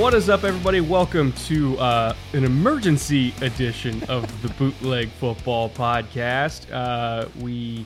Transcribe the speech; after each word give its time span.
What 0.00 0.14
is 0.14 0.30
up, 0.30 0.44
everybody? 0.44 0.80
Welcome 0.80 1.34
to 1.44 1.78
uh, 1.78 2.16
an 2.32 2.44
emergency 2.44 3.34
edition 3.42 4.02
of 4.04 4.40
the 4.40 4.48
Bootleg 4.54 5.10
Football 5.10 5.68
Podcast. 5.68 6.72
Uh, 6.72 7.28
we 7.38 7.84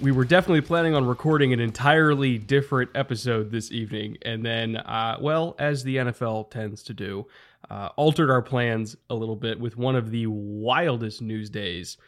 we 0.00 0.10
were 0.10 0.24
definitely 0.24 0.62
planning 0.62 0.96
on 0.96 1.06
recording 1.06 1.52
an 1.52 1.60
entirely 1.60 2.38
different 2.38 2.90
episode 2.96 3.52
this 3.52 3.70
evening, 3.70 4.18
and 4.22 4.44
then, 4.44 4.78
uh, 4.78 5.16
well, 5.20 5.54
as 5.60 5.84
the 5.84 5.98
NFL 5.98 6.50
tends 6.50 6.82
to 6.82 6.92
do, 6.92 7.24
uh, 7.70 7.90
altered 7.94 8.32
our 8.32 8.42
plans 8.42 8.96
a 9.08 9.14
little 9.14 9.36
bit 9.36 9.60
with 9.60 9.76
one 9.76 9.94
of 9.94 10.10
the 10.10 10.26
wildest 10.26 11.22
news 11.22 11.50
days 11.50 11.98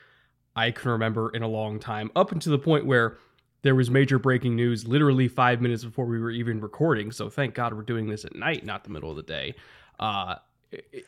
I 0.57 0.73
can 0.73 0.91
remember 0.91 1.31
in 1.31 1.45
a 1.45 1.49
long 1.49 1.79
time, 1.79 2.11
up 2.17 2.33
until 2.33 2.51
the 2.51 2.59
point 2.59 2.85
where 2.85 3.19
there 3.67 3.75
was 3.75 3.91
major 3.91 4.19
breaking 4.19 4.57
news 4.57 4.87
literally 4.87 5.29
five 5.29 5.61
minutes 5.61 5.85
before 5.85 6.07
we 6.07 6.19
were 6.19 6.31
even 6.31 6.61
recording. 6.61 7.11
So 7.11 7.29
thank 7.29 7.55
God 7.55 7.75
we're 7.75 7.83
doing 7.83 8.09
this 8.09 8.25
at 8.25 8.35
night, 8.35 8.65
not 8.65 8.85
the 8.85 8.91
middle 8.91 9.11
of 9.11 9.17
the 9.17 9.23
day. 9.23 9.55
Uh, 9.99 10.37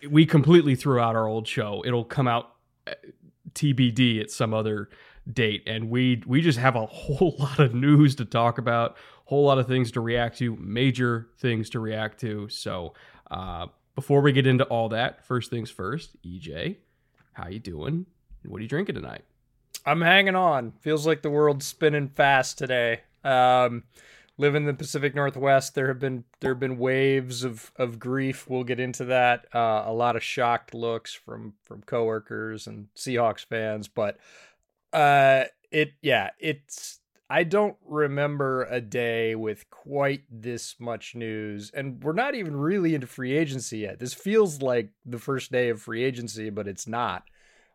we 0.08 0.26
completely 0.26 0.74
threw 0.74 1.00
out 1.00 1.16
our 1.16 1.26
old 1.26 1.46
show. 1.46 1.82
It'll 1.86 2.04
come 2.04 2.28
out 2.28 2.54
uh, 2.86 2.94
TBD 3.54 4.20
at 4.20 4.30
some 4.30 4.54
other 4.54 4.88
date, 5.32 5.62
and 5.66 5.90
we 5.90 6.22
we 6.26 6.40
just 6.40 6.58
have 6.58 6.76
a 6.76 6.86
whole 6.86 7.36
lot 7.38 7.58
of 7.58 7.74
news 7.74 8.14
to 8.16 8.24
talk 8.24 8.58
about, 8.58 8.96
whole 9.26 9.44
lot 9.44 9.58
of 9.58 9.66
things 9.66 9.92
to 9.92 10.00
react 10.00 10.38
to, 10.38 10.56
major 10.56 11.28
things 11.38 11.70
to 11.70 11.80
react 11.80 12.20
to. 12.20 12.48
So 12.48 12.94
uh, 13.30 13.66
before 13.94 14.20
we 14.20 14.32
get 14.32 14.46
into 14.46 14.64
all 14.64 14.88
that, 14.90 15.24
first 15.24 15.50
things 15.50 15.70
first, 15.70 16.16
EJ, 16.24 16.76
how 17.32 17.48
you 17.48 17.58
doing? 17.58 18.06
What 18.44 18.58
are 18.58 18.62
you 18.62 18.68
drinking 18.68 18.94
tonight? 18.94 19.24
I'm 19.84 20.00
hanging 20.00 20.36
on. 20.36 20.72
Feels 20.80 21.06
like 21.06 21.22
the 21.22 21.30
world's 21.30 21.66
spinning 21.66 22.08
fast 22.08 22.58
today. 22.58 23.02
Um, 23.24 23.84
live 24.38 24.54
in 24.54 24.64
the 24.64 24.74
Pacific 24.74 25.14
Northwest. 25.14 25.74
There 25.74 25.88
have 25.88 25.98
been 25.98 26.24
there 26.40 26.52
have 26.52 26.60
been 26.60 26.78
waves 26.78 27.44
of 27.44 27.72
of 27.76 27.98
grief. 27.98 28.48
We'll 28.48 28.64
get 28.64 28.80
into 28.80 29.04
that. 29.06 29.46
Uh, 29.54 29.84
a 29.86 29.92
lot 29.92 30.16
of 30.16 30.22
shocked 30.22 30.74
looks 30.74 31.12
from 31.12 31.54
from 31.64 31.82
coworkers 31.82 32.66
and 32.66 32.88
Seahawks 32.96 33.44
fans, 33.44 33.88
but 33.88 34.18
uh, 34.92 35.44
it 35.70 35.92
yeah, 36.00 36.30
it's. 36.38 37.00
I 37.30 37.44
don't 37.44 37.76
remember 37.84 38.64
a 38.70 38.80
day 38.80 39.34
with 39.34 39.68
quite 39.68 40.22
this 40.30 40.76
much 40.78 41.14
news, 41.14 41.70
and 41.74 42.02
we're 42.02 42.14
not 42.14 42.34
even 42.34 42.56
really 42.56 42.94
into 42.94 43.06
free 43.06 43.36
agency 43.36 43.80
yet. 43.80 43.98
This 43.98 44.14
feels 44.14 44.62
like 44.62 44.92
the 45.04 45.18
first 45.18 45.52
day 45.52 45.68
of 45.68 45.82
free 45.82 46.04
agency, 46.04 46.48
but 46.48 46.66
it's 46.66 46.86
not. 46.86 47.24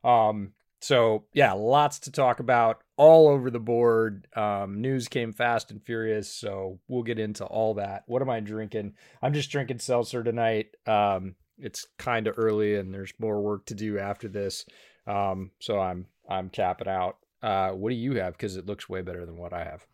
Um, 0.03 0.53
so 0.83 1.23
yeah, 1.31 1.53
lots 1.53 1.99
to 1.99 2.11
talk 2.11 2.41
about 2.41 2.83
all 2.97 3.29
over 3.29 3.49
the 3.49 3.59
board. 3.59 4.27
Um, 4.35 4.81
news 4.81 5.07
came 5.07 5.31
fast 5.31 5.71
and 5.71 5.81
furious, 5.81 6.29
so 6.29 6.77
we'll 6.89 7.03
get 7.03 7.19
into 7.19 7.45
all 7.45 7.75
that. 7.75 8.03
What 8.05 8.21
am 8.21 8.29
I 8.29 8.41
drinking? 8.41 8.95
I'm 9.21 9.33
just 9.33 9.49
drinking 9.49 9.79
seltzer 9.79 10.25
tonight. 10.25 10.75
Um, 10.85 11.35
it's 11.57 11.87
kind 11.97 12.27
of 12.27 12.35
early, 12.37 12.75
and 12.75 12.93
there's 12.93 13.13
more 13.17 13.41
work 13.41 13.65
to 13.67 13.75
do 13.75 13.97
after 13.97 14.27
this. 14.27 14.65
Um, 15.07 15.51
so 15.59 15.79
I'm 15.79 16.07
I'm 16.27 16.49
capping 16.49 16.89
out. 16.89 17.15
Uh, 17.41 17.69
what 17.69 17.89
do 17.89 17.95
you 17.95 18.15
have? 18.15 18.33
Because 18.33 18.57
it 18.57 18.65
looks 18.65 18.89
way 18.89 19.01
better 19.01 19.25
than 19.25 19.37
what 19.37 19.53
I 19.53 19.63
have. 19.63 19.87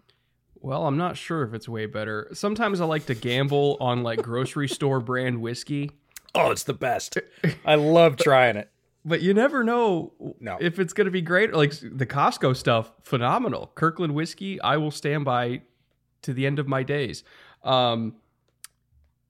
Well, 0.56 0.88
I'm 0.88 0.98
not 0.98 1.18
sure 1.18 1.44
if 1.44 1.54
it's 1.54 1.70
way 1.70 1.86
better. 1.86 2.30
Sometimes 2.34 2.82
I 2.82 2.86
like 2.86 3.06
to 3.06 3.16
gamble 3.16 3.78
on 3.80 4.02
like 4.02 4.24
grocery 4.24 4.68
store 4.68 5.02
brand 5.02 5.40
whiskey. 5.40 5.92
Oh, 6.34 6.50
it's 6.50 6.64
the 6.64 6.74
best. 6.74 7.20
I 7.64 7.76
love 7.76 8.18
trying 8.18 8.56
it 8.56 8.72
but 9.06 9.22
you 9.22 9.34
never 9.34 9.64
know 9.64 10.14
no. 10.40 10.58
if 10.60 10.80
it's 10.80 10.94
going 10.94 11.06
to 11.06 11.12
be 11.12 11.22
great. 11.22 11.54
Like 11.54 11.74
the 11.80 12.06
Costco 12.06 12.56
stuff, 12.56 12.92
phenomenal. 13.04 13.72
Kirkland 13.76 14.14
whiskey, 14.14 14.60
I 14.62 14.78
will 14.78 14.92
stand 14.92 15.26
by 15.26 15.62
to 16.24 16.34
the 16.34 16.46
end 16.46 16.60
of 16.60 16.68
my 16.68 16.84
days. 16.84 17.24
Um, 17.64 18.16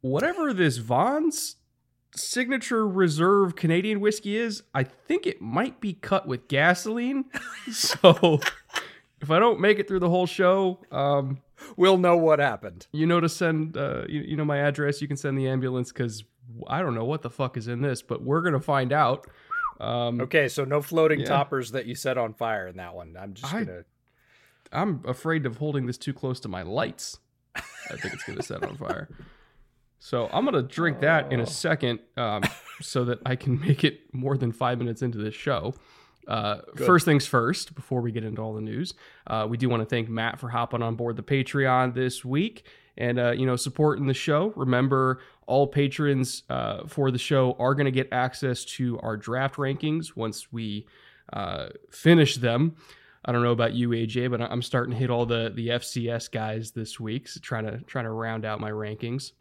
whatever 0.02 0.54
this 0.54 0.78
Vons 0.78 1.58
signature 2.16 2.88
reserve 2.88 3.56
Canadian 3.56 4.00
whiskey 4.00 4.38
is, 4.38 4.64
I 4.74 4.84
think 4.84 5.28
it 5.28 5.42
might 5.42 5.80
be 5.80 5.94
cut 5.94 6.28
with 6.28 6.48
gasoline. 6.48 7.26
so 7.72 8.40
if 9.22 9.30
I 9.30 9.40
don't 9.40 9.60
make 9.60 9.80
it 9.80 9.88
through 9.88 10.00
the 10.00 10.10
whole 10.10 10.26
show, 10.26 10.80
um, 10.92 11.40
we'll 11.76 11.98
know 11.98 12.18
what 12.18 12.40
happened. 12.40 12.88
You 12.92 13.06
know 13.06 13.20
to 13.20 13.30
send, 13.30 13.78
uh, 13.78 14.04
you, 14.08 14.22
you 14.22 14.36
know 14.36 14.46
my 14.46 14.58
address. 14.58 15.02
You 15.02 15.08
can 15.08 15.18
send 15.18 15.38
the 15.38 15.48
ambulance 15.48 15.92
because 15.92 16.24
I 16.68 16.82
don't 16.82 16.96
know 16.96 17.06
what 17.06 17.22
the 17.22 17.30
fuck 17.30 17.58
is 17.58 17.68
in 17.68 17.82
this, 17.82 18.02
but 18.02 18.24
we're 18.24 18.42
gonna 18.42 18.60
find 18.60 18.92
out. 18.92 19.28
Um, 19.80 20.22
okay, 20.22 20.48
so 20.48 20.66
no 20.66 20.82
floating 20.82 21.22
yeah. 21.22 21.28
toppers 21.28 21.72
that 21.72 21.86
you 21.86 21.96
set 21.96 22.18
on 22.18 22.34
fire 22.34 22.68
in 22.68 22.78
that 22.78 22.94
one. 22.94 23.16
I'm 23.20 23.34
just 23.34 23.54
I, 23.54 23.64
gonna. 23.64 23.84
I'm 24.72 25.02
afraid 25.06 25.46
of 25.46 25.58
holding 25.58 25.86
this 25.86 25.98
too 25.98 26.14
close 26.14 26.40
to 26.42 26.50
my 26.50 26.62
lights. 26.62 27.18
I 27.56 27.96
think 27.96 28.14
it's 28.14 28.24
gonna 28.24 28.44
set 28.44 28.64
on 28.64 28.78
fire. 28.78 29.10
So 30.00 30.30
I'm 30.32 30.46
gonna 30.46 30.62
drink 30.64 30.98
oh. 31.00 31.02
that 31.02 31.32
in 31.32 31.40
a 31.40 31.44
oh. 31.44 31.46
second, 31.46 32.00
um, 32.18 32.44
so 32.82 33.06
that 33.06 33.20
I 33.26 33.36
can 33.36 33.60
make 33.60 33.84
it 33.84 34.14
more 34.14 34.38
than 34.38 34.52
five 34.52 34.78
minutes 34.78 35.02
into 35.02 35.18
this 35.18 35.36
show. 35.36 35.74
Uh, 36.28 36.62
first 36.76 37.06
things 37.06 37.26
first, 37.26 37.74
before 37.74 38.02
we 38.02 38.12
get 38.12 38.24
into 38.24 38.40
all 38.40 38.54
the 38.54 38.62
news, 38.62 38.94
uh, 39.26 39.48
we 39.50 39.58
do 39.58 39.68
want 39.68 39.82
to 39.82 39.86
thank 39.86 40.08
Matt 40.10 40.40
for 40.40 40.50
hopping 40.50 40.84
on 40.84 40.96
board 40.96 41.16
the 41.16 41.24
Patreon 41.24 41.96
this 41.96 42.24
week 42.24 42.66
and 43.00 43.18
uh, 43.18 43.32
you 43.32 43.46
know 43.46 43.56
supporting 43.56 44.06
the 44.06 44.14
show. 44.14 44.54
Remember, 44.56 45.20
all 45.48 45.66
patrons 45.66 46.44
uh, 46.50 46.86
for 46.86 47.10
the 47.10 47.18
show 47.18 47.56
are 47.58 47.74
going 47.74 47.86
to 47.86 47.92
get 47.92 48.10
access 48.12 48.64
to 48.66 49.00
our 49.00 49.18
draft 49.18 49.56
rankings 49.56 50.16
once 50.16 50.52
we 50.52 50.86
uh, 51.34 51.70
finish 51.90 52.36
them. 52.36 52.76
I 53.26 53.32
don't 53.32 53.42
know 53.44 53.52
about 53.52 53.74
you, 53.74 53.90
AJ, 53.90 54.30
but 54.32 54.42
I'm 54.42 54.62
starting 54.62 54.94
to 54.94 55.00
hit 55.00 55.10
all 55.10 55.26
the 55.26 55.52
the 55.54 55.70
FCS 55.70 56.30
guys 56.30 56.72
this 56.72 57.00
week, 57.00 57.28
so 57.28 57.40
trying 57.42 57.66
to 57.66 57.80
trying 57.82 58.06
to 58.06 58.12
round 58.12 58.46
out 58.46 58.60
my 58.60 58.72
rankings. 58.72 59.32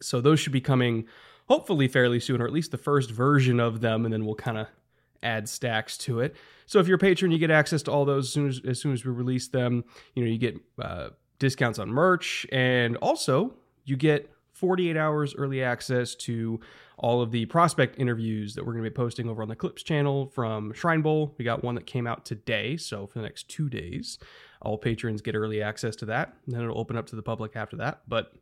So 0.00 0.20
those 0.20 0.40
should 0.40 0.52
be 0.52 0.60
coming 0.60 1.06
hopefully 1.48 1.88
fairly 1.88 2.20
soon, 2.20 2.40
or 2.40 2.46
at 2.46 2.52
least 2.52 2.70
the 2.70 2.78
first 2.78 3.10
version 3.10 3.58
of 3.58 3.80
them, 3.80 4.04
and 4.04 4.12
then 4.12 4.24
we'll 4.24 4.34
kind 4.36 4.58
of 4.58 4.68
add 5.22 5.48
stacks 5.48 5.98
to 5.98 6.20
it. 6.20 6.36
So 6.66 6.78
if 6.78 6.86
you're 6.86 6.96
a 6.96 7.00
patron, 7.00 7.32
you 7.32 7.38
get 7.38 7.50
access 7.50 7.82
to 7.84 7.90
all 7.90 8.04
those 8.04 8.26
as 8.26 8.32
soon 8.32 8.48
as, 8.48 8.60
as 8.66 8.80
soon 8.80 8.92
as 8.92 9.04
we 9.04 9.10
release 9.10 9.48
them. 9.48 9.84
You 10.14 10.24
know, 10.24 10.30
you 10.30 10.38
get 10.38 10.56
uh, 10.80 11.08
discounts 11.38 11.78
on 11.78 11.88
merch, 11.88 12.46
and 12.52 12.96
also 12.96 13.54
you 13.84 13.96
get 13.96 14.30
48 14.52 14.96
hours 14.96 15.34
early 15.36 15.62
access 15.62 16.14
to 16.16 16.60
all 16.98 17.22
of 17.22 17.30
the 17.30 17.46
prospect 17.46 17.98
interviews 17.98 18.54
that 18.54 18.66
we're 18.66 18.72
going 18.72 18.84
to 18.84 18.90
be 18.90 18.94
posting 18.94 19.28
over 19.28 19.40
on 19.40 19.48
the 19.48 19.54
Clips 19.54 19.84
channel 19.84 20.26
from 20.26 20.72
Shrine 20.72 21.00
Bowl. 21.00 21.34
We 21.38 21.44
got 21.44 21.62
one 21.62 21.76
that 21.76 21.86
came 21.86 22.06
out 22.08 22.24
today, 22.24 22.76
so 22.76 23.06
for 23.06 23.20
the 23.20 23.22
next 23.22 23.48
two 23.48 23.68
days, 23.68 24.18
all 24.60 24.76
patrons 24.76 25.22
get 25.22 25.36
early 25.36 25.62
access 25.62 25.94
to 25.96 26.06
that. 26.06 26.34
And 26.46 26.54
then 26.54 26.62
it'll 26.62 26.78
open 26.78 26.96
up 26.96 27.06
to 27.06 27.16
the 27.16 27.22
public 27.22 27.54
after 27.54 27.76
that. 27.76 28.02
But 28.08 28.32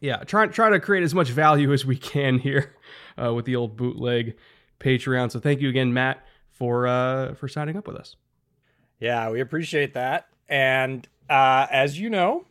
yeah, 0.00 0.18
trying 0.18 0.50
trying 0.50 0.72
to 0.72 0.80
create 0.80 1.02
as 1.02 1.14
much 1.14 1.30
value 1.30 1.72
as 1.72 1.84
we 1.84 1.96
can 1.96 2.38
here 2.38 2.76
uh, 3.22 3.34
with 3.34 3.44
the 3.44 3.56
old 3.56 3.76
bootleg 3.76 4.36
Patreon. 4.78 5.32
So 5.32 5.40
thank 5.40 5.60
you 5.60 5.68
again, 5.68 5.92
Matt, 5.92 6.24
for 6.52 6.86
uh, 6.86 7.34
for 7.34 7.48
signing 7.48 7.76
up 7.76 7.88
with 7.88 7.96
us. 7.96 8.16
Yeah, 9.00 9.30
we 9.30 9.40
appreciate 9.40 9.94
that. 9.94 10.28
And 10.48 11.08
uh, 11.28 11.66
as 11.70 11.98
you 11.98 12.10
know, 12.10 12.44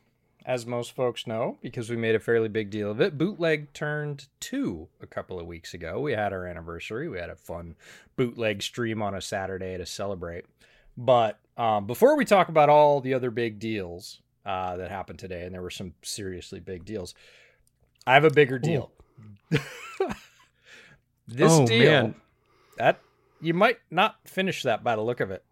as 0.45 0.65
most 0.65 0.93
folks 0.95 1.25
know, 1.25 1.57
because 1.61 1.89
we 1.89 1.95
made 1.95 2.15
a 2.15 2.19
fairly 2.19 2.49
big 2.49 2.69
deal 2.69 2.91
of 2.91 2.99
it, 2.99 3.17
Bootleg 3.17 3.71
turned 3.73 4.27
two 4.39 4.89
a 5.01 5.07
couple 5.07 5.39
of 5.39 5.47
weeks 5.47 5.73
ago. 5.73 6.01
We 6.01 6.13
had 6.13 6.33
our 6.33 6.45
anniversary. 6.45 7.07
We 7.07 7.19
had 7.19 7.29
a 7.29 7.35
fun 7.35 7.75
bootleg 8.17 8.61
stream 8.61 9.01
on 9.01 9.15
a 9.15 9.21
Saturday 9.21 9.77
to 9.77 9.85
celebrate. 9.85 10.45
But 10.97 11.39
um, 11.57 11.87
before 11.87 12.17
we 12.17 12.25
talk 12.25 12.49
about 12.49 12.69
all 12.69 12.99
the 12.99 13.13
other 13.13 13.31
big 13.31 13.59
deals 13.59 14.21
uh, 14.45 14.75
that 14.77 14.91
happened 14.91 15.19
today, 15.19 15.45
and 15.45 15.53
there 15.55 15.61
were 15.61 15.69
some 15.69 15.93
seriously 16.01 16.59
big 16.59 16.83
deals, 16.85 17.15
I 18.05 18.15
have 18.15 18.25
a 18.25 18.29
bigger 18.29 18.59
deal. 18.59 18.91
this 19.49 19.61
Oh, 21.51 21.65
deal 21.65 21.91
man. 21.91 22.15
that 22.77 22.99
you 23.39 23.53
might 23.53 23.77
not 23.89 24.17
finish 24.25 24.63
that 24.63 24.83
by 24.83 24.95
the 24.95 25.01
look 25.01 25.19
of 25.19 25.31
it. 25.31 25.43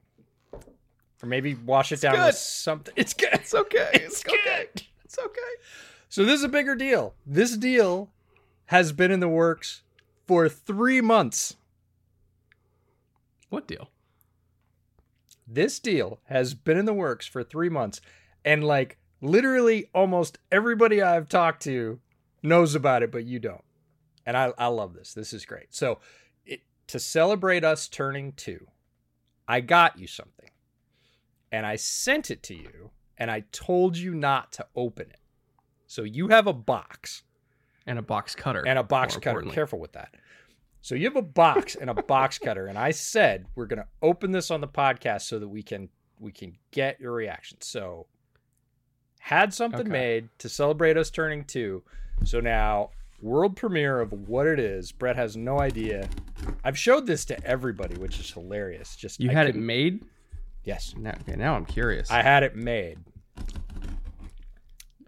Or 1.24 1.28
maybe 1.28 1.54
wash 1.54 1.92
it 1.92 2.02
down 2.02 2.16
good. 2.16 2.28
with 2.28 2.36
something. 2.36 2.94
It's 2.98 3.14
good. 3.14 3.30
It's 3.34 3.54
okay. 3.54 3.90
It's 3.94 4.24
good. 4.24 4.84
It's 5.04 5.20
okay. 5.20 5.40
So 6.10 6.26
this 6.26 6.40
is 6.40 6.44
a 6.44 6.50
bigger 6.50 6.76
deal. 6.76 7.14
This 7.26 7.56
deal 7.56 8.10
has 8.66 8.92
been 8.92 9.12
in 9.12 9.20
the 9.20 9.28
works 9.28 9.82
for 10.28 10.50
three 10.50 11.02
months. 11.02 11.56
What 13.50 13.68
deal? 13.68 13.90
This 15.46 15.80
deal 15.80 16.20
has 16.26 16.54
been 16.54 16.78
in 16.78 16.86
the 16.86 16.94
works 16.94 17.28
for 17.28 17.44
three 17.44 17.68
months, 17.68 18.00
and 18.46 18.64
like 18.64 18.98
literally 19.22 19.90
almost 19.94 20.38
everybody 20.52 21.02
I've 21.02 21.28
talked 21.28 21.62
to 21.64 22.00
knows 22.42 22.76
about 22.76 23.04
it, 23.04 23.12
but 23.12 23.26
you 23.26 23.40
don't. 23.40 23.64
And 24.26 24.38
I, 24.38 24.54
I 24.58 24.68
love 24.68 24.94
this. 24.94 25.14
This 25.14 25.34
is 25.34 25.46
great. 25.46 25.74
So, 25.74 26.00
it, 26.46 26.62
to 26.88 27.00
celebrate 27.00 27.64
us 27.64 27.88
turning 27.88 28.34
two, 28.34 28.68
I 29.48 29.62
got 29.62 30.00
you 30.00 30.08
something, 30.08 30.41
and 31.52 31.66
I 31.66 31.76
sent 31.76 32.32
it 32.32 32.44
to 32.44 32.56
you, 32.56 32.92
and 33.18 33.30
I 33.32 33.42
told 33.52 33.98
you 33.98 34.14
not 34.14 34.52
to 34.54 34.66
open 34.76 35.10
it. 35.10 35.20
So 35.88 36.04
you 36.04 36.30
have 36.30 36.48
a 36.48 36.54
box 36.54 37.24
And 37.86 38.00
a 38.00 38.02
box 38.02 38.34
cutter. 38.36 38.64
and 38.66 38.80
a 38.80 38.84
box 38.84 39.18
cutter. 39.18 39.42
Careful 39.42 39.80
with 39.80 39.92
that. 39.94 40.16
So 40.82 40.96
you 40.96 41.06
have 41.06 41.16
a 41.18 41.22
box 41.22 41.76
and 41.76 41.90
a 41.90 41.94
box 41.94 42.38
cutter, 42.44 42.68
and 42.68 42.78
I 42.78 42.92
said 42.92 43.46
we're 43.56 43.66
gonna 43.68 43.88
open 44.02 44.32
this 44.32 44.50
on 44.52 44.62
the 44.62 44.68
podcast 44.68 45.24
so 45.24 45.38
that 45.40 45.48
we 45.48 45.62
can 45.64 45.90
we 46.20 46.32
can 46.32 46.58
get 46.72 47.00
your 47.00 47.12
reaction. 47.14 47.58
So 47.62 48.08
had 49.20 49.54
something 49.54 49.82
Okay. 49.82 49.90
made 49.90 50.30
to 50.40 50.50
celebrate 50.50 50.98
us 50.98 51.10
turning 51.10 51.44
two. 51.46 51.84
So 52.24 52.40
now 52.40 52.92
world 53.22 53.56
premiere 53.56 54.00
of 54.00 54.12
what 54.28 54.48
it 54.48 54.60
is. 54.60 54.92
Brett 54.92 55.16
has 55.16 55.38
no 55.38 55.60
idea. 55.60 56.10
I've 56.64 56.78
showed 56.78 57.06
this 57.06 57.26
to 57.26 57.44
everybody, 57.46 57.96
which 57.96 58.20
is 58.20 58.32
hilarious. 58.32 58.96
Just 58.96 59.20
You 59.20 59.30
I 59.30 59.34
had 59.34 59.48
it 59.48 59.56
made? 59.56 60.04
Yes, 60.64 60.94
Now, 60.98 61.16
okay, 61.22 61.36
now 61.36 61.56
I'm 61.56 61.66
curious. 61.66 62.12
I 62.12 62.22
had 62.22 62.44
it 62.44 62.56
made. 62.56 63.00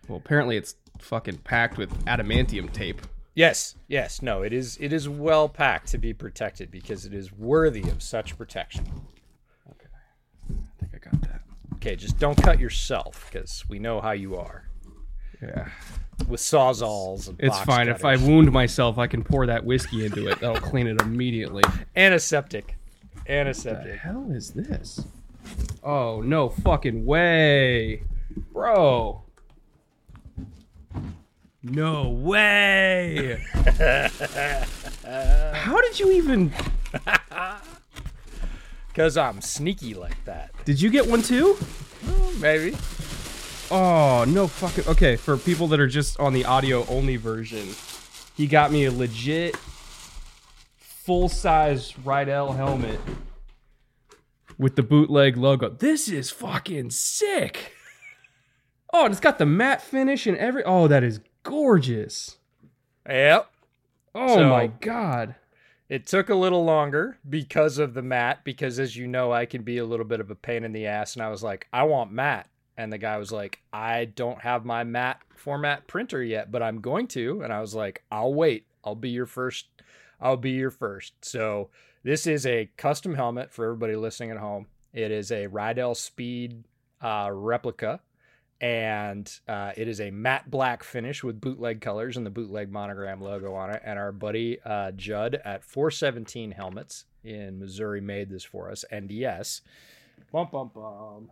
well, 0.08 0.18
apparently 0.18 0.58
it's 0.58 0.76
fucking 1.00 1.38
packed 1.40 1.78
with 1.78 1.92
adamantium 2.06 2.72
tape. 2.72 3.02
Yes, 3.36 3.76
yes, 3.88 4.22
no, 4.22 4.44
it 4.44 4.54
is. 4.54 4.78
It 4.80 4.94
is 4.94 5.10
well 5.10 5.50
packed 5.50 5.88
to 5.90 5.98
be 5.98 6.14
protected 6.14 6.70
because 6.70 7.06
it 7.06 7.14
is 7.14 7.32
worthy 7.34 7.82
of 7.90 8.02
such 8.04 8.38
protection. 8.38 8.86
Okay. 9.72 9.88
I 10.50 10.80
think 10.80 10.92
I 10.94 11.10
got 11.10 11.22
that. 11.24 11.42
Okay, 11.76 11.96
just 11.96 12.20
don't 12.20 12.42
cut 12.42 12.60
yourself 12.60 13.28
because 13.32 13.64
we 13.70 13.80
know 13.80 14.02
how 14.02 14.12
you 14.12 14.36
are 14.38 14.70
Yeah. 15.42 15.70
with 16.28 16.40
sawzalls. 16.42 17.28
And 17.28 17.40
It's 17.40 17.56
box 17.58 17.66
fine. 17.66 17.90
If 17.90 18.06
I 18.06 18.16
wound 18.18 18.52
myself, 18.52 18.98
I 19.00 19.08
can 19.08 19.24
pour 19.24 19.48
that 19.48 19.66
whiskey 19.66 20.06
into 20.06 20.28
it. 20.28 20.40
That'll 20.40 20.62
clean 20.62 20.86
it 20.88 21.02
immediately. 21.02 21.64
antiseptic, 21.96 22.76
Antiseptic. 23.26 23.26
What 23.26 23.26
the 23.26 23.34
antiseptic. 23.34 24.00
hell 24.00 24.28
is 24.32 24.52
this? 24.52 25.06
Oh, 25.84 26.22
no 26.22 26.50
fucking 26.50 27.06
way. 27.06 28.04
Bro. 28.52 29.24
No 31.62 32.10
way. 32.10 33.44
How 35.04 35.82
did 35.82 36.00
you 36.00 36.12
even. 36.12 36.54
Because 38.88 39.18
I'm 39.18 39.42
sneaky 39.42 39.96
like 39.96 40.24
that. 40.26 40.52
Did 40.66 40.80
you 40.80 40.92
get 40.92 41.08
one 41.08 41.24
too? 41.24 41.56
Mm, 42.06 42.40
maybe. 42.40 42.78
Oh, 43.72 44.24
no 44.28 44.46
fucking. 44.46 44.88
Okay, 44.88 45.16
for 45.16 45.36
people 45.36 45.68
that 45.70 45.80
are 45.80 45.88
just 45.88 46.20
on 46.20 46.32
the 46.32 46.46
audio 46.46 46.86
only 46.86 47.16
version, 47.16 47.68
he 48.38 48.46
got 48.46 48.72
me 48.72 48.86
a 48.86 48.92
legit 48.92 49.56
full 50.78 51.28
size 51.28 51.98
Riddell 52.06 52.54
helmet 52.54 53.00
with 54.64 54.76
the 54.76 54.84
bootleg 54.84 55.38
logo. 55.38 55.70
This 55.70 56.08
is 56.10 56.32
fucking 56.32 56.90
sick. 56.92 57.74
Oh, 58.92 59.06
and 59.06 59.12
it's 59.12 59.20
got 59.22 59.38
the 59.38 59.46
matte 59.46 59.82
finish 59.82 60.26
and 60.28 60.38
every. 60.38 60.64
Oh, 60.64 60.88
that 60.88 61.04
is 61.04 61.20
gorgeous. 61.44 62.38
Yep. 63.08 63.50
Oh 64.16 64.36
So- 64.36 64.50
my 64.50 64.68
god. 64.68 65.36
It 65.90 66.08
took 66.08 66.30
a 66.30 66.36
little 66.36 66.64
longer 66.64 67.18
because 67.30 67.78
of 67.78 67.94
the 67.94 68.02
matte. 68.02 68.44
because 68.44 68.80
as 68.80 68.96
you 68.98 69.06
know, 69.06 69.32
I 69.32 69.46
can 69.46 69.62
be 69.62 69.78
a 69.78 69.86
little 69.86 70.06
bit 70.06 70.20
of 70.20 70.32
a 70.32 70.36
pain 70.36 70.64
in 70.64 70.72
the 70.72 70.88
ass. 70.88 71.16
And 71.16 71.22
I 71.22 71.30
was 71.30 71.44
like, 71.44 71.68
I 71.72 71.84
want 71.84 72.12
matte. 72.12 72.48
And 72.78 72.92
the 72.92 72.98
guy 72.98 73.18
was 73.18 73.32
like, 73.32 73.60
I 73.72 74.06
don't 74.06 74.42
have 74.42 74.66
my 74.66 74.84
matte 74.84 75.20
format 75.36 75.86
printer 75.86 76.24
yet, 76.24 76.52
but 76.52 76.64
I'm 76.64 76.82
going 76.82 77.06
to. 77.10 77.42
And 77.44 77.54
I 77.54 77.62
was 77.62 77.76
like, 77.76 78.02
I'll 78.12 78.34
wait. 78.34 78.66
I'll 78.84 78.96
be 78.96 79.10
your 79.10 79.28
first. 79.28 79.68
I'll 80.20 80.38
be 80.38 80.52
your 80.52 80.72
first. 80.72 81.14
So 81.24 81.70
this 82.04 82.28
is 82.28 82.46
a 82.46 82.70
custom 82.78 83.16
helmet 83.16 83.52
for 83.52 83.66
everybody 83.66 83.96
listening 83.96 84.32
at 84.32 84.38
home. 84.38 84.68
It 84.94 85.12
is 85.12 85.32
a 85.32 85.48
Riddell 85.48 85.96
Speed 85.96 86.64
uh, 87.02 87.30
replica. 87.32 88.00
And 88.62 89.30
uh, 89.48 89.72
it 89.76 89.90
is 89.90 90.00
a 90.00 90.10
matte 90.12 90.50
black 90.50 90.84
finish 90.86 91.22
with 91.22 91.42
bootleg 91.42 91.82
colors 91.82 92.16
and 92.16 92.26
the 92.26 92.30
bootleg 92.30 92.72
monogram 92.72 93.20
logo 93.20 93.54
on 93.56 93.72
it. 93.72 93.82
And 93.84 94.00
our 94.00 94.14
buddy 94.14 94.58
uh, 94.64 94.92
Judd 94.92 95.42
at 95.44 95.66
417 95.66 96.52
Helmets 96.52 97.04
in 97.26 97.60
Missouri 97.60 98.00
made 98.00 98.30
this 98.30 98.44
for 98.46 98.72
us. 98.72 98.86
And 98.90 99.12
yes, 99.12 99.62
bum 100.32 100.48
bum 100.50 100.72
bum. 100.74 101.32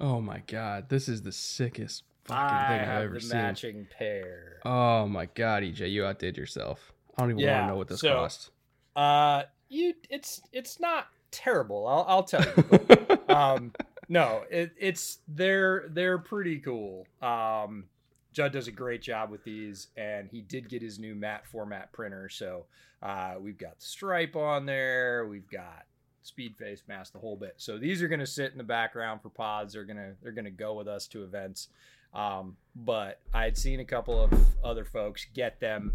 Oh 0.00 0.20
my 0.20 0.42
god. 0.48 0.88
This 0.88 1.08
is 1.08 1.22
the 1.22 1.30
sickest 1.30 2.02
fucking 2.24 2.42
I 2.42 2.68
thing 2.68 2.88
I've 2.88 3.02
ever 3.04 3.14
the 3.14 3.20
seen. 3.20 3.38
matching 3.38 3.86
pair. 3.96 4.58
Oh 4.64 5.06
my 5.06 5.26
god, 5.26 5.62
EJ, 5.62 5.92
you 5.92 6.04
outdid 6.04 6.36
yourself. 6.36 6.92
I 7.16 7.22
don't 7.22 7.30
even 7.38 7.48
want 7.48 7.62
to 7.62 7.66
know 7.68 7.76
what 7.76 7.88
this 7.88 8.00
so- 8.00 8.12
cost. 8.14 8.50
Uh, 8.96 9.42
you, 9.68 9.94
it's 10.10 10.40
it's 10.52 10.80
not 10.80 11.08
terrible. 11.30 11.86
I'll 11.86 12.04
I'll 12.08 12.22
tell 12.24 12.44
you. 12.44 13.18
um 13.34 13.72
no 14.08 14.44
it, 14.50 14.72
it's 14.78 15.18
they're 15.28 15.86
they're 15.90 16.18
pretty 16.18 16.58
cool 16.58 17.06
um 17.22 17.84
judd 18.32 18.52
does 18.52 18.68
a 18.68 18.72
great 18.72 19.02
job 19.02 19.30
with 19.30 19.42
these 19.44 19.88
and 19.96 20.28
he 20.30 20.40
did 20.40 20.68
get 20.68 20.82
his 20.82 20.98
new 20.98 21.14
matte 21.14 21.46
format 21.46 21.92
printer 21.92 22.28
so 22.28 22.64
uh 23.02 23.34
we've 23.40 23.58
got 23.58 23.78
the 23.78 23.84
stripe 23.84 24.36
on 24.36 24.66
there 24.66 25.26
we've 25.26 25.50
got 25.50 25.84
speed 26.22 26.56
face 26.56 26.82
mask 26.88 27.12
the 27.12 27.18
whole 27.18 27.36
bit 27.36 27.54
so 27.56 27.78
these 27.78 28.02
are 28.02 28.08
going 28.08 28.20
to 28.20 28.26
sit 28.26 28.52
in 28.52 28.58
the 28.58 28.64
background 28.64 29.20
for 29.22 29.28
pods 29.28 29.72
they're 29.72 29.84
going 29.84 29.96
to 29.96 30.12
they're 30.22 30.32
going 30.32 30.44
to 30.44 30.50
go 30.50 30.74
with 30.74 30.88
us 30.88 31.06
to 31.06 31.22
events 31.22 31.68
um 32.14 32.56
but 32.74 33.20
i'd 33.34 33.56
seen 33.56 33.80
a 33.80 33.84
couple 33.84 34.22
of 34.22 34.32
other 34.64 34.84
folks 34.84 35.26
get 35.34 35.60
them 35.60 35.92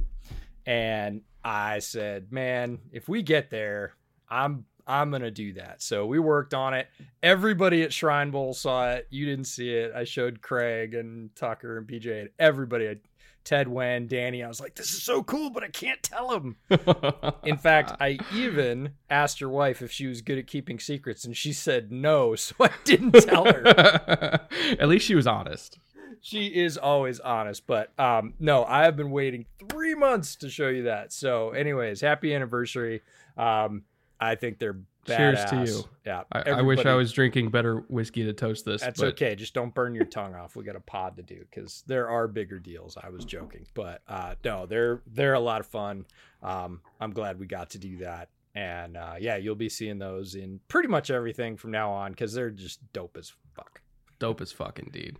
and 0.65 1.21
i 1.43 1.79
said 1.79 2.31
man 2.31 2.79
if 2.91 3.09
we 3.09 3.21
get 3.21 3.49
there 3.49 3.95
i'm 4.29 4.65
I'm 4.87 5.11
gonna 5.11 5.31
do 5.31 5.53
that. 5.53 5.81
So 5.81 6.05
we 6.05 6.19
worked 6.19 6.53
on 6.53 6.73
it. 6.73 6.87
Everybody 7.23 7.83
at 7.83 7.93
Shrine 7.93 8.31
Bowl 8.31 8.53
saw 8.53 8.91
it. 8.91 9.07
You 9.09 9.25
didn't 9.25 9.45
see 9.45 9.69
it. 9.69 9.93
I 9.95 10.03
showed 10.03 10.41
Craig 10.41 10.93
and 10.93 11.35
Tucker 11.35 11.77
and 11.77 11.87
PJ 11.87 12.19
and 12.19 12.29
everybody. 12.39 12.97
Ted 13.43 13.67
Wen, 13.67 14.07
Danny. 14.07 14.43
I 14.43 14.47
was 14.47 14.59
like, 14.59 14.75
"This 14.75 14.91
is 14.91 15.01
so 15.01 15.23
cool," 15.23 15.49
but 15.49 15.63
I 15.63 15.69
can't 15.69 16.01
tell 16.03 16.31
him. 16.31 16.57
In 17.43 17.57
fact, 17.57 17.93
I 17.99 18.19
even 18.33 18.93
asked 19.09 19.41
your 19.41 19.49
wife 19.49 19.81
if 19.81 19.91
she 19.91 20.05
was 20.05 20.21
good 20.21 20.37
at 20.37 20.45
keeping 20.45 20.79
secrets, 20.79 21.25
and 21.25 21.35
she 21.35 21.51
said 21.53 21.91
no. 21.91 22.35
So 22.35 22.55
I 22.59 22.69
didn't 22.83 23.13
tell 23.13 23.45
her. 23.45 23.65
At 24.79 24.87
least 24.87 25.05
she 25.05 25.15
was 25.15 25.25
honest. 25.25 25.79
She 26.21 26.47
is 26.47 26.77
always 26.77 27.19
honest, 27.19 27.67
but 27.67 27.97
um, 27.99 28.33
no, 28.39 28.63
I 28.63 28.83
have 28.83 28.95
been 28.95 29.11
waiting 29.11 29.45
three 29.69 29.95
months 29.95 30.35
to 30.37 30.49
show 30.49 30.69
you 30.69 30.83
that. 30.83 31.11
So, 31.11 31.49
anyways, 31.49 31.99
happy 32.01 32.33
anniversary. 32.33 33.01
Um, 33.37 33.83
I 34.19 34.35
think 34.35 34.59
they're 34.59 34.77
Cheers 35.07 35.45
to 35.45 35.65
you. 35.65 35.83
Yeah, 36.05 36.23
I, 36.31 36.41
I 36.41 36.61
wish 36.61 36.85
I 36.85 36.93
was 36.93 37.11
drinking 37.11 37.49
better 37.49 37.77
whiskey 37.89 38.23
to 38.25 38.33
toast 38.33 38.65
this. 38.65 38.81
That's 38.81 38.99
but 38.99 39.09
okay. 39.09 39.33
Just 39.35 39.53
don't 39.53 39.73
burn 39.73 39.95
your 39.95 40.05
tongue 40.05 40.35
off. 40.35 40.55
We 40.55 40.63
got 40.63 40.75
a 40.75 40.81
pod 40.81 41.17
to 41.17 41.23
do 41.23 41.39
because 41.39 41.83
there 41.87 42.07
are 42.07 42.27
bigger 42.27 42.59
deals. 42.59 42.97
I 43.01 43.09
was 43.09 43.25
joking, 43.25 43.65
but 43.73 44.01
uh, 44.07 44.35
no, 44.45 44.67
they're 44.67 45.01
they're 45.07 45.33
a 45.33 45.39
lot 45.39 45.59
of 45.59 45.67
fun. 45.67 46.05
Um, 46.43 46.81
I'm 46.99 47.11
glad 47.11 47.39
we 47.39 47.47
got 47.47 47.71
to 47.71 47.79
do 47.79 47.97
that, 47.97 48.29
and 48.53 48.95
uh, 48.95 49.15
yeah, 49.19 49.37
you'll 49.37 49.55
be 49.55 49.69
seeing 49.69 49.97
those 49.97 50.35
in 50.35 50.59
pretty 50.67 50.87
much 50.87 51.09
everything 51.09 51.57
from 51.57 51.71
now 51.71 51.91
on 51.91 52.11
because 52.11 52.33
they're 52.33 52.51
just 52.51 52.79
dope 52.93 53.17
as 53.17 53.33
fuck. 53.55 53.81
dope 54.19 54.39
as 54.39 54.51
fuck 54.51 54.77
indeed. 54.77 55.17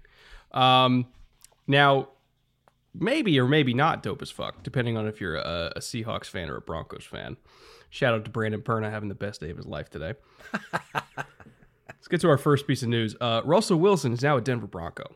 Um, 0.54 1.08
now, 1.68 2.10
maybe 2.94 3.40
or 3.40 3.48
maybe 3.48 3.74
not 3.74 4.04
dope 4.04 4.22
as 4.22 4.32
fuck, 4.32 4.64
depending 4.64 4.98
on 4.98 5.08
if 5.08 5.22
you're 5.22 5.36
a, 5.36 5.74
a 5.76 5.80
Seahawks 5.80 6.26
fan 6.26 6.50
or 6.50 6.58
a 6.58 6.62
Broncos 6.62 7.06
fan. 7.06 7.38
Shout 7.90 8.14
out 8.14 8.26
to 8.26 8.32
Brandon 8.32 8.62
Perna 8.62 8.90
having 8.90 9.10
the 9.10 9.16
best 9.16 9.42
day 9.42 9.50
of 9.50 9.58
his 9.58 9.66
life 9.66 9.90
today. 9.90 10.14
Let's 10.94 12.08
get 12.10 12.22
to 12.22 12.30
our 12.30 12.38
first 12.38 12.66
piece 12.66 12.84
of 12.84 12.90
news. 12.90 13.16
Uh, 13.20 13.42
Russell 13.44 13.80
Wilson 13.80 14.14
is 14.14 14.22
now 14.22 14.38
a 14.38 14.42
Denver 14.42 14.68
Bronco, 14.68 15.16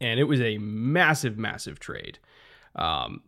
and 0.00 0.20
it 0.20 0.24
was 0.24 0.40
a 0.40 0.58
massive, 0.58 1.38
massive 1.38 1.80
trade. 1.80 2.18
Um, 2.76 3.22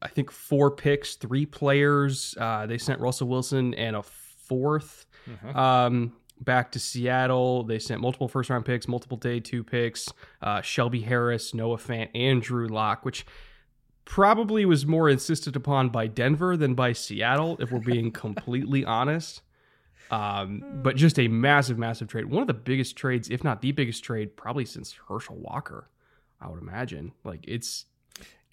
I 0.00 0.08
think 0.08 0.30
four 0.30 0.70
picks, 0.70 1.16
three 1.16 1.44
players. 1.44 2.34
Uh, 2.40 2.66
they 2.66 2.78
sent 2.78 3.00
Russell 3.00 3.28
Wilson 3.28 3.74
and 3.74 3.96
a 3.96 4.02
4th 4.50 5.04
um, 5.54 6.12
back 6.40 6.72
to 6.72 6.78
Seattle. 6.78 7.62
They 7.64 7.78
sent 7.78 8.00
multiple 8.00 8.28
first 8.28 8.50
round 8.50 8.64
picks, 8.64 8.88
multiple 8.88 9.16
day 9.16 9.40
two 9.40 9.64
picks, 9.64 10.08
uh, 10.42 10.60
Shelby 10.60 11.00
Harris, 11.00 11.54
Noah 11.54 11.78
Fant, 11.78 12.08
and 12.14 12.42
Drew 12.42 12.68
Lock, 12.68 13.04
which 13.04 13.26
probably 14.04 14.64
was 14.64 14.84
more 14.86 15.08
insisted 15.08 15.56
upon 15.56 15.88
by 15.88 16.06
Denver 16.06 16.56
than 16.56 16.74
by 16.74 16.92
Seattle, 16.92 17.56
if 17.60 17.70
we're 17.70 17.80
being 17.80 18.10
completely 18.12 18.84
honest. 18.84 19.42
Um, 20.10 20.62
but 20.82 20.96
just 20.96 21.18
a 21.18 21.28
massive, 21.28 21.78
massive 21.78 22.08
trade. 22.08 22.26
One 22.26 22.42
of 22.42 22.46
the 22.46 22.54
biggest 22.54 22.96
trades, 22.96 23.30
if 23.30 23.42
not 23.42 23.62
the 23.62 23.72
biggest 23.72 24.04
trade, 24.04 24.36
probably 24.36 24.66
since 24.66 24.94
Herschel 25.08 25.36
Walker, 25.36 25.88
I 26.40 26.48
would 26.48 26.60
imagine. 26.60 27.12
Like 27.24 27.44
it's 27.48 27.86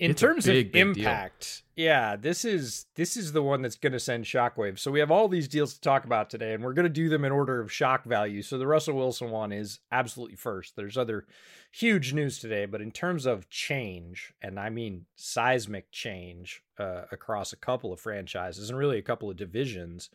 in 0.02 0.12
It's 0.12 0.20
terms 0.20 0.48
big, 0.48 0.68
of 0.68 0.72
big 0.72 0.94
deal. 0.96 1.04
impact, 1.04 1.62
yeah, 1.76 2.16
this 2.16 2.44
is 2.44 2.88
this 2.96 3.16
is 3.16 3.34
the 3.34 3.44
one 3.44 3.62
that's 3.62 3.76
going 3.76 3.94
to 3.94 4.00
send 4.00 4.26
shockwaves. 4.26 4.80
So 4.80 4.90
we 4.90 5.00
have 5.00 5.12
all 5.12 5.28
these 5.28 5.48
deals 5.48 5.76
to 5.76 5.82
talk 5.82 6.06
about 6.06 6.28
today, 6.28 6.54
and 6.54 6.64
we're 6.64 6.74
going 6.74 6.88
to 6.88 6.90
do 6.90 7.08
them 7.08 7.24
in 7.24 7.32
order 7.32 7.62
of 7.62 7.72
shock 7.72 8.04
value. 8.04 8.42
So 8.42 8.58
the 8.58 8.66
Russell 8.66 8.96
Wilson 8.96 9.30
one 9.30 9.52
is 9.52 9.80
absolutely 9.92 10.38
first. 10.38 10.76
There's 10.76 10.98
other 10.98 11.28
huge 11.72 12.14
news 12.14 12.40
today, 12.40 12.66
but 12.66 12.82
in 12.82 12.90
terms 12.90 13.28
of 13.28 13.48
change, 13.52 14.34
and 14.42 14.60
I 14.60 14.72
mean 14.72 15.06
seismic 15.16 15.92
change 15.92 16.64
uh, 16.80 17.04
across 17.12 17.54
a 17.54 17.58
couple 17.58 17.94
of 17.94 18.00
franchises 18.00 18.72
and 18.72 18.80
really 18.80 18.98
a 18.98 19.04
couple 19.04 19.30
of 19.30 19.38
divisions, 19.38 20.10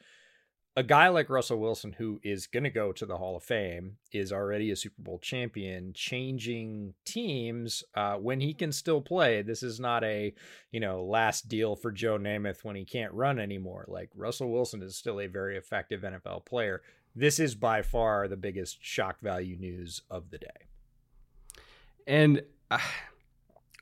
a 0.76 0.82
guy 0.82 1.08
like 1.08 1.30
Russell 1.30 1.58
Wilson, 1.58 1.94
who 1.94 2.20
is 2.22 2.46
going 2.46 2.64
to 2.64 2.70
go 2.70 2.92
to 2.92 3.06
the 3.06 3.16
Hall 3.16 3.36
of 3.36 3.42
Fame, 3.42 3.96
is 4.12 4.30
already 4.30 4.70
a 4.70 4.76
Super 4.76 5.00
Bowl 5.00 5.18
champion, 5.18 5.92
changing 5.94 6.92
teams 7.06 7.82
uh, 7.94 8.16
when 8.16 8.40
he 8.40 8.52
can 8.52 8.70
still 8.72 9.00
play. 9.00 9.40
This 9.40 9.62
is 9.62 9.80
not 9.80 10.04
a, 10.04 10.34
you 10.70 10.80
know, 10.80 11.02
last 11.02 11.48
deal 11.48 11.76
for 11.76 11.90
Joe 11.90 12.18
Namath 12.18 12.62
when 12.62 12.76
he 12.76 12.84
can't 12.84 13.12
run 13.14 13.38
anymore. 13.38 13.86
Like 13.88 14.10
Russell 14.14 14.52
Wilson 14.52 14.82
is 14.82 14.96
still 14.96 15.18
a 15.18 15.26
very 15.26 15.56
effective 15.56 16.02
NFL 16.02 16.44
player. 16.44 16.82
This 17.14 17.40
is 17.40 17.54
by 17.54 17.80
far 17.80 18.28
the 18.28 18.36
biggest 18.36 18.78
shock 18.84 19.20
value 19.20 19.56
news 19.56 20.02
of 20.10 20.30
the 20.30 20.38
day. 20.38 20.46
and 22.06 22.42
uh, 22.70 22.78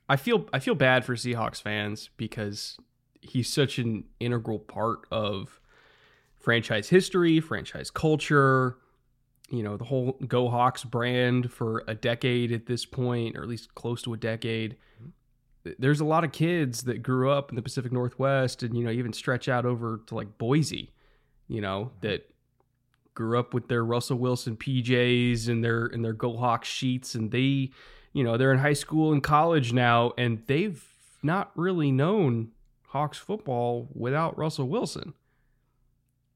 I 0.08 0.16
feel 0.16 0.46
I 0.52 0.60
feel 0.60 0.74
bad 0.74 1.04
for 1.04 1.16
Seahawks 1.16 1.60
fans 1.60 2.10
because 2.16 2.78
he's 3.20 3.52
such 3.52 3.78
an 3.78 4.04
integral 4.20 4.58
part 4.58 5.06
of 5.10 5.60
franchise 6.44 6.90
history, 6.90 7.40
franchise 7.40 7.90
culture, 7.90 8.76
you 9.50 9.62
know, 9.62 9.76
the 9.76 9.84
whole 9.84 10.12
Go 10.28 10.48
Hawks 10.48 10.84
brand 10.84 11.50
for 11.50 11.82
a 11.88 11.94
decade 11.94 12.52
at 12.52 12.66
this 12.66 12.84
point, 12.84 13.36
or 13.36 13.42
at 13.42 13.48
least 13.48 13.74
close 13.74 14.02
to 14.02 14.12
a 14.12 14.16
decade. 14.16 14.76
There's 15.78 16.00
a 16.00 16.04
lot 16.04 16.24
of 16.24 16.32
kids 16.32 16.82
that 16.82 17.02
grew 17.02 17.30
up 17.30 17.50
in 17.50 17.56
the 17.56 17.62
Pacific 17.62 17.90
Northwest 17.90 18.62
and, 18.62 18.76
you 18.76 18.84
know, 18.84 18.90
even 18.90 19.14
stretch 19.14 19.48
out 19.48 19.64
over 19.64 20.02
to 20.06 20.14
like 20.14 20.36
Boise, 20.36 20.92
you 21.48 21.62
know, 21.62 21.86
mm-hmm. 21.86 22.06
that 22.06 22.30
grew 23.14 23.38
up 23.38 23.54
with 23.54 23.68
their 23.68 23.84
Russell 23.84 24.18
Wilson 24.18 24.56
PJs 24.56 25.48
and 25.48 25.64
their 25.64 25.86
and 25.86 26.04
their 26.04 26.12
Go 26.12 26.36
Hawks 26.36 26.68
sheets 26.68 27.14
and 27.14 27.30
they, 27.30 27.70
you 28.12 28.22
know, 28.22 28.36
they're 28.36 28.52
in 28.52 28.58
high 28.58 28.74
school 28.74 29.12
and 29.12 29.22
college 29.22 29.72
now 29.72 30.12
and 30.18 30.42
they've 30.46 30.84
not 31.22 31.50
really 31.54 31.90
known 31.90 32.50
Hawks 32.88 33.16
football 33.16 33.88
without 33.94 34.36
Russell 34.36 34.68
Wilson. 34.68 35.14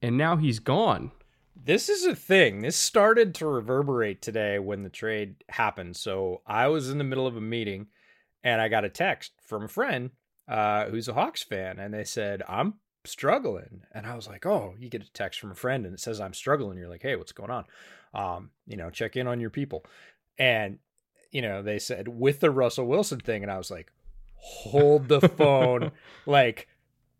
And 0.02 0.16
now 0.16 0.36
he's 0.36 0.58
gone. 0.58 1.12
This 1.56 1.88
is 1.88 2.04
a 2.04 2.14
thing. 2.14 2.62
This 2.62 2.76
started 2.76 3.34
to 3.36 3.46
reverberate 3.46 4.22
today 4.22 4.58
when 4.58 4.84
the 4.84 4.88
trade 4.88 5.44
happened. 5.48 5.96
So 5.96 6.42
I 6.46 6.68
was 6.68 6.88
in 6.88 6.98
the 6.98 7.04
middle 7.04 7.26
of 7.26 7.36
a 7.36 7.40
meeting 7.40 7.88
and 8.44 8.60
I 8.60 8.68
got 8.68 8.84
a 8.84 8.88
text 8.88 9.32
from 9.44 9.64
a 9.64 9.68
friend 9.68 10.10
uh, 10.46 10.86
who's 10.86 11.08
a 11.08 11.14
Hawks 11.14 11.42
fan. 11.42 11.78
And 11.78 11.92
they 11.92 12.04
said, 12.04 12.42
I'm 12.48 12.74
struggling. 13.04 13.82
And 13.92 14.06
I 14.06 14.14
was 14.14 14.28
like, 14.28 14.46
oh, 14.46 14.74
you 14.78 14.88
get 14.88 15.02
a 15.02 15.12
text 15.12 15.40
from 15.40 15.50
a 15.50 15.56
friend 15.56 15.84
and 15.84 15.94
it 15.94 16.00
says, 16.00 16.20
I'm 16.20 16.34
struggling. 16.34 16.78
You're 16.78 16.88
like, 16.88 17.02
hey, 17.02 17.16
what's 17.16 17.32
going 17.32 17.50
on? 17.50 17.64
Um, 18.14 18.50
you 18.66 18.76
know, 18.76 18.90
check 18.90 19.16
in 19.16 19.26
on 19.26 19.40
your 19.40 19.50
people. 19.50 19.84
And, 20.38 20.78
you 21.32 21.42
know, 21.42 21.62
they 21.62 21.78
said, 21.78 22.08
with 22.08 22.40
the 22.40 22.50
Russell 22.50 22.86
Wilson 22.86 23.20
thing. 23.20 23.42
And 23.42 23.52
I 23.52 23.58
was 23.58 23.70
like, 23.70 23.92
hold 24.36 25.08
the 25.08 25.20
phone. 25.36 25.90
like, 26.24 26.68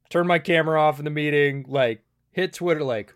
turn 0.08 0.26
my 0.26 0.38
camera 0.38 0.80
off 0.80 0.98
in 0.98 1.04
the 1.04 1.10
meeting. 1.10 1.66
Like, 1.68 2.04
hit 2.32 2.52
Twitter. 2.52 2.82
Like, 2.82 3.14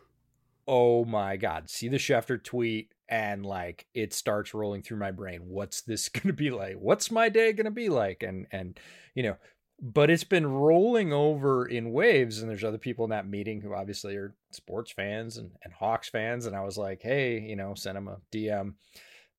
oh 0.69 1.05
my 1.05 1.37
god 1.37 1.69
see 1.69 1.89
the 1.89 1.97
schefter 1.97 2.43
tweet? 2.43 2.93
And 3.09 3.45
like 3.45 3.87
it 3.95 4.15
starts 4.15 4.55
rolling 4.55 4.83
through 4.83 4.99
my 4.99 5.11
brain 5.11 5.43
what's 5.45 5.83
this 5.83 6.09
gonna 6.09 6.33
be 6.33 6.51
like? 6.51 6.77
What's 6.77 7.11
my 7.11 7.29
day 7.29 7.53
gonna 7.53 7.71
be 7.71 7.89
like? 7.89 8.23
And 8.23 8.47
and 8.53 8.79
you 9.15 9.23
know 9.23 9.37
but 9.85 10.11
it's 10.11 10.25
been 10.25 10.47
rolling 10.47 11.13
over 11.13 11.67
in 11.67 11.93
waves 11.93 12.41
and 12.41 12.49
there's 12.49 12.63
other 12.63 12.79
people 12.79 13.05
in 13.05 13.11
that 13.11 13.27
meeting 13.27 13.61
who 13.61 13.75
obviously 13.75 14.15
are 14.15 14.33
sports 14.53 14.93
fans 14.93 15.39
and, 15.39 15.51
and 15.65 15.73
hawks 15.73 16.09
fans 16.09 16.47
and 16.47 16.55
i 16.55 16.61
was 16.61 16.79
like 16.79 17.03
hey 17.03 17.41
you 17.41 17.57
know 17.57 17.75
send 17.75 17.97
them 17.97 18.07
a 18.07 18.17
dm 18.31 18.75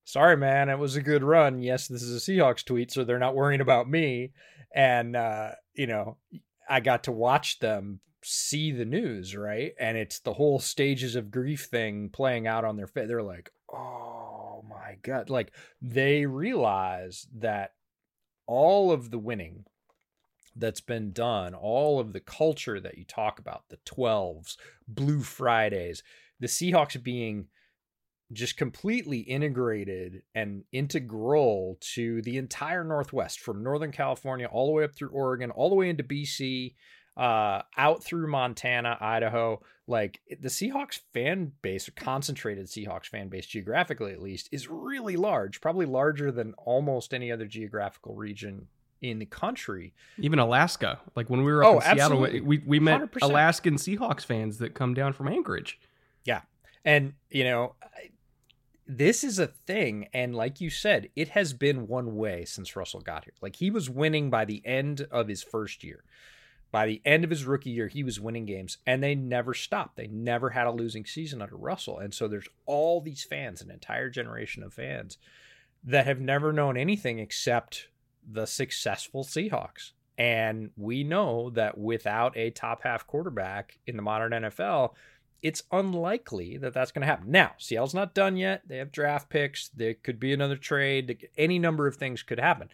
sorry 0.03 0.35
man 0.35 0.69
it 0.69 0.77
was 0.77 0.95
a 0.95 1.01
good 1.01 1.23
run. 1.23 1.61
Yes 1.61 1.87
this 1.87 2.03
is 2.03 2.15
a 2.27 2.31
seahawks 2.31 2.65
tweet 2.65 2.91
so 2.91 3.03
they're 3.03 3.19
not 3.19 3.35
worrying 3.35 3.61
about 3.61 3.89
me. 3.89 4.31
And 4.75 5.15
uh 5.15 5.51
you 5.73 5.87
know 5.87 6.17
i 6.69 6.79
got 6.79 7.05
to 7.05 7.11
watch 7.11 7.59
them 7.59 7.99
see 8.23 8.71
the 8.71 8.85
news, 8.85 9.35
right? 9.35 9.73
And 9.79 9.97
it's 9.97 10.19
the 10.19 10.33
whole 10.33 10.59
stages 10.59 11.15
of 11.15 11.31
grief 11.31 11.65
thing 11.65 12.09
playing 12.09 12.47
out 12.47 12.65
on 12.65 12.77
their 12.77 12.87
face. 12.87 13.07
They're 13.07 13.23
like, 13.23 13.51
oh 13.71 14.63
my 14.69 14.97
God. 15.01 15.29
Like 15.29 15.53
they 15.81 16.25
realize 16.25 17.27
that 17.35 17.71
all 18.47 18.91
of 18.91 19.11
the 19.11 19.19
winning 19.19 19.65
that's 20.55 20.81
been 20.81 21.11
done, 21.11 21.53
all 21.53 21.99
of 21.99 22.13
the 22.13 22.19
culture 22.19 22.79
that 22.79 22.97
you 22.97 23.05
talk 23.05 23.39
about, 23.39 23.63
the 23.69 23.77
12s, 23.85 24.57
Blue 24.87 25.21
Fridays, 25.21 26.03
the 26.39 26.47
Seahawks 26.47 27.01
being 27.01 27.47
just 28.31 28.57
completely 28.57 29.19
integrated 29.19 30.23
and 30.33 30.63
integral 30.71 31.77
to 31.81 32.21
the 32.23 32.37
entire 32.37 32.83
Northwest 32.83 33.39
from 33.39 33.63
Northern 33.63 33.91
California 33.91 34.47
all 34.47 34.67
the 34.67 34.71
way 34.71 34.83
up 34.83 34.95
through 34.95 35.09
Oregon, 35.09 35.51
all 35.51 35.69
the 35.69 35.75
way 35.75 35.89
into 35.89 36.03
BC 36.03 36.73
uh 37.17 37.62
out 37.77 38.03
through 38.03 38.27
Montana, 38.27 38.98
Idaho, 39.00 39.62
like 39.88 40.22
the 40.41 40.50
Seahawks 40.50 41.00
fan 41.13 41.51
base, 41.62 41.88
or 41.88 41.91
concentrated 41.91 42.67
Seahawks 42.67 43.08
fan 43.08 43.29
base 43.29 43.46
geographically 43.46 44.13
at 44.13 44.22
least, 44.22 44.50
is 44.51 44.70
really 44.70 45.15
large, 45.17 45.62
probably 45.62 45.86
larger 45.86 46.32
than 46.32 46.53
almost 46.58 47.13
any 47.13 47.32
other 47.32 47.46
geographical 47.46 48.15
region 48.15 48.67
in 49.01 49.20
the 49.20 49.25
country. 49.25 49.93
Even 50.17 50.39
Alaska. 50.39 51.00
Like 51.15 51.29
when 51.29 51.43
we 51.43 51.51
were 51.51 51.63
up 51.63 51.70
Oh, 51.70 51.75
in 51.79 51.98
Seattle, 51.98 52.22
we, 52.22 52.63
we 52.65 52.79
met 52.79 53.01
100%. 53.01 53.17
Alaskan 53.22 53.75
Seahawks 53.75 54.25
fans 54.25 54.58
that 54.60 54.74
come 54.74 54.93
down 54.93 55.13
from 55.13 55.27
Anchorage. 55.27 55.79
Yeah. 56.24 56.41
And, 56.86 57.13
you 57.29 57.43
know, 57.43 57.75
this 58.88 59.24
is 59.24 59.39
a 59.39 59.48
thing. 59.48 60.08
And 60.13 60.34
like 60.34 60.62
you 60.62 60.70
said, 60.70 61.10
it 61.15 61.29
has 61.29 61.53
been 61.53 61.88
one 61.88 62.15
way 62.15 62.46
since 62.46 62.75
Russell 62.75 63.01
got 63.01 63.25
here. 63.25 63.34
Like 63.41 63.58
he 63.58 63.70
was 63.70 63.89
winning 63.89 64.29
by 64.29 64.46
the 64.46 64.62
end 64.65 65.05
of 65.12 65.27
his 65.27 65.43
first 65.43 65.84
year. 65.84 66.03
By 66.73 66.87
the 66.87 67.03
end 67.05 67.23
of 67.23 67.29
his 67.29 67.45
rookie 67.45 67.69
year, 67.69 67.87
he 67.87 68.03
was 68.03 68.19
winning 68.19 68.45
games 68.45 68.79
and 68.87 69.03
they 69.03 69.13
never 69.13 69.53
stopped. 69.53 69.95
They 69.95 70.07
never 70.07 70.49
had 70.49 70.65
a 70.65 70.71
losing 70.71 71.05
season 71.05 71.39
under 71.39 71.55
Russell. 71.55 71.99
And 71.99 72.11
so 72.15 72.27
there's 72.27 72.47
all 72.65 72.99
these 72.99 73.23
fans, 73.23 73.61
an 73.61 73.69
entire 73.69 74.09
generation 74.09 74.63
of 74.63 74.73
fans 74.73 75.19
that 75.83 76.07
have 76.07 76.19
never 76.19 76.51
known 76.51 76.75
anything 76.75 77.19
except 77.19 77.89
the 78.27 78.47
successful 78.47 79.23
Seahawks. 79.23 79.91
And 80.17 80.71
we 80.75 81.03
know 81.03 81.51
that 81.51 81.77
without 81.77 82.35
a 82.35 82.49
top 82.49 82.81
half 82.81 83.05
quarterback 83.05 83.77
in 83.85 83.95
the 83.95 84.01
modern 84.01 84.31
NFL, 84.31 84.93
it's 85.43 85.61
unlikely 85.71 86.57
that 86.57 86.73
that's 86.73 86.91
going 86.91 87.01
to 87.01 87.07
happen. 87.07 87.29
Now, 87.29 87.51
Seattle's 87.59 87.93
not 87.93 88.15
done 88.15 88.35
yet. 88.35 88.63
They 88.67 88.77
have 88.77 88.91
draft 88.91 89.29
picks. 89.29 89.69
There 89.69 89.93
could 89.93 90.19
be 90.19 90.33
another 90.33 90.57
trade. 90.57 91.29
Any 91.37 91.59
number 91.59 91.85
of 91.85 91.97
things 91.97 92.23
could 92.23 92.39
happen. 92.39 92.69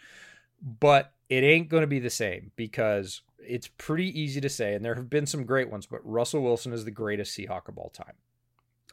But 0.61 1.11
it 1.27 1.43
ain't 1.43 1.67
going 1.67 1.81
to 1.81 1.87
be 1.87 1.99
the 1.99 2.09
same 2.09 2.51
because 2.55 3.23
it's 3.41 3.67
pretty 3.77 4.19
easy 4.19 4.41
to 4.41 4.49
say, 4.49 4.73
and 4.73 4.83
there 4.83 4.95
have 4.95 5.09
been 5.09 5.25
some 5.25 5.45
great 5.45 5.69
ones, 5.69 5.85
but 5.85 6.01
Russell 6.03 6.41
Wilson 6.41 6.73
is 6.73 6.85
the 6.85 6.91
greatest 6.91 7.37
Seahawk 7.37 7.67
of 7.67 7.77
all 7.77 7.89
time. 7.89 8.13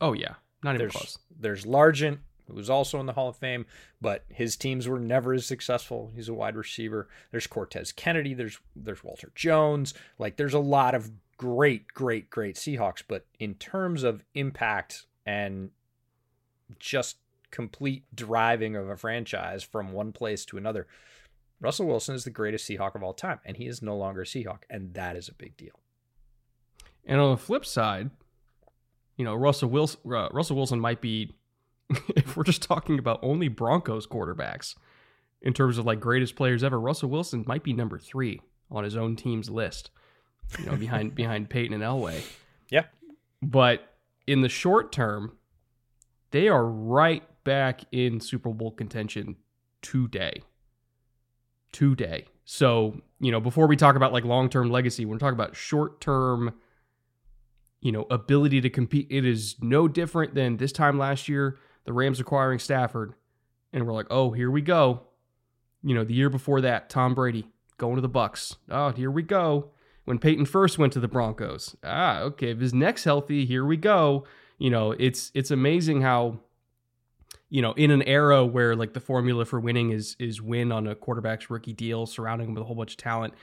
Oh 0.01 0.13
yeah, 0.13 0.35
not 0.63 0.71
even 0.75 0.79
There's 0.79 0.93
close. 0.93 1.19
there's 1.39 1.65
Largent, 1.65 2.19
who 2.47 2.55
was 2.55 2.71
also 2.71 3.01
in 3.01 3.07
the 3.07 3.13
Hall 3.15 3.29
of 3.29 3.37
Fame, 3.37 3.67
but 4.01 4.25
his 4.29 4.57
teams 4.57 4.87
were 4.87 5.01
never 5.01 5.33
as 5.33 5.47
successful. 5.47 6.13
He's 6.15 6.29
a 6.29 6.35
wide 6.35 6.57
receiver. 6.57 7.09
There's 7.31 7.47
Cortez 7.47 7.93
Kennedy. 7.93 8.35
There's 8.35 8.59
there's 8.75 9.03
Walter 9.03 9.33
Jones. 9.35 9.95
Like 10.19 10.37
there's 10.37 10.55
a 10.55 10.59
lot 10.59 10.95
of 10.95 11.11
great, 11.39 11.89
great, 11.89 12.31
great 12.31 12.57
Seahawks, 12.57 13.03
but 13.07 13.27
in 13.39 13.55
terms 13.55 14.03
of 14.03 14.25
impact 14.35 15.07
and 15.27 15.71
just 16.79 17.17
complete 17.51 18.05
driving 18.15 18.77
of 18.77 18.89
a 18.89 18.97
franchise 18.97 19.63
from 19.63 19.93
one 19.93 20.13
place 20.13 20.45
to 20.47 20.57
another, 20.57 20.87
Russell 21.61 21.87
Wilson 21.87 22.15
is 22.15 22.25
the 22.25 22.31
greatest 22.31 22.69
Seahawk 22.69 22.95
of 22.95 23.03
all 23.03 23.15
time, 23.15 23.41
and 23.45 23.57
he 23.57 23.67
is 23.67 23.81
no 23.81 23.97
longer 23.97 24.23
a 24.23 24.25
Seahawk, 24.25 24.63
and 24.69 24.95
that 24.95 25.17
is 25.17 25.29
a 25.29 25.35
big 25.35 25.57
deal. 25.57 25.81
And 27.05 27.21
on 27.21 27.31
the 27.31 27.37
flip 27.37 27.65
side, 27.65 28.11
you 29.17 29.25
know, 29.25 29.35
Russell 29.35 29.71
Wilson, 29.71 30.01
uh, 30.13 30.29
Russell 30.33 30.57
Wilson 30.57 30.81
might 30.81 31.01
be, 31.01 31.35
if 32.17 32.37
we're 32.37 32.45
just 32.45 32.63
talking 32.63 32.99
about 32.99 33.21
only 33.23 33.49
Broncos 33.49 34.07
quarterbacks 34.07 34.75
in 35.41 35.53
terms 35.53 35.79
of 35.79 35.87
like 35.87 36.01
greatest 36.01 36.37
players 36.37 36.63
ever, 36.63 36.79
Russell 36.79 37.09
Wilson 37.09 37.45
might 37.47 37.63
be 37.63 37.73
number 37.73 37.99
three 37.99 38.41
on 38.71 38.85
his 38.85 38.97
own 38.97 39.17
team's 39.17 39.49
list. 39.49 39.91
You 40.59 40.67
know, 40.67 40.77
behind 40.77 41.15
behind 41.15 41.49
Peyton 41.49 41.75
and 41.75 41.83
Elway. 41.83 42.23
Yeah. 42.71 42.85
But 43.43 43.95
in 44.27 44.43
the 44.43 44.49
short 44.49 44.93
term, 44.93 45.37
they 46.31 46.49
are 46.49 46.67
right 46.67 47.23
back 47.45 47.83
in 47.93 48.21
Super 48.21 48.51
Bowl 48.51 48.73
contention 48.73 49.37
today. 49.83 50.43
Today. 51.73 52.27
So, 52.45 53.01
you 53.19 53.33
know, 53.33 53.41
before 53.41 53.67
we 53.67 53.77
talk 53.77 53.97
about 53.97 54.13
like 54.13 54.25
long 54.25 54.49
term 54.49 54.71
legacy, 54.71 55.05
we're 55.05 55.19
talking 55.19 55.35
about 55.35 55.57
short 55.57 56.01
term, 56.01 56.55
you 57.81 57.93
know, 57.93 58.07
ability 58.11 58.61
to 58.61 58.71
compete. 58.71 59.09
It 59.11 59.27
is 59.27 59.57
no 59.61 59.89
different 59.89 60.35
than 60.35 60.57
this 60.57 60.73
time 60.73 60.99
last 60.99 61.29
year, 61.29 61.59
the 61.85 61.93
Rams 61.93 62.21
acquiring 62.21 62.59
Stafford. 62.59 63.15
And 63.73 63.87
we're 63.87 63.93
like, 63.93 64.07
oh, 64.11 64.31
here 64.31 64.51
we 64.51 64.63
go. 64.63 65.03
You 65.83 65.95
know, 65.95 66.05
the 66.05 66.15
year 66.15 66.31
before 66.31 66.61
that, 66.63 66.89
Tom 66.89 67.15
Brady 67.15 67.47
going 67.79 67.97
to 67.97 68.01
the 68.01 68.09
Bucks. 68.09 68.57
Oh, 68.71 68.91
here 68.91 69.11
we 69.11 69.23
go. 69.23 69.71
When 70.05 70.19
Peyton 70.19 70.47
first 70.47 70.79
went 70.79 70.93
to 70.93 71.01
the 71.01 71.09
Broncos. 71.09 71.77
Ah, 71.83 72.21
okay. 72.21 72.51
If 72.51 72.61
his 72.61 72.73
neck's 72.73 73.05
healthy, 73.05 73.45
here 73.45 73.65
we 73.65 73.77
go. 73.77 74.25
You 74.59 74.71
know, 74.71 74.93
it's 74.93 75.31
it's 75.35 75.51
amazing 75.51 76.03
how 76.03 76.39
you 77.49 77.63
know, 77.63 77.73
in 77.73 77.91
an 77.91 78.03
era 78.03 78.45
where 78.45 78.75
like 78.75 78.93
the 78.93 79.01
formula 79.01 79.45
for 79.45 79.61
winning 79.61 79.91
is 79.91 80.17
is 80.19 80.43
win 80.43 80.73
on 80.73 80.87
a 80.87 80.95
quarterback's 80.95 81.49
rookie 81.49 81.73
deal, 81.73 82.07
surrounding 82.07 82.49
him 82.49 82.55
with 82.55 82.63
a 82.63 82.67
whole 82.67 82.77
bunch 82.77 82.93
of 82.93 82.99
talent, 82.99 83.35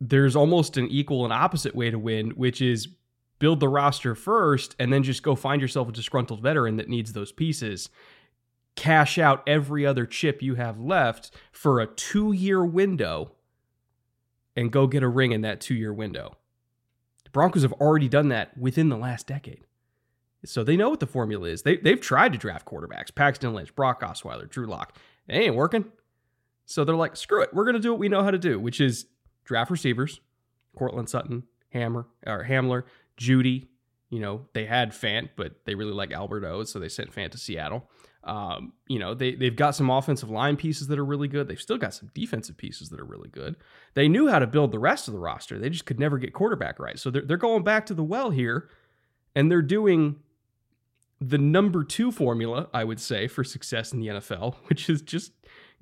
there's 0.00 0.36
almost 0.36 0.76
an 0.76 0.86
equal 0.88 1.24
and 1.24 1.32
opposite 1.32 1.74
way 1.74 1.90
to 1.90 1.98
win, 1.98 2.30
which 2.30 2.60
is 2.60 2.88
build 3.38 3.60
the 3.60 3.68
roster 3.68 4.14
first 4.14 4.74
and 4.78 4.92
then 4.92 5.02
just 5.02 5.22
go 5.22 5.34
find 5.34 5.60
yourself 5.60 5.88
a 5.88 5.92
disgruntled 5.92 6.42
veteran 6.42 6.76
that 6.76 6.88
needs 6.88 7.12
those 7.12 7.32
pieces. 7.32 7.88
Cash 8.74 9.18
out 9.18 9.42
every 9.46 9.86
other 9.86 10.06
chip 10.06 10.42
you 10.42 10.54
have 10.54 10.78
left 10.78 11.30
for 11.52 11.80
a 11.80 11.86
two 11.86 12.32
year 12.32 12.64
window 12.64 13.32
and 14.54 14.72
go 14.72 14.86
get 14.86 15.02
a 15.02 15.08
ring 15.08 15.32
in 15.32 15.42
that 15.42 15.60
two 15.60 15.74
year 15.74 15.92
window. 15.92 16.36
The 17.24 17.30
Broncos 17.30 17.62
have 17.62 17.72
already 17.74 18.08
done 18.08 18.28
that 18.28 18.56
within 18.56 18.88
the 18.88 18.96
last 18.96 19.26
decade. 19.26 19.65
So 20.48 20.64
they 20.64 20.76
know 20.76 20.90
what 20.90 21.00
the 21.00 21.06
formula 21.06 21.48
is. 21.48 21.62
They, 21.62 21.76
they've 21.76 22.00
tried 22.00 22.32
to 22.32 22.38
draft 22.38 22.66
quarterbacks 22.66 23.14
Paxton 23.14 23.54
Lynch, 23.54 23.74
Brock 23.74 24.00
Osweiler, 24.02 24.48
Drew 24.48 24.66
Lock. 24.66 24.96
It 25.28 25.34
ain't 25.34 25.54
working. 25.54 25.86
So 26.64 26.84
they're 26.84 26.96
like, 26.96 27.16
screw 27.16 27.42
it. 27.42 27.54
We're 27.54 27.64
going 27.64 27.74
to 27.74 27.80
do 27.80 27.92
what 27.92 28.00
we 28.00 28.08
know 28.08 28.22
how 28.22 28.30
to 28.30 28.38
do, 28.38 28.58
which 28.58 28.80
is 28.80 29.06
draft 29.44 29.70
receivers, 29.70 30.20
Courtland 30.76 31.08
Sutton, 31.08 31.44
Hammer, 31.70 32.06
or 32.26 32.44
Hamler, 32.44 32.82
Jeudy. 33.18 33.68
You 34.10 34.20
know, 34.20 34.46
they 34.52 34.66
had 34.66 34.92
Fant, 34.92 35.30
but 35.36 35.64
they 35.64 35.74
really 35.74 35.92
like 35.92 36.12
Albert 36.12 36.44
O, 36.44 36.64
so 36.64 36.78
they 36.78 36.88
sent 36.88 37.12
Fant 37.12 37.32
to 37.32 37.38
Seattle. 37.38 37.88
Um, 38.22 38.72
you 38.88 38.98
know, 38.98 39.14
they, 39.14 39.34
they've 39.36 39.54
got 39.54 39.76
some 39.76 39.88
offensive 39.88 40.30
line 40.30 40.56
pieces 40.56 40.88
that 40.88 40.98
are 40.98 41.04
really 41.04 41.28
good. 41.28 41.46
They've 41.46 41.60
still 41.60 41.78
got 41.78 41.94
some 41.94 42.10
defensive 42.12 42.56
pieces 42.56 42.88
that 42.88 42.98
are 42.98 43.04
really 43.04 43.28
good. 43.28 43.56
They 43.94 44.08
knew 44.08 44.26
how 44.28 44.40
to 44.40 44.46
build 44.48 44.72
the 44.72 44.80
rest 44.80 45.06
of 45.06 45.14
the 45.14 45.20
roster. 45.20 45.58
They 45.58 45.70
just 45.70 45.86
could 45.86 46.00
never 46.00 46.18
get 46.18 46.32
quarterback 46.32 46.80
right. 46.80 46.98
So 46.98 47.10
they're, 47.10 47.22
they're 47.22 47.36
going 47.36 47.62
back 47.62 47.86
to 47.86 47.94
the 47.94 48.02
well 48.02 48.30
here, 48.30 48.68
and 49.36 49.50
they're 49.50 49.62
doing 49.62 50.16
the 51.20 51.38
number 51.38 51.82
two 51.84 52.12
formula, 52.12 52.68
I 52.74 52.84
would 52.84 53.00
say, 53.00 53.26
for 53.26 53.44
success 53.44 53.92
in 53.92 54.00
the 54.00 54.08
NFL, 54.08 54.56
which 54.66 54.88
is 54.88 55.02
just 55.02 55.32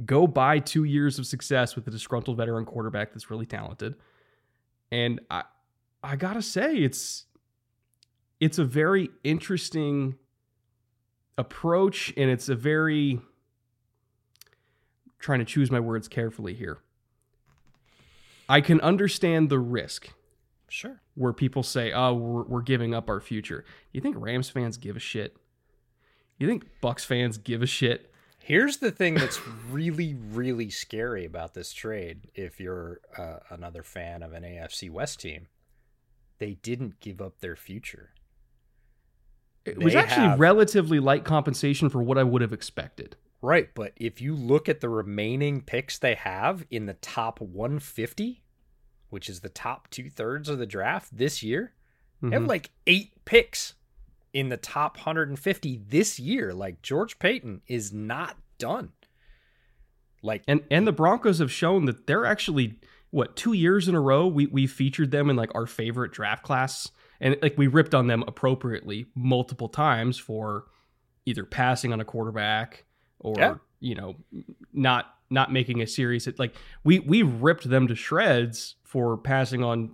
go 0.04 0.26
buy 0.26 0.58
two 0.58 0.84
years 0.84 1.18
of 1.18 1.26
success 1.26 1.76
with 1.76 1.86
a 1.86 1.90
disgruntled 1.90 2.36
veteran 2.36 2.64
quarterback 2.64 3.12
that's 3.12 3.30
really 3.30 3.46
talented. 3.46 3.94
And 4.90 5.20
I 5.30 5.44
I 6.02 6.16
gotta 6.16 6.42
say, 6.42 6.76
it's 6.76 7.24
it's 8.40 8.58
a 8.58 8.64
very 8.64 9.10
interesting 9.22 10.16
approach, 11.38 12.12
and 12.16 12.30
it's 12.30 12.48
a 12.48 12.54
very 12.54 13.20
trying 15.18 15.38
to 15.38 15.44
choose 15.44 15.70
my 15.70 15.80
words 15.80 16.06
carefully 16.06 16.54
here. 16.54 16.78
I 18.46 18.60
can 18.60 18.78
understand 18.82 19.48
the 19.48 19.58
risk 19.58 20.10
Sure. 20.74 21.00
Where 21.14 21.32
people 21.32 21.62
say, 21.62 21.92
"Oh, 21.92 22.14
we're, 22.14 22.42
we're 22.42 22.62
giving 22.62 22.94
up 22.94 23.08
our 23.08 23.20
future." 23.20 23.64
You 23.92 24.00
think 24.00 24.16
Rams 24.18 24.50
fans 24.50 24.76
give 24.76 24.96
a 24.96 25.00
shit? 25.00 25.36
You 26.38 26.48
think 26.48 26.64
Bucks 26.80 27.04
fans 27.04 27.38
give 27.38 27.62
a 27.62 27.66
shit? 27.66 28.12
Here's 28.38 28.76
the 28.78 28.90
thing 28.90 29.14
that's 29.14 29.40
really, 29.70 30.14
really 30.14 30.68
scary 30.68 31.24
about 31.24 31.54
this 31.54 31.72
trade. 31.72 32.28
If 32.34 32.60
you're 32.60 33.00
uh, 33.16 33.38
another 33.50 33.82
fan 33.82 34.22
of 34.22 34.32
an 34.32 34.42
AFC 34.42 34.90
West 34.90 35.20
team, 35.20 35.46
they 36.38 36.54
didn't 36.54 37.00
give 37.00 37.22
up 37.22 37.40
their 37.40 37.56
future. 37.56 38.10
It 39.64 39.82
was 39.82 39.94
actually 39.94 40.28
have... 40.28 40.40
relatively 40.40 41.00
light 41.00 41.24
compensation 41.24 41.88
for 41.88 42.02
what 42.02 42.18
I 42.18 42.22
would 42.22 42.42
have 42.42 42.52
expected. 42.52 43.16
Right, 43.40 43.70
but 43.74 43.92
if 43.96 44.20
you 44.20 44.34
look 44.34 44.68
at 44.68 44.80
the 44.80 44.88
remaining 44.88 45.62
picks 45.62 45.98
they 45.98 46.14
have 46.14 46.66
in 46.70 46.86
the 46.86 46.94
top 46.94 47.40
150, 47.40 48.42
which 49.14 49.28
is 49.28 49.40
the 49.40 49.48
top 49.48 49.88
two 49.90 50.10
thirds 50.10 50.48
of 50.48 50.58
the 50.58 50.66
draft 50.66 51.16
this 51.16 51.40
year, 51.40 51.72
mm-hmm. 52.16 52.30
they 52.30 52.36
have 52.36 52.46
like 52.46 52.70
eight 52.88 53.12
picks 53.24 53.74
in 54.32 54.48
the 54.48 54.56
top 54.56 54.96
150 54.96 55.82
this 55.88 56.18
year. 56.18 56.52
Like 56.52 56.82
George 56.82 57.20
Paton 57.20 57.62
is 57.68 57.92
not 57.92 58.36
done. 58.58 58.90
Like 60.20 60.42
and 60.48 60.62
and 60.68 60.84
the 60.84 60.92
Broncos 60.92 61.38
have 61.38 61.52
shown 61.52 61.84
that 61.84 62.08
they're 62.08 62.26
actually 62.26 62.80
what 63.10 63.36
two 63.36 63.52
years 63.52 63.86
in 63.86 63.94
a 63.94 64.00
row 64.00 64.26
we 64.26 64.46
we 64.46 64.66
featured 64.66 65.12
them 65.12 65.30
in 65.30 65.36
like 65.36 65.54
our 65.54 65.66
favorite 65.66 66.10
draft 66.10 66.42
class 66.42 66.90
and 67.20 67.36
like 67.40 67.56
we 67.56 67.68
ripped 67.68 67.94
on 67.94 68.08
them 68.08 68.24
appropriately 68.26 69.06
multiple 69.14 69.68
times 69.68 70.18
for 70.18 70.64
either 71.24 71.44
passing 71.44 71.92
on 71.92 72.00
a 72.00 72.04
quarterback 72.04 72.84
or 73.20 73.36
yeah. 73.38 73.54
you 73.78 73.94
know 73.94 74.16
not 74.72 75.14
not 75.30 75.52
making 75.52 75.82
a 75.82 75.86
serious 75.86 76.26
like 76.38 76.54
we 76.84 76.98
we 77.00 77.22
ripped 77.22 77.68
them 77.68 77.86
to 77.86 77.94
shreds 77.94 78.76
for 78.94 79.16
passing 79.16 79.64
on 79.64 79.90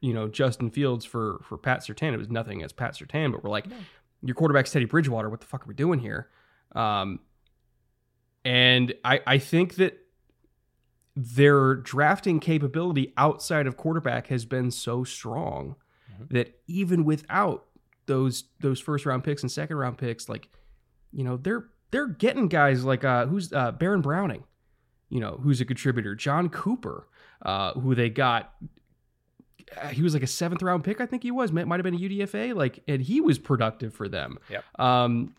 you 0.00 0.12
know 0.12 0.26
Justin 0.26 0.68
Fields 0.68 1.04
for 1.04 1.40
for 1.44 1.56
Pat 1.56 1.82
Surtain. 1.82 2.12
It 2.12 2.16
was 2.16 2.28
nothing 2.28 2.64
as 2.64 2.72
Pat 2.72 2.96
Surtain, 2.96 3.30
but 3.30 3.44
we're 3.44 3.50
like, 3.50 3.68
no. 3.68 3.76
your 4.22 4.34
quarterback's 4.34 4.72
Teddy 4.72 4.86
Bridgewater. 4.86 5.30
What 5.30 5.40
the 5.40 5.46
fuck 5.46 5.62
are 5.62 5.68
we 5.68 5.74
doing 5.74 6.00
here? 6.00 6.30
Um, 6.74 7.20
and 8.44 8.92
I 9.04 9.20
I 9.24 9.38
think 9.38 9.76
that 9.76 10.00
their 11.14 11.76
drafting 11.76 12.40
capability 12.40 13.12
outside 13.16 13.68
of 13.68 13.76
quarterback 13.76 14.26
has 14.26 14.44
been 14.44 14.72
so 14.72 15.04
strong 15.04 15.76
mm-hmm. 16.12 16.34
that 16.34 16.58
even 16.66 17.04
without 17.04 17.66
those 18.06 18.46
those 18.58 18.80
first 18.80 19.06
round 19.06 19.22
picks 19.22 19.42
and 19.42 19.52
second 19.52 19.76
round 19.76 19.96
picks, 19.96 20.28
like 20.28 20.48
you 21.12 21.22
know 21.22 21.36
they're 21.36 21.68
they're 21.92 22.08
getting 22.08 22.48
guys 22.48 22.84
like 22.84 23.04
uh, 23.04 23.26
who's 23.26 23.52
uh, 23.52 23.70
Baron 23.70 24.00
Browning, 24.00 24.42
you 25.08 25.20
know 25.20 25.38
who's 25.40 25.60
a 25.60 25.64
contributor, 25.64 26.16
John 26.16 26.48
Cooper, 26.48 27.06
uh, 27.44 27.72
who 27.72 27.94
they 27.94 28.10
got 28.10 28.54
uh, 29.80 29.88
he 29.88 30.02
was 30.02 30.14
like 30.14 30.22
a 30.22 30.28
seventh 30.28 30.62
round 30.62 30.84
pick, 30.84 31.00
I 31.00 31.06
think 31.06 31.22
he 31.22 31.30
was. 31.30 31.52
Might 31.52 31.68
have 31.68 31.82
been 31.82 31.94
a 31.94 31.98
UDFA, 31.98 32.54
like, 32.54 32.80
and 32.86 33.02
he 33.02 33.20
was 33.20 33.38
productive 33.38 33.94
for 33.94 34.08
them. 34.08 34.38
Yep. 34.50 34.64
Um, 34.78 35.34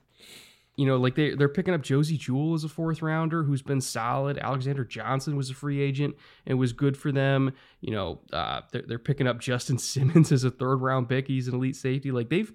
you 0.75 0.85
know, 0.85 0.97
like 0.97 1.15
they 1.15 1.35
they're 1.35 1.47
picking 1.47 1.73
up 1.73 1.81
Josey 1.81 2.17
Jewell 2.17 2.53
as 2.53 2.65
a 2.65 2.69
fourth 2.69 3.01
rounder 3.01 3.43
who's 3.43 3.61
been 3.61 3.79
solid. 3.79 4.37
Alexander 4.37 4.83
Johnson 4.83 5.37
was 5.37 5.49
a 5.49 5.53
free 5.53 5.81
agent 5.81 6.15
and 6.45 6.59
was 6.59 6.73
good 6.73 6.97
for 6.97 7.11
them. 7.13 7.53
You 7.79 7.91
know, 7.91 8.19
uh, 8.33 8.61
they're, 8.71 8.83
they're 8.85 8.99
picking 8.99 9.27
up 9.27 9.39
Justin 9.39 9.77
Simmons 9.79 10.31
as 10.31 10.43
a 10.43 10.51
third 10.51 10.77
round 10.77 11.07
pick. 11.07 11.27
He's 11.27 11.47
an 11.47 11.55
elite 11.55 11.77
safety. 11.77 12.11
Like 12.11 12.29
they've 12.29 12.51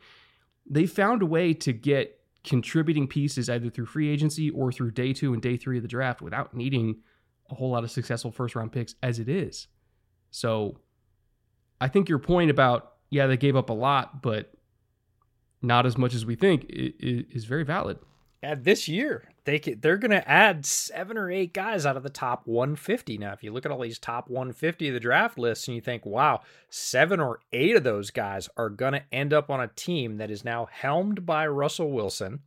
they 0.69 0.87
found 0.87 1.23
a 1.23 1.27
way 1.27 1.55
to 1.55 1.73
get 1.73 2.19
contributing 2.45 3.07
pieces 3.07 3.49
either 3.49 3.71
through 3.71 3.87
free 3.87 4.11
agency 4.11 4.51
or 4.51 4.71
through 4.71 4.91
day 4.91 5.13
two 5.13 5.33
and 5.33 5.43
day 5.43 5.57
three 5.57 5.79
of 5.79 5.83
the 5.83 5.89
draft 5.89 6.21
without 6.21 6.55
needing 6.55 6.97
a 7.51 7.55
whole 7.55 7.71
lot 7.71 7.85
of 7.85 7.91
successful 7.91 8.31
first 8.31 8.55
round 8.55 8.73
picks 8.73 8.95
as 9.03 9.19
it 9.19 9.29
is. 9.29 9.69
So 10.31 10.79
I 11.81 11.89
think 11.89 12.09
your 12.09 12.19
point 12.19 12.51
about 12.51 12.93
yeah 13.11 13.27
they 13.27 13.37
gave 13.37 13.57
up 13.57 13.71
a 13.71 13.75
lot, 13.75 14.23
but 14.23 14.53
not 15.63 15.87
as 15.87 15.99
much 15.99 16.15
as 16.15 16.25
we 16.25 16.37
think 16.37 16.67
is 16.69 17.45
very 17.45 17.65
valid. 17.65 17.99
Yeah, 18.43 18.55
this 18.55 18.89
year 18.89 19.29
they 19.45 19.59
they're 19.59 19.99
going 19.99 20.11
to 20.11 20.29
add 20.29 20.65
seven 20.65 21.19
or 21.19 21.31
eight 21.31 21.53
guys 21.53 21.85
out 21.85 21.97
of 21.97 22.03
the 22.03 22.11
top 22.11 22.47
150. 22.47 23.19
Now, 23.19 23.33
if 23.33 23.43
you 23.43 23.53
look 23.53 23.67
at 23.67 23.73
all 23.73 23.81
these 23.81 23.99
top 23.99 24.29
150 24.29 24.89
of 24.89 24.95
the 24.95 25.01
draft 25.01 25.39
lists 25.39 25.69
and 25.69 25.75
you 25.75 25.81
think, 25.81 26.07
wow, 26.07 26.41
seven 26.69 27.21
or 27.21 27.41
eight 27.53 27.77
of 27.77 27.85
those 27.85 28.11
guys 28.11 28.49
are 28.57 28.71
going 28.71 28.93
to 28.93 29.03
end 29.13 29.33
up 29.33 29.51
on 29.51 29.61
a 29.61 29.69
team 29.69 30.19
that 30.19 30.31
is 30.31 30.45
now 30.45 30.69
helmed 30.71 31.27
by 31.27 31.47
Russell 31.47 31.91
Wilson, 31.91 32.41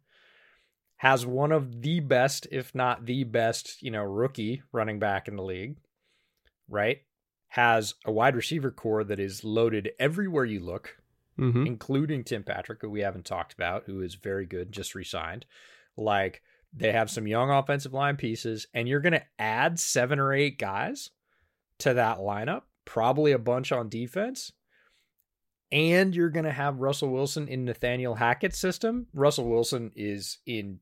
has 1.03 1.25
one 1.25 1.51
of 1.51 1.81
the 1.81 1.99
best, 1.99 2.47
if 2.51 2.73
not 2.73 3.05
the 3.05 3.23
best, 3.23 3.81
you 3.83 3.91
know, 3.91 4.03
rookie 4.03 4.63
running 4.71 4.99
back 4.99 5.27
in 5.27 5.35
the 5.35 5.43
league, 5.43 5.77
right? 6.67 7.01
has 7.53 7.93
a 8.03 8.11
wide 8.11 8.35
receiver 8.35 8.71
core 8.71 9.03
that 9.03 9.19
is 9.19 9.43
loaded 9.43 9.91
everywhere 9.99 10.43
you 10.43 10.59
look, 10.59 10.97
mm-hmm. 11.39 11.67
including 11.67 12.23
Tim 12.23 12.41
Patrick, 12.41 12.81
who 12.81 12.89
we 12.89 13.01
haven't 13.01 13.25
talked 13.25 13.53
about, 13.53 13.83
who 13.85 14.01
is 14.01 14.15
very 14.15 14.47
good, 14.47 14.71
just 14.71 14.95
resigned. 14.95 15.45
Like 15.95 16.41
they 16.75 16.91
have 16.93 17.11
some 17.11 17.27
young 17.27 17.51
offensive 17.51 17.93
line 17.93 18.17
pieces, 18.17 18.65
and 18.73 18.87
you're 18.87 19.01
going 19.01 19.13
to 19.13 19.25
add 19.37 19.79
seven 19.79 20.17
or 20.17 20.33
eight 20.33 20.57
guys 20.57 21.11
to 21.77 21.93
that 21.93 22.17
lineup, 22.17 22.63
probably 22.85 23.33
a 23.33 23.37
bunch 23.37 23.71
on 23.71 23.87
defense. 23.87 24.51
And 25.71 26.15
you're 26.15 26.31
going 26.31 26.45
to 26.45 26.51
have 26.51 26.79
Russell 26.79 27.09
Wilson 27.09 27.47
in 27.47 27.65
Nathaniel 27.65 28.15
Hackett's 28.15 28.57
system. 28.57 29.05
Russell 29.13 29.47
Wilson 29.47 29.91
is 29.95 30.39
in 30.47 30.79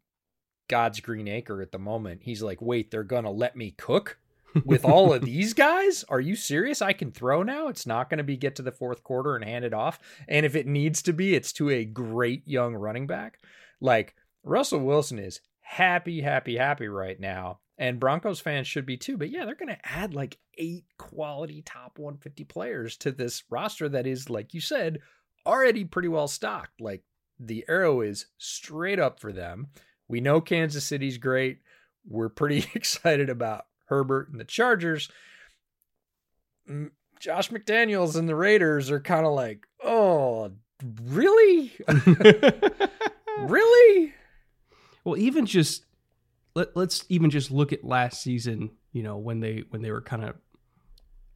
God's 0.72 1.02
green 1.02 1.28
acre 1.28 1.62
at 1.62 1.72
the 1.72 1.78
moment. 1.78 2.22
He's 2.24 2.42
like, 2.42 2.62
wait, 2.62 2.90
they're 2.90 3.04
going 3.04 3.26
to 3.26 3.30
let 3.30 3.56
me 3.56 3.76
cook? 3.78 4.18
with 4.66 4.84
all 4.84 5.14
of 5.14 5.24
these 5.24 5.54
guys? 5.54 6.04
Are 6.10 6.20
you 6.20 6.36
serious? 6.36 6.82
I 6.82 6.94
can 6.94 7.12
throw 7.12 7.42
now. 7.42 7.70
It's 7.70 7.86
not 7.86 8.10
going 8.10 8.18
to 8.18 8.24
be 8.24 8.36
get 8.36 8.56
to 8.58 8.62
the 8.62 8.72
fourth 8.72 9.02
quarter 9.04 9.36
and 9.36 9.46
hand 9.46 9.64
it 9.64 9.74
off. 9.74 10.00
And 10.28 10.46
if 10.46 10.56
it 10.56 10.68
needs 10.68 11.02
to 11.04 11.14
be, 11.14 11.36
it's 11.36 11.54
to 11.54 11.70
a 11.70 11.86
great 11.86 12.46
young 12.46 12.76
running 12.76 13.08
back. 13.08 13.40
Like 13.80 14.16
Russell 14.44 14.82
Wilson 14.82 15.20
is 15.20 15.40
happy, 15.62 16.22
happy, 16.22 16.58
happy 16.58 16.88
right 16.90 17.20
now. 17.20 17.60
and 17.78 18.00
Broncos 18.00 18.40
fans 18.40 18.68
should 18.68 18.86
be 18.86 18.98
too. 18.98 19.18
But 19.18 19.30
yeah, 19.30 19.46
they're 19.46 19.56
going 19.56 19.70
to 19.70 19.90
add 19.90 20.14
like 20.14 20.38
eight 20.58 20.86
quality 20.98 21.62
top 21.62 21.98
150 21.98 22.44
players 22.44 22.98
to 22.98 23.12
this 23.12 23.44
roster 23.50 23.90
that 23.90 24.06
is, 24.06 24.30
like 24.30 24.54
you 24.54 24.62
said, 24.62 25.00
already 25.46 25.86
pretty 25.86 26.10
well 26.10 26.28
stocked. 26.28 26.82
Like 26.82 27.04
the 27.40 27.66
arrow 27.68 28.02
is 28.02 28.28
straight 28.38 29.00
up 29.00 29.20
for 29.20 29.32
them. 29.32 29.70
We 30.12 30.20
know 30.20 30.42
Kansas 30.42 30.86
City's 30.86 31.18
great. 31.18 31.60
We're 32.06 32.30
pretty 32.30 32.66
excited 32.76 33.30
about 33.30 33.66
Herbert 33.86 34.30
and 34.30 34.40
the 34.40 34.46
Chargers. 34.46 35.10
Josh 37.20 37.50
McDaniels 37.50 38.18
and 38.18 38.28
the 38.28 38.36
Raiders 38.36 38.92
are 38.92 39.00
kind 39.00 39.26
of 39.26 39.32
like, 39.32 39.66
oh, 39.84 40.52
really? 41.06 41.72
really? 43.40 44.14
Well, 45.06 45.18
even 45.18 45.46
just 45.46 45.86
let, 46.56 46.76
let's 46.76 47.06
even 47.08 47.30
just 47.30 47.50
look 47.50 47.72
at 47.72 47.86
last 47.86 48.22
season, 48.22 48.72
you 48.92 49.04
know, 49.04 49.18
when 49.18 49.40
they 49.40 49.64
when 49.70 49.82
they 49.82 49.92
were 49.92 50.02
kind 50.02 50.26
of 50.26 50.36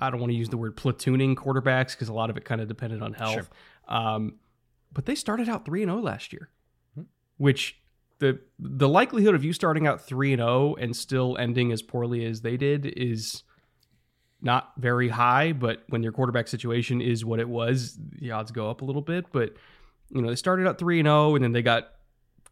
I 0.02 0.10
don't 0.10 0.20
want 0.20 0.32
to 0.32 0.38
use 0.38 0.50
the 0.50 0.58
word 0.58 0.76
platooning 0.76 1.36
quarterbacks 1.36 1.92
because 1.92 2.10
a 2.10 2.14
lot 2.14 2.30
of 2.30 2.36
it 2.36 2.44
kind 2.44 2.60
of 2.60 2.68
depended 2.68 3.02
on 3.02 3.14
health. 3.14 3.34
Sure. 3.34 3.48
Um, 3.88 4.36
but 4.92 5.06
they 5.06 5.16
started 5.16 5.48
out 5.48 5.66
3 5.66 5.84
and 5.84 5.92
0 5.92 6.02
last 6.02 6.34
year. 6.34 6.50
Hmm. 6.96 7.04
Which 7.38 7.80
the 8.20 8.40
the 8.60 8.88
likelihood 8.88 9.36
of 9.36 9.44
you 9.44 9.54
starting 9.54 9.88
out 9.88 10.02
3 10.02 10.34
and 10.34 10.40
0 10.42 10.76
and 10.76 10.96
still 10.96 11.38
ending 11.38 11.72
as 11.72 11.82
poorly 11.82 12.26
as 12.26 12.42
they 12.42 12.58
did 12.58 12.86
is 12.86 13.44
not 14.42 14.74
very 14.78 15.10
high, 15.10 15.54
but 15.54 15.84
when 15.90 16.04
your 16.04 16.12
quarterback 16.12 16.48
situation 16.48 17.02
is 17.02 17.26
what 17.26 17.40
it 17.40 17.50
was, 17.50 17.98
the 18.20 18.32
odds 18.32 18.52
go 18.52 18.70
up 18.70 18.82
a 18.82 18.86
little 18.86 19.02
bit, 19.02 19.26
but 19.32 19.54
you 20.10 20.22
know, 20.22 20.30
they 20.30 20.36
started 20.36 20.68
out 20.68 20.78
3 20.78 21.00
and 21.00 21.08
0 21.08 21.36
and 21.36 21.44
then 21.44 21.52
they 21.52 21.62
got 21.62 21.90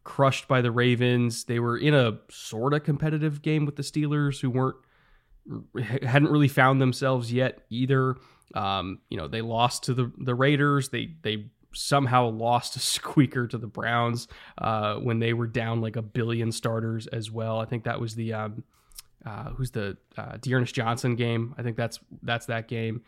crushed 0.04 0.48
by 0.48 0.62
the 0.62 0.72
Ravens. 0.72 1.46
They 1.46 1.60
were 1.60 1.78
in 1.78 1.94
a 1.94 2.20
sort 2.30 2.74
of 2.74 2.84
competitive 2.84 3.42
game 3.42 3.66
with 3.66 3.76
the 3.76 3.84
Steelers, 3.84 4.42
who 4.42 4.50
weren't 4.50 4.78
hadn't 6.04 6.32
really 6.32 6.48
found 6.48 6.82
themselves 6.82 7.32
yet 7.32 7.64
either. 7.70 8.16
Um, 8.56 9.00
you 9.10 9.18
know, 9.18 9.28
they 9.28 9.42
lost 9.42 9.84
to 9.84 9.94
the 9.94 10.12
the 10.18 10.36
Raiders. 10.36 10.90
They 10.90 11.16
they 11.22 11.52
somehow 11.74 12.30
lost 12.30 12.76
a 12.76 12.80
squeaker 12.96 13.48
to 13.48 13.58
the 13.58 13.68
Browns 13.68 14.28
uh, 14.58 14.96
when 14.96 15.20
they 15.20 15.34
were 15.34 15.48
down 15.48 15.82
like 15.82 15.96
a 15.96 16.02
billion 16.02 16.52
starters 16.52 17.08
as 17.08 17.32
well. 17.32 17.60
I 17.60 17.66
think 17.66 17.84
that 17.84 18.00
was 18.00 18.16
the 18.16 18.34
um, 18.34 18.64
uh, 19.26 19.50
who's 19.52 19.72
the 19.72 19.98
uh, 20.18 20.38
D'Ernest 20.42 20.76
Johnson 20.76 21.16
game. 21.16 21.56
I 21.58 21.64
think 21.64 21.78
that's 21.78 22.00
that's 22.22 22.48
that 22.48 22.68
game. 22.68 23.04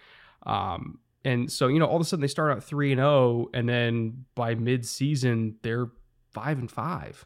Um, 0.46 1.00
and 1.24 1.52
so 1.52 1.68
you 1.68 1.80
know, 1.80 1.86
all 1.86 1.96
of 1.96 2.02
a 2.02 2.06
sudden 2.06 2.22
they 2.22 2.28
start 2.28 2.52
out 2.52 2.64
three 2.64 2.92
and 2.92 3.00
zero, 3.00 3.10
oh, 3.10 3.50
and 3.54 3.68
then 3.68 4.26
by 4.36 4.56
mid 4.56 4.86
season 4.86 5.56
they're 5.64 5.88
five 6.32 6.60
and 6.60 6.70
five 6.70 7.26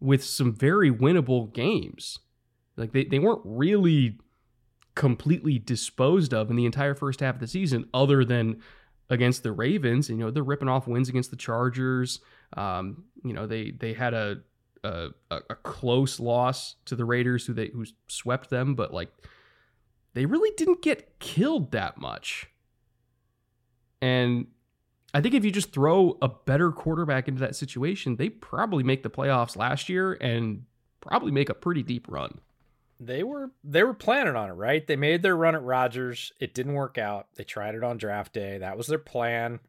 with 0.00 0.24
some 0.24 0.52
very 0.52 0.90
winnable 0.90 1.52
games. 1.52 2.18
Like 2.76 2.92
they, 2.92 3.04
they 3.04 3.18
weren't 3.18 3.42
really 3.44 4.18
completely 4.94 5.58
disposed 5.58 6.34
of 6.34 6.50
in 6.50 6.56
the 6.56 6.66
entire 6.66 6.94
first 6.94 7.20
half 7.20 7.36
of 7.36 7.40
the 7.40 7.46
season, 7.46 7.88
other 7.94 8.24
than 8.24 8.60
against 9.10 9.42
the 9.42 9.52
Ravens. 9.52 10.08
You 10.08 10.16
know, 10.16 10.30
they're 10.30 10.42
ripping 10.42 10.68
off 10.68 10.86
wins 10.86 11.08
against 11.08 11.30
the 11.30 11.36
Chargers. 11.36 12.20
Um, 12.56 13.04
you 13.24 13.34
know, 13.34 13.46
they 13.46 13.72
they 13.72 13.92
had 13.92 14.14
a, 14.14 14.38
a 14.82 15.08
a 15.30 15.54
close 15.56 16.18
loss 16.18 16.76
to 16.86 16.96
the 16.96 17.04
Raiders, 17.04 17.44
who 17.44 17.52
they 17.52 17.66
who 17.68 17.84
swept 18.06 18.48
them, 18.48 18.74
but 18.74 18.94
like 18.94 19.10
they 20.14 20.26
really 20.26 20.52
didn't 20.56 20.82
get 20.82 21.18
killed 21.18 21.72
that 21.72 21.98
much. 21.98 22.46
And 24.00 24.46
I 25.12 25.20
think 25.20 25.34
if 25.34 25.44
you 25.44 25.50
just 25.50 25.72
throw 25.72 26.16
a 26.22 26.28
better 26.28 26.72
quarterback 26.72 27.28
into 27.28 27.40
that 27.40 27.56
situation, 27.56 28.16
they 28.16 28.28
probably 28.28 28.82
make 28.82 29.02
the 29.02 29.10
playoffs 29.10 29.56
last 29.56 29.88
year 29.88 30.14
and 30.14 30.64
probably 31.00 31.32
make 31.32 31.48
a 31.48 31.54
pretty 31.54 31.82
deep 31.82 32.06
run. 32.08 32.40
They 33.02 33.22
were 33.22 33.50
they 33.64 33.82
were 33.82 33.94
planning 33.94 34.36
on 34.36 34.50
it, 34.50 34.54
right? 34.54 34.86
They 34.86 34.96
made 34.96 35.22
their 35.22 35.36
run 35.36 35.54
at 35.54 35.62
Rodgers. 35.62 36.32
It 36.38 36.54
didn't 36.54 36.74
work 36.74 36.98
out. 36.98 37.28
They 37.34 37.44
tried 37.44 37.74
it 37.74 37.82
on 37.82 37.96
draft 37.96 38.34
day. 38.34 38.58
That 38.58 38.76
was 38.76 38.86
their 38.86 38.98
plan. 38.98 39.60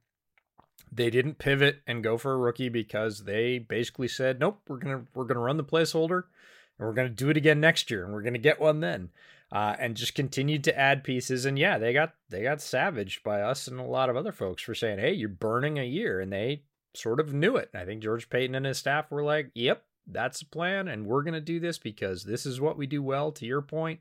They 0.91 1.10
didn't 1.10 1.39
pivot 1.39 1.82
and 1.88 2.04
go 2.04 2.17
for 2.17 2.34
a 2.34 2.38
rookie 2.38 2.67
because 2.67 3.24
they 3.24 3.58
basically 3.58 4.10
said, 4.10 4.39
"Nope, 4.39 4.62
we're 4.67 4.78
gonna 4.78 5.06
we're 5.15 5.24
gonna 5.26 5.39
run 5.39 5.58
the 5.58 5.63
placeholder, 5.63 6.24
and 6.78 6.88
we're 6.88 6.94
gonna 6.94 7.10
do 7.10 7.30
it 7.30 7.38
again 7.38 7.62
next 7.62 7.89
year, 7.89 8.04
and 8.04 8.13
we're 8.13 8.22
gonna 8.22 8.38
get 8.38 8.60
one 8.60 8.82
then." 8.82 9.10
uh, 9.52 9.76
and 9.80 9.98
just 9.98 10.15
continued 10.15 10.63
to 10.63 10.78
add 10.78 11.04
pieces. 11.04 11.46
And 11.46 11.60
yeah, 11.60 11.78
they 11.78 11.94
got 11.94 12.13
they 12.30 12.44
got 12.44 12.62
savaged 12.62 13.24
by 13.24 13.41
us 13.41 13.67
and 13.67 13.80
a 13.80 13.84
lot 13.84 14.10
of 14.10 14.15
other 14.15 14.32
folks 14.32 14.63
for 14.63 14.74
saying, 14.74 15.00
"Hey, 15.00 15.13
you're 15.13 15.30
burning 15.30 15.78
a 15.78 15.84
year," 15.84 16.20
and 16.20 16.32
they 16.32 16.63
sort 16.94 17.20
of 17.20 17.34
knew 17.34 17.58
it. 17.58 17.70
I 17.74 17.86
think 17.86 18.02
George 18.02 18.30
Paton 18.30 18.56
and 18.56 18.65
his 18.65 18.78
staff 18.78 19.12
were 19.12 19.24
like, 19.24 19.52
"Yep, 19.54 19.84
that's 20.08 20.40
the 20.40 20.46
plan, 20.46 20.88
and 20.88 21.06
we're 21.06 21.24
gonna 21.24 21.42
do 21.42 21.60
this 21.60 21.78
because 21.78 22.24
this 22.24 22.46
is 22.46 22.62
what 22.62 22.78
we 22.78 22.88
do 22.88 23.02
well." 23.04 23.32
To 23.34 23.46
your 23.46 23.62
point, 23.62 24.00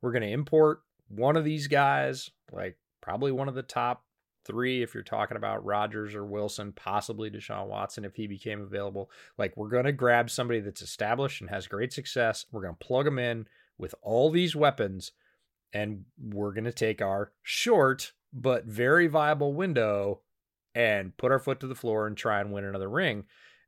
we're 0.00 0.12
gonna 0.12 0.26
import 0.26 0.82
one 1.08 1.36
of 1.36 1.44
these 1.44 1.66
guys, 1.66 2.30
like 2.52 2.78
probably 3.00 3.32
one 3.32 3.48
of 3.48 3.54
the 3.54 3.62
top 3.62 4.04
three 4.44 4.82
if 4.82 4.94
you're 4.94 5.02
talking 5.02 5.36
about 5.36 5.64
Rodgers 5.64 6.14
or 6.14 6.24
Wilson, 6.24 6.72
possibly 6.72 7.30
Deshaun 7.30 7.66
Watson 7.66 8.04
if 8.04 8.16
he 8.16 8.26
became 8.26 8.62
available. 8.62 9.10
Like 9.36 9.56
we're 9.56 9.68
going 9.68 9.84
to 9.84 9.92
grab 9.92 10.30
somebody 10.30 10.60
that's 10.60 10.80
established 10.82 11.40
and 11.40 11.50
has 11.50 11.66
great 11.66 11.92
success. 11.92 12.46
We're 12.50 12.62
going 12.62 12.74
to 12.74 12.86
plug 12.86 13.04
them 13.04 13.18
in 13.18 13.46
with 13.76 13.94
all 14.02 14.30
these 14.30 14.56
weapons, 14.56 15.12
and 15.72 16.04
we're 16.18 16.52
going 16.52 16.64
to 16.64 16.72
take 16.72 17.02
our 17.02 17.32
short 17.42 18.12
but 18.32 18.64
very 18.64 19.06
viable 19.06 19.52
window 19.52 20.22
and 20.74 21.16
put 21.16 21.30
our 21.30 21.38
foot 21.38 21.60
to 21.60 21.66
the 21.66 21.74
floor 21.74 22.06
and 22.06 22.16
try 22.16 22.40
and 22.40 22.50
win 22.50 22.64
another 22.64 22.88
ring. 22.88 23.24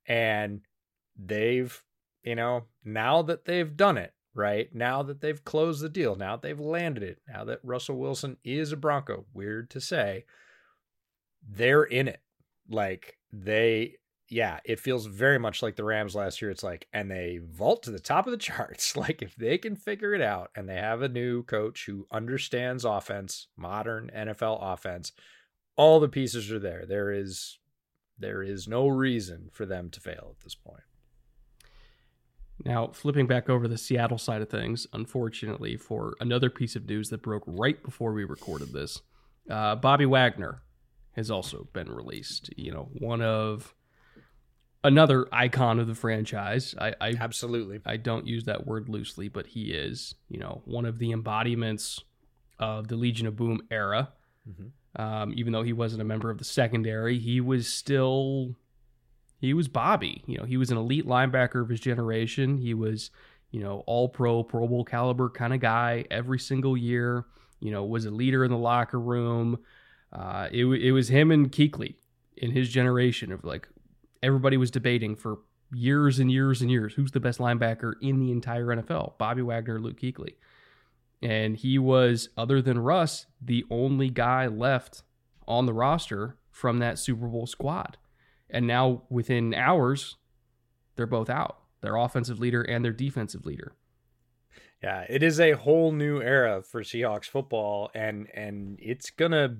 And 0.06 0.62
they've, 1.26 1.82
you 2.22 2.34
know, 2.34 2.64
now 2.84 3.22
that 3.22 3.44
they've 3.44 3.76
done 3.76 3.98
it, 3.98 4.14
right? 4.34 4.68
Now 4.74 5.02
that 5.02 5.20
they've 5.20 5.44
closed 5.44 5.82
the 5.82 5.88
deal, 5.88 6.16
now 6.16 6.36
that 6.36 6.42
they've 6.42 6.58
landed 6.58 7.02
it, 7.02 7.20
now 7.28 7.44
that 7.44 7.60
Russell 7.62 7.98
Wilson 7.98 8.36
is 8.44 8.72
a 8.72 8.76
Bronco, 8.76 9.26
weird 9.34 9.70
to 9.70 9.80
say, 9.80 10.24
they're 11.48 11.84
in 11.84 12.08
it. 12.08 12.20
Like 12.68 13.18
they 13.32 13.96
yeah, 14.30 14.60
it 14.64 14.78
feels 14.78 15.06
very 15.06 15.40
much 15.40 15.60
like 15.60 15.74
the 15.74 15.82
Rams 15.82 16.14
last 16.14 16.40
year. 16.40 16.52
It's 16.52 16.62
like, 16.62 16.86
and 16.92 17.10
they 17.10 17.40
vault 17.42 17.82
to 17.82 17.90
the 17.90 17.98
top 17.98 18.26
of 18.26 18.30
the 18.30 18.36
charts. 18.38 18.96
Like, 18.96 19.22
if 19.22 19.34
they 19.34 19.58
can 19.58 19.74
figure 19.74 20.14
it 20.14 20.22
out 20.22 20.50
and 20.54 20.68
they 20.68 20.76
have 20.76 21.02
a 21.02 21.08
new 21.08 21.42
coach 21.42 21.86
who 21.86 22.06
understands 22.12 22.84
offense, 22.84 23.48
modern 23.56 24.08
NFL 24.16 24.58
offense, 24.62 25.10
all 25.76 25.98
the 25.98 26.08
pieces 26.08 26.50
are 26.52 26.60
there. 26.60 26.84
There 26.86 27.10
is 27.10 27.58
there 28.18 28.42
is 28.42 28.68
no 28.68 28.86
reason 28.86 29.48
for 29.50 29.64
them 29.64 29.88
to 29.90 30.00
fail 30.00 30.34
at 30.36 30.44
this 30.44 30.54
point. 30.54 30.82
Now, 32.64 32.88
flipping 32.88 33.26
back 33.26 33.48
over 33.48 33.66
the 33.66 33.78
Seattle 33.78 34.18
side 34.18 34.42
of 34.42 34.50
things, 34.50 34.86
unfortunately, 34.92 35.76
for 35.76 36.14
another 36.20 36.50
piece 36.50 36.76
of 36.76 36.86
news 36.86 37.08
that 37.08 37.22
broke 37.22 37.44
right 37.46 37.82
before 37.82 38.12
we 38.12 38.24
recorded 38.24 38.72
this, 38.72 39.00
uh, 39.48 39.76
Bobby 39.76 40.06
Wagner 40.06 40.62
has 41.12 41.30
also 41.30 41.68
been 41.72 41.90
released. 41.90 42.50
You 42.56 42.72
know, 42.72 42.88
one 42.98 43.22
of 43.22 43.74
another 44.84 45.26
icon 45.32 45.78
of 45.78 45.86
the 45.86 45.94
franchise. 45.94 46.74
I, 46.78 46.94
I 47.00 47.14
absolutely 47.18 47.80
I 47.84 47.96
don't 47.96 48.26
use 48.26 48.44
that 48.44 48.66
word 48.66 48.88
loosely, 48.88 49.28
but 49.28 49.46
he 49.46 49.72
is, 49.72 50.14
you 50.28 50.38
know, 50.38 50.62
one 50.64 50.84
of 50.84 50.98
the 50.98 51.10
embodiments 51.12 52.00
of 52.58 52.88
the 52.88 52.96
Legion 52.96 53.26
of 53.26 53.36
Boom 53.36 53.62
era. 53.70 54.12
Mm-hmm. 54.48 55.00
Um, 55.00 55.32
even 55.36 55.52
though 55.52 55.62
he 55.62 55.72
wasn't 55.72 56.02
a 56.02 56.04
member 56.04 56.30
of 56.30 56.38
the 56.38 56.44
secondary, 56.44 57.18
he 57.18 57.40
was 57.40 57.68
still 57.68 58.56
he 59.40 59.54
was 59.54 59.68
Bobby. 59.68 60.22
You 60.26 60.38
know, 60.38 60.44
he 60.44 60.56
was 60.56 60.70
an 60.70 60.76
elite 60.76 61.06
linebacker 61.06 61.62
of 61.62 61.68
his 61.68 61.80
generation. 61.80 62.58
He 62.58 62.74
was, 62.74 63.10
you 63.50 63.60
know, 63.60 63.82
all 63.86 64.08
pro, 64.08 64.42
Pro 64.42 64.68
Bowl 64.68 64.84
caliber 64.84 65.30
kind 65.30 65.54
of 65.54 65.60
guy 65.60 66.04
every 66.10 66.38
single 66.38 66.76
year. 66.76 67.24
You 67.58 67.70
know, 67.70 67.84
was 67.84 68.04
a 68.04 68.10
leader 68.10 68.44
in 68.44 68.50
the 68.50 68.58
locker 68.58 69.00
room. 69.00 69.58
Uh, 70.12 70.48
it, 70.52 70.64
it 70.64 70.92
was 70.92 71.08
him 71.08 71.30
and 71.30 71.50
Kuechly 71.50 71.94
in 72.36 72.50
his 72.50 72.68
generation 72.68 73.32
of 73.32 73.44
like 73.44 73.68
everybody 74.22 74.56
was 74.56 74.70
debating 74.70 75.16
for 75.16 75.38
years 75.72 76.18
and 76.18 76.30
years 76.30 76.60
and 76.62 76.70
years 76.70 76.94
who's 76.94 77.12
the 77.12 77.20
best 77.20 77.38
linebacker 77.38 77.94
in 78.02 78.18
the 78.18 78.32
entire 78.32 78.66
NFL 78.66 79.16
Bobby 79.18 79.42
Wagner, 79.42 79.80
Luke 79.80 80.00
Kuechly. 80.00 80.34
And 81.22 81.56
he 81.56 81.78
was, 81.78 82.30
other 82.36 82.62
than 82.62 82.78
Russ, 82.78 83.26
the 83.40 83.64
only 83.70 84.08
guy 84.08 84.46
left 84.46 85.02
on 85.46 85.66
the 85.66 85.72
roster 85.74 86.36
from 86.50 86.78
that 86.78 86.98
Super 86.98 87.26
Bowl 87.26 87.46
squad. 87.46 87.98
And 88.52 88.66
now, 88.66 89.02
within 89.08 89.54
hours, 89.54 90.16
they're 90.96 91.06
both 91.06 91.30
out 91.30 91.58
their 91.80 91.96
offensive 91.96 92.38
leader 92.38 92.62
and 92.62 92.84
their 92.84 92.92
defensive 92.92 93.46
leader. 93.46 93.74
Yeah, 94.82 95.04
it 95.08 95.22
is 95.22 95.40
a 95.40 95.52
whole 95.52 95.92
new 95.92 96.22
era 96.22 96.62
for 96.62 96.82
Seahawks 96.82 97.26
football, 97.26 97.90
and 97.94 98.28
and 98.34 98.78
it's 98.80 99.10
gonna 99.10 99.58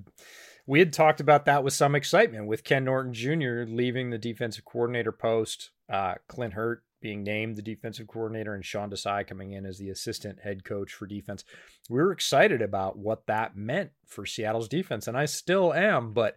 we 0.65 0.79
had 0.79 0.93
talked 0.93 1.19
about 1.19 1.45
that 1.45 1.63
with 1.63 1.73
some 1.73 1.95
excitement 1.95 2.47
with 2.47 2.63
Ken 2.63 2.85
Norton 2.85 3.13
Jr. 3.13 3.63
leaving 3.67 4.09
the 4.09 4.17
defensive 4.17 4.65
coordinator 4.65 5.11
post, 5.11 5.71
uh, 5.91 6.15
Clint 6.27 6.53
Hurtt 6.53 6.83
being 7.01 7.23
named 7.23 7.55
the 7.55 7.61
defensive 7.61 8.07
coordinator, 8.07 8.53
and 8.53 8.65
Sean 8.65 8.89
Desai 8.89 9.25
coming 9.25 9.53
in 9.53 9.65
as 9.65 9.77
the 9.77 9.89
assistant 9.89 10.39
head 10.39 10.63
coach 10.63 10.93
for 10.93 11.05
defense. 11.05 11.43
We 11.89 11.99
were 11.99 12.11
excited 12.11 12.61
about 12.61 12.97
what 12.97 13.27
that 13.27 13.55
meant 13.55 13.91
for 14.05 14.25
Seattle's 14.25 14.67
defense, 14.67 15.07
and 15.07 15.17
I 15.17 15.25
still 15.25 15.73
am, 15.73 16.13
but 16.13 16.35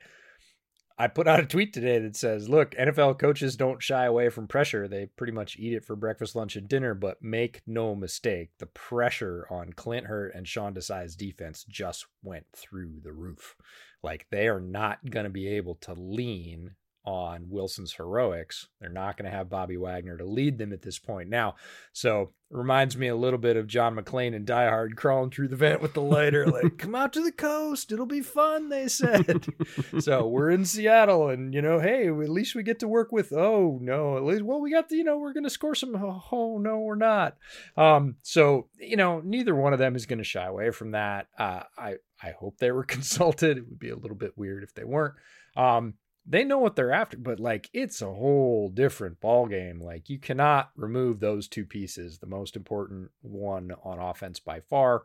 I 0.96 1.09
put 1.09 1.26
out 1.26 1.40
a 1.40 1.46
tweet 1.46 1.72
today 1.72 1.98
that 1.98 2.16
says, 2.16 2.48
"Look, 2.48 2.74
NFL 2.76 3.18
coaches 3.18 3.57
don't 3.57 3.83
shy 3.83 4.04
away 4.04 4.28
from 4.28 4.46
pressure. 4.46 4.87
They 4.87 5.07
pretty 5.07 5.33
much 5.33 5.59
eat 5.59 5.74
it 5.74 5.85
for 5.85 5.96
breakfast, 5.96 6.37
lunch, 6.37 6.54
and 6.54 6.68
dinner. 6.68 6.94
But 6.94 7.22
make 7.22 7.62
no 7.66 7.96
mistake, 7.96 8.50
the 8.59 8.66
pressure 8.66 9.46
on 9.50 9.72
Clint 9.72 10.07
Hurtt 10.07 10.35
and 10.35 10.46
Sean 10.46 10.72
Desai's 10.72 11.16
defense 11.16 11.64
just 11.64 12.07
went 12.22 12.46
through 12.54 13.00
the 13.02 13.12
roof. 13.12 13.57
Like 14.02 14.26
they 14.30 14.46
are 14.46 14.61
not 14.61 15.11
going 15.11 15.24
to 15.24 15.30
be 15.30 15.48
able 15.48 15.74
to 15.76 15.94
lean 15.94 16.76
on 17.05 17.47
Wilson's 17.49 17.93
heroics. 17.93 18.69
They're 18.81 18.88
not 18.88 19.17
going 19.17 19.31
to 19.31 19.37
have 19.37 19.51
Bobby 19.51 19.77
Wagner 19.77 20.17
to 20.17 20.25
lead 20.25 20.59
them 20.59 20.73
at 20.73 20.83
this 20.83 20.99
point 20.99 21.29
now. 21.29 21.57
So 21.93 22.31
reminds 22.51 22.97
me 22.97 23.09
a 23.09 23.17
little 23.17 23.38
bit 23.38 23.57
of 23.57 23.67
John 23.67 23.97
McClane 23.97 24.35
and 24.35 24.47
Die 24.47 24.69
Hard 24.69 24.97
crawling 24.97 25.31
through 25.31 25.49
the 25.49 25.57
vent 25.57 25.83
with 25.83 25.93
the 25.93 26.01
lighter, 26.01 26.47
like, 26.47 26.79
come 26.79 26.95
out 26.95 27.12
to 27.14 27.23
the 27.23 27.33
coast. 27.33 27.93
It'll 27.93 28.07
be 28.07 28.23
fun, 28.23 28.69
they 28.69 28.88
said. 28.88 29.47
so 29.99 30.27
we're 30.27 30.51
in 30.51 30.64
Seattle 30.64 31.29
and, 31.29 31.53
you 31.53 31.61
know, 31.61 31.81
hey, 31.81 32.09
at 32.09 32.29
least 32.29 32.55
we 32.55 32.62
get 32.62 32.79
to 32.81 32.88
work 32.88 33.12
with, 33.12 33.33
oh, 33.33 33.79
no, 33.83 34.17
at 34.17 34.25
least, 34.25 34.43
well, 34.43 34.61
we 34.61 34.71
got 34.71 34.88
the, 34.88 34.97
you 34.97 35.05
know, 35.05 35.19
we're 35.19 35.33
going 35.33 35.45
to 35.45 35.51
score 35.51 35.75
some, 35.75 35.95
oh, 35.97 36.59
no, 36.59 36.79
we're 36.79 36.95
not. 36.95 37.37
Um, 37.77 38.17
so, 38.23 38.69
you 38.79 38.97
know, 38.97 39.21
neither 39.23 39.55
one 39.55 39.73
of 39.73 39.79
them 39.79 39.97
is 39.97 40.07
going 40.07 40.19
to 40.19 40.25
shy 40.25 40.47
away 40.47 40.71
from 40.71 40.93
that. 40.93 41.27
Uh, 41.38 41.64
I, 41.77 41.95
I 42.23 42.35
hope 42.38 42.59
they 42.59 42.71
were 42.71 42.85
consulted. 42.85 43.59
It 43.59 43.69
would 43.69 43.79
be 43.79 43.90
a 43.90 43.97
little 43.97 44.17
bit 44.17 44.38
weird 44.38 44.62
if 44.62 44.75
they 44.75 44.85
weren't. 44.85 45.14
Um, 45.57 45.95
they 46.26 46.44
know 46.44 46.58
what 46.58 46.76
they're 46.76 46.92
after, 46.92 47.16
but 47.16 47.38
like 47.38 47.68
it's 47.72 48.00
a 48.00 48.06
whole 48.06 48.70
different 48.70 49.20
ball 49.20 49.46
game. 49.46 49.80
Like 49.80 50.08
you 50.08 50.18
cannot 50.18 50.70
remove 50.76 51.20
those 51.20 51.48
two 51.48 51.64
pieces. 51.64 52.18
The 52.18 52.26
most 52.26 52.56
important 52.56 53.10
one 53.20 53.72
on 53.82 53.98
offense 53.98 54.40
by 54.40 54.60
far, 54.60 55.04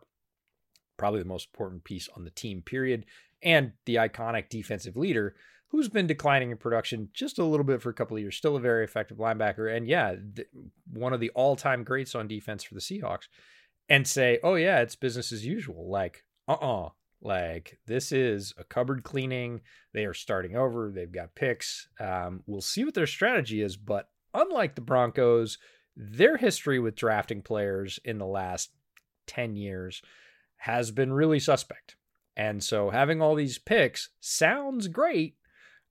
probably 0.98 1.20
the 1.20 1.28
most 1.28 1.50
important 1.54 1.84
piece 1.84 2.08
on 2.16 2.24
the 2.24 2.30
team. 2.30 2.62
Period, 2.62 3.06
and 3.44 3.74
the 3.86 3.96
iconic 3.96 4.50
defensive 4.50 4.96
leader 4.96 5.36
who's 5.72 5.90
been 5.90 6.08
declining 6.08 6.50
in 6.50 6.58
production 6.58 7.10
just 7.14 7.38
a 7.38 7.44
little 7.44 7.64
bit 7.64 7.82
for 7.82 7.90
a 7.90 7.94
couple 7.94 8.18
of 8.18 8.22
years. 8.22 8.36
Still 8.36 8.56
a 8.56 8.60
very 8.60 8.84
effective 8.84 9.18
linebacker, 9.18 9.76
and 9.76 9.88
yeah, 9.88 10.16
th- 10.36 10.48
one 10.92 11.14
of 11.14 11.20
the 11.20 11.30
all-time 11.32 11.84
greats 11.84 12.16
on 12.16 12.28
defense 12.28 12.64
for 12.64 12.74
the 12.74 12.82
Seahawks. 12.82 13.28
And 13.92 14.08
say, 14.08 14.38
oh 14.44 14.54
yeah, 14.54 14.82
it's 14.82 14.96
business 14.96 15.32
as 15.32 15.48
usual. 15.48 15.90
Like, 15.90 16.24
uh 16.48 16.54
uh-uh. 16.54 16.90
Like 17.22 17.80
this 17.86 18.12
is 18.12 18.54
a 18.58 18.64
cupboard 18.64 19.04
cleaning. 19.04 19.62
They 19.94 20.06
are 20.06 20.14
starting 20.14 20.56
over. 20.56 20.92
They've 20.92 21.12
got 21.12 21.36
picks. 21.36 21.88
Um, 22.00 22.44
we'll 22.46 22.62
see 22.62 22.86
what 22.86 22.94
their 22.94 23.08
strategy 23.08 23.62
is. 23.62 23.76
But 23.76 24.10
unlike 24.34 24.76
the 24.76 24.82
Broncos, 24.82 25.58
their 25.96 26.38
history 26.38 26.80
with 26.80 26.96
drafting 26.96 27.42
players 27.42 28.00
in 28.06 28.18
the 28.18 28.26
last 28.26 28.72
10 29.28 29.56
years 29.56 30.02
has 30.58 30.92
been 30.92 31.12
really 31.12 31.40
suspect. 31.40 31.96
And 32.38 32.64
so 32.64 32.90
having 32.90 33.22
all 33.22 33.36
these 33.36 33.58
picks 33.58 34.10
sounds 34.22 34.88
great. 34.88 35.36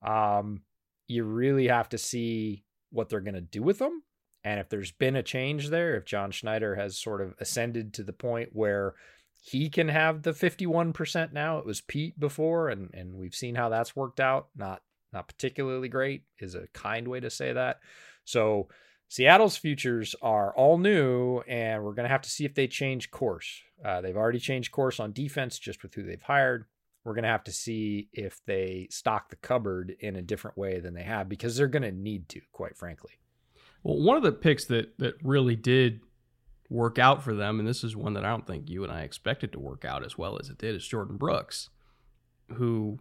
Um, 0.03 0.63
you 1.07 1.25
really 1.25 1.69
have 1.69 1.89
to 1.91 1.99
see 1.99 2.65
what 2.91 3.09
they're 3.09 3.21
going 3.21 3.35
to 3.35 3.41
do 3.41 3.63
with 3.63 3.79
them. 3.79 4.03
And 4.45 4.61
if 4.61 4.69
there's 4.69 4.93
been 4.93 5.17
a 5.17 5.23
change 5.23 5.69
there, 5.69 5.97
if 5.97 6.07
John 6.07 6.31
Schneider 6.31 6.77
has 6.77 6.99
sort 6.99 7.21
of 7.21 7.35
ascended 7.41 7.93
to 7.95 8.03
the 8.03 8.13
point 8.13 8.51
where 8.53 8.95
he 9.51 9.71
can 9.71 9.89
have 9.89 10.23
the 10.23 10.33
51% 10.33 11.33
now. 11.33 11.59
It 11.59 11.65
was 11.65 11.81
Pete 11.81 12.19
before, 12.21 12.69
and 12.69 12.91
and 12.93 13.15
we've 13.15 13.35
seen 13.35 13.55
how 13.55 13.71
that's 13.71 13.97
worked 13.97 14.21
out. 14.21 14.49
Not 14.55 14.83
not 15.13 15.27
particularly 15.27 15.89
great 15.89 16.25
is 16.39 16.55
a 16.55 16.69
kind 16.75 17.09
way 17.09 17.21
to 17.21 17.31
say 17.31 17.55
that. 17.55 17.81
So 18.25 18.69
Seattle's 19.09 19.57
futures 19.57 20.15
are 20.21 20.55
all 20.55 20.77
new, 20.77 21.41
and 21.49 21.83
we're 21.83 21.95
going 21.95 22.05
to 22.05 22.13
have 22.13 22.23
to 22.23 22.31
see 22.31 22.45
if 22.45 22.55
they 22.55 22.67
change 22.67 23.11
course. 23.11 23.63
Uh, 23.83 24.03
they've 24.03 24.17
already 24.17 24.39
changed 24.39 24.71
course 24.71 25.01
on 25.01 25.13
defense 25.13 25.59
just 25.59 25.83
with 25.83 25.95
who 25.95 26.03
they've 26.03 26.21
hired. 26.21 26.67
We're 27.05 27.15
going 27.15 27.23
to 27.23 27.31
have 27.31 27.45
to 27.45 27.53
see 27.53 28.11
if 28.13 28.45
they 28.45 28.89
stock 28.91 29.31
the 29.31 29.37
cupboard 29.37 29.97
in 30.01 30.17
a 30.17 30.23
different 30.23 30.59
way 30.59 30.79
than 30.81 30.93
they 30.93 31.05
have 31.05 31.27
because 31.27 31.57
they're 31.57 31.69
going 31.69 31.85
to 31.85 31.93
need 31.93 32.29
to, 32.31 32.43
quite 32.53 32.77
frankly. 32.77 33.13
Well, 33.83 34.03
one 34.03 34.19
of 34.19 34.23
the 34.23 34.33
picks 34.33 34.67
that 34.67 34.99
that 34.99 35.15
really 35.23 35.57
did 35.57 36.01
work 36.71 36.99
out 36.99 37.23
for 37.23 37.35
them, 37.35 37.59
and 37.59 37.69
this 37.69 37.83
is 37.83 37.97
one 37.97 38.15
that 38.15 38.25
I 38.25 38.31
don't 38.31 38.47
think 38.47 38.69
you 38.69 38.85
and 38.85 38.93
I 38.93 39.03
expected 39.03 39.53
to 39.53 39.59
work 39.59 39.85
out 39.85 40.05
as 40.05 40.19
well 40.19 40.39
as 40.39 40.51
it 40.51 40.59
did, 40.59 40.75
is 40.75 40.89
Jordyn 40.89 41.19
Brooks, 41.19 41.71
who, 42.55 42.99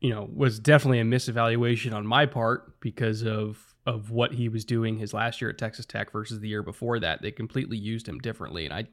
you 0.00 0.10
know, 0.10 0.28
was 0.32 0.58
definitely 0.58 1.00
a 1.00 1.04
misevaluation 1.04 1.94
on 1.94 2.06
my 2.06 2.26
part 2.26 2.80
because 2.80 3.22
of 3.22 3.74
of 3.86 4.10
what 4.10 4.32
he 4.32 4.48
was 4.48 4.64
doing 4.64 4.96
his 4.96 5.12
last 5.12 5.42
year 5.42 5.50
at 5.50 5.58
Texas 5.58 5.84
Tech 5.84 6.10
versus 6.10 6.40
the 6.40 6.48
year 6.48 6.62
before 6.62 6.98
that. 6.98 7.20
They 7.20 7.30
completely 7.30 7.76
used 7.76 8.08
him 8.08 8.18
differently, 8.18 8.64
and 8.64 8.74
I 8.74 8.86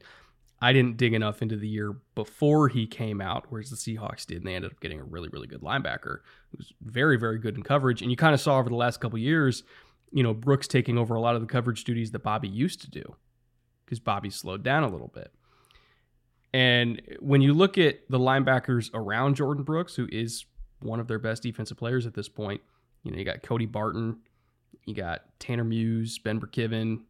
I 0.63 0.73
didn't 0.73 0.97
dig 0.97 1.13
enough 1.13 1.41
into 1.41 1.55
the 1.55 1.67
year 1.67 1.97
before 2.13 2.67
he 2.67 2.85
came 2.85 3.19
out, 3.19 3.45
whereas 3.49 3.71
the 3.71 3.75
Seahawks 3.75 4.27
did, 4.27 4.37
and 4.37 4.45
they 4.45 4.53
ended 4.53 4.71
up 4.71 4.79
getting 4.79 4.99
a 4.99 5.03
really, 5.03 5.29
really 5.29 5.47
good 5.47 5.61
linebacker 5.61 6.19
who 6.51 6.57
was 6.57 6.71
very, 6.83 7.17
very 7.17 7.39
good 7.39 7.55
in 7.55 7.63
coverage. 7.63 8.03
And 8.03 8.11
you 8.11 8.17
kind 8.17 8.35
of 8.35 8.41
saw 8.41 8.59
over 8.59 8.69
the 8.69 8.75
last 8.75 9.01
couple 9.01 9.17
years, 9.17 9.63
you 10.11 10.21
know, 10.21 10.35
Brooks 10.35 10.67
taking 10.67 10.99
over 10.99 11.15
a 11.15 11.19
lot 11.19 11.33
of 11.33 11.41
the 11.41 11.47
coverage 11.47 11.83
duties 11.83 12.11
that 12.11 12.21
Bobby 12.21 12.47
used 12.47 12.81
to 12.81 12.91
do 12.91 13.15
because 13.91 13.99
Bobby 13.99 14.29
slowed 14.29 14.63
down 14.63 14.83
a 14.83 14.87
little 14.87 15.09
bit. 15.09 15.33
And 16.53 17.01
when 17.19 17.41
you 17.41 17.53
look 17.53 17.77
at 17.77 17.99
the 18.09 18.17
linebackers 18.17 18.89
around 18.93 19.35
Jordyn 19.35 19.65
Brooks, 19.65 19.95
who 19.95 20.07
is 20.09 20.45
one 20.79 21.01
of 21.01 21.09
their 21.09 21.19
best 21.19 21.43
defensive 21.43 21.75
players 21.75 22.05
at 22.05 22.13
this 22.13 22.29
point, 22.29 22.61
you 23.03 23.11
know, 23.11 23.17
you 23.17 23.25
got 23.25 23.43
Cody 23.43 23.65
Barton, 23.65 24.19
you 24.85 24.95
got 24.95 25.23
Tanner 25.39 25.65
Muse, 25.65 26.19
Ben 26.19 26.39
Burr-Kirven, 26.39 27.01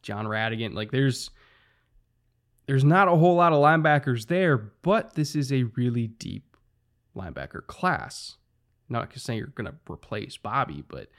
Jon 0.00 0.24
Rhattigan. 0.24 0.72
Like 0.72 0.90
there's 0.90 1.28
there's 2.64 2.84
not 2.84 3.08
a 3.08 3.16
whole 3.16 3.34
lot 3.34 3.52
of 3.52 3.58
linebackers 3.58 4.28
there, 4.28 4.56
but 4.56 5.14
this 5.16 5.36
is 5.36 5.52
a 5.52 5.64
really 5.76 6.06
deep 6.06 6.56
linebacker 7.14 7.66
class. 7.66 8.38
Not 8.88 9.12
saying 9.14 9.38
you're 9.38 9.66
to 9.70 9.74
replace 9.90 10.38
Bobby, 10.38 10.84
but 10.88 11.10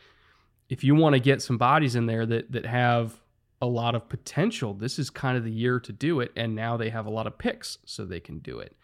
if 0.67 0.83
you 0.83 0.95
want 0.95 1.13
to 1.13 1.19
get 1.19 1.43
some 1.43 1.59
bodies 1.59 1.93
in 1.93 2.07
there 2.07 2.25
that 2.25 2.51
that 2.53 2.65
have 2.65 3.21
a 3.61 3.65
lot 3.65 3.95
of 3.95 4.09
potential. 4.09 4.73
This 4.73 4.99
is 4.99 5.09
kind 5.09 5.37
of 5.37 5.43
the 5.43 5.51
year 5.51 5.79
to 5.79 5.91
do 5.91 6.19
it. 6.19 6.31
And 6.35 6.55
now 6.55 6.77
they 6.77 6.89
have 6.89 7.05
a 7.05 7.09
lot 7.09 7.27
of 7.27 7.37
picks 7.37 7.77
so 7.85 8.05
they 8.05 8.19
can 8.19 8.39
do 8.39 8.59
it. 8.59 8.75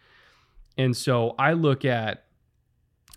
And 0.78 0.96
so 0.96 1.34
I 1.38 1.52
look 1.52 1.84
at, 1.84 2.24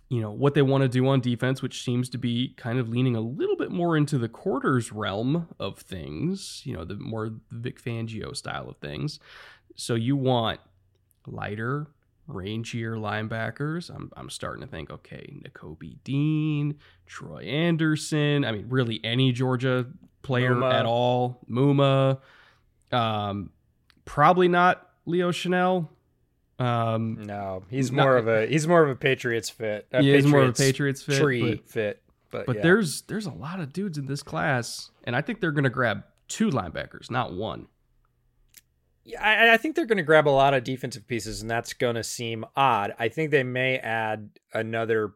you 0.09 0.21
know, 0.21 0.31
what 0.31 0.53
they 0.53 0.61
want 0.61 0.83
to 0.83 0.89
do 0.89 1.07
on 1.07 1.21
defense, 1.21 1.61
which 1.61 1.83
seems 1.83 2.09
to 2.09 2.17
be 2.17 2.53
kind 2.57 2.77
of 2.77 2.89
leaning 2.89 3.15
a 3.15 3.21
little 3.21 3.55
bit 3.55 3.71
more 3.71 3.97
into 3.97 4.17
the 4.17 4.29
quarters 4.29 4.91
realm 4.91 5.47
of 5.59 5.79
things, 5.79 6.61
you 6.65 6.73
know, 6.73 6.83
the 6.83 6.95
more 6.95 7.33
Vic 7.51 7.81
Fangio 7.81 8.35
style 8.35 8.69
of 8.69 8.77
things. 8.77 9.19
So 9.75 9.95
you 9.95 10.15
want 10.15 10.59
lighter, 11.25 11.87
rangier 12.29 12.97
linebackers. 12.97 13.93
I'm, 13.93 14.11
I'm 14.15 14.29
starting 14.29 14.61
to 14.61 14.67
think, 14.67 14.89
okay, 14.89 15.33
Nakobe 15.43 15.97
Dean, 16.03 16.75
Troy 17.05 17.41
Anderson. 17.43 18.45
I 18.45 18.51
mean, 18.51 18.65
really 18.67 18.99
any 19.03 19.31
Georgia 19.31 19.87
player 20.25 20.55
Muma. 20.55 20.73
at 20.73 20.85
all. 20.85 21.39
Muma. 21.49 22.19
Um, 22.91 23.51
probably 24.05 24.47
not 24.47 24.89
Leo 25.05 25.31
Chenal. 25.31 25.89
Um, 26.57 27.25
no, 27.25 27.63
he's 27.69 27.91
not, 27.91 28.03
more 28.03 28.17
of 28.17 28.27
a 28.27 28.47
he's 28.47 28.67
more 28.67 28.83
of 28.83 28.89
a 28.89 28.95
Patriots 28.95 29.49
fit. 29.49 29.87
A 29.91 30.01
he 30.01 30.07
Patriots 30.07 30.25
is 30.25 30.31
more 30.31 30.41
of 30.41 30.49
a 30.49 30.53
Patriots 30.53 31.03
fit, 31.03 31.21
tree 31.21 31.55
but, 31.55 31.69
fit. 31.69 32.01
But, 32.31 32.45
but 32.45 32.55
yeah. 32.57 32.61
there's 32.61 33.01
there's 33.03 33.25
a 33.25 33.31
lot 33.31 33.59
of 33.59 33.73
dudes 33.73 33.97
in 33.97 34.05
this 34.05 34.23
class, 34.23 34.89
and 35.03 35.15
I 35.15 35.21
think 35.21 35.41
they're 35.41 35.51
going 35.51 35.65
to 35.65 35.69
grab 35.69 36.03
two 36.27 36.49
linebackers, 36.49 37.11
not 37.11 37.33
one. 37.33 37.67
Yeah, 39.03 39.21
I, 39.21 39.53
I 39.53 39.57
think 39.57 39.75
they're 39.75 39.85
going 39.85 39.97
to 39.97 40.03
grab 40.03 40.27
a 40.27 40.31
lot 40.31 40.53
of 40.53 40.63
defensive 40.63 41.07
pieces, 41.07 41.41
and 41.41 41.49
that's 41.49 41.73
going 41.73 41.95
to 41.95 42.03
seem 42.03 42.45
odd. 42.55 42.93
I 42.97 43.09
think 43.09 43.31
they 43.31 43.43
may 43.43 43.77
add 43.77 44.31
another 44.53 45.13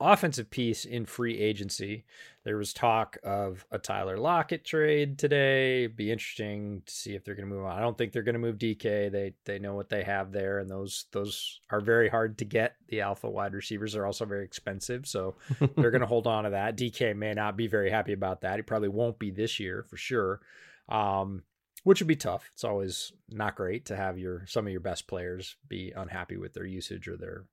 offensive 0.00 0.50
piece 0.50 0.84
in 0.84 1.04
free 1.04 1.38
agency. 1.38 2.04
There 2.46 2.56
was 2.56 2.72
talk 2.72 3.18
of 3.24 3.66
a 3.72 3.78
Tyler 3.80 4.16
Lockett 4.16 4.64
trade 4.64 5.18
today. 5.18 5.88
Be 5.88 6.12
interesting 6.12 6.80
to 6.86 6.94
see 6.94 7.16
if 7.16 7.24
they're 7.24 7.34
going 7.34 7.48
to 7.48 7.52
move 7.52 7.64
on. 7.64 7.76
I 7.76 7.80
don't 7.80 7.98
think 7.98 8.12
they're 8.12 8.22
going 8.22 8.34
to 8.34 8.38
move 8.38 8.56
DK. 8.56 9.10
They 9.10 9.34
they 9.44 9.58
know 9.58 9.74
what 9.74 9.88
they 9.88 10.04
have 10.04 10.30
there, 10.30 10.60
and 10.60 10.70
those 10.70 11.06
those 11.10 11.58
are 11.70 11.80
very 11.80 12.08
hard 12.08 12.38
to 12.38 12.44
get. 12.44 12.76
The 12.86 13.00
alpha 13.00 13.28
wide 13.28 13.52
receivers 13.52 13.96
are 13.96 14.06
also 14.06 14.26
very 14.26 14.44
expensive, 14.44 15.08
so 15.08 15.34
they're 15.76 15.90
going 15.90 16.02
to 16.02 16.06
hold 16.06 16.28
on 16.28 16.44
to 16.44 16.50
that. 16.50 16.76
DK 16.76 17.16
may 17.16 17.34
not 17.34 17.56
be 17.56 17.66
very 17.66 17.90
happy 17.90 18.12
about 18.12 18.42
that. 18.42 18.54
He 18.54 18.62
probably 18.62 18.90
won't 18.90 19.18
be 19.18 19.32
this 19.32 19.58
year 19.58 19.84
for 19.90 19.96
sure. 19.96 20.40
Um, 20.88 21.42
which 21.82 22.00
would 22.00 22.06
be 22.06 22.14
tough. 22.14 22.48
It's 22.54 22.62
always 22.62 23.12
not 23.28 23.56
great 23.56 23.86
to 23.86 23.96
have 23.96 24.20
your 24.20 24.46
some 24.46 24.66
of 24.66 24.70
your 24.70 24.80
best 24.80 25.08
players 25.08 25.56
be 25.66 25.92
unhappy 25.96 26.36
with 26.36 26.54
their 26.54 26.64
usage 26.64 27.08
or 27.08 27.16
their 27.16 27.46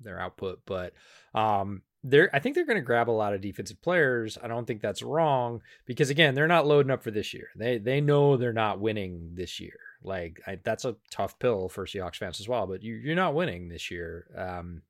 their 0.00 0.18
output, 0.18 0.62
but 0.66 0.94
um, 1.32 1.82
they're 2.04 2.34
I 2.34 2.38
think 2.40 2.54
they're 2.54 2.66
going 2.66 2.76
to 2.76 2.82
grab 2.82 3.08
a 3.08 3.12
lot 3.12 3.34
of 3.34 3.40
defensive 3.40 3.80
players. 3.80 4.36
I 4.42 4.48
don't 4.48 4.66
think 4.66 4.80
that's 4.80 5.02
wrong 5.02 5.62
because 5.86 6.10
again, 6.10 6.34
they're 6.34 6.48
not 6.48 6.66
loading 6.66 6.90
up 6.90 7.02
for 7.02 7.10
this 7.10 7.32
year. 7.32 7.48
They 7.56 7.78
they 7.78 8.00
know 8.00 8.36
they're 8.36 8.52
not 8.52 8.80
winning 8.80 9.30
this 9.34 9.60
year. 9.60 9.78
Like 10.02 10.40
I, 10.46 10.58
that's 10.62 10.84
a 10.84 10.96
tough 11.10 11.38
pill 11.38 11.68
for 11.68 11.86
Seahawks 11.86 12.16
fans 12.16 12.40
as 12.40 12.48
well. 12.48 12.66
But 12.66 12.82
you, 12.82 12.94
you're 12.94 13.14
not 13.14 13.34
winning 13.34 13.68
this 13.68 13.90
year. 13.90 14.26
Um, 14.36 14.82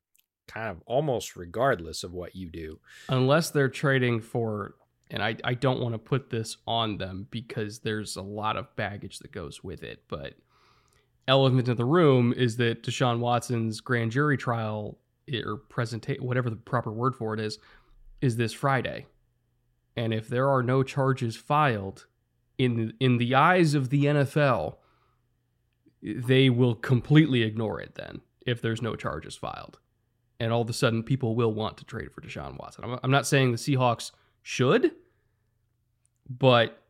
kind 0.48 0.70
of 0.70 0.82
almost 0.86 1.36
regardless 1.36 2.02
of 2.02 2.12
what 2.12 2.34
you 2.34 2.48
do, 2.48 2.78
unless 3.08 3.50
they're 3.50 3.68
trading 3.68 4.20
for. 4.20 4.74
And 5.10 5.22
I, 5.22 5.36
I 5.44 5.52
don't 5.52 5.80
want 5.80 5.92
to 5.94 5.98
put 5.98 6.30
this 6.30 6.56
on 6.66 6.96
them 6.96 7.26
because 7.30 7.80
there's 7.80 8.16
a 8.16 8.22
lot 8.22 8.56
of 8.56 8.74
baggage 8.76 9.18
that 9.18 9.30
goes 9.30 9.62
with 9.62 9.82
it. 9.82 10.04
But 10.08 10.32
elephant 11.28 11.68
in 11.68 11.76
the 11.76 11.84
room 11.84 12.32
is 12.34 12.56
that 12.56 12.82
Deshaun 12.82 13.18
Watson's 13.18 13.80
grand 13.80 14.12
jury 14.12 14.38
trial 14.38 14.98
or 15.32 15.56
presentation, 15.56 16.24
whatever 16.24 16.50
the 16.50 16.56
proper 16.56 16.92
word 16.92 17.14
for 17.14 17.34
it 17.34 17.40
is 17.40 17.58
is 18.20 18.36
this 18.36 18.52
Friday. 18.52 19.06
And 19.96 20.14
if 20.14 20.28
there 20.28 20.48
are 20.48 20.62
no 20.62 20.82
charges 20.82 21.36
filed 21.36 22.06
in 22.58 22.94
in 23.00 23.18
the 23.18 23.34
eyes 23.34 23.74
of 23.74 23.90
the 23.90 24.04
NFL, 24.04 24.76
they 26.02 26.50
will 26.50 26.74
completely 26.74 27.42
ignore 27.42 27.80
it 27.80 27.94
then 27.94 28.20
if 28.46 28.60
there's 28.60 28.82
no 28.82 28.96
charges 28.96 29.36
filed. 29.36 29.78
And 30.40 30.52
all 30.52 30.62
of 30.62 30.70
a 30.70 30.72
sudden 30.72 31.02
people 31.02 31.36
will 31.36 31.52
want 31.52 31.76
to 31.78 31.84
trade 31.84 32.12
for 32.12 32.20
Deshaun 32.20 32.58
Watson. 32.58 32.84
I'm, 32.84 32.98
I'm 33.02 33.10
not 33.10 33.26
saying 33.26 33.52
the 33.52 33.58
Seahawks 33.58 34.10
should, 34.42 34.92
but 36.28 36.82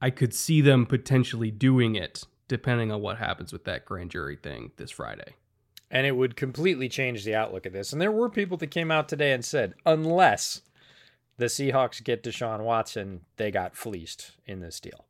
I 0.00 0.10
could 0.10 0.34
see 0.34 0.60
them 0.60 0.86
potentially 0.86 1.50
doing 1.50 1.96
it 1.96 2.24
depending 2.48 2.92
on 2.92 3.00
what 3.00 3.18
happens 3.18 3.52
with 3.52 3.64
that 3.64 3.84
grand 3.84 4.10
jury 4.10 4.36
thing 4.36 4.70
this 4.76 4.90
Friday. 4.92 5.34
And 5.90 6.06
it 6.06 6.16
would 6.16 6.36
completely 6.36 6.88
change 6.88 7.24
the 7.24 7.34
outlook 7.34 7.64
of 7.64 7.72
this. 7.72 7.92
And 7.92 8.02
there 8.02 8.10
were 8.10 8.28
people 8.28 8.56
that 8.58 8.68
came 8.68 8.90
out 8.90 9.08
today 9.08 9.32
and 9.32 9.44
said, 9.44 9.74
unless 9.84 10.62
the 11.36 11.46
Seahawks 11.46 12.02
get 12.02 12.22
Deshaun 12.22 12.60
Watson, 12.60 13.20
they 13.36 13.50
got 13.50 13.76
fleeced 13.76 14.32
in 14.46 14.60
this 14.60 14.80
deal. 14.80 15.04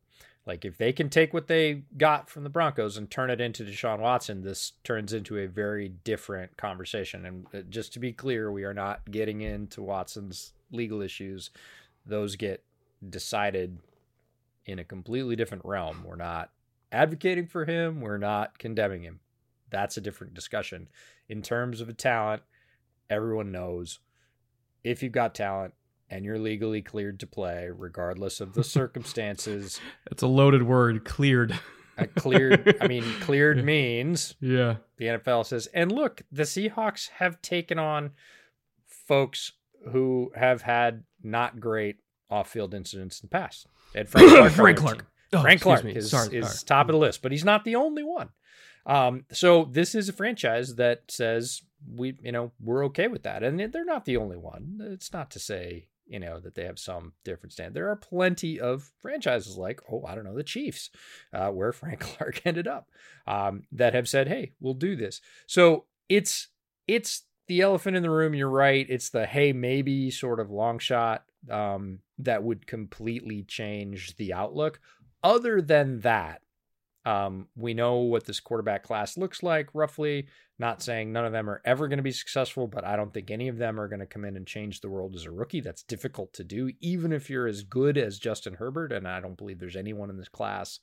Like 0.45 0.63
if 0.63 0.77
they 0.77 0.93
can 0.93 1.09
take 1.09 1.33
what 1.33 1.47
they 1.47 1.83
got 1.97 2.29
from 2.29 2.43
the 2.43 2.49
Broncos 2.49 2.95
and 2.95 3.11
turn 3.11 3.29
it 3.29 3.41
into 3.41 3.65
Deshaun 3.65 3.99
Watson, 3.99 4.43
this 4.43 4.73
turns 4.83 5.11
into 5.11 5.37
a 5.37 5.47
very 5.47 5.89
different 5.89 6.55
conversation. 6.55 7.25
And 7.25 7.45
uh, 7.53 7.61
just 7.69 7.91
to 7.93 7.99
be 7.99 8.13
clear, 8.13 8.49
we 8.49 8.63
are 8.63 8.73
not 8.73 9.11
getting 9.11 9.41
into 9.41 9.81
Watson's 9.81 10.53
legal 10.71 11.01
issues. 11.01 11.49
Those 12.05 12.37
get 12.37 12.63
decided 13.09 13.79
in 14.65 14.79
a 14.79 14.85
completely 14.85 15.35
different 15.35 15.65
realm. 15.65 16.05
We're 16.05 16.15
not 16.15 16.51
advocating 16.93 17.47
for 17.47 17.65
him, 17.65 17.99
we're 17.99 18.17
not 18.17 18.57
condemning 18.57 19.03
him. 19.03 19.19
That's 19.69 19.97
a 19.97 20.01
different 20.01 20.33
discussion. 20.33 20.87
In 21.29 21.41
terms 21.41 21.81
of 21.81 21.89
a 21.89 21.93
talent, 21.93 22.43
everyone 23.09 23.51
knows 23.51 23.99
if 24.83 25.03
you've 25.03 25.11
got 25.11 25.35
talent 25.35 25.73
and 26.09 26.23
you're 26.23 26.39
legally 26.39 26.81
cleared 26.81 27.19
to 27.19 27.27
play, 27.27 27.69
regardless 27.73 28.39
of 28.39 28.53
the 28.53 28.63
circumstances. 28.63 29.79
It's 30.11 30.23
a 30.23 30.27
loaded 30.27 30.63
word, 30.63 31.05
cleared. 31.05 31.57
cleared, 32.15 32.77
I 32.79 32.87
mean, 32.87 33.03
cleared 33.21 33.63
means 33.63 34.35
yeah. 34.39 34.77
The 34.97 35.05
NFL 35.05 35.45
says, 35.45 35.67
and 35.73 35.91
look, 35.91 36.21
the 36.31 36.43
Seahawks 36.43 37.09
have 37.09 37.41
taken 37.41 37.79
on 37.79 38.11
folks 38.87 39.53
who 39.91 40.31
have 40.35 40.61
had 40.61 41.03
not 41.23 41.59
great 41.59 41.97
off-field 42.29 42.73
incidents 42.73 43.21
in 43.21 43.27
the 43.29 43.37
past. 43.37 43.67
Ed 43.95 44.09
Frank 44.09 44.29
Clark. 44.31 44.51
Frank 44.53 44.77
Clark. 44.77 45.05
Oh, 45.33 45.41
Frank 45.41 45.61
Clark 45.61 45.85
is, 45.85 46.13
is 46.31 46.63
top 46.63 46.87
of 46.87 46.93
the 46.93 46.99
list, 46.99 47.21
but 47.21 47.31
he's 47.31 47.43
not 47.43 47.65
the 47.65 47.75
only 47.75 48.03
one. 48.03 48.29
Um, 48.87 49.25
so 49.31 49.65
this 49.65 49.93
is 49.93 50.09
a 50.09 50.13
franchise 50.13 50.75
that 50.75 51.03
says 51.09 51.61
we, 51.93 52.15
you 52.23 52.31
know, 52.31 52.51
we're 52.59 52.85
okay 52.85 53.07
with 53.07 53.23
that, 53.23 53.43
and 53.43 53.59
they're 53.71 53.85
not 53.85 54.05
the 54.05 54.17
only 54.17 54.37
one. 54.37 54.79
It's 54.81 55.13
not 55.13 55.29
to 55.31 55.39
say 55.39 55.87
you 56.07 56.19
know 56.19 56.39
that 56.39 56.55
they 56.55 56.63
have 56.63 56.79
some 56.79 57.13
different 57.23 57.53
stand. 57.53 57.73
There 57.73 57.89
are 57.89 57.95
plenty 57.95 58.59
of 58.59 58.91
franchises 59.01 59.57
like, 59.57 59.81
oh, 59.91 60.05
I 60.07 60.15
don't 60.15 60.23
know, 60.23 60.35
the 60.35 60.43
Chiefs, 60.43 60.89
uh, 61.33 61.49
where 61.49 61.71
Frank 61.73 61.99
Clark 61.99 62.41
ended 62.45 62.67
up, 62.67 62.89
um, 63.27 63.63
that 63.71 63.93
have 63.93 64.09
said, 64.09 64.27
hey, 64.27 64.53
we'll 64.59 64.73
do 64.73 64.95
this. 64.95 65.21
So 65.45 65.85
it's 66.09 66.47
it's 66.87 67.23
the 67.47 67.61
elephant 67.61 67.97
in 67.97 68.03
the 68.03 68.09
room. 68.09 68.33
You're 68.33 68.49
right. 68.49 68.85
It's 68.89 69.09
the 69.09 69.25
hey 69.25 69.53
maybe 69.53 70.09
sort 70.11 70.39
of 70.39 70.49
long 70.49 70.79
shot 70.79 71.23
um, 71.49 71.99
that 72.19 72.43
would 72.43 72.67
completely 72.67 73.43
change 73.43 74.15
the 74.15 74.33
outlook. 74.33 74.79
Other 75.23 75.61
than 75.61 76.01
that, 76.01 76.41
um, 77.07 77.47
we 77.55 77.73
know 77.73 77.99
what 77.99 78.25
this 78.25 78.41
quarterback 78.41 78.83
class 78.83 79.15
looks 79.15 79.41
like 79.41 79.69
roughly. 79.73 80.27
Not 80.59 80.81
saying 80.81 81.13
none 81.13 81.23
of 81.23 81.31
them 81.31 81.49
are 81.49 81.61
ever 81.63 81.87
going 81.87 81.99
to 81.99 82.03
be 82.03 82.11
successful, 82.11 82.67
but 82.67 82.83
I 82.83 82.97
don't 82.97 83.13
think 83.13 83.31
any 83.31 83.47
of 83.47 83.57
them 83.57 83.79
are 83.79 83.87
going 83.87 84.01
to 84.01 84.05
come 84.05 84.25
in 84.25 84.35
and 84.35 84.45
change 84.45 84.81
the 84.81 84.89
world 84.89 85.15
as 85.15 85.23
a 85.23 85.31
rookie. 85.31 85.61
That's 85.61 85.83
difficult 85.83 86.33
to 86.33 86.43
do, 86.43 86.69
even 86.81 87.13
if 87.13 87.29
you're 87.29 87.47
as 87.47 87.63
good 87.63 87.97
as 87.97 88.19
Justin 88.19 88.55
Herbert. 88.55 88.91
And 88.91 89.07
I 89.07 89.21
don't 89.21 89.37
believe 89.37 89.57
there's 89.57 89.77
anyone 89.77 90.09
in 90.09 90.17
this 90.17 90.27
class 90.27 90.79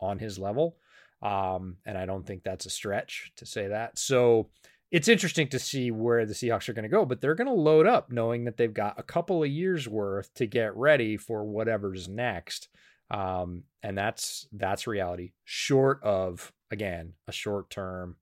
on 0.00 0.18
his 0.18 0.40
level. 0.40 0.76
Um, 1.22 1.76
and 1.86 1.96
I 1.96 2.04
don't 2.04 2.26
think 2.26 2.42
that's 2.42 2.66
a 2.66 2.70
stretch 2.70 3.30
to 3.36 3.46
say 3.46 3.68
that. 3.68 3.96
So 3.96 4.48
it's 4.90 5.06
interesting 5.06 5.46
to 5.50 5.60
see 5.60 5.92
where 5.92 6.26
the 6.26 6.34
Seahawks 6.34 6.68
are 6.68 6.72
going 6.72 6.82
to 6.82 6.88
go, 6.88 7.04
but 7.04 7.20
they're 7.20 7.36
going 7.36 7.46
to 7.46 7.52
load 7.52 7.86
up 7.86 8.10
knowing 8.10 8.44
that 8.44 8.56
they've 8.56 8.74
got 8.74 8.98
a 8.98 9.04
couple 9.04 9.44
of 9.44 9.48
years 9.48 9.88
worth 9.88 10.34
to 10.34 10.46
get 10.46 10.74
ready 10.74 11.16
for 11.16 11.44
whatever's 11.44 12.08
next. 12.08 12.68
Um, 13.10 13.64
and 13.82 13.96
that's 13.96 14.48
that's 14.52 14.86
reality. 14.86 15.32
Short 15.44 16.02
of 16.02 16.52
again 16.70 17.14
a 17.28 17.32
short 17.32 17.70
term, 17.70 18.16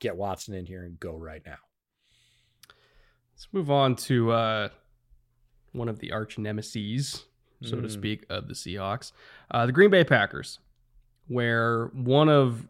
get 0.00 0.16
Watson 0.16 0.54
in 0.54 0.66
here 0.66 0.84
and 0.84 1.00
go 1.00 1.16
right 1.16 1.42
now. 1.44 1.58
Let's 3.32 3.48
move 3.52 3.70
on 3.70 3.96
to 3.96 4.32
uh, 4.32 4.68
one 5.72 5.88
of 5.88 5.98
the 5.98 6.12
arch 6.12 6.38
nemesis, 6.38 7.24
so 7.62 7.76
mm. 7.76 7.82
to 7.82 7.90
speak, 7.90 8.24
of 8.30 8.48
the 8.48 8.54
Seahawks, 8.54 9.12
uh, 9.50 9.66
the 9.66 9.72
Green 9.72 9.90
Bay 9.90 10.04
Packers, 10.04 10.58
where 11.28 11.86
one 11.92 12.28
of 12.28 12.66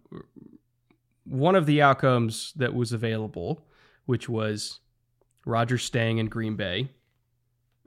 one 1.24 1.56
of 1.56 1.66
the 1.66 1.82
outcomes 1.82 2.52
that 2.56 2.74
was 2.74 2.92
available, 2.92 3.64
which 4.06 4.28
was 4.28 4.80
Roger 5.44 5.78
staying 5.78 6.18
in 6.18 6.26
Green 6.26 6.56
Bay, 6.56 6.90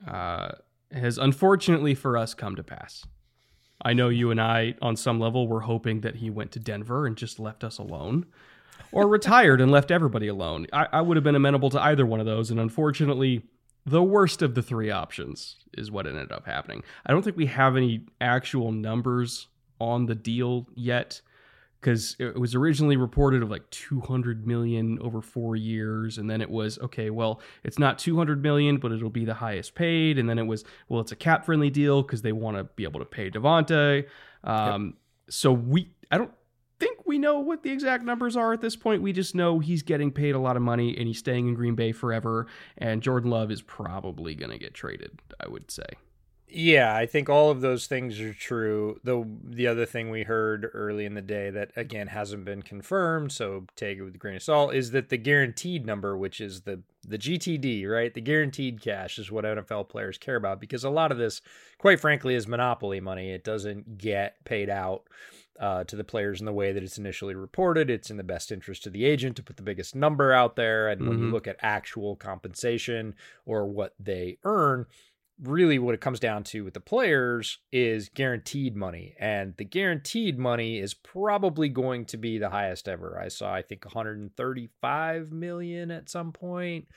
uh, 0.08 0.50
has 0.92 1.18
unfortunately 1.18 1.96
for 1.96 2.18
us 2.18 2.34
come 2.34 2.56
to 2.56 2.64
pass. 2.64 3.06
I 3.82 3.94
know 3.94 4.10
you 4.10 4.32
and 4.32 4.42
I, 4.42 4.76
on 4.82 4.96
some 4.96 5.20
level, 5.20 5.48
were 5.48 5.62
hoping 5.62 6.02
that 6.02 6.18
he 6.18 6.30
went 6.30 6.52
to 6.54 6.60
Denver 6.60 7.08
and 7.08 7.16
just 7.16 7.40
left 7.40 7.64
us 7.64 7.78
alone, 7.78 8.26
or 8.92 9.08
retired 9.08 9.62
and 9.62 9.72
left 9.72 9.92
everybody 9.92 10.28
alone. 10.28 10.68
I, 10.74 10.88
I 10.92 11.02
would 11.02 11.18
have 11.18 11.24
been 11.24 11.36
amenable 11.36 11.70
to 11.72 11.82
either 11.82 12.06
one 12.06 12.20
of 12.20 12.26
those, 12.26 12.52
and 12.52 12.60
unfortunately, 12.60 13.44
the 13.86 14.04
worst 14.04 14.42
of 14.42 14.56
the 14.56 14.62
three 14.62 14.92
options 14.92 15.58
is 15.78 15.92
what 15.92 16.06
ended 16.06 16.32
up 16.32 16.46
happening. 16.46 16.84
I 17.06 17.12
don't 17.12 17.24
think 17.24 17.38
we 17.38 17.46
have 17.48 17.78
any 17.78 18.06
actual 18.20 18.72
numbers 18.72 19.48
on 19.80 20.08
the 20.08 20.16
deal 20.16 20.68
yet 20.76 21.22
because 21.80 22.16
it 22.20 22.38
was 22.38 22.56
originally 22.56 22.98
reported 22.98 23.42
of 23.42 23.50
like 23.50 23.70
200 23.70 24.46
million 24.46 25.00
over 25.02 25.22
four 25.22 25.56
years 25.56 26.18
and 26.18 26.30
then 26.30 26.42
it 26.42 26.50
was 26.50 26.78
okay 26.80 27.10
well 27.10 27.40
it's 27.64 27.80
not 27.80 27.98
200 28.00 28.42
million 28.42 28.78
but 28.78 28.92
it'll 28.92 29.10
be 29.10 29.26
the 29.26 29.34
highest 29.34 29.76
paid 29.76 30.18
and 30.18 30.30
then 30.30 30.38
it 30.38 30.46
was 30.46 30.64
well 30.88 31.02
it's 31.02 31.12
a 31.12 31.16
cap 31.16 31.46
friendly 31.46 31.70
deal 31.70 32.02
because 32.02 32.22
they 32.22 32.32
want 32.32 32.58
to 32.58 32.64
be 32.76 32.84
able 32.84 33.00
to 33.00 33.06
pay 33.06 33.30
Davante 33.30 34.06
um, 34.44 34.86
yep. 34.86 34.94
so 35.30 35.52
we 35.52 35.90
i 36.12 36.18
don't 36.18 36.32
think 36.80 37.06
we 37.06 37.18
know 37.18 37.40
what 37.40 37.64
the 37.64 37.72
exact 37.72 38.04
numbers 38.04 38.38
are 38.38 38.54
at 38.54 38.62
this 38.62 38.76
point 38.76 39.02
we 39.02 39.12
just 39.12 39.36
know 39.36 39.60
he's 39.60 39.84
getting 39.84 40.12
paid 40.12 40.36
a 40.36 40.40
lot 40.40 40.56
of 40.56 40.62
money 40.62 40.98
and 40.98 41.08
he's 41.08 41.20
staying 41.20 41.48
in 41.48 41.54
green 41.54 41.76
bay 41.76 41.92
forever 41.92 42.48
and 42.78 43.02
jordan 43.02 43.30
love 43.30 43.52
is 43.52 43.62
probably 43.62 44.34
going 44.34 44.52
to 44.52 44.58
get 44.58 44.74
traded 44.74 45.22
i 45.42 45.48
would 45.48 45.70
say 45.70 45.84
yeah, 46.52 46.96
I 46.96 47.06
think 47.06 47.30
all 47.30 47.52
of 47.52 47.62
those 47.62 47.86
things 47.86 48.20
are 48.20 48.34
true. 48.34 49.00
The 49.04 49.26
the 49.44 49.68
other 49.68 49.86
thing 49.86 50.10
we 50.10 50.24
heard 50.24 50.70
early 50.74 51.06
in 51.06 51.14
the 51.14 51.22
day 51.22 51.50
that 51.50 51.72
again 51.76 52.08
hasn't 52.08 52.46
been 52.46 52.62
confirmed, 52.62 53.32
so 53.32 53.66
take 53.76 53.98
it 53.98 54.04
with 54.04 54.16
a 54.16 54.18
grain 54.18 54.36
of 54.36 54.44
salt, 54.44 54.74
is 54.74 54.92
that 54.92 55.10
the 55.10 55.18
guaranteed 55.18 55.86
number, 55.86 56.18
which 56.18 56.42
is 56.42 56.62
the 56.62 56.82
the 57.08 57.18
GTD, 57.18 57.88
right? 57.88 58.14
The 58.14 58.22
guaranteed 58.22 58.82
cash 58.82 59.20
is 59.20 59.32
what 59.32 59.46
NFL 59.46 59.90
players 59.90 60.18
care 60.18 60.36
about 60.36 60.60
because 60.60 60.84
a 60.84 60.90
lot 60.90 61.12
of 61.12 61.18
this, 61.18 61.42
quite 61.78 62.00
frankly, 62.00 62.36
is 62.36 62.48
monopoly 62.48 63.00
money. 63.00 63.32
It 63.32 63.44
doesn't 63.44 63.98
get 63.98 64.44
paid 64.44 64.70
out 64.70 65.04
uh, 65.60 65.84
to 65.84 65.96
the 65.96 66.04
players 66.04 66.40
in 66.40 66.46
the 66.46 66.54
way 66.54 66.72
that 66.72 66.84
it's 66.84 66.98
initially 66.98 67.36
reported. 67.36 67.90
It's 67.90 68.10
in 68.10 68.18
the 68.18 68.24
best 68.24 68.52
interest 68.52 68.88
of 68.88 68.94
the 68.94 69.06
agent 69.06 69.36
to 69.36 69.44
put 69.44 69.58
the 69.58 69.64
biggest 69.64 69.94
number 69.94 70.32
out 70.32 70.56
there. 70.56 70.88
And 70.88 71.02
mm-hmm. 71.02 71.10
when 71.10 71.20
you 71.20 71.26
mm-hmm. 71.26 71.34
look 71.34 71.48
at 71.48 71.58
actual 71.62 72.16
compensation 72.16 73.14
or 73.46 73.66
what 73.66 73.94
they 74.00 74.38
earn, 74.44 74.86
really 75.42 75.80
what 75.80 75.96
it 75.96 76.02
comes 76.02 76.20
down 76.20 76.44
to 76.44 76.64
with 76.64 76.74
the 76.74 76.80
players 76.80 77.60
is 77.72 78.10
guaranteed 78.10 78.76
money 78.76 79.16
and 79.20 79.56
the 79.58 79.64
guaranteed 79.64 80.38
money 80.38 80.80
is 80.80 80.94
probably 80.94 81.70
going 81.70 82.06
to 82.06 82.18
be 82.18 82.38
the 82.38 82.50
highest 82.50 82.90
ever. 82.90 83.20
I 83.20 83.30
saw 83.30 83.54
i 83.54 83.62
think 83.62 83.86
135 83.86 85.32
million 85.32 85.92
at 85.92 86.10
some 86.10 86.32
point. 86.34 86.88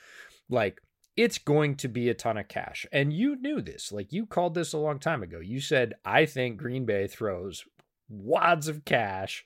Like 0.49 0.81
it's 1.15 1.37
going 1.37 1.75
to 1.77 1.87
be 1.87 2.09
a 2.09 2.13
ton 2.13 2.37
of 2.37 2.47
cash. 2.47 2.85
And 2.91 3.13
you 3.13 3.35
knew 3.35 3.61
this. 3.61 3.91
Like 3.91 4.11
you 4.11 4.25
called 4.25 4.55
this 4.55 4.73
a 4.73 4.77
long 4.77 4.99
time 4.99 5.23
ago. 5.23 5.39
You 5.39 5.61
said 5.61 5.93
i 6.03 6.25
think 6.25 6.57
green 6.57 6.85
bay 6.85 7.07
throws 7.07 7.63
wads 8.09 8.67
of 8.67 8.83
cash 8.83 9.45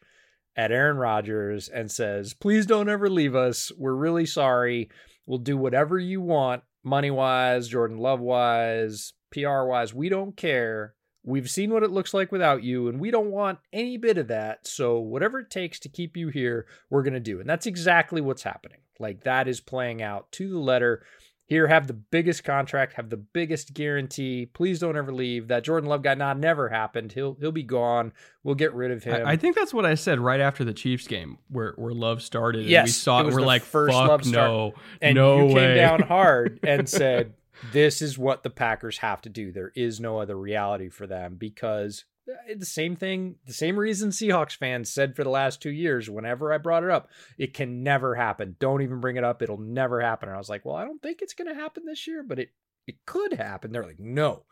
at 0.56 0.72
aaron 0.72 0.98
rodgers 0.98 1.70
and 1.70 1.91
says 1.91 2.34
please 2.34 2.66
don't 2.66 2.89
ever 2.89 3.10
leave 3.10 3.36
us. 3.36 3.72
We're 3.78 3.93
really 3.93 4.26
sorry. 4.26 4.89
We'll 5.28 5.38
do 5.38 5.58
whatever 5.58 6.00
you 6.00 6.22
want 6.22 6.64
money 6.88 7.12
wise, 7.12 7.68
Jordan 7.68 7.98
Love 7.98 8.20
wise, 8.20 9.14
PR 9.32 9.64
wise, 9.64 9.94
we 9.94 10.10
don't 10.10 10.36
care. 10.36 10.94
We've 11.24 11.50
seen 11.50 11.72
what 11.72 11.84
it 11.84 11.92
looks 11.92 12.14
like 12.14 12.32
without 12.32 12.64
you, 12.64 12.88
and 12.88 13.00
we 13.00 13.12
don't 13.12 13.32
want 13.32 13.60
any 13.74 13.98
bit 13.98 14.18
of 14.18 14.30
that. 14.30 14.66
So, 14.66 14.98
whatever 15.00 15.40
it 15.40 15.50
takes 15.50 15.78
to 15.82 15.90
keep 15.90 16.16
you 16.16 16.30
here, 16.30 16.66
we're 16.90 17.04
going 17.04 17.14
to 17.14 17.20
do. 17.20 17.42
And 17.42 17.50
that's 17.50 17.66
exactly 17.66 18.22
what's 18.22 18.44
happening. 18.44 18.80
Like, 18.98 19.26
that 19.26 19.48
is 19.48 19.60
playing 19.60 20.02
out 20.02 20.32
to 20.34 20.50
the 20.50 20.60
letter. 20.60 21.04
Here, 21.48 21.68
have 21.68 21.88
the 21.88 21.93
biggest 21.93 22.43
contract, 22.43 22.93
have 22.95 23.10
the 23.10 23.16
biggest 23.16 23.74
guarantee. 23.74 24.45
Please 24.45 24.80
don't 24.80 24.98
ever 24.98 25.14
leave. 25.14 25.48
That 25.48 25.64
Jordan 25.64 25.89
Love 25.89 26.02
guy, 26.04 26.14
nah, 26.14 26.34
never 26.34 26.68
happened. 26.68 27.14
He'll 27.14 27.38
he'll 27.39 27.54
be 27.54 27.64
gone. 27.64 28.12
We'll 28.43 28.56
get 28.56 28.74
rid 28.74 28.91
of 28.91 29.06
him. 29.06 29.26
I, 29.26 29.32
I 29.32 29.38
think 29.38 29.56
that's 29.56 29.74
what 29.74 29.86
I 29.86 29.95
said 29.95 30.20
right 30.20 30.41
after 30.41 30.66
the 30.66 30.74
Chiefs 30.74 31.08
game, 31.08 31.38
where 31.48 31.74
where 31.78 31.93
Love 31.93 32.22
started. 32.22 32.70
and 32.70 32.84
we 32.84 32.89
saw 32.89 33.22
it 33.22 33.26
was 33.26 33.36
We're 33.36 33.41
like, 33.41 33.62
first 33.64 33.93
fuck 33.93 34.10
Love 34.10 34.26
start. 34.26 34.50
no, 34.50 34.74
and 35.02 35.16
no 35.16 35.48
you 35.48 35.56
way. 35.56 35.68
came 35.68 35.78
down 35.78 36.02
hard 36.02 36.60
and 36.68 36.89
said, 36.89 37.34
"This 37.72 38.02
is 38.02 38.18
what 38.18 38.43
the 38.43 38.50
Packers 38.50 38.98
have 38.98 39.22
to 39.22 39.30
do. 39.30 39.54
There 39.54 39.72
is 39.74 40.02
no 40.02 40.20
other 40.20 40.38
reality 40.38 40.89
for 40.89 41.08
them 41.08 41.36
because." 41.36 42.04
Uh, 42.30 42.53
The 42.57 42.65
same 42.65 42.95
thing, 42.95 43.36
the 43.45 43.53
same 43.53 43.78
reason 43.78 44.09
Seahawks 44.09 44.55
fans 44.55 44.91
said 44.91 45.15
for 45.15 45.23
the 45.23 45.30
last 45.30 45.61
two 45.61 45.71
years, 45.71 46.09
whenever 46.09 46.53
I 46.53 46.57
brought 46.57 46.84
it 46.84 46.89
up, 46.89 47.09
it 47.38 47.53
can 47.53 47.84
never 47.84 48.15
happen. 48.15 48.55
Don't 48.59 48.82
even 48.82 48.99
bring 48.99 49.17
it 49.17 49.23
up. 49.23 49.41
It'll 49.41 49.57
never 49.59 50.01
happen. 50.01 50.30
And 50.30 50.36
I 50.36 50.39
was 50.39 50.49
like, 50.49 50.65
well, 50.65 50.75
I 50.75 50.86
don't 50.86 51.01
think 51.01 51.21
it's 51.21 51.34
going 51.34 51.47
to 51.47 51.59
happen 51.59 51.84
this 51.86 52.07
year, 52.07 52.23
but 52.23 52.39
it, 52.39 52.49
it 52.86 53.05
could 53.05 53.34
happen. 53.34 53.71
They're 53.71 53.86
like, 53.86 53.99
no. 53.99 54.43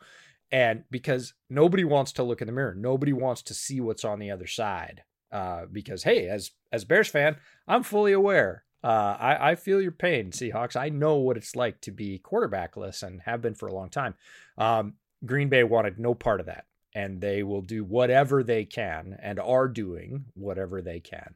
And 0.52 0.84
because 0.90 1.34
nobody 1.50 1.84
wants 1.84 2.12
to 2.12 2.22
look 2.22 2.40
in 2.40 2.46
the 2.46 2.52
mirror, 2.52 2.74
nobody 2.74 3.12
wants 3.12 3.42
to 3.42 3.54
see 3.54 3.80
what's 3.80 4.04
on 4.04 4.18
the 4.18 4.30
other 4.30 4.46
side. 4.46 5.02
Uh, 5.32 5.66
because 5.70 6.04
hey, 6.04 6.28
as 6.28 6.52
as 6.70 6.84
Bears 6.84 7.08
fan, 7.08 7.36
I'm 7.66 7.82
fully 7.82 8.12
aware. 8.12 8.62
Uh, 8.84 9.16
I, 9.18 9.50
I 9.50 9.54
feel 9.56 9.82
your 9.82 9.90
pain, 9.90 10.30
Seahawks. 10.30 10.76
I 10.76 10.88
know 10.88 11.16
what 11.16 11.36
it's 11.36 11.56
like 11.56 11.80
to 11.80 11.90
be 11.90 12.20
quarterbackless 12.24 13.02
and 13.02 13.20
have 13.22 13.42
been 13.42 13.56
for 13.56 13.66
a 13.66 13.74
long 13.74 13.90
time. 13.90 14.14
Um, 14.56 14.94
Green 15.24 15.48
Bay 15.48 15.64
wanted 15.64 15.98
no 15.98 16.14
part 16.14 16.38
of 16.38 16.46
that, 16.46 16.66
and 16.96 17.20
they 17.20 17.42
will 17.42 17.60
do 17.60 17.84
whatever 17.84 18.42
they 18.42 18.64
can 18.64 19.18
and 19.20 19.38
are 19.38 19.68
doing 19.68 20.24
whatever 20.32 20.80
they 20.80 20.98
can 20.98 21.34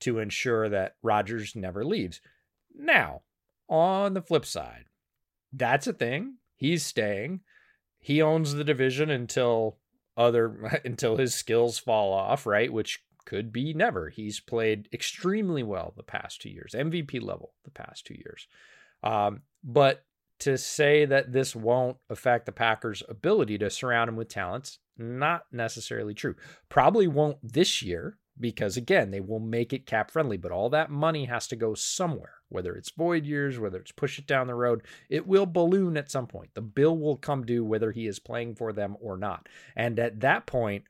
to 0.00 0.18
ensure 0.18 0.70
that 0.70 0.96
Rodgers 1.02 1.54
never 1.54 1.84
leaves. 1.84 2.22
Now, 2.74 3.20
on 3.68 4.14
the 4.14 4.22
flip 4.22 4.46
side, 4.46 4.86
that's 5.52 5.86
a 5.86 5.92
thing. 5.92 6.36
He's 6.56 6.82
staying. 6.82 7.40
He 7.98 8.22
owns 8.22 8.54
the 8.54 8.64
division 8.64 9.10
until 9.10 9.76
other 10.16 10.80
until 10.84 11.18
his 11.18 11.34
skills 11.34 11.78
fall 11.78 12.14
off, 12.14 12.46
right? 12.46 12.72
Which 12.72 13.04
could 13.26 13.52
be 13.52 13.74
never. 13.74 14.08
He's 14.08 14.40
played 14.40 14.88
extremely 14.94 15.62
well 15.62 15.92
the 15.94 16.02
past 16.02 16.40
two 16.40 16.48
years, 16.48 16.74
MVP 16.74 17.22
level 17.22 17.52
the 17.64 17.70
past 17.70 18.06
two 18.06 18.14
years. 18.14 18.46
Um, 19.02 19.42
but 19.62 20.06
to 20.40 20.56
say 20.56 21.04
that 21.04 21.32
this 21.32 21.54
won't 21.54 21.98
affect 22.08 22.46
the 22.46 22.52
Packers' 22.52 23.02
ability 23.10 23.58
to 23.58 23.68
surround 23.68 24.08
him 24.08 24.16
with 24.16 24.28
talents, 24.28 24.78
not 24.96 25.44
necessarily 25.52 26.14
true. 26.14 26.34
Probably 26.68 27.06
won't 27.06 27.38
this 27.42 27.82
year 27.82 28.18
because 28.38 28.76
again, 28.76 29.10
they 29.10 29.20
will 29.20 29.40
make 29.40 29.72
it 29.72 29.86
cap 29.86 30.10
friendly, 30.10 30.36
but 30.36 30.52
all 30.52 30.70
that 30.70 30.90
money 30.90 31.26
has 31.26 31.46
to 31.48 31.56
go 31.56 31.74
somewhere, 31.74 32.34
whether 32.48 32.74
it's 32.74 32.90
void 32.90 33.26
years, 33.26 33.58
whether 33.58 33.78
it's 33.78 33.92
push 33.92 34.18
it 34.18 34.26
down 34.26 34.46
the 34.46 34.54
road, 34.54 34.82
it 35.08 35.26
will 35.26 35.46
balloon 35.46 35.96
at 35.96 36.10
some 36.10 36.26
point. 36.26 36.50
The 36.54 36.62
bill 36.62 36.96
will 36.96 37.16
come 37.16 37.44
due 37.44 37.64
whether 37.64 37.92
he 37.92 38.06
is 38.06 38.18
playing 38.18 38.54
for 38.54 38.72
them 38.72 38.96
or 39.00 39.16
not. 39.16 39.48
And 39.76 39.98
at 39.98 40.20
that 40.20 40.46
point, 40.46 40.84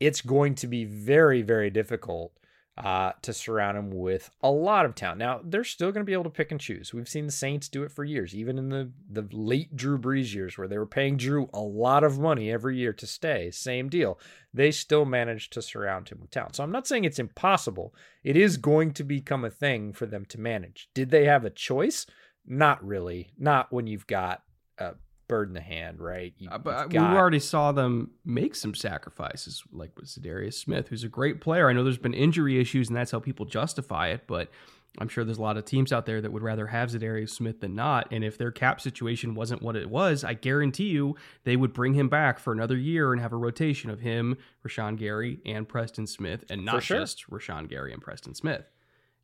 it's 0.00 0.20
going 0.20 0.54
to 0.56 0.66
be 0.66 0.84
very, 0.84 1.42
very 1.42 1.70
difficult 1.70 2.32
uh, 2.76 3.12
to 3.22 3.32
surround 3.32 3.78
him 3.78 3.90
with 3.90 4.30
a 4.42 4.50
lot 4.50 4.84
of 4.84 4.96
talent. 4.96 5.18
Now, 5.18 5.40
they're 5.44 5.62
still 5.62 5.92
going 5.92 6.00
to 6.00 6.08
be 6.08 6.12
able 6.12 6.24
to 6.24 6.30
pick 6.30 6.50
and 6.50 6.60
choose. 6.60 6.92
We've 6.92 7.08
seen 7.08 7.26
the 7.26 7.32
Saints 7.32 7.68
do 7.68 7.84
it 7.84 7.92
for 7.92 8.04
years, 8.04 8.34
even 8.34 8.58
in 8.58 8.68
the, 8.68 8.90
the 9.08 9.28
late 9.30 9.76
Drew 9.76 9.96
Brees 9.96 10.34
years 10.34 10.58
where 10.58 10.66
they 10.66 10.78
were 10.78 10.86
paying 10.86 11.16
Drew 11.16 11.48
a 11.54 11.60
lot 11.60 12.02
of 12.02 12.18
money 12.18 12.50
every 12.50 12.76
year 12.76 12.92
to 12.94 13.06
stay. 13.06 13.52
Same 13.52 13.88
deal. 13.88 14.18
They 14.52 14.72
still 14.72 15.04
managed 15.04 15.52
to 15.52 15.62
surround 15.62 16.08
him 16.08 16.18
with 16.20 16.32
talent. 16.32 16.56
So 16.56 16.64
I'm 16.64 16.72
not 16.72 16.88
saying 16.88 17.04
it's 17.04 17.20
impossible. 17.20 17.94
It 18.24 18.36
is 18.36 18.56
going 18.56 18.92
to 18.94 19.04
become 19.04 19.44
a 19.44 19.50
thing 19.50 19.92
for 19.92 20.06
them 20.06 20.24
to 20.26 20.40
manage. 20.40 20.88
Did 20.94 21.10
they 21.10 21.26
have 21.26 21.44
a 21.44 21.50
choice? 21.50 22.06
Not 22.44 22.84
really. 22.84 23.30
Not 23.38 23.72
when 23.72 23.86
you've 23.86 24.08
got 24.08 24.42
a 24.78 24.94
bird 25.28 25.48
in 25.48 25.54
the 25.54 25.60
hand, 25.60 26.00
right? 26.00 26.34
You, 26.38 26.48
Uh, 26.50 26.58
but 26.58 26.92
you've 26.92 27.02
we 27.02 27.08
already 27.08 27.40
saw 27.40 27.72
them 27.72 28.10
make 28.24 28.54
some 28.54 28.74
sacrifices, 28.74 29.62
like 29.72 29.92
with 29.96 30.06
Za'Darius 30.06 30.54
Smith, 30.54 30.88
who's 30.88 31.04
a 31.04 31.08
great 31.08 31.40
player. 31.40 31.68
I 31.68 31.72
know 31.72 31.84
there's 31.84 31.98
been 31.98 32.14
injury 32.14 32.60
issues, 32.60 32.88
and 32.88 32.96
that's 32.96 33.10
how 33.10 33.20
people 33.20 33.46
justify 33.46 34.08
it. 34.08 34.26
But 34.26 34.50
I'm 34.98 35.08
sure 35.08 35.24
there's 35.24 35.38
a 35.38 35.42
lot 35.42 35.56
of 35.56 35.64
teams 35.64 35.92
out 35.92 36.06
there 36.06 36.20
that 36.20 36.32
would 36.32 36.42
rather 36.42 36.68
have 36.68 36.90
Za'Darius 36.90 37.30
Smith 37.30 37.60
than 37.60 37.74
not. 37.74 38.08
And 38.10 38.22
if 38.22 38.38
their 38.38 38.52
cap 38.52 38.80
situation 38.80 39.34
wasn't 39.34 39.62
what 39.62 39.76
it 39.76 39.90
was, 39.90 40.22
I 40.24 40.34
guarantee 40.34 40.88
you 40.90 41.16
they 41.44 41.56
would 41.56 41.72
bring 41.72 41.94
him 41.94 42.08
back 42.08 42.38
for 42.38 42.52
another 42.52 42.76
year 42.76 43.12
and 43.12 43.20
have 43.20 43.32
a 43.32 43.36
rotation 43.36 43.90
of 43.90 44.00
him, 44.00 44.36
Rashan 44.66 44.96
Gary, 44.96 45.40
and 45.44 45.68
Preston 45.68 46.06
Smith, 46.06 46.44
and 46.48 46.64
not 46.64 46.82
sure. 46.82 46.98
just 46.98 47.28
Rashan 47.28 47.68
Gary 47.68 47.92
and 47.92 48.02
Preston 48.02 48.34
Smith. 48.34 48.70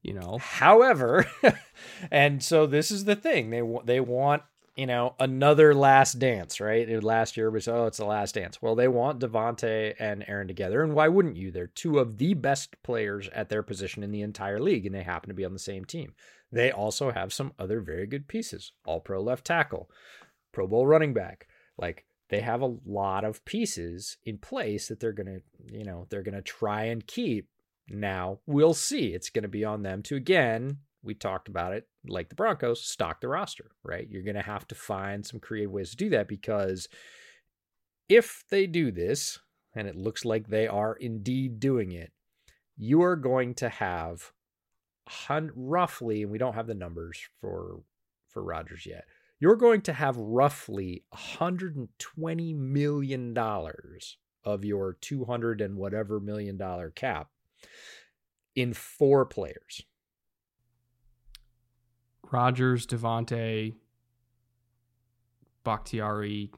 You 0.02 0.14
know, 0.14 0.38
However, 0.38 1.26
and 2.10 2.42
so 2.42 2.66
this 2.66 2.90
is 2.90 3.04
the 3.04 3.16
thing 3.16 3.50
they 3.50 3.62
they 3.84 4.00
want 4.00 4.42
you 4.80 4.86
know 4.86 5.14
another 5.20 5.74
last 5.74 6.18
dance, 6.18 6.60
right? 6.60 6.88
It- 6.88 7.04
Last 7.04 7.36
year 7.36 7.50
was 7.50 7.68
oh 7.68 7.86
it's 7.86 7.98
the 7.98 8.04
last 8.06 8.34
dance. 8.34 8.60
Well, 8.62 8.74
they 8.74 8.88
want 8.88 9.20
Davante 9.20 9.94
and 9.98 10.24
Aaron 10.26 10.48
together, 10.48 10.82
and 10.82 10.94
why 10.94 11.08
wouldn't 11.08 11.36
you? 11.36 11.50
They're 11.50 11.66
two 11.66 11.98
of 11.98 12.18
the 12.18 12.34
best 12.34 12.82
players 12.82 13.28
at 13.34 13.48
their 13.48 13.62
position 13.62 14.02
in 14.02 14.10
the 14.10 14.22
entire 14.22 14.58
league, 14.58 14.86
and 14.86 14.94
they 14.94 15.02
happen 15.02 15.28
to 15.28 15.34
be 15.34 15.44
on 15.44 15.52
the 15.52 15.58
same 15.58 15.84
team. 15.84 16.14
They 16.50 16.72
also 16.72 17.10
have 17.10 17.32
some 17.32 17.52
other 17.58 17.80
very 17.80 18.06
good 18.06 18.26
pieces: 18.26 18.72
All 18.86 19.00
Pro 19.00 19.20
left 19.22 19.44
tackle, 19.44 19.90
Pro 20.52 20.66
Bowl 20.66 20.86
running 20.86 21.12
back, 21.14 21.46
like. 21.78 22.04
They 22.30 22.42
have 22.42 22.62
a 22.62 22.76
lot 22.86 23.24
of 23.24 23.44
pieces 23.44 24.16
in 24.24 24.38
place 24.38 24.86
that 24.86 25.00
they're 25.00 25.10
gonna, 25.12 25.40
you 25.66 25.82
know, 25.82 26.06
they're 26.10 26.22
gonna 26.22 26.40
try 26.40 26.84
and 26.84 27.04
keep 27.04 27.48
now 27.90 28.38
we'll 28.46 28.74
see. 28.74 29.06
It's 29.14 29.30
going 29.30 29.42
to 29.42 29.48
be 29.48 29.64
on 29.64 29.82
them 29.82 30.02
to 30.04 30.16
again. 30.16 30.78
We 31.02 31.14
talked 31.14 31.48
about 31.48 31.72
it, 31.72 31.88
like 32.06 32.28
the 32.28 32.34
Broncos, 32.34 32.82
stock 32.84 33.20
the 33.20 33.28
roster, 33.28 33.70
right? 33.82 34.06
You're 34.10 34.22
going 34.22 34.34
to 34.34 34.42
have 34.42 34.66
to 34.68 34.74
find 34.74 35.24
some 35.24 35.40
creative 35.40 35.70
ways 35.70 35.90
to 35.90 35.96
do 35.96 36.10
that 36.10 36.28
because 36.28 36.88
if 38.08 38.44
they 38.50 38.66
do 38.66 38.90
this, 38.90 39.38
and 39.74 39.86
it 39.86 39.96
looks 39.96 40.24
like 40.24 40.48
they 40.48 40.66
are 40.66 40.94
indeed 40.94 41.60
doing 41.60 41.92
it, 41.92 42.12
you 42.76 43.02
are 43.02 43.16
going 43.16 43.54
to 43.54 43.68
have 43.68 44.32
hun- 45.08 45.52
roughly, 45.54 46.22
and 46.22 46.30
we 46.30 46.38
don't 46.38 46.54
have 46.54 46.66
the 46.66 46.74
numbers 46.74 47.20
for 47.40 47.82
for 48.28 48.42
Rodgers 48.42 48.86
yet. 48.86 49.04
You're 49.38 49.56
going 49.56 49.80
to 49.82 49.92
have 49.92 50.16
roughly 50.16 51.04
120 51.10 52.54
million 52.54 53.34
dollars 53.34 54.18
of 54.44 54.64
your 54.64 54.94
200 55.00 55.60
and 55.60 55.76
whatever 55.76 56.20
million 56.20 56.56
dollar 56.56 56.90
cap 56.90 57.28
in 58.54 58.72
four 58.72 59.24
players. 59.26 59.82
Rodgers, 62.32 62.86
Davante, 62.86 63.74
Bakhtiari, 65.64 66.50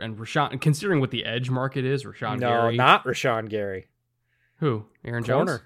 and 0.00 0.16
Rashan. 0.16 0.60
Considering 0.60 1.00
what 1.00 1.10
the 1.10 1.24
edge 1.24 1.50
market 1.50 1.84
is, 1.84 2.04
Rashan 2.04 2.38
no, 2.38 2.48
Gary. 2.48 2.76
not 2.76 3.04
Rashan 3.04 3.48
Gary. 3.48 3.86
Who? 4.56 4.86
Aaron 5.04 5.24
Jones? 5.24 5.60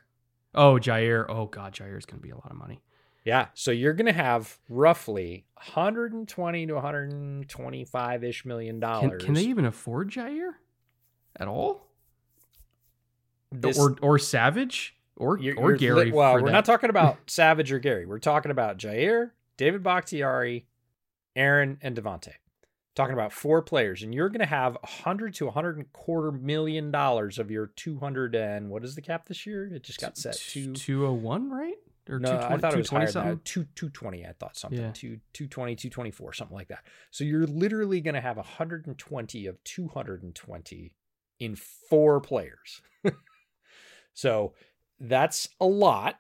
Oh, 0.55 0.75
Jaire. 0.75 1.25
Oh, 1.29 1.47
God, 1.47 1.73
Jaire 1.73 1.97
is 1.97 2.05
going 2.05 2.19
to 2.19 2.23
be 2.23 2.31
a 2.31 2.35
lot 2.35 2.51
of 2.51 2.57
money. 2.57 2.81
Yeah, 3.25 3.47
so 3.55 3.71
you're 3.71 3.93
going 3.95 4.07
to 4.07 4.13
have 4.13 4.59
roughly 4.69 5.47
120 5.55 6.67
to 6.67 6.75
125 6.75 8.25
ish 8.25 8.45
million 8.45 8.75
Can, 8.75 8.81
dollars. 8.81 9.25
can 9.25 9.35
they 9.35 9.45
even 9.45 9.65
afford 9.65 10.11
Jaire 10.11 10.55
at 11.37 11.47
all? 11.47 11.87
This- 13.53 13.79
or 13.79 13.97
or 14.03 14.19
Savage 14.19 14.97
or 15.17 15.39
you're- 15.39 15.57
or 15.57 15.71
you're 15.71 15.79
Gary? 15.79 16.05
li- 16.07 16.13
well, 16.13 16.35
we're 16.35 16.47
that. 16.47 16.53
not 16.53 16.65
talking 16.65 16.91
about 16.91 17.19
Savage 17.31 17.73
or 17.73 17.79
Gary. 17.79 18.07
We're 18.07 18.19
talking 18.19 18.51
about 18.51 18.79
Jaire, 18.79 19.31
David 19.57 19.83
Bakhtiari, 19.83 20.67
Aaron, 21.37 21.79
and 21.83 21.97
Davante. 21.97 22.33
Talking 22.95 23.15
about 23.15 23.33
four 23.33 23.63
players, 23.63 24.03
and 24.03 24.15
you're 24.15 24.29
going 24.29 24.41
to 24.41 24.47
have 24.47 24.75
a 24.77 24.81
100 24.81 25.33
to 25.37 25.45
a 25.45 25.47
100 25.47 25.79
and 25.79 25.91
quarter 25.95 26.31
million 26.31 26.91
dollars 26.91 27.39
of 27.39 27.51
your 27.51 27.69
200 27.75 28.35
and 28.35 28.69
what 28.69 28.85
is 28.85 28.95
the 28.95 29.01
cap 29.01 29.27
this 29.29 29.47
year? 29.47 29.65
It 29.67 29.83
just 29.83 29.99
got 29.99 30.19
set 30.19 30.35
to 30.35 30.75
two 30.75 31.07
oh 31.07 31.13
one, 31.15 31.51
right? 31.51 31.77
Or 32.11 32.19
no, 32.19 32.37
I 32.37 32.59
thought 32.59 32.75
it 32.75 32.79
was 32.79 32.91
220 32.91 32.97
higher 32.99 33.07
than 33.07 33.13
something? 33.13 33.35
that. 33.37 33.45
Two, 33.47 33.65
220, 33.77 34.27
I 34.27 34.33
thought 34.33 34.57
something. 34.59 34.79
Yeah. 34.79 34.91
Two, 34.93 35.21
220, 35.33 35.77
224, 35.77 36.33
something 36.35 36.55
like 36.55 36.69
that. 36.69 36.85
So 37.13 37.25
you're 37.25 37.47
literally 37.47 38.01
going 38.03 38.15
to 38.17 38.21
have 38.21 38.37
120 38.37 39.47
of 39.47 39.63
220 39.65 40.93
in 41.39 41.57
four 41.57 42.21
players. 42.21 42.83
so 44.15 44.53
that's 45.03 45.49
a 45.61 45.67
lot. 45.67 46.19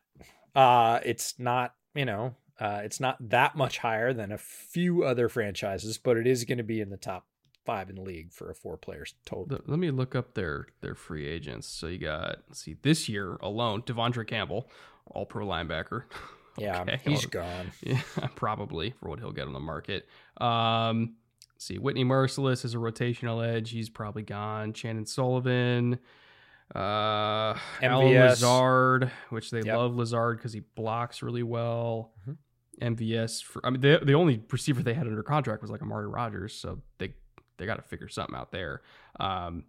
Uh, 0.55 1.01
it's 1.05 1.39
not, 1.39 1.75
you 1.95 2.05
know, 2.05 2.35
uh, 2.61 2.81
it's 2.85 3.01
not 3.01 3.17
that 3.31 3.57
much 3.57 3.79
higher 3.79 4.13
than 4.13 4.33
a 4.33 4.39
few 4.39 5.05
other 5.05 5.29
franchises, 5.29 5.99
but 5.99 6.17
it 6.17 6.27
is 6.27 6.45
going 6.45 6.59
to 6.59 6.65
be 6.65 6.81
in 6.81 6.91
the 6.91 6.97
top 6.97 7.27
five 7.65 7.89
in 7.89 7.97
the 7.97 8.03
league 8.03 8.33
for 8.33 8.51
a 8.51 8.55
four 8.55 8.77
players 8.77 9.15
total. 9.25 9.59
Let 9.67 9.79
me 9.79 9.91
look 9.91 10.15
up 10.15 10.35
their 10.35 10.67
their 10.81 10.95
free 10.95 11.27
agents. 11.27 11.67
So 11.67 11.87
you 11.87 11.99
got 11.99 12.39
let's 12.49 12.61
see 12.61 12.77
this 12.83 13.09
year 13.09 13.37
alone, 13.41 13.83
De'Vondre 13.83 14.27
Campbell, 14.27 14.69
all 15.07 15.27
pro 15.27 15.47
linebacker. 15.47 16.05
yeah, 16.59 16.83
Okay, 16.83 17.01
he's 17.05 17.27
well, 17.33 17.45
gone. 17.45 17.73
Yeah, 17.83 18.01
probably 18.35 18.91
for 18.91 19.09
what 19.09 19.21
he'll 19.21 19.33
get 19.33 19.47
on 19.47 19.53
the 19.53 19.61
market. 19.61 20.07
Um, 20.39 21.15
let's 21.55 21.67
see, 21.67 21.79
Whitney 21.79 22.05
Mercilus 22.05 22.65
is 22.65 22.75
a 22.75 22.79
rotational 22.79 23.47
edge. 23.47 23.71
He's 23.71 23.89
probably 23.89 24.23
gone. 24.23 24.73
Chandon 24.73 25.07
Sullivan, 25.07 25.99
uh, 26.75 27.59
Alan 27.83 28.09
MVS. 28.09 28.29
Lazard, 28.31 29.11
which 29.31 29.51
they 29.51 29.61
Yep. 29.63 29.77
love 29.77 29.95
Lazard 29.97 30.39
because 30.39 30.53
he 30.53 30.61
blocks 30.61 31.23
really 31.23 31.43
well. 31.43 32.13
Mhm. 32.29 32.37
MVS 32.81 33.43
for. 33.43 33.65
I 33.65 33.71
mean, 33.71 33.81
the 33.81 34.01
the 34.03 34.15
only 34.15 34.43
receiver 34.51 34.83
they 34.83 34.95
had 34.95 35.07
under 35.07 35.23
contract 35.23 35.63
was 35.63 35.71
like 35.71 35.83
Amari 35.83 36.07
Rodgers, 36.09 36.55
so 36.55 36.81
they 36.99 37.15
they 37.59 37.67
got 37.67 37.77
to 37.77 37.83
figure 37.83 38.09
something 38.09 38.35
out 38.35 38.51
there. 38.53 38.83
Um, 39.21 39.65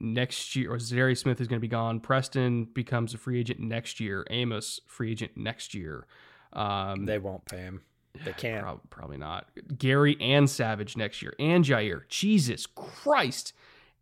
next 0.00 0.56
year, 0.56 0.72
or 0.72 0.78
Zary 0.78 1.14
Smith 1.14 1.40
is 1.40 1.46
going 1.48 1.58
to 1.58 1.62
be 1.62 1.68
gone. 1.68 2.00
Preston 2.00 2.64
becomes 2.64 3.12
a 3.14 3.18
free 3.18 3.38
agent 3.38 3.60
next 3.60 4.00
year. 4.00 4.26
Amos 4.30 4.80
free 4.86 5.12
agent 5.12 5.36
next 5.36 5.74
year. 5.74 6.06
Um, 6.54 7.04
They 7.04 7.18
won't 7.18 7.44
pay 7.44 7.58
him. 7.58 7.82
They 8.24 8.32
can't. 8.32 8.62
prob- 8.62 8.88
probably 8.88 9.18
not. 9.18 9.48
Gary 9.76 10.16
and 10.20 10.48
Savage 10.48 10.96
next 10.96 11.20
year, 11.20 11.34
and 11.38 11.62
Jaire. 11.64 12.08
Jesus 12.08 12.64
Christ, 12.66 13.52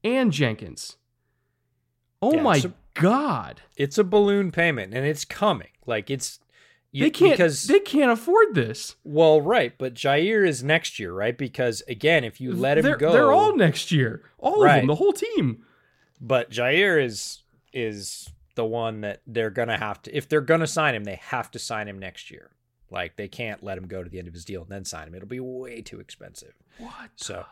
and 0.05 0.31
Jenkins. 0.33 0.97
Oh 2.25 2.35
Yeah, 2.35 2.43
my 2.43 2.59
so- 2.61 2.73
God! 2.95 3.61
It's 3.77 3.99
a 3.99 4.05
balloon 4.05 4.51
payment, 4.53 4.95
and 4.95 5.05
it's 5.07 5.25
coming. 5.25 5.69
Like 5.87 6.11
it's 6.11 6.39
you, 6.93 7.05
They 7.05 7.11
can't. 7.11 7.33
because 7.33 7.65
they 7.65 7.81
can't 7.81 8.11
afford 8.13 8.55
this. 8.55 8.95
well, 9.05 9.41
right. 9.41 9.77
But 9.77 9.95
Jaire 9.95 10.47
is 10.47 10.63
next 10.63 10.99
year, 11.01 11.13
right? 11.13 11.37
Because 11.37 11.83
again, 11.89 12.23
if 12.25 12.41
you 12.41 12.53
let 12.53 12.79
him 12.79 12.85
they're, 12.85 12.97
go, 12.97 13.13
They're 13.13 13.33
all 13.33 13.57
next 13.57 13.91
year. 13.91 14.23
All 14.39 14.65
of 14.65 14.71
them. 14.71 14.87
The 14.87 14.95
whole 14.95 15.13
team. 15.13 15.65
But 16.21 16.51
Jaire 16.51 17.03
is 17.05 17.43
is 17.73 18.31
the 18.55 18.65
one 18.65 19.01
that 19.01 19.21
they're 19.27 19.51
gonna 19.51 19.77
have 19.77 20.01
to 20.03 20.17
if 20.17 20.29
they're 20.29 20.41
gonna 20.41 20.67
sign 20.69 20.95
him, 20.95 21.03
they 21.05 21.17
have 21.17 21.51
to 21.51 21.59
sign 21.59 21.89
him 21.89 21.99
next 21.99 22.31
year. 22.31 22.51
Like 22.91 23.17
they 23.17 23.27
can't 23.27 23.63
let 23.65 23.77
him 23.77 23.89
go 23.89 24.05
to 24.05 24.09
the 24.09 24.19
end 24.21 24.29
of 24.29 24.35
his 24.35 24.45
deal 24.45 24.63
and 24.63 24.71
then 24.71 24.85
sign 24.85 25.09
him. 25.09 25.15
It'll 25.17 25.27
be 25.29 25.41
way 25.41 25.83
too 25.83 25.99
expensive. 25.99 26.55
What? 26.79 27.11
So 27.17 27.45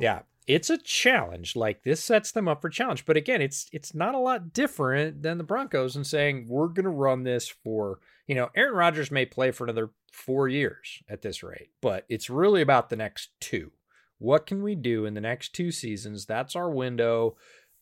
yeah, 0.00 0.20
it's 0.48 0.70
a 0.70 0.78
challenge. 0.78 1.54
Like 1.54 1.84
this 1.84 2.02
sets 2.02 2.32
them 2.32 2.48
up 2.48 2.62
for 2.62 2.70
challenge. 2.70 3.04
But 3.06 3.16
again, 3.16 3.40
it's 3.40 3.68
it's 3.72 3.94
not 3.94 4.14
a 4.14 4.18
lot 4.18 4.52
different 4.52 5.22
than 5.22 5.38
the 5.38 5.44
Broncos 5.44 5.94
and 5.94 6.06
saying 6.06 6.46
we're 6.48 6.68
gonna 6.68 6.90
run 6.90 7.22
this 7.22 7.48
for 7.48 8.00
you 8.26 8.34
know, 8.34 8.50
Aaron 8.56 8.74
Rodgers 8.74 9.10
may 9.10 9.24
play 9.24 9.50
for 9.50 9.64
another 9.64 9.90
four 10.12 10.48
years 10.48 11.02
at 11.08 11.22
this 11.22 11.42
rate, 11.42 11.70
but 11.80 12.04
it's 12.08 12.28
really 12.28 12.60
about 12.60 12.90
the 12.90 12.96
next 12.96 13.30
two. 13.40 13.72
What 14.18 14.46
can 14.46 14.62
we 14.62 14.74
do 14.74 15.04
in 15.06 15.14
the 15.14 15.20
next 15.20 15.54
two 15.54 15.70
seasons? 15.70 16.26
That's 16.26 16.56
our 16.56 16.70
window. 16.70 17.36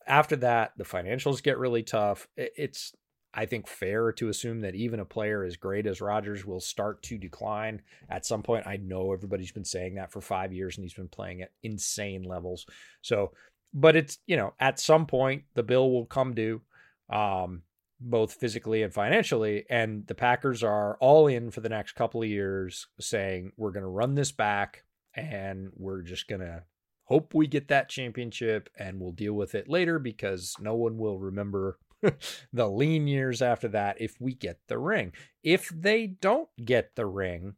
After 0.06 0.36
that, 0.36 0.72
the 0.76 0.84
financials 0.84 1.42
get 1.42 1.58
really 1.58 1.82
tough. 1.82 2.28
It's, 2.36 2.94
I 3.36 3.44
think, 3.44 3.68
fair 3.68 4.12
to 4.12 4.30
assume 4.30 4.60
that 4.62 4.74
even 4.74 4.98
a 4.98 5.04
player 5.04 5.44
as 5.44 5.56
great 5.56 5.86
as 5.86 6.00
Rodgers 6.00 6.46
will 6.46 6.58
start 6.58 7.02
to 7.04 7.18
decline 7.18 7.82
at 8.08 8.24
some 8.24 8.42
point. 8.42 8.66
I 8.66 8.78
know 8.78 9.12
everybody's 9.12 9.52
been 9.52 9.64
saying 9.64 9.96
that 9.96 10.10
for 10.10 10.22
five 10.22 10.54
years 10.54 10.76
and 10.76 10.84
he's 10.84 10.94
been 10.94 11.08
playing 11.08 11.42
at 11.42 11.52
insane 11.62 12.22
levels. 12.22 12.64
So, 13.02 13.32
but 13.74 13.94
it's, 13.94 14.18
you 14.26 14.36
know, 14.36 14.54
at 14.58 14.80
some 14.80 15.06
point 15.06 15.44
the 15.54 15.62
bill 15.62 15.90
will 15.92 16.06
come 16.06 16.34
due. 16.34 16.62
Um, 17.10 17.62
both 18.00 18.34
physically 18.34 18.82
and 18.82 18.92
financially. 18.92 19.64
And 19.70 20.06
the 20.06 20.14
Packers 20.14 20.62
are 20.62 20.96
all 21.00 21.28
in 21.28 21.50
for 21.50 21.60
the 21.60 21.68
next 21.68 21.92
couple 21.92 22.22
of 22.22 22.28
years, 22.28 22.88
saying, 23.00 23.52
we're 23.56 23.70
going 23.70 23.84
to 23.84 23.88
run 23.88 24.14
this 24.14 24.32
back 24.32 24.84
and 25.14 25.70
we're 25.76 26.02
just 26.02 26.28
going 26.28 26.42
to 26.42 26.62
hope 27.04 27.34
we 27.34 27.46
get 27.46 27.68
that 27.68 27.88
championship 27.88 28.68
and 28.78 29.00
we'll 29.00 29.12
deal 29.12 29.32
with 29.32 29.54
it 29.54 29.68
later 29.68 29.98
because 29.98 30.54
no 30.60 30.74
one 30.74 30.98
will 30.98 31.18
remember 31.18 31.78
the 32.52 32.68
lean 32.68 33.06
years 33.06 33.42
after 33.42 33.68
that 33.68 34.00
if 34.00 34.20
we 34.20 34.34
get 34.34 34.60
the 34.68 34.78
ring. 34.78 35.12
If 35.42 35.68
they 35.68 36.06
don't 36.06 36.48
get 36.64 36.96
the 36.96 37.06
ring, 37.06 37.54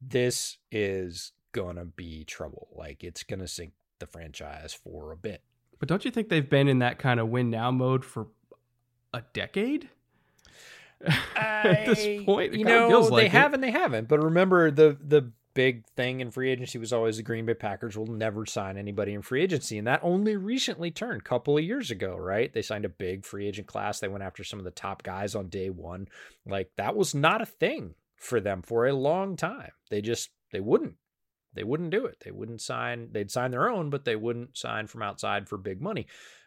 this 0.00 0.58
is 0.70 1.32
going 1.52 1.76
to 1.76 1.84
be 1.84 2.24
trouble. 2.24 2.68
Like 2.72 3.02
it's 3.04 3.22
going 3.22 3.40
to 3.40 3.48
sink 3.48 3.72
the 3.98 4.06
franchise 4.06 4.74
for 4.74 5.12
a 5.12 5.16
bit. 5.16 5.42
But 5.78 5.88
don't 5.88 6.04
you 6.04 6.10
think 6.10 6.28
they've 6.28 6.48
been 6.48 6.68
in 6.68 6.80
that 6.80 6.98
kind 6.98 7.20
of 7.20 7.28
win 7.28 7.50
now 7.50 7.70
mode 7.70 8.04
for 8.04 8.28
a 9.12 9.22
decade? 9.32 9.88
At 11.36 11.84
this 11.86 12.24
point, 12.24 12.54
it 12.54 12.58
you 12.58 12.64
know, 12.64 12.88
they 12.88 13.10
like 13.10 13.26
it. 13.26 13.32
have 13.32 13.52
and 13.52 13.62
they 13.62 13.70
haven't. 13.70 14.08
But 14.08 14.22
remember, 14.22 14.70
the 14.70 14.96
the 15.00 15.32
big 15.54 15.86
thing 15.96 16.20
in 16.20 16.30
free 16.30 16.50
agency 16.50 16.78
was 16.78 16.92
always 16.92 17.16
the 17.16 17.22
Green 17.22 17.46
Bay 17.46 17.54
Packers 17.54 17.96
will 17.96 18.06
never 18.06 18.44
sign 18.44 18.76
anybody 18.76 19.14
in 19.14 19.22
free 19.22 19.42
agency, 19.42 19.78
and 19.78 19.86
that 19.86 20.00
only 20.02 20.36
recently 20.36 20.90
turned 20.90 21.20
a 21.20 21.24
couple 21.24 21.56
of 21.56 21.64
years 21.64 21.90
ago. 21.90 22.16
Right? 22.16 22.52
They 22.52 22.62
signed 22.62 22.84
a 22.84 22.90
big 22.90 23.24
free 23.24 23.48
agent 23.48 23.66
class. 23.66 24.00
They 24.00 24.08
went 24.08 24.24
after 24.24 24.44
some 24.44 24.58
of 24.58 24.64
the 24.64 24.70
top 24.70 25.02
guys 25.02 25.34
on 25.34 25.48
day 25.48 25.70
one. 25.70 26.08
Like 26.46 26.70
that 26.76 26.96
was 26.96 27.14
not 27.14 27.42
a 27.42 27.46
thing 27.46 27.94
for 28.16 28.40
them 28.40 28.62
for 28.62 28.86
a 28.86 28.94
long 28.94 29.36
time. 29.36 29.72
They 29.90 30.00
just 30.00 30.30
they 30.52 30.60
wouldn't. 30.60 30.94
They 31.54 31.64
wouldn't 31.64 31.90
do 31.90 32.06
it. 32.06 32.16
They 32.24 32.32
wouldn't 32.32 32.60
sign. 32.60 33.10
They'd 33.12 33.30
sign 33.30 33.52
their 33.52 33.68
own, 33.68 33.90
but 33.90 34.04
they 34.04 34.16
wouldn't 34.16 34.56
sign 34.56 34.88
from 34.88 35.02
outside 35.02 35.48
for 35.48 35.56
big 35.56 35.80
money. 35.80 36.06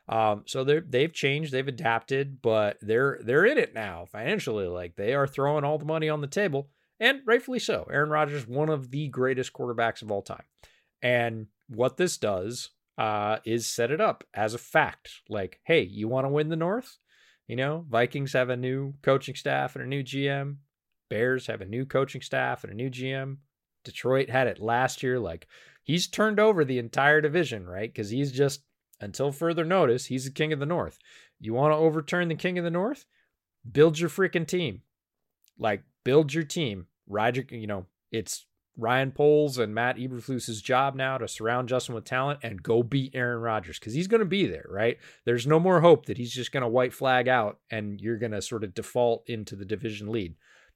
Um, 0.09 0.43
so 0.45 0.63
they're 0.63 0.81
they've 0.81 1.11
changed, 1.11 1.51
they've 1.51 1.67
adapted, 1.67 2.41
but 2.41 2.77
they're 2.81 3.19
they're 3.23 3.45
in 3.45 3.57
it 3.57 3.73
now 3.73 4.05
financially. 4.05 4.67
Like 4.67 4.95
they 4.95 5.13
are 5.13 5.27
throwing 5.27 5.63
all 5.63 5.77
the 5.77 5.85
money 5.85 6.09
on 6.09 6.21
the 6.21 6.27
table, 6.27 6.69
and 6.99 7.21
rightfully 7.25 7.59
so. 7.59 7.87
Aaron 7.91 8.09
Rodgers, 8.09 8.47
one 8.47 8.69
of 8.69 8.91
the 8.91 9.07
greatest 9.07 9.53
quarterbacks 9.53 10.01
of 10.01 10.11
all 10.11 10.21
time, 10.21 10.43
and 11.01 11.47
what 11.67 11.97
this 11.97 12.17
does 12.17 12.69
uh, 12.97 13.37
is 13.45 13.67
set 13.67 13.91
it 13.91 14.01
up 14.01 14.23
as 14.33 14.53
a 14.53 14.59
fact. 14.59 15.21
Like, 15.29 15.59
hey, 15.65 15.81
you 15.81 16.07
want 16.07 16.25
to 16.25 16.29
win 16.29 16.49
the 16.49 16.55
North? 16.55 16.97
You 17.47 17.55
know, 17.55 17.85
Vikings 17.89 18.33
have 18.33 18.49
a 18.49 18.57
new 18.57 18.95
coaching 19.01 19.35
staff 19.35 19.75
and 19.75 19.85
a 19.85 19.87
new 19.87 20.03
GM. 20.03 20.57
Bears 21.09 21.47
have 21.47 21.61
a 21.61 21.65
new 21.65 21.85
coaching 21.85 22.21
staff 22.21 22.63
and 22.63 22.73
a 22.73 22.75
new 22.75 22.89
GM. 22.89 23.37
Detroit 23.85 24.29
had 24.29 24.47
it 24.47 24.59
last 24.59 25.01
year. 25.01 25.19
Like 25.19 25.47
he's 25.83 26.07
turned 26.07 26.39
over 26.39 26.65
the 26.65 26.79
entire 26.79 27.21
division, 27.21 27.65
right? 27.65 27.91
Because 27.91 28.09
he's 28.09 28.31
just 28.31 28.63
until 28.99 29.31
further 29.31 29.63
notice, 29.63 30.07
he's 30.07 30.25
the 30.25 30.31
king 30.31 30.51
of 30.51 30.59
the 30.59 30.65
North. 30.65 30.97
You 31.39 31.53
want 31.53 31.71
to 31.71 31.77
overturn 31.77 32.27
the 32.27 32.35
king 32.35 32.57
of 32.57 32.63
the 32.63 32.71
North? 32.71 33.05
Build 33.69 33.99
your 33.99 34.09
freaking 34.09 34.47
team. 34.47 34.81
Like 35.59 35.83
build 36.03 36.33
your 36.33 36.43
team. 36.43 36.87
Ride 37.07 37.37
your, 37.37 37.45
you 37.49 37.67
know, 37.67 37.85
it's 38.11 38.45
Ryan 38.77 39.11
Poles 39.11 39.57
and 39.57 39.73
Matt 39.73 39.97
Eberflus's 39.97 40.61
job 40.61 40.95
now 40.95 41.17
to 41.17 41.27
surround 41.27 41.67
Justin 41.67 41.95
with 41.95 42.05
talent 42.05 42.39
and 42.43 42.61
go 42.61 42.83
beat 42.83 43.15
Aaron 43.15 43.41
Rodgers 43.41 43.79
because 43.79 43.93
he's 43.93 44.07
going 44.07 44.19
to 44.19 44.25
be 44.25 44.45
there, 44.45 44.65
right? 44.69 44.97
There's 45.25 45.47
no 45.47 45.59
more 45.59 45.81
hope 45.81 46.05
that 46.05 46.17
he's 46.17 46.31
just 46.31 46.51
going 46.51 46.61
to 46.61 46.69
white 46.69 46.93
flag 46.93 47.27
out 47.27 47.59
and 47.71 47.99
you're 47.99 48.19
going 48.19 48.33
to 48.33 48.41
sort 48.41 48.63
of 48.63 48.75
default 48.75 49.23
into 49.27 49.55
the 49.55 49.65
division 49.65 50.11
lead. 50.11 50.35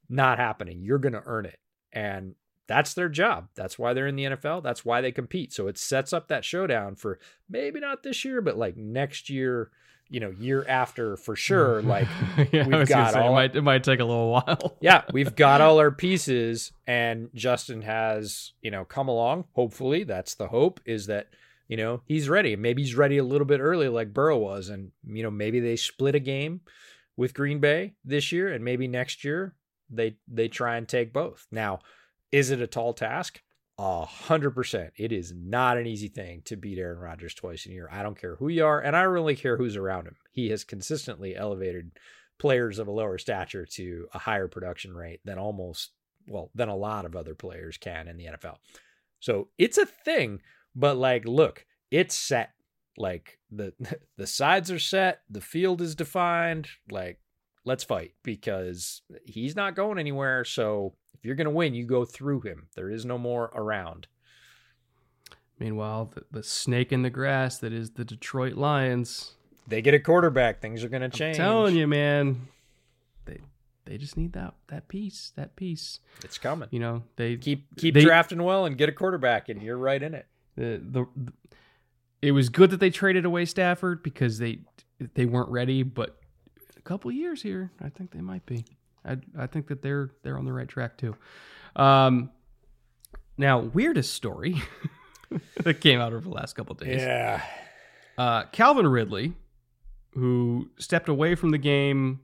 Not 0.09 0.39
happening. 0.39 0.81
You're 0.81 0.97
going 0.97 1.13
to 1.13 1.23
earn 1.25 1.45
it. 1.45 1.59
And 1.93 2.35
that's 2.67 2.93
their 2.93 3.09
job. 3.09 3.49
That's 3.55 3.77
why 3.77 3.93
they're 3.93 4.07
in 4.07 4.15
the 4.15 4.23
NFL. 4.23 4.63
That's 4.63 4.83
why 4.83 5.01
they 5.01 5.11
compete. 5.11 5.53
So 5.53 5.67
it 5.67 5.77
sets 5.77 6.11
up 6.11 6.27
that 6.29 6.45
showdown 6.45 6.95
for 6.95 7.19
maybe 7.49 7.79
not 7.79 8.01
this 8.01 8.25
year, 8.25 8.41
but 8.41 8.57
like 8.57 8.77
next 8.77 9.29
year, 9.29 9.71
you 10.11 10.19
know, 10.19 10.29
year 10.29 10.65
after 10.67 11.15
for 11.15 11.33
hmm. 11.33 11.37
sure. 11.37 11.81
Like, 11.81 12.07
yeah, 12.51 12.67
we've 12.67 12.87
got 12.87 13.13
say, 13.13 13.19
all- 13.19 13.29
it 13.29 13.33
might 13.33 13.55
it 13.55 13.61
might 13.61 13.83
take 13.83 14.01
a 14.01 14.05
little 14.05 14.29
while. 14.29 14.77
yeah, 14.81 15.03
we've 15.11 15.35
got 15.35 15.61
all 15.61 15.79
our 15.79 15.89
pieces, 15.89 16.73
and 16.85 17.29
Justin 17.33 17.81
has, 17.81 18.51
you 18.61 18.69
know, 18.69 18.83
come 18.85 19.07
along. 19.07 19.45
Hopefully, 19.53 20.03
that's 20.03 20.35
the 20.35 20.49
hope 20.49 20.81
is 20.85 21.07
that, 21.07 21.29
you 21.69 21.77
know, 21.77 22.01
he's 22.05 22.27
ready. 22.27 22.55
Maybe 22.57 22.83
he's 22.83 22.95
ready 22.95 23.17
a 23.17 23.23
little 23.23 23.47
bit 23.47 23.61
early, 23.61 23.87
like 23.87 24.13
Burrow 24.13 24.37
was, 24.37 24.69
and 24.69 24.91
you 25.07 25.23
know, 25.23 25.31
maybe 25.31 25.61
they 25.61 25.77
split 25.77 26.13
a 26.13 26.19
game 26.19 26.61
with 27.15 27.33
Green 27.33 27.59
Bay 27.59 27.93
this 28.03 28.33
year, 28.33 28.51
and 28.51 28.63
maybe 28.65 28.87
next 28.89 29.23
year 29.23 29.55
they 29.89 30.17
they 30.27 30.49
try 30.49 30.75
and 30.75 30.87
take 30.87 31.13
both. 31.13 31.47
Now, 31.51 31.79
is 32.33 32.51
it 32.51 32.61
a 32.61 32.67
tall 32.67 32.93
task? 32.93 33.41
A 33.83 34.05
hundred 34.05 34.51
percent. 34.51 34.93
It 34.95 35.11
is 35.11 35.33
not 35.35 35.75
an 35.79 35.87
easy 35.87 36.07
thing 36.07 36.43
to 36.45 36.55
beat 36.55 36.77
Aaron 36.77 36.99
Rodgers 36.99 37.33
twice 37.33 37.65
in 37.65 37.71
a 37.71 37.73
year. 37.73 37.89
I 37.91 38.03
don't 38.03 38.19
care 38.19 38.35
who 38.35 38.47
you 38.47 38.63
are, 38.63 38.79
and 38.79 38.95
I 38.95 39.01
don't 39.01 39.11
really 39.11 39.35
care 39.35 39.57
who's 39.57 39.75
around 39.75 40.05
him. 40.05 40.17
He 40.31 40.49
has 40.51 40.63
consistently 40.63 41.35
elevated 41.35 41.89
players 42.37 42.77
of 42.77 42.87
a 42.87 42.91
lower 42.91 43.17
stature 43.17 43.65
to 43.65 44.07
a 44.13 44.19
higher 44.19 44.47
production 44.47 44.93
rate 44.93 45.21
than 45.25 45.39
almost 45.39 45.93
well 46.27 46.51
than 46.53 46.69
a 46.69 46.75
lot 46.75 47.05
of 47.05 47.15
other 47.15 47.33
players 47.33 47.77
can 47.77 48.07
in 48.07 48.17
the 48.17 48.25
NFL. 48.25 48.57
So 49.19 49.47
it's 49.57 49.79
a 49.79 49.87
thing, 49.87 50.41
but 50.75 50.95
like 50.95 51.25
look, 51.25 51.65
it's 51.89 52.13
set. 52.13 52.51
Like 52.99 53.39
the 53.49 53.73
the 54.15 54.27
sides 54.27 54.69
are 54.69 54.77
set, 54.77 55.21
the 55.27 55.41
field 55.41 55.81
is 55.81 55.95
defined, 55.95 56.67
like 56.91 57.17
let's 57.65 57.83
fight 57.83 58.13
because 58.23 59.01
he's 59.25 59.55
not 59.55 59.75
going 59.75 59.97
anywhere. 59.97 60.45
So 60.45 60.93
if 61.13 61.23
you're 61.25 61.35
going 61.35 61.45
to 61.45 61.51
win, 61.51 61.73
you 61.73 61.85
go 61.85 62.05
through 62.05 62.41
him. 62.41 62.67
There 62.75 62.89
is 62.89 63.05
no 63.05 63.17
more 63.17 63.51
around. 63.55 64.07
Meanwhile, 65.59 66.11
the, 66.15 66.23
the 66.31 66.43
snake 66.43 66.91
in 66.91 67.03
the 67.03 67.09
grass 67.09 67.59
that 67.59 67.71
is 67.71 67.91
the 67.91 68.05
Detroit 68.05 68.53
Lions. 68.55 69.35
They 69.67 69.81
get 69.81 69.93
a 69.93 69.99
quarterback, 69.99 70.59
things 70.59 70.83
are 70.83 70.89
going 70.89 71.03
to 71.03 71.09
change. 71.09 71.37
I'm 71.39 71.45
telling 71.45 71.75
you, 71.75 71.87
man, 71.87 72.47
they 73.25 73.39
they 73.85 73.97
just 73.97 74.17
need 74.17 74.33
that 74.33 74.55
that 74.69 74.87
piece, 74.87 75.31
that 75.35 75.55
piece. 75.55 75.99
it's 76.23 76.39
coming. 76.39 76.67
You 76.71 76.79
know, 76.79 77.03
they 77.15 77.37
Keep 77.37 77.75
keep 77.77 77.93
They- 77.93 78.03
drafting 78.03 78.41
well 78.41 78.65
and 78.65 78.75
get 78.77 78.89
a 78.89 78.91
quarterback, 78.91 79.49
and 79.49 79.61
you're 79.61 79.77
right 79.77 80.01
in 80.01 80.15
it. 80.15 80.25
the, 80.55 80.81
the 80.83 81.05
the 81.15 81.33
it 82.23 82.31
was 82.31 82.49
good 82.49 82.69
that 82.71 82.79
they 82.79 82.89
traded 82.89 83.23
away 83.25 83.45
Stafford 83.45 84.01
because 84.03 84.39
they 84.39 84.59
they 85.13 85.25
weren't 85.25 85.49
ready, 85.49 85.83
but 85.83 86.19
a 86.75 86.81
couple 86.81 87.11
years 87.11 87.43
here, 87.43 87.71
I 87.79 87.89
think 87.89 88.11
they 88.11 88.21
might 88.21 88.45
be. 88.47 88.65
I 89.05 89.17
I 89.37 89.47
think 89.47 89.67
that 89.67 89.81
they're 89.81 90.11
they're 90.23 90.37
on 90.37 90.45
the 90.45 90.53
right 90.53 90.67
track 90.67 90.97
too. 90.97 91.15
Um, 91.75 92.31
now 93.37 93.59
weirdest 93.59 94.13
story 94.13 94.61
that 95.63 95.81
came 95.81 95.99
out 95.99 96.13
over 96.13 96.21
the 96.21 96.33
last 96.33 96.53
couple 96.53 96.75
days. 96.75 97.01
Yeah. 97.01 97.41
Uh, 98.17 98.43
Calvin 98.51 98.87
Ridley, 98.87 99.33
who 100.13 100.69
stepped 100.77 101.09
away 101.09 101.35
from 101.35 101.51
the 101.51 101.57
game, 101.57 102.19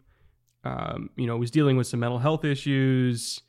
um, 0.63 1.09
you 1.15 1.25
know, 1.25 1.37
was 1.37 1.49
dealing 1.49 1.77
with 1.77 1.87
some 1.87 1.99
mental 2.01 2.19
health 2.19 2.43
issues, 2.43 3.41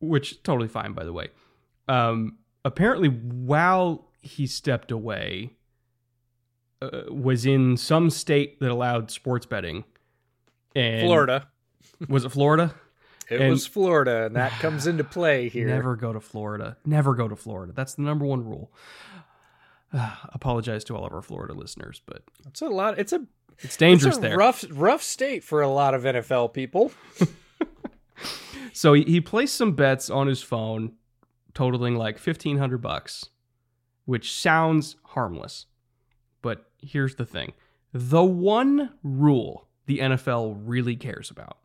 which 0.00 0.42
totally 0.42 0.68
fine 0.68 0.92
by 0.92 1.04
the 1.04 1.12
way. 1.12 1.28
Um, 1.88 2.38
apparently, 2.64 3.08
while 3.08 4.10
he 4.20 4.46
stepped 4.46 4.90
away, 4.90 5.52
uh, 6.82 7.02
was 7.08 7.46
in 7.46 7.76
some 7.76 8.10
state 8.10 8.60
that 8.60 8.70
allowed 8.70 9.10
sports 9.10 9.46
betting. 9.46 9.84
And 10.74 11.02
Florida. 11.02 11.48
Was 12.08 12.24
it 12.24 12.30
Florida? 12.30 12.74
It 13.30 13.40
and- 13.40 13.50
was 13.50 13.66
Florida, 13.66 14.26
and 14.26 14.36
that 14.36 14.52
comes 14.60 14.86
into 14.86 15.04
play 15.04 15.48
here. 15.50 15.66
Never 15.66 15.96
go 15.96 16.12
to 16.12 16.20
Florida. 16.20 16.76
Never 16.84 17.14
go 17.14 17.26
to 17.28 17.36
Florida. 17.36 17.72
That's 17.74 17.94
the 17.94 18.02
number 18.02 18.24
one 18.26 18.44
rule. 18.44 18.70
apologize 20.32 20.84
to 20.84 20.96
all 20.96 21.06
of 21.06 21.12
our 21.12 21.22
Florida 21.22 21.54
listeners, 21.54 22.02
but 22.06 22.22
It's 22.46 22.60
a 22.62 22.66
lot. 22.66 22.98
It's 22.98 23.12
a 23.12 23.24
it's 23.60 23.76
dangerous 23.76 24.16
it's 24.16 24.24
a 24.24 24.28
there. 24.28 24.36
rough 24.36 24.64
rough 24.70 25.02
state 25.02 25.44
for 25.44 25.62
a 25.62 25.68
lot 25.68 25.94
of 25.94 26.02
NFL 26.02 26.52
people. 26.52 26.92
So 28.76 28.92
he, 28.92 29.04
he 29.04 29.20
placed 29.20 29.54
some 29.54 29.72
bets 29.76 30.10
on 30.10 30.26
his 30.26 30.42
phone, 30.42 30.94
totaling 31.54 31.94
like 31.94 32.18
fifteen 32.18 32.58
hundred 32.58 32.78
bucks, 32.78 33.26
which 34.04 34.32
sounds 34.32 34.96
harmless. 35.04 35.66
But 36.42 36.64
here's 36.78 37.14
the 37.14 37.24
thing: 37.24 37.52
the 37.92 38.24
one 38.24 38.90
rule 39.04 39.68
the 39.86 39.98
NFL 40.00 40.56
really 40.64 40.96
cares 40.96 41.30
about, 41.30 41.58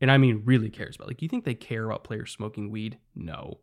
and 0.00 0.10
I 0.10 0.18
mean 0.18 0.42
really 0.44 0.70
cares 0.70 0.96
about. 0.96 1.08
Like, 1.08 1.22
you 1.22 1.28
think 1.28 1.44
they 1.44 1.54
care 1.54 1.84
about 1.84 2.04
players 2.04 2.30
smoking 2.30 2.70
weed? 2.70 2.98
No, 3.14 3.58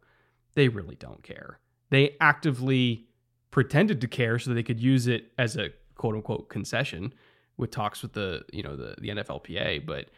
they 0.55 0.67
really 0.67 0.95
don't 0.95 1.23
care. 1.23 1.59
They 1.89 2.15
actively 2.19 3.07
pretended 3.51 4.01
to 4.01 4.07
care 4.07 4.37
so 4.39 4.53
they 4.53 4.63
could 4.63 4.79
use 4.79 5.07
it 5.07 5.31
as 5.37 5.55
a 5.55 5.69
quote 5.95 6.15
unquote 6.15 6.49
concession 6.49 7.13
with 7.57 7.71
talks 7.71 8.01
with 8.01 8.13
the 8.13 8.43
you 8.51 8.63
know 8.63 8.75
the 8.75 8.95
the 8.99 9.09
NFLPA, 9.09 9.85
but 9.85 10.09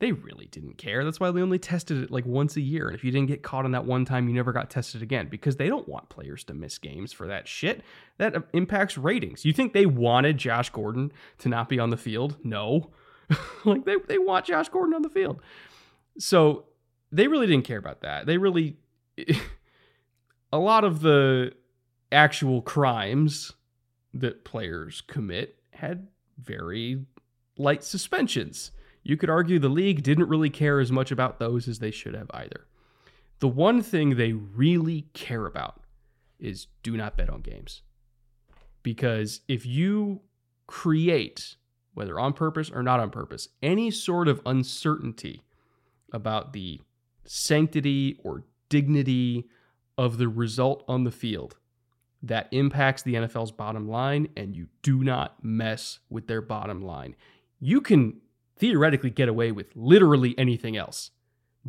they 0.00 0.12
really 0.12 0.46
didn't 0.46 0.78
care. 0.78 1.04
That's 1.04 1.18
why 1.18 1.30
they 1.30 1.42
only 1.42 1.58
tested 1.58 2.04
it 2.04 2.10
like 2.10 2.24
once 2.24 2.56
a 2.56 2.60
year. 2.60 2.86
And 2.86 2.94
if 2.94 3.02
you 3.02 3.10
didn't 3.10 3.26
get 3.26 3.42
caught 3.42 3.64
on 3.64 3.72
that 3.72 3.84
one 3.84 4.04
time, 4.04 4.28
you 4.28 4.34
never 4.34 4.52
got 4.52 4.70
tested 4.70 5.02
again 5.02 5.26
because 5.28 5.56
they 5.56 5.68
don't 5.68 5.88
want 5.88 6.08
players 6.08 6.44
to 6.44 6.54
miss 6.54 6.78
games 6.78 7.12
for 7.12 7.26
that 7.26 7.48
shit. 7.48 7.82
That 8.18 8.36
uh, 8.36 8.40
impacts 8.52 8.96
ratings. 8.96 9.44
You 9.44 9.52
think 9.52 9.72
they 9.72 9.86
wanted 9.86 10.38
Josh 10.38 10.70
Gordon 10.70 11.12
to 11.38 11.48
not 11.48 11.68
be 11.68 11.80
on 11.80 11.90
the 11.90 11.96
field? 11.96 12.36
No. 12.44 12.90
like 13.64 13.84
they, 13.84 13.96
they 14.06 14.18
want 14.18 14.46
Josh 14.46 14.68
Gordon 14.68 14.94
on 14.94 15.02
the 15.02 15.08
field. 15.08 15.40
So 16.18 16.64
they 17.12 17.28
really 17.28 17.46
didn't 17.46 17.64
care 17.64 17.78
about 17.78 18.00
that. 18.02 18.26
They 18.26 18.38
really, 18.38 18.76
a 20.52 20.58
lot 20.58 20.84
of 20.84 21.00
the 21.00 21.52
actual 22.10 22.62
crimes 22.62 23.52
that 24.14 24.44
players 24.44 25.02
commit 25.02 25.56
had 25.72 26.08
very 26.38 27.04
light 27.56 27.84
suspensions. 27.84 28.70
You 29.02 29.16
could 29.16 29.30
argue 29.30 29.58
the 29.58 29.68
league 29.68 30.02
didn't 30.02 30.28
really 30.28 30.50
care 30.50 30.80
as 30.80 30.92
much 30.92 31.10
about 31.10 31.38
those 31.38 31.68
as 31.68 31.78
they 31.78 31.90
should 31.90 32.14
have 32.14 32.30
either. 32.32 32.66
The 33.40 33.48
one 33.48 33.82
thing 33.82 34.16
they 34.16 34.32
really 34.32 35.06
care 35.12 35.46
about 35.46 35.82
is 36.38 36.66
do 36.82 36.96
not 36.96 37.16
bet 37.16 37.30
on 37.30 37.40
games. 37.40 37.82
Because 38.82 39.40
if 39.48 39.66
you 39.66 40.20
create, 40.66 41.56
whether 41.98 42.20
on 42.20 42.32
purpose 42.32 42.70
or 42.70 42.80
not 42.80 43.00
on 43.00 43.10
purpose, 43.10 43.48
any 43.60 43.90
sort 43.90 44.28
of 44.28 44.40
uncertainty 44.46 45.42
about 46.12 46.52
the 46.52 46.80
sanctity 47.24 48.20
or 48.22 48.44
dignity 48.68 49.48
of 49.98 50.16
the 50.16 50.28
result 50.28 50.84
on 50.86 51.02
the 51.02 51.10
field, 51.10 51.56
that 52.22 52.46
impacts 52.52 53.02
the 53.02 53.14
NFL's 53.14 53.50
bottom 53.50 53.88
line, 53.88 54.28
and 54.36 54.54
you 54.54 54.68
do 54.82 55.02
not 55.02 55.42
mess 55.42 55.98
with 56.08 56.28
their 56.28 56.40
bottom 56.40 56.80
line. 56.80 57.16
You 57.58 57.80
can 57.80 58.20
theoretically 58.56 59.10
get 59.10 59.28
away 59.28 59.50
with 59.50 59.72
literally 59.74 60.36
anything 60.38 60.76
else. 60.76 61.10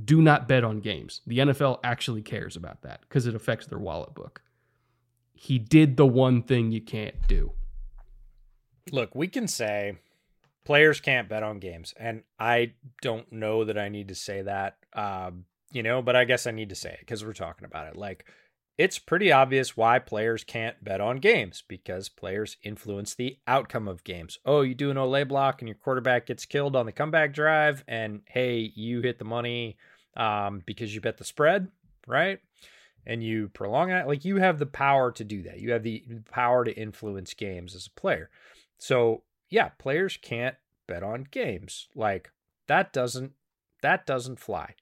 Do 0.05 0.21
not 0.21 0.47
bet 0.47 0.63
on 0.63 0.80
games. 0.80 1.21
The 1.25 1.39
NFL 1.39 1.80
actually 1.84 2.21
cares 2.21 2.55
about 2.55 2.84
that 2.84 3.01
because 3.01 3.25
it 3.25 3.34
affects 3.34 3.65
their 3.65 3.80
wallet 3.80 4.13
book. 4.13 4.43
He 5.34 5.57
did 5.57 5.97
the 5.97 6.05
one 6.05 6.43
thing 6.43 6.71
you 6.71 6.82
can't 6.82 7.15
do. 7.27 7.53
Look, 8.91 9.15
we 9.15 9.27
can 9.27 9.47
say 9.47 9.97
players 10.70 11.01
can't 11.01 11.28
bet 11.28 11.41
on 11.41 11.57
games, 11.57 11.95
and 11.97 12.22
I 12.39 12.74
don't 13.01 13.32
know 13.32 13.65
that 13.65 13.76
I 13.76 13.89
need 13.89 14.09
to 14.09 14.15
say 14.15 14.43
that, 14.43 14.78
um, 14.93 15.45
you 15.72 15.82
know, 15.82 16.03
but 16.03 16.15
I 16.15 16.26
guess 16.26 16.45
I 16.45 16.51
need 16.51 16.70
to 16.70 16.76
say 16.76 16.91
it 16.91 16.99
because 16.99 17.26
we're 17.26 17.34
talking 17.34 17.65
about 17.65 17.88
it. 17.88 17.95
Like, 17.95 18.26
it's 18.78 18.99
pretty 18.99 19.32
obvious 19.32 19.76
why 19.76 19.97
players 19.97 20.43
can't 20.43 20.84
bet 20.84 21.01
on 21.01 21.17
games 21.17 21.63
because 21.67 22.07
players 22.07 22.55
influence 22.61 23.15
the 23.15 23.39
outcome 23.47 23.88
of 23.88 24.03
games. 24.03 24.38
Oh, 24.45 24.61
you 24.61 24.76
do 24.76 24.91
an 24.91 24.97
Olé 24.97 25.28
block 25.28 25.59
and 25.59 25.67
your 25.67 25.76
quarterback 25.76 26.28
gets 26.28 26.45
killed 26.45 26.76
on 26.76 26.86
the 26.86 26.91
comeback 26.91 27.34
drive, 27.34 27.84
and 27.88 28.22
hey, 28.28 28.72
you 28.76 29.01
hit 29.01 29.17
the 29.17 29.26
money 29.26 29.76
um, 30.15 30.61
because 30.67 30.93
you 30.93 31.01
bet 31.01 31.17
the 31.17 31.24
spread, 31.24 31.70
right? 32.05 32.41
And 33.07 33.24
you 33.24 33.49
prolong 33.55 33.89
it. 33.89 34.05
Like 34.05 34.24
you 34.24 34.36
have 34.36 34.59
the 34.59 34.67
power 34.67 35.11
to 35.13 35.24
do 35.24 35.41
that. 35.41 35.61
You 35.61 35.72
have 35.72 35.82
the 35.82 36.03
power 36.30 36.63
to 36.63 36.72
influence 36.72 37.34
games 37.34 37.74
as 37.74 37.88
a 37.88 37.99
player. 37.99 38.30
So 38.78 39.24
yeah, 39.50 39.70
players 39.70 40.18
can't 40.22 40.56
bet 40.88 41.04
on 41.04 41.28
games. 41.30 41.88
Like 41.95 42.32
that 42.68 42.93
doesn't 42.93 43.34
that 43.82 44.06
doesn't 44.06 44.39
fly. 44.39 44.76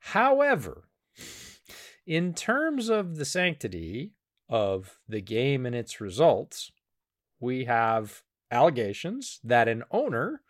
However, 0.00 0.88
in 2.06 2.34
terms 2.34 2.88
of 2.88 3.16
the 3.16 3.24
sanctity 3.24 4.12
of 4.48 4.98
the 5.08 5.20
game 5.20 5.66
and 5.66 5.74
its 5.74 6.00
results, 6.00 6.72
we 7.38 7.64
have 7.64 8.22
allegations 8.50 9.40
that 9.44 9.68
an 9.68 9.84
owner 9.90 10.42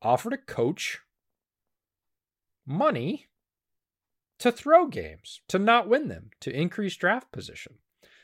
offered 0.00 0.32
a 0.32 0.38
coach 0.38 1.00
money 2.66 3.26
to 4.38 4.50
throw 4.50 4.86
games, 4.86 5.40
to 5.48 5.58
not 5.58 5.88
win 5.88 6.08
them, 6.08 6.30
to 6.40 6.50
increase 6.50 6.96
draft 6.96 7.30
position. 7.30 7.74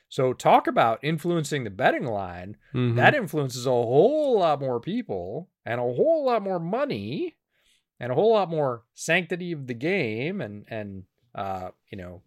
So, 0.09 0.33
talk 0.33 0.67
about 0.67 1.05
influencing 1.05 1.65
the 1.65 1.71
betting 1.71 2.07
line. 2.07 2.57
Mhm. 2.75 2.97
That 2.97 3.15
influences 3.15 3.67
a 3.67 3.71
whole 3.71 4.39
lot 4.39 4.61
more 4.61 4.81
people 4.81 5.51
and 5.67 5.81
a 5.81 5.85
whole 5.85 6.25
lot 6.25 6.43
more 6.43 6.59
money 6.59 7.37
and 8.01 8.11
a 8.11 8.15
whole 8.15 8.33
lot 8.33 8.49
more 8.49 8.85
sanctity 8.95 9.53
of 9.53 9.67
the 9.67 9.75
game 9.75 10.41
and, 10.41 10.65
and, 10.69 11.05
uh, 11.35 11.71
you 11.91 11.99
know, 11.99 12.23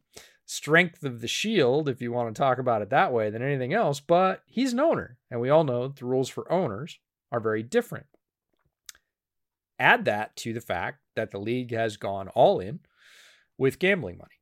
strength 0.45 1.03
of 1.03 1.21
the 1.21 1.27
shield, 1.27 1.87
if 1.87 2.01
you 2.01 2.11
want 2.11 2.35
to 2.35 2.39
talk 2.39 2.59
about 2.59 2.81
it 2.81 2.89
that 2.89 3.13
way, 3.13 3.29
than 3.29 3.41
anything 3.41 3.73
else. 3.73 3.99
But 3.99 4.43
he's 4.45 4.73
an 4.73 4.79
owner, 4.81 5.17
and 5.31 5.39
we 5.39 5.49
all 5.49 5.63
know 5.63 5.87
the 5.87 6.05
rules 6.05 6.29
for 6.29 6.51
owners 6.51 6.99
are 7.31 7.39
very 7.39 7.63
different. 7.63 8.05
Add 9.79 10.05
that 10.05 10.35
to 10.37 10.53
the 10.53 10.61
fact 10.61 10.99
that 11.15 11.31
the 11.31 11.39
league 11.39 11.71
has 11.71 11.97
gone 11.97 12.27
all 12.29 12.59
in 12.59 12.81
with 13.57 13.79
gambling 13.79 14.17
money, 14.17 14.41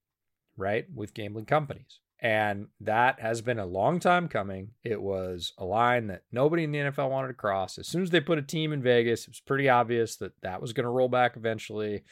right? 0.57 0.87
With 0.93 1.13
gambling 1.13 1.45
companies. 1.45 1.99
And 2.21 2.67
that 2.81 3.21
has 3.21 3.41
been 3.41 3.59
a 3.59 3.65
long 3.65 3.99
time 3.99 4.27
coming. 4.27 4.71
It 4.83 5.01
was 5.01 5.53
a 5.57 5.63
line 5.63 6.07
that 6.07 6.23
nobody 6.31 6.65
in 6.65 6.71
the 6.71 6.79
NFL 6.79 7.09
wanted 7.09 7.29
to 7.29 7.33
cross. 7.33 7.77
As 7.77 7.87
soon 7.87 8.03
as 8.03 8.09
they 8.09 8.19
put 8.19 8.37
a 8.37 8.41
team 8.41 8.73
in 8.73 8.81
Vegas, 8.81 9.21
it 9.21 9.29
was 9.29 9.39
pretty 9.39 9.69
obvious 9.69 10.17
that 10.17 10.33
that 10.41 10.61
was 10.61 10.73
going 10.73 10.83
to 10.83 10.89
roll 10.89 11.07
back 11.07 11.37
eventually. 11.37 12.03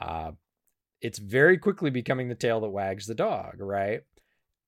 Uh, 0.00 0.32
it's 1.02 1.18
very 1.18 1.58
quickly 1.58 1.90
becoming 1.90 2.28
the 2.28 2.34
tail 2.34 2.60
that 2.60 2.70
wags 2.70 3.06
the 3.06 3.14
dog, 3.14 3.56
right? 3.58 4.02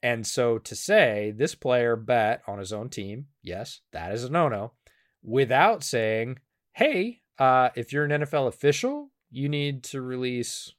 And 0.03 0.27
so 0.27 0.59
to 0.59 0.77
say 0.77 1.33
this 1.35 1.55
player 1.55 1.97
bet 1.97 2.43
on 2.47 2.59
his 2.59 2.75
own 2.75 2.91
team, 2.91 3.29
yes, 3.43 3.81
that 3.93 4.13
is 4.13 4.25
a 4.25 4.31
no 4.31 4.51
no, 4.51 4.73
without 5.23 5.83
saying, 5.83 6.41
hey, 6.73 7.23
uh, 7.39 7.71
if 7.75 7.91
you're 7.91 8.05
an 8.05 8.23
NFL 8.23 8.49
official, 8.49 9.11
you 9.31 9.49
need 9.49 9.83
to 9.85 10.03
release 10.03 10.75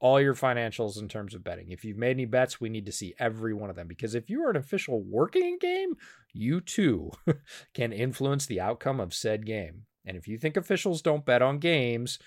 all 0.00 0.20
your 0.20 0.34
financials 0.34 1.00
in 1.00 1.08
terms 1.08 1.34
of 1.34 1.44
betting. 1.44 1.70
If 1.70 1.84
you've 1.84 1.98
made 1.98 2.12
any 2.12 2.24
bets, 2.24 2.60
we 2.60 2.70
need 2.70 2.86
to 2.86 2.92
see 2.92 3.14
every 3.18 3.52
one 3.54 3.70
of 3.70 3.76
them 3.76 3.86
because 3.86 4.14
if 4.14 4.30
you 4.30 4.42
are 4.44 4.50
an 4.50 4.56
official 4.56 5.02
working 5.02 5.58
game, 5.60 5.94
you 6.32 6.60
too 6.60 7.10
can 7.74 7.92
influence 7.92 8.46
the 8.46 8.60
outcome 8.60 8.98
of 8.98 9.14
said 9.14 9.44
game. 9.46 9.82
And 10.06 10.16
if 10.16 10.26
you 10.26 10.38
think 10.38 10.56
officials 10.56 11.02
don't 11.02 11.26
bet 11.26 11.42
on 11.42 11.58
games, 11.58 12.18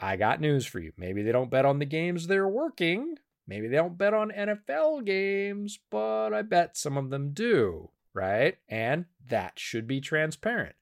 I 0.00 0.16
got 0.16 0.40
news 0.40 0.64
for 0.64 0.78
you. 0.78 0.92
Maybe 0.96 1.22
they 1.22 1.32
don't 1.32 1.50
bet 1.50 1.64
on 1.64 1.80
the 1.80 1.84
games 1.84 2.26
they're 2.26 2.48
working. 2.48 3.16
Maybe 3.48 3.66
they 3.66 3.76
don't 3.76 3.98
bet 3.98 4.14
on 4.14 4.30
NFL 4.30 5.04
games, 5.04 5.78
but 5.90 6.32
I 6.32 6.42
bet 6.42 6.76
some 6.76 6.96
of 6.96 7.10
them 7.10 7.32
do, 7.32 7.90
right? 8.14 8.56
And 8.68 9.06
that 9.28 9.58
should 9.58 9.88
be 9.88 10.00
transparent. 10.00 10.76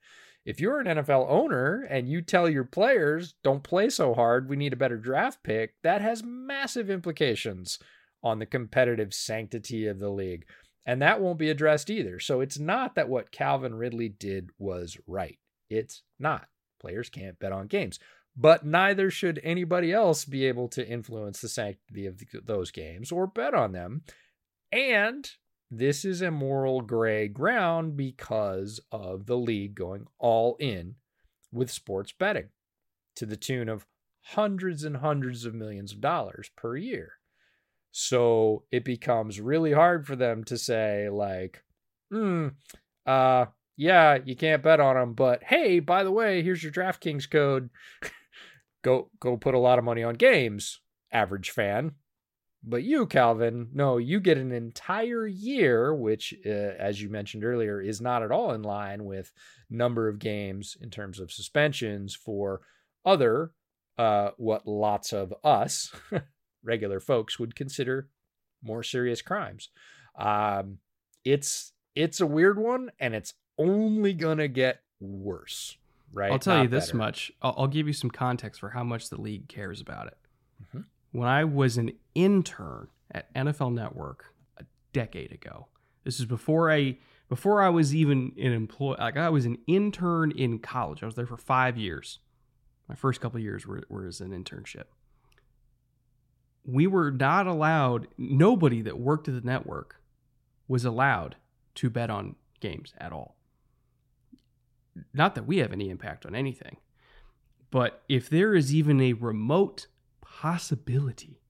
If 0.47 0.61
you're 0.61 0.79
an 0.79 0.87
NFL 0.87 1.29
owner 1.29 1.85
and 1.89 2.07
you 2.07 2.21
tell 2.21 2.49
your 2.49 2.63
players, 2.63 3.35
don't 3.43 3.63
play 3.63 3.89
so 3.89 4.13
hard, 4.13 4.47
we 4.47 4.55
need 4.55 4.71
a 4.71 4.77
better 4.77 4.95
draft 4.95 5.43
pick, 5.43 5.73
that 5.83 5.99
has 5.99 6.23
massive 6.23 6.89
implications 6.89 7.79
on 8.23 8.39
the 8.39 8.45
competitive 8.45 9.13
sanctity 9.13 9.87
of 9.87 9.99
the 9.99 10.09
league. 10.09 10.45
And 10.85 11.01
that 11.01 11.19
won't 11.19 11.37
be 11.37 11.49
addressed 11.49 11.89
either. 11.89 12.17
So 12.21 12.39
it's 12.39 12.57
not 12.57 12.95
that 12.95 13.09
what 13.09 13.33
Calvin 13.33 13.75
Ridley 13.75 14.07
did 14.07 14.51
was 14.57 14.97
right. 15.05 15.37
It's 15.69 16.03
not. 16.17 16.47
Players 16.79 17.09
can't 17.09 17.37
bet 17.39 17.51
on 17.51 17.67
games. 17.67 17.99
But 18.37 18.65
neither 18.65 19.11
should 19.11 19.41
anybody 19.43 19.91
else 19.91 20.23
be 20.23 20.45
able 20.45 20.69
to 20.69 20.87
influence 20.87 21.41
the 21.41 21.49
sanctity 21.49 22.05
of 22.05 22.23
those 22.45 22.71
games 22.71 23.11
or 23.11 23.27
bet 23.27 23.53
on 23.53 23.73
them. 23.73 24.03
And 24.71 25.29
this 25.69 26.05
is 26.05 26.21
a 26.21 26.31
moral 26.31 26.81
gray 26.81 27.27
ground 27.27 27.97
because 27.97 28.79
of 28.91 29.25
the 29.25 29.37
league 29.37 29.75
going 29.75 30.07
all 30.17 30.55
in 30.59 30.95
with 31.51 31.71
sports 31.71 32.13
betting 32.17 32.49
to 33.15 33.25
the 33.25 33.37
tune 33.37 33.67
of 33.67 33.85
hundreds 34.21 34.83
and 34.83 34.97
hundreds 34.97 35.45
of 35.45 35.53
millions 35.53 35.91
of 35.91 36.01
dollars 36.01 36.49
per 36.55 36.75
year. 36.77 37.13
So 37.91 38.63
it 38.71 38.85
becomes 38.85 39.41
really 39.41 39.73
hard 39.73 40.05
for 40.05 40.15
them 40.15 40.43
to 40.45 40.57
say, 40.57 41.09
like, 41.09 41.63
hmm, 42.11 42.49
uh, 43.05 43.45
yeah, 43.75 44.17
you 44.23 44.35
can't 44.35 44.63
bet 44.63 44.79
on 44.79 44.95
them, 44.95 45.13
but 45.13 45.43
hey, 45.43 45.79
by 45.79 46.03
the 46.03 46.11
way, 46.11 46.41
here's 46.41 46.63
your 46.63 46.71
DraftKings 46.71 47.29
code. 47.29 47.69
go 48.83 49.09
go 49.19 49.37
put 49.37 49.55
a 49.55 49.59
lot 49.59 49.79
of 49.79 49.85
money 49.85 50.03
on 50.03 50.15
games, 50.15 50.79
average 51.11 51.51
fan. 51.51 51.93
But 52.69 52.83
you, 52.83 53.05
Calvin, 53.05 53.69
no, 53.73 53.97
you 53.97 54.19
get 54.19 54.37
an 54.37 54.51
entire 54.51 55.25
year, 55.25 55.93
which, 55.95 56.33
uh, 56.45 56.49
as 56.49 57.01
you 57.01 57.07
mentioned 57.09 57.45
earlier, 57.45 57.79
is 57.79 58.01
not 58.01 58.23
at 58.23 58.31
all 58.31 58.51
in 58.51 58.61
line 58.61 59.05
with 59.05 59.31
number 59.69 60.09
of 60.09 60.19
games 60.19 60.75
in 60.81 60.89
terms 60.89 61.19
of 61.21 61.31
suspensions 61.31 62.13
for 62.13 62.59
other, 63.05 63.51
uh, 63.97 64.31
what 64.35 64.67
lots 64.67 65.13
of 65.13 65.33
us, 65.45 65.93
regular 66.63 66.99
folks, 66.99 67.39
would 67.39 67.55
consider 67.55 68.09
more 68.61 68.83
serious 68.83 69.21
crimes. 69.21 69.69
Um, 70.17 70.79
it's 71.23 71.71
it's 71.95 72.19
a 72.19 72.27
weird 72.27 72.59
one, 72.59 72.91
and 72.99 73.15
it's 73.15 73.33
only 73.57 74.13
gonna 74.13 74.49
get 74.49 74.81
worse. 74.99 75.77
Right? 76.11 76.31
I'll 76.31 76.39
tell 76.39 76.57
Not 76.57 76.63
you 76.63 76.67
this 76.69 76.87
better. 76.87 76.97
much. 76.97 77.31
I'll, 77.41 77.55
I'll 77.59 77.67
give 77.67 77.87
you 77.87 77.93
some 77.93 78.09
context 78.11 78.59
for 78.59 78.69
how 78.69 78.83
much 78.83 79.09
the 79.09 79.19
league 79.21 79.47
cares 79.47 79.79
about 79.79 80.07
it. 80.07 80.17
Mhm. 80.75 80.85
When 81.11 81.27
I 81.27 81.43
was 81.43 81.77
an 81.77 81.91
intern 82.15 82.87
at 83.11 83.33
NFL 83.33 83.73
Network 83.73 84.25
a 84.57 84.65
decade 84.93 85.31
ago, 85.31 85.67
this 86.03 86.19
is 86.19 86.25
before 86.25 86.71
I 86.71 86.97
before 87.29 87.61
I 87.61 87.69
was 87.69 87.93
even 87.93 88.33
an 88.37 88.53
employee. 88.53 88.97
Like 88.99 89.17
I 89.17 89.29
was 89.29 89.45
an 89.45 89.57
intern 89.67 90.31
in 90.31 90.59
college. 90.59 91.03
I 91.03 91.05
was 91.05 91.15
there 91.15 91.25
for 91.25 91.37
five 91.37 91.77
years. 91.77 92.19
My 92.87 92.95
first 92.95 93.19
couple 93.19 93.39
years 93.39 93.67
were, 93.67 93.83
were 93.89 94.05
as 94.05 94.21
an 94.21 94.31
internship. 94.31 94.85
We 96.63 96.87
were 96.87 97.11
not 97.11 97.47
allowed. 97.47 98.07
Nobody 98.17 98.81
that 98.81 98.97
worked 98.97 99.27
at 99.27 99.33
the 99.33 99.41
network 99.41 100.01
was 100.67 100.85
allowed 100.85 101.35
to 101.75 101.89
bet 101.89 102.09
on 102.09 102.35
games 102.59 102.93
at 102.97 103.11
all 103.11 103.37
not 105.13 105.35
that 105.35 105.47
we 105.47 105.57
have 105.57 105.71
any 105.71 105.89
impact 105.89 106.25
on 106.25 106.35
anything, 106.35 106.77
but 107.71 108.03
if 108.07 108.29
there 108.29 108.55
is 108.55 108.73
even 108.73 109.01
a 109.01 109.13
remote 109.13 109.87
possibility 110.41 111.41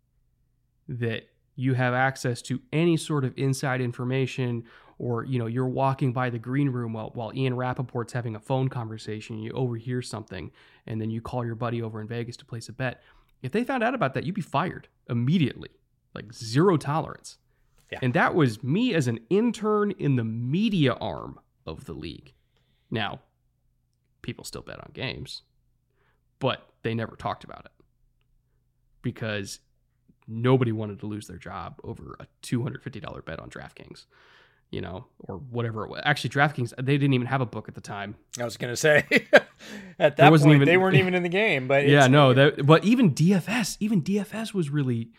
that 0.87 1.23
you 1.57 1.73
have 1.73 1.93
access 1.93 2.41
to 2.41 2.61
any 2.71 2.95
sort 2.95 3.25
of 3.25 3.33
inside 3.35 3.81
information 3.81 4.63
or 4.97 5.25
you 5.25 5.37
know 5.37 5.45
you're 5.45 5.67
walking 5.67 6.13
by 6.13 6.29
the 6.29 6.39
green 6.39 6.69
room 6.69 6.93
while, 6.93 7.11
while 7.13 7.33
ian 7.35 7.53
rapoport's 7.53 8.13
having 8.13 8.33
a 8.33 8.39
phone 8.39 8.69
conversation 8.69 9.39
you 9.39 9.51
overhear 9.51 10.01
something 10.01 10.49
and 10.85 11.01
then 11.01 11.09
you 11.09 11.19
call 11.19 11.45
your 11.45 11.55
buddy 11.55 11.81
over 11.81 11.99
in 11.99 12.07
vegas 12.07 12.37
to 12.37 12.45
place 12.45 12.69
a 12.69 12.71
bet. 12.71 13.01
If 13.41 13.51
they 13.51 13.65
found 13.65 13.83
out 13.83 13.93
about 13.93 14.13
that 14.13 14.23
you'd 14.23 14.35
be 14.35 14.41
fired 14.41 14.87
immediately 15.09 15.71
like 16.15 16.31
zero 16.31 16.77
tolerance. 16.77 17.37
Yeah. 17.91 17.99
and 18.01 18.13
that 18.13 18.35
was 18.35 18.63
me 18.63 18.93
as 18.93 19.07
an 19.07 19.19
intern 19.29 19.91
in 19.91 20.15
the 20.15 20.23
media 20.23 20.93
arm 20.93 21.39
of 21.65 21.85
the 21.85 21.93
league. 21.93 22.33
Now 22.89 23.19
people 24.21 24.45
still 24.45 24.61
bet 24.61 24.79
on 24.79 24.91
games, 24.93 25.41
but 26.39 26.69
they 26.83 26.93
never 26.95 27.17
talked 27.17 27.43
about 27.43 27.65
it 27.65 27.71
because 29.11 29.59
nobody 30.27 30.73
wanted 30.73 30.99
to 30.99 31.05
lose 31.05 31.25
their 31.27 31.37
job 31.37 31.79
over 31.85 32.17
a 32.19 32.27
$250 32.43 33.23
bet 33.23 33.39
on 33.39 33.49
DraftKings, 33.49 34.05
you 34.71 34.81
know, 34.81 35.05
or 35.19 35.37
whatever 35.37 35.85
it 35.85 35.89
was. 35.89 36.01
Actually, 36.03 36.31
DraftKings, 36.31 36.73
they 36.77 36.97
didn't 36.97 37.13
even 37.13 37.27
have 37.27 37.39
a 37.39 37.45
book 37.45 37.69
at 37.69 37.75
the 37.75 37.79
time. 37.81 38.15
I 38.37 38.43
was 38.43 38.57
gonna 38.57 38.75
say 38.75 39.05
at 39.99 40.17
that 40.17 40.29
wasn't 40.29 40.49
point 40.49 40.55
even- 40.57 40.65
they 40.67 40.75
weren't 40.75 40.95
even 41.03 41.13
in 41.13 41.23
the 41.23 41.29
game, 41.29 41.67
but 41.69 41.87
yeah, 41.87 42.07
no, 42.07 42.33
that, 42.33 42.65
but 42.65 42.83
even 42.83 43.13
DFS, 43.13 43.77
even 43.79 44.01
DFS 44.01 44.53
was 44.53 44.69
really 44.69 45.11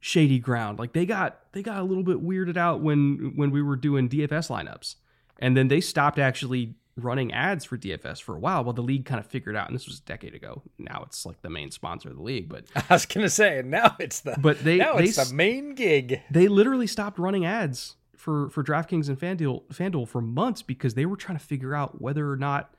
shady 0.00 0.38
ground. 0.38 0.78
Like 0.78 0.94
they 0.94 1.04
got 1.04 1.40
they 1.52 1.62
got 1.62 1.78
a 1.80 1.84
little 1.84 2.02
bit 2.02 2.24
weirded 2.26 2.56
out 2.56 2.80
when 2.80 3.34
when 3.36 3.50
we 3.50 3.60
were 3.60 3.76
doing 3.76 4.08
DFS 4.08 4.48
lineups, 4.48 4.94
and 5.38 5.54
then 5.54 5.68
they 5.68 5.82
stopped 5.82 6.18
actually 6.18 6.74
running 6.96 7.32
ads 7.32 7.64
for 7.64 7.76
DFS 7.76 8.22
for 8.22 8.36
a 8.36 8.38
while. 8.38 8.64
While 8.64 8.72
the 8.72 8.82
league 8.82 9.04
kind 9.04 9.18
of 9.18 9.26
figured 9.26 9.56
out, 9.56 9.68
and 9.68 9.74
this 9.74 9.86
was 9.86 9.98
a 9.98 10.02
decade 10.02 10.34
ago. 10.34 10.62
Now 10.78 11.02
it's 11.06 11.26
like 11.26 11.42
the 11.42 11.50
main 11.50 11.70
sponsor 11.70 12.10
of 12.10 12.16
the 12.16 12.22
league, 12.22 12.48
but 12.48 12.64
I 12.76 12.94
was 12.94 13.06
gonna 13.06 13.28
say 13.28 13.62
now 13.64 13.96
it's 13.98 14.20
the 14.20 14.36
but 14.38 14.62
they 14.62 14.76
now 14.76 14.96
they 14.96 15.04
it's 15.04 15.28
the 15.28 15.34
main 15.34 15.74
gig. 15.74 16.20
they 16.30 16.48
literally 16.48 16.86
stopped 16.86 17.18
running 17.18 17.44
ads 17.44 17.96
for 18.16 18.48
for 18.50 18.62
DraftKings 18.62 19.08
and 19.08 19.18
FanDuel 19.18 19.64
FanDuel 19.68 20.08
for 20.08 20.20
months 20.20 20.62
because 20.62 20.94
they 20.94 21.06
were 21.06 21.16
trying 21.16 21.38
to 21.38 21.44
figure 21.44 21.74
out 21.74 22.00
whether 22.00 22.30
or 22.30 22.36
not 22.36 22.74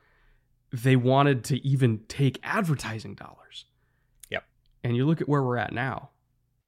they 0.72 0.96
wanted 0.96 1.44
to 1.44 1.64
even 1.66 2.00
take 2.08 2.40
advertising 2.42 3.14
dollars. 3.14 3.66
Yep. 4.30 4.44
And 4.82 4.96
you 4.96 5.06
look 5.06 5.20
at 5.20 5.28
where 5.28 5.42
we're 5.42 5.56
at 5.58 5.72
now. 5.72 6.10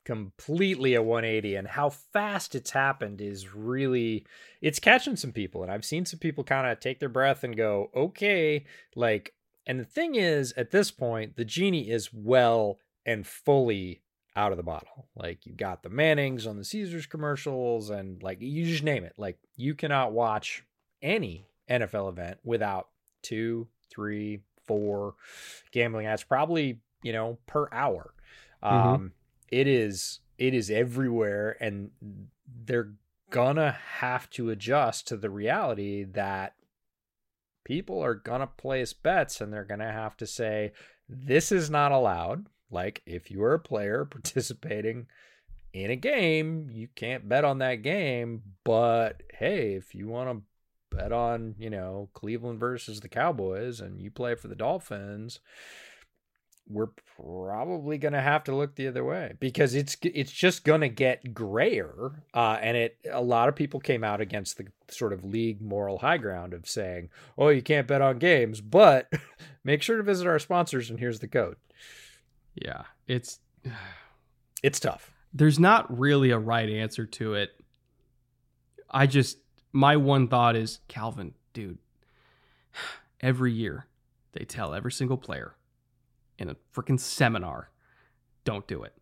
Completely 0.09 0.95
a 0.95 1.03
180 1.03 1.55
and 1.55 1.69
how 1.69 1.91
fast 1.91 2.55
it's 2.55 2.71
happened 2.71 3.21
is 3.21 3.53
really 3.55 4.25
it's 4.63 4.79
catching 4.79 5.17
some 5.17 5.33
people 5.33 5.63
and 5.63 5.71
i've 5.71 5.85
seen 5.85 6.07
some 6.07 6.19
people 6.19 6.43
kind 6.43 6.67
of 6.67 6.81
take 6.81 6.99
their 6.99 7.11
breath 7.11 7.45
and 7.45 7.59
go 7.59 7.91
okay 7.95 8.65
like 8.97 9.35
and 9.67 9.79
the 9.79 9.85
thing 9.85 10.15
is 10.15 10.55
at 10.57 10.71
this 10.71 10.91
point 10.91 11.37
the 11.37 11.45
genie 11.45 11.91
is 11.91 12.09
well 12.11 12.79
and 13.05 13.27
fully 13.27 14.01
out 14.35 14.51
of 14.51 14.57
the 14.57 14.63
bottle. 14.63 15.09
Like 15.15 15.45
you 15.45 15.53
got 15.53 15.83
the 15.83 15.91
mannings 15.91 16.47
on 16.47 16.57
the 16.57 16.65
caesars 16.65 17.05
commercials 17.05 17.91
and 17.91 18.23
like 18.23 18.41
you 18.41 18.65
just 18.65 18.85
name 18.85 19.05
it. 19.05 19.13
Like 19.19 19.37
you 19.57 19.75
cannot 19.75 20.13
watch 20.13 20.65
any 21.03 21.45
nfl 21.69 22.09
event 22.09 22.39
without 22.45 22.89
two 23.23 23.69
three 23.91 24.41
four 24.67 25.17
gambling 25.71 26.07
ads 26.07 26.25
probably 26.25 26.81
you 27.03 27.13
know 27.13 27.37
per 27.47 27.69
hour. 27.73 28.15
Mhm. 28.65 28.95
um 28.95 29.13
it 29.51 29.67
is 29.67 30.21
it 30.39 30.55
is 30.55 30.71
everywhere 30.71 31.57
and 31.61 31.91
they're 32.65 32.93
gonna 33.31 33.73
have 33.73 34.31
to 34.31 34.51
adjust 34.51 35.07
to 35.09 35.17
the 35.17 35.31
reality 35.31 36.05
that 36.05 36.55
people 37.65 38.01
are 38.03 38.15
gonna 38.15 38.47
place 38.47 38.93
bets 38.93 39.41
and 39.41 39.53
they're 39.53 39.65
gonna 39.65 39.93
have 39.93 40.17
to 40.17 40.27
say 40.27 40.73
this 41.09 41.51
is 41.51 41.71
not 41.71 41.93
allowed. 41.93 42.47
Like 42.71 43.03
if 43.07 43.31
you're 43.31 43.55
a 43.55 43.59
player 43.59 44.05
participating 44.11 45.07
in 45.73 45.91
a 45.91 45.97
game 45.97 46.69
you 46.73 46.89
can't 46.95 47.29
bet 47.29 47.45
on 47.45 47.59
that 47.59 47.83
game 47.83 48.43
but 48.65 49.23
hey 49.35 49.75
if 49.75 49.95
you 49.95 50.09
want 50.09 50.31
to 50.31 50.97
bet 50.97 51.13
on 51.13 51.55
you 51.59 51.69
know 51.69 52.09
cleveland 52.15 52.59
versus 52.59 53.01
the 53.01 53.09
cowboys 53.09 53.81
and 53.81 54.01
you 54.01 54.11
play 54.11 54.35
for 54.35 54.49
the 54.49 54.55
dolphins 54.55 55.41
we're 56.71 56.89
probably 57.17 57.99
going 57.99 58.13
to 58.13 58.21
have 58.21 58.45
to 58.45 58.55
look 58.55 58.75
the 58.75 58.87
other 58.89 59.05
way 59.05 59.35
because 59.41 59.75
it's 59.75 59.97
it's 60.03 60.31
just 60.31 60.65
going 60.65 60.81
to 60.81 60.89
get 60.89 61.35
grayer 61.35 62.23
uh, 62.35 62.59
and 62.61 62.77
it 62.77 62.99
a 63.11 63.23
lot 63.23 63.49
of 63.49 63.57
people 63.57 63.81
came 63.81 64.05
out 64.05 64.21
against 64.21 64.57
the 64.57 64.67
sort 64.89 65.13
of 65.13 65.25
league 65.25 65.61
moral 65.61 65.99
high 65.99 66.19
ground 66.19 66.53
of 66.53 66.69
saying 66.69 67.09
oh 67.37 67.49
you 67.49 67.63
can't 67.63 67.87
bet 67.87 68.03
on 68.03 68.19
games 68.19 68.61
but 68.61 69.11
make 69.65 69.83
sure 69.83 69.97
to 69.97 70.03
visit 70.03 70.27
our 70.27 70.39
sponsors 70.39 70.91
and 70.91 70.99
here's 70.99 71.21
the 71.21 71.29
code 71.29 71.57
Yeah, 72.55 72.83
it's 73.07 73.41
it's 74.63 74.81
tough 74.81 75.13
there's 75.33 75.59
not 75.59 75.99
really 75.99 76.31
a 76.31 76.39
right 76.39 76.69
answer 76.69 77.07
to 77.07 77.35
it. 77.35 77.51
I 78.91 79.07
just 79.07 79.39
my 79.73 79.97
one 79.97 80.29
thought 80.29 80.57
is 80.57 80.81
Calvin, 80.89 81.35
dude. 81.53 81.79
Every 83.21 83.53
year 83.53 83.87
they 84.33 84.45
tell 84.45 84.75
every 84.75 84.93
single 84.93 85.17
player 85.17 85.57
in 86.39 86.49
a 86.49 86.57
freaking 86.75 86.99
seminar, 86.99 87.71
don't 88.45 88.67
do 88.67 88.83
it. 88.83 88.95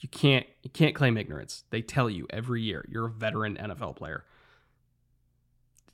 You 0.00 0.08
can't 0.08 0.46
you 0.62 0.70
can't 0.70 0.94
claim 0.94 1.16
ignorance. 1.16 1.64
They 1.70 1.80
tell 1.80 2.10
you 2.10 2.26
every 2.30 2.62
year 2.62 2.84
you're 2.88 3.06
a 3.06 3.10
veteran 3.10 3.56
NFL 3.56 3.96
player. 3.96 4.24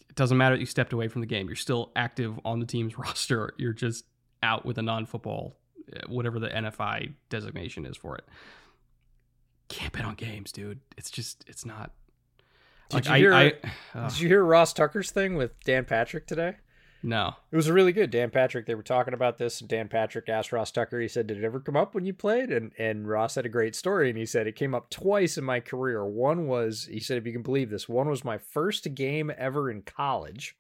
It 0.09 0.17
doesn't 0.17 0.37
matter 0.37 0.57
that 0.57 0.61
you 0.61 0.67
stepped 0.67 0.93
away 0.93 1.07
from 1.09 1.21
the 1.21 1.27
game. 1.27 1.47
You're 1.47 1.57
still 1.57 1.93
active 1.95 2.39
on 2.45 2.59
the 2.59 2.67
team's 2.67 2.99
roster. 2.99 3.55
You're 3.57 3.73
just 3.73 4.05
out 4.43 4.65
with 4.65 4.79
a 4.79 4.83
non-football 4.83 5.57
uh, 5.95 6.01
whatever 6.09 6.39
the 6.39 6.49
NFI 6.49 7.15
designation 7.29 7.85
is 7.85 7.97
for 7.97 8.17
it 8.17 8.25
can't 9.71 9.93
bet 9.93 10.05
on 10.05 10.17
games, 10.17 10.53
dude. 10.53 10.81
It's 10.99 11.11
just 11.11 11.45
it's 11.47 11.65
not. 11.65 11.93
Did 12.91 12.97
like, 12.97 13.05
you 13.07 13.13
I, 13.13 13.19
hear? 13.19 13.35
I, 13.35 13.53
ugh, 13.95 14.11
did 14.11 14.21
you 14.21 14.29
hear 14.29 14.45
Ross 14.45 14.75
Tucker's 14.75 15.11
thing 15.11 15.37
with 15.37 15.59
Dan 15.65 15.87
Patrick 15.87 16.27
today? 16.27 16.57
No. 17.03 17.35
It 17.51 17.57
was 17.57 17.71
really 17.71 17.93
good. 17.93 18.11
Dan 18.11 18.31
Patrick, 18.31 18.67
they 18.67 18.75
were 18.75 18.83
talking 18.83 19.15
about 19.15 19.39
this, 19.39 19.61
and 19.61 19.69
Dan 19.69 19.89
Patrick 19.89 20.29
asked 20.29 20.53
Ross 20.53 20.71
Tucker, 20.71 21.01
he 21.01 21.09
said, 21.09 21.27
Did 21.27 21.39
it 21.39 21.45
ever 21.45 21.61
come 21.61 21.77
up 21.77 21.95
when 21.95 22.05
you 22.05 22.13
played? 22.13 22.51
And 22.51 22.73
and 22.79 23.09
Ross 23.09 23.35
had 23.37 23.47
a 23.47 23.51
great 23.51 23.75
story, 23.75 24.11
and 24.11 24.19
he 24.19 24.27
said, 24.27 24.47
It 24.47 24.57
came 24.57 24.75
up 24.75 24.91
twice 24.91 25.39
in 25.39 25.45
my 25.45 25.61
career. 25.61 26.05
One 26.05 26.47
was, 26.47 26.89
he 26.91 27.01
said, 27.01 27.19
if 27.19 27.27
you 27.27 27.33
can 27.33 27.43
believe 27.43 27.71
this, 27.71 27.89
one 27.89 28.09
was 28.09 28.25
my 28.25 28.39
first 28.39 28.95
game 28.95 29.33
ever 29.37 29.71
in 29.71 29.83
college. 29.83 30.57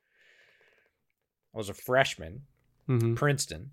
I 1.55 1.59
was 1.59 1.69
a 1.69 1.75
freshman, 1.75 2.43
hmm 2.87 3.15
Princeton. 3.15 3.73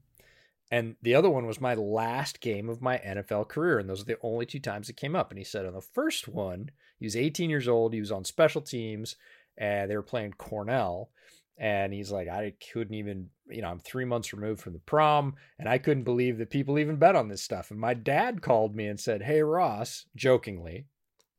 And 0.69 0.95
the 1.01 1.15
other 1.15 1.29
one 1.29 1.45
was 1.45 1.61
my 1.61 1.75
last 1.75 2.41
game 2.41 2.67
of 2.67 2.81
my 2.81 2.97
NFL 2.97 3.47
career. 3.47 3.79
And 3.79 3.89
those 3.89 4.01
are 4.01 4.05
the 4.05 4.17
only 4.21 4.45
two 4.45 4.59
times 4.59 4.89
it 4.89 4.97
came 4.97 5.15
up. 5.15 5.31
And 5.31 5.37
he 5.37 5.43
said 5.43 5.65
on 5.65 5.73
the 5.73 5.81
first 5.81 6.27
one, 6.27 6.71
he 6.99 7.05
was 7.05 7.15
18 7.15 7.49
years 7.49 7.67
old. 7.67 7.93
He 7.93 8.01
was 8.01 8.11
on 8.11 8.25
special 8.25 8.61
teams 8.61 9.15
and 9.57 9.89
they 9.89 9.95
were 9.95 10.03
playing 10.03 10.33
Cornell. 10.33 11.09
And 11.57 11.91
he's 11.91 12.11
like, 12.11 12.27
I 12.27 12.53
couldn't 12.71 12.93
even, 12.93 13.29
you 13.49 13.63
know, 13.63 13.69
I'm 13.69 13.79
three 13.79 14.05
months 14.05 14.31
removed 14.31 14.61
from 14.61 14.73
the 14.73 14.79
prom, 14.79 15.35
and 15.57 15.67
I 15.67 15.79
couldn't 15.79 16.03
believe 16.03 16.37
that 16.37 16.51
people 16.51 16.77
even 16.77 16.97
bet 16.97 17.15
on 17.15 17.29
this 17.29 17.41
stuff. 17.41 17.71
And 17.71 17.79
my 17.79 17.95
dad 17.95 18.41
called 18.41 18.75
me 18.75 18.85
and 18.85 18.99
said, 18.99 19.23
Hey, 19.23 19.41
Ross, 19.41 20.05
jokingly, 20.15 20.85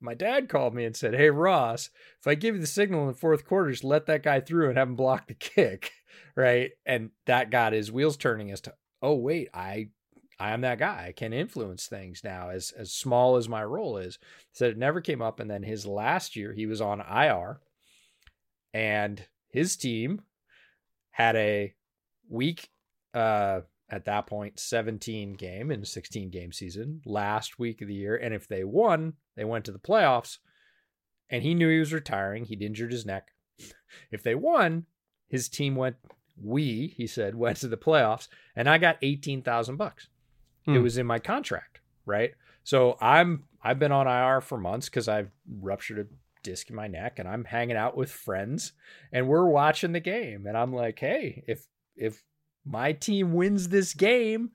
my 0.00 0.14
dad 0.14 0.48
called 0.48 0.74
me 0.74 0.84
and 0.84 0.96
said, 0.96 1.14
Hey, 1.14 1.30
Ross, 1.30 1.90
if 2.20 2.26
I 2.26 2.34
give 2.34 2.54
you 2.54 2.60
the 2.60 2.66
signal 2.66 3.02
in 3.02 3.08
the 3.08 3.14
fourth 3.14 3.44
quarter, 3.44 3.70
just 3.70 3.84
let 3.84 4.06
that 4.06 4.22
guy 4.22 4.40
through 4.40 4.68
and 4.68 4.78
have 4.78 4.88
him 4.88 4.96
block 4.96 5.28
the 5.28 5.34
kick. 5.38 5.92
Right. 6.36 6.70
And 6.86 7.10
that 7.26 7.50
got 7.50 7.72
his 7.72 7.92
wheels 7.92 8.16
turning 8.16 8.50
as 8.50 8.60
to, 8.62 8.74
oh, 9.02 9.14
wait, 9.14 9.48
I. 9.54 9.90
I 10.40 10.52
am 10.52 10.60
that 10.60 10.78
guy. 10.78 11.06
I 11.08 11.12
can 11.12 11.32
influence 11.32 11.88
things 11.88 12.20
now, 12.22 12.50
as 12.50 12.70
as 12.70 12.92
small 12.92 13.34
as 13.34 13.48
my 13.48 13.64
role 13.64 13.98
is. 13.98 14.20
Said 14.52 14.70
it 14.70 14.78
never 14.78 15.00
came 15.00 15.20
up, 15.20 15.40
and 15.40 15.50
then 15.50 15.64
his 15.64 15.84
last 15.84 16.36
year 16.36 16.52
he 16.52 16.64
was 16.64 16.80
on 16.80 17.00
IR, 17.00 17.58
and 18.72 19.26
his 19.48 19.76
team 19.76 20.22
had 21.10 21.36
a 21.36 21.74
week 22.28 22.68
uh 23.14 23.60
at 23.90 24.04
that 24.04 24.26
point 24.26 24.60
17 24.60 25.32
game 25.34 25.70
in 25.70 25.84
16 25.84 26.30
game 26.30 26.52
season 26.52 27.00
last 27.06 27.58
week 27.58 27.80
of 27.80 27.88
the 27.88 27.94
year 27.94 28.16
and 28.16 28.34
if 28.34 28.46
they 28.46 28.62
won 28.62 29.14
they 29.34 29.44
went 29.44 29.64
to 29.64 29.72
the 29.72 29.78
playoffs 29.78 30.38
and 31.30 31.42
he 31.42 31.54
knew 31.54 31.68
he 31.68 31.78
was 31.78 31.92
retiring. 31.92 32.44
He'd 32.44 32.62
injured 32.62 32.92
his 32.92 33.06
neck. 33.06 33.32
If 34.10 34.22
they 34.22 34.34
won 34.34 34.86
his 35.28 35.48
team 35.48 35.76
went 35.76 35.96
we 36.40 36.94
he 36.96 37.06
said 37.06 37.34
went 37.44 37.58
to 37.58 37.68
the 37.68 37.76
playoffs 37.76 38.28
and 38.54 38.68
i 38.68 38.78
got 38.78 38.96
18,000 39.02 39.76
bucks. 39.76 40.08
Hmm. 40.64 40.76
it 40.76 40.78
was 40.78 40.98
in 40.98 41.06
my 41.06 41.18
contract 41.18 41.80
right? 42.06 42.32
So 42.64 42.96
i'm 43.00 43.44
i've 43.62 43.78
been 43.78 43.92
on 43.92 44.06
ir 44.06 44.40
for 44.40 44.58
months 44.58 44.88
cuz 44.88 45.08
i've 45.08 45.30
ruptured 45.60 45.98
a 45.98 46.06
disc 46.48 46.70
in 46.70 46.76
my 46.76 46.86
neck 46.88 47.18
and 47.18 47.28
I'm 47.28 47.44
hanging 47.44 47.76
out 47.76 47.94
with 47.96 48.10
friends 48.10 48.72
and 49.12 49.28
we're 49.28 49.48
watching 49.48 49.92
the 49.92 50.00
game 50.00 50.46
and 50.46 50.56
I'm 50.56 50.72
like, 50.72 50.98
"Hey, 50.98 51.44
if 51.46 51.66
if 51.94 52.24
my 52.64 52.92
team 52.92 53.34
wins 53.34 53.68
this 53.68 53.92
game, 53.92 54.52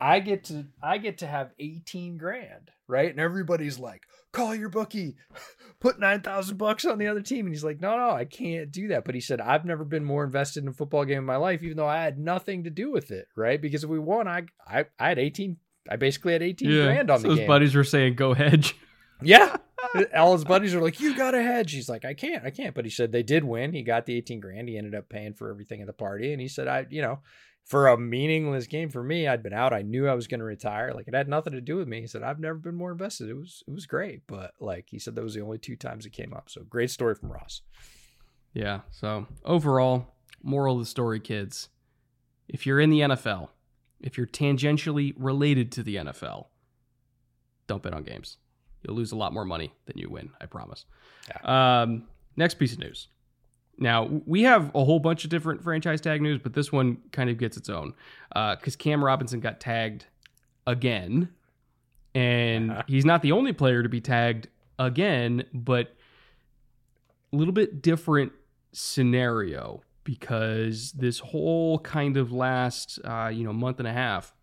I 0.00 0.20
get 0.20 0.44
to 0.44 0.66
I 0.82 0.98
get 0.98 1.18
to 1.18 1.26
have 1.26 1.50
18 1.58 2.16
grand, 2.18 2.70
right? 2.86 3.10
And 3.10 3.18
everybody's 3.18 3.78
like, 3.80 4.02
"Call 4.30 4.54
your 4.54 4.68
bookie. 4.68 5.16
Put 5.80 5.98
9,000 5.98 6.56
bucks 6.56 6.84
on 6.84 6.98
the 6.98 7.08
other 7.08 7.20
team." 7.20 7.46
And 7.46 7.54
he's 7.54 7.64
like, 7.64 7.80
"No, 7.80 7.96
no, 7.96 8.10
I 8.10 8.24
can't 8.24 8.70
do 8.70 8.88
that." 8.88 9.04
But 9.04 9.16
he 9.16 9.20
said, 9.20 9.40
"I've 9.40 9.64
never 9.64 9.84
been 9.84 10.04
more 10.04 10.22
invested 10.24 10.62
in 10.62 10.68
a 10.68 10.72
football 10.72 11.04
game 11.04 11.18
in 11.18 11.24
my 11.24 11.36
life 11.36 11.62
even 11.64 11.76
though 11.76 11.88
I 11.88 12.02
had 12.02 12.18
nothing 12.18 12.64
to 12.64 12.70
do 12.70 12.92
with 12.92 13.10
it, 13.10 13.26
right? 13.36 13.60
Because 13.60 13.82
if 13.82 13.90
we 13.90 13.98
won, 13.98 14.28
I 14.28 14.44
I, 14.66 14.84
I 15.00 15.08
had 15.08 15.18
18 15.18 15.56
I 15.90 15.96
basically 15.96 16.32
had 16.32 16.42
18 16.42 16.70
yeah, 16.70 16.84
grand 16.84 17.10
on 17.10 17.18
so 17.18 17.22
the 17.24 17.28
his 17.30 17.38
game. 17.40 17.48
buddies 17.48 17.74
were 17.74 17.84
saying, 17.84 18.14
"Go 18.14 18.34
hedge." 18.34 18.76
Yeah. 19.20 19.56
All 20.14 20.32
his 20.32 20.44
buddies 20.44 20.74
are 20.74 20.80
like, 20.80 21.00
"You 21.00 21.16
got 21.16 21.34
a 21.34 21.42
hedge." 21.42 21.72
He's 21.72 21.88
like, 21.88 22.04
"I 22.04 22.14
can't, 22.14 22.44
I 22.44 22.50
can't." 22.50 22.74
But 22.74 22.84
he 22.84 22.90
said 22.90 23.12
they 23.12 23.22
did 23.22 23.44
win. 23.44 23.72
He 23.72 23.82
got 23.82 24.06
the 24.06 24.16
eighteen 24.16 24.40
grand. 24.40 24.68
He 24.68 24.78
ended 24.78 24.94
up 24.94 25.08
paying 25.08 25.34
for 25.34 25.50
everything 25.50 25.80
at 25.80 25.86
the 25.86 25.92
party, 25.92 26.32
and 26.32 26.40
he 26.40 26.48
said, 26.48 26.68
"I, 26.68 26.86
you 26.90 27.02
know, 27.02 27.20
for 27.64 27.88
a 27.88 27.98
meaningless 27.98 28.66
game 28.66 28.90
for 28.90 29.02
me, 29.02 29.26
I'd 29.26 29.42
been 29.42 29.52
out. 29.52 29.72
I 29.72 29.82
knew 29.82 30.06
I 30.06 30.14
was 30.14 30.26
going 30.26 30.40
to 30.40 30.46
retire. 30.46 30.92
Like 30.94 31.08
it 31.08 31.14
had 31.14 31.28
nothing 31.28 31.52
to 31.54 31.60
do 31.60 31.76
with 31.76 31.88
me." 31.88 32.00
He 32.00 32.06
said, 32.06 32.22
"I've 32.22 32.40
never 32.40 32.58
been 32.58 32.74
more 32.74 32.92
invested. 32.92 33.28
It 33.28 33.36
was, 33.36 33.62
it 33.66 33.72
was 33.72 33.86
great." 33.86 34.22
But 34.26 34.52
like 34.60 34.88
he 34.90 34.98
said, 34.98 35.14
that 35.16 35.24
was 35.24 35.34
the 35.34 35.42
only 35.42 35.58
two 35.58 35.76
times 35.76 36.06
it 36.06 36.12
came 36.12 36.34
up. 36.34 36.50
So 36.50 36.62
great 36.62 36.90
story 36.90 37.14
from 37.14 37.32
Ross. 37.32 37.62
Yeah. 38.52 38.80
So 38.90 39.26
overall, 39.44 40.14
moral 40.42 40.74
of 40.74 40.80
the 40.80 40.86
story, 40.86 41.20
kids: 41.20 41.68
if 42.48 42.66
you're 42.66 42.80
in 42.80 42.90
the 42.90 43.00
NFL, 43.00 43.48
if 44.00 44.18
you're 44.18 44.26
tangentially 44.26 45.14
related 45.16 45.72
to 45.72 45.82
the 45.82 45.96
NFL, 45.96 46.46
don't 47.66 47.82
bet 47.82 47.94
on 47.94 48.02
games. 48.04 48.36
You'll 48.86 48.96
lose 48.96 49.12
a 49.12 49.16
lot 49.16 49.32
more 49.32 49.44
money 49.44 49.72
than 49.86 49.98
you 49.98 50.08
win. 50.08 50.30
I 50.40 50.46
promise. 50.46 50.84
Yeah. 51.28 51.82
Um, 51.82 52.04
next 52.36 52.54
piece 52.54 52.72
of 52.72 52.78
news. 52.78 53.08
Now 53.78 54.08
we 54.26 54.42
have 54.44 54.70
a 54.74 54.84
whole 54.84 55.00
bunch 55.00 55.24
of 55.24 55.30
different 55.30 55.62
franchise 55.62 56.00
tag 56.00 56.22
news, 56.22 56.38
but 56.42 56.52
this 56.54 56.70
one 56.70 56.98
kind 57.12 57.28
of 57.28 57.38
gets 57.38 57.56
its 57.56 57.68
own 57.68 57.94
because 58.28 58.74
uh, 58.74 58.78
Cam 58.78 59.04
Robinson 59.04 59.40
got 59.40 59.60
tagged 59.60 60.06
again, 60.66 61.30
and 62.14 62.70
uh-huh. 62.70 62.82
he's 62.88 63.04
not 63.04 63.22
the 63.22 63.32
only 63.32 63.52
player 63.52 63.82
to 63.82 63.88
be 63.88 64.00
tagged 64.00 64.48
again, 64.78 65.44
but 65.52 65.94
a 67.32 67.36
little 67.36 67.52
bit 67.52 67.82
different 67.82 68.32
scenario 68.72 69.82
because 70.04 70.92
this 70.92 71.18
whole 71.18 71.78
kind 71.80 72.16
of 72.16 72.30
last 72.30 73.00
uh, 73.04 73.30
you 73.32 73.44
know 73.44 73.52
month 73.52 73.78
and 73.78 73.88
a 73.88 73.92
half 73.92 74.34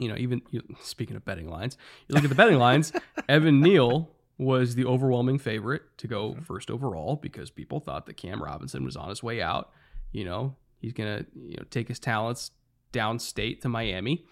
you 0.00 0.08
know, 0.08 0.16
even 0.16 0.42
you, 0.50 0.62
speaking 0.80 1.14
of 1.14 1.24
betting 1.24 1.48
lines, 1.48 1.76
you 2.08 2.14
look 2.14 2.24
at 2.24 2.30
the 2.30 2.36
betting 2.36 2.58
lines. 2.58 2.92
Evan 3.28 3.60
Neal 3.60 4.10
was 4.38 4.74
the 4.74 4.86
overwhelming 4.86 5.38
favorite 5.38 5.82
to 5.98 6.08
go 6.08 6.36
first 6.42 6.70
overall 6.70 7.16
because 7.16 7.50
people 7.50 7.78
thought 7.78 8.06
that 8.06 8.16
Cam 8.16 8.42
Robinson 8.42 8.84
was 8.84 8.96
on 8.96 9.10
his 9.10 9.22
way 9.22 9.42
out. 9.42 9.70
You 10.12 10.24
know, 10.24 10.56
he's 10.78 10.94
gonna 10.94 11.26
you 11.34 11.56
know 11.58 11.64
take 11.70 11.86
his 11.88 12.00
talents 12.00 12.50
downstate 12.92 13.60
to 13.60 13.68
Miami, 13.68 14.24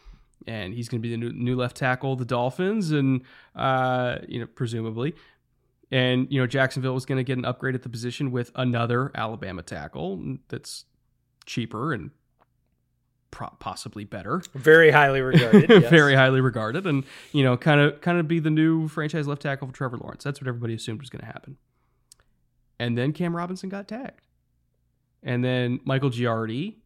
and 0.47 0.73
he's 0.73 0.89
gonna 0.89 1.03
be 1.03 1.11
the 1.11 1.19
new, 1.19 1.33
new 1.33 1.55
left 1.55 1.77
tackle 1.77 2.15
of 2.15 2.19
the 2.19 2.25
Dolphins, 2.25 2.91
and 2.91 3.23
uh, 3.55 4.17
you 4.27 4.41
know 4.41 4.47
presumably. 4.47 5.15
And 5.91 6.27
you 6.31 6.41
know 6.41 6.47
Jacksonville 6.47 6.95
was 6.95 7.07
going 7.07 7.17
to 7.17 7.25
get 7.25 7.39
an 7.39 7.47
upgrade 7.47 7.75
at 7.75 7.83
the 7.83 7.89
position 7.89 8.31
with 8.31 8.51
another 8.55 9.11
Alabama 9.15 9.63
tackle 9.63 10.37
that's 10.49 10.85
cheaper 11.47 11.95
and 11.95 12.11
possibly 13.31 14.05
better. 14.05 14.43
Very 14.55 14.91
highly 14.91 15.21
regarded. 15.21 15.69
yes. 15.69 15.91
Very 15.91 16.15
highly 16.15 16.41
regarded, 16.41 16.87
and 16.87 17.05
you 17.33 17.43
know, 17.43 17.57
kind 17.57 17.81
of 17.81 18.01
kind 18.01 18.19
of 18.19 18.29
be 18.29 18.39
the 18.41 18.51
new 18.51 18.89
franchise 18.89 19.27
left 19.27 19.43
tackle 19.43 19.69
for 19.69 19.75
Trevor 19.75 19.99
Lawrence. 19.99 20.25
That's 20.25 20.41
what 20.41 20.49
everybody 20.49 20.75
assumed 20.75 21.01
was 21.01 21.11
going 21.11 21.21
to 21.21 21.27
happen. 21.27 21.57
And 22.79 22.97
then 22.97 23.13
Cam 23.13 23.35
Robinson 23.35 23.69
got 23.69 23.89
tagged, 23.89 24.21
and 25.23 25.45
then 25.45 25.81
Michael 25.85 26.11
Giardi, 26.11 26.77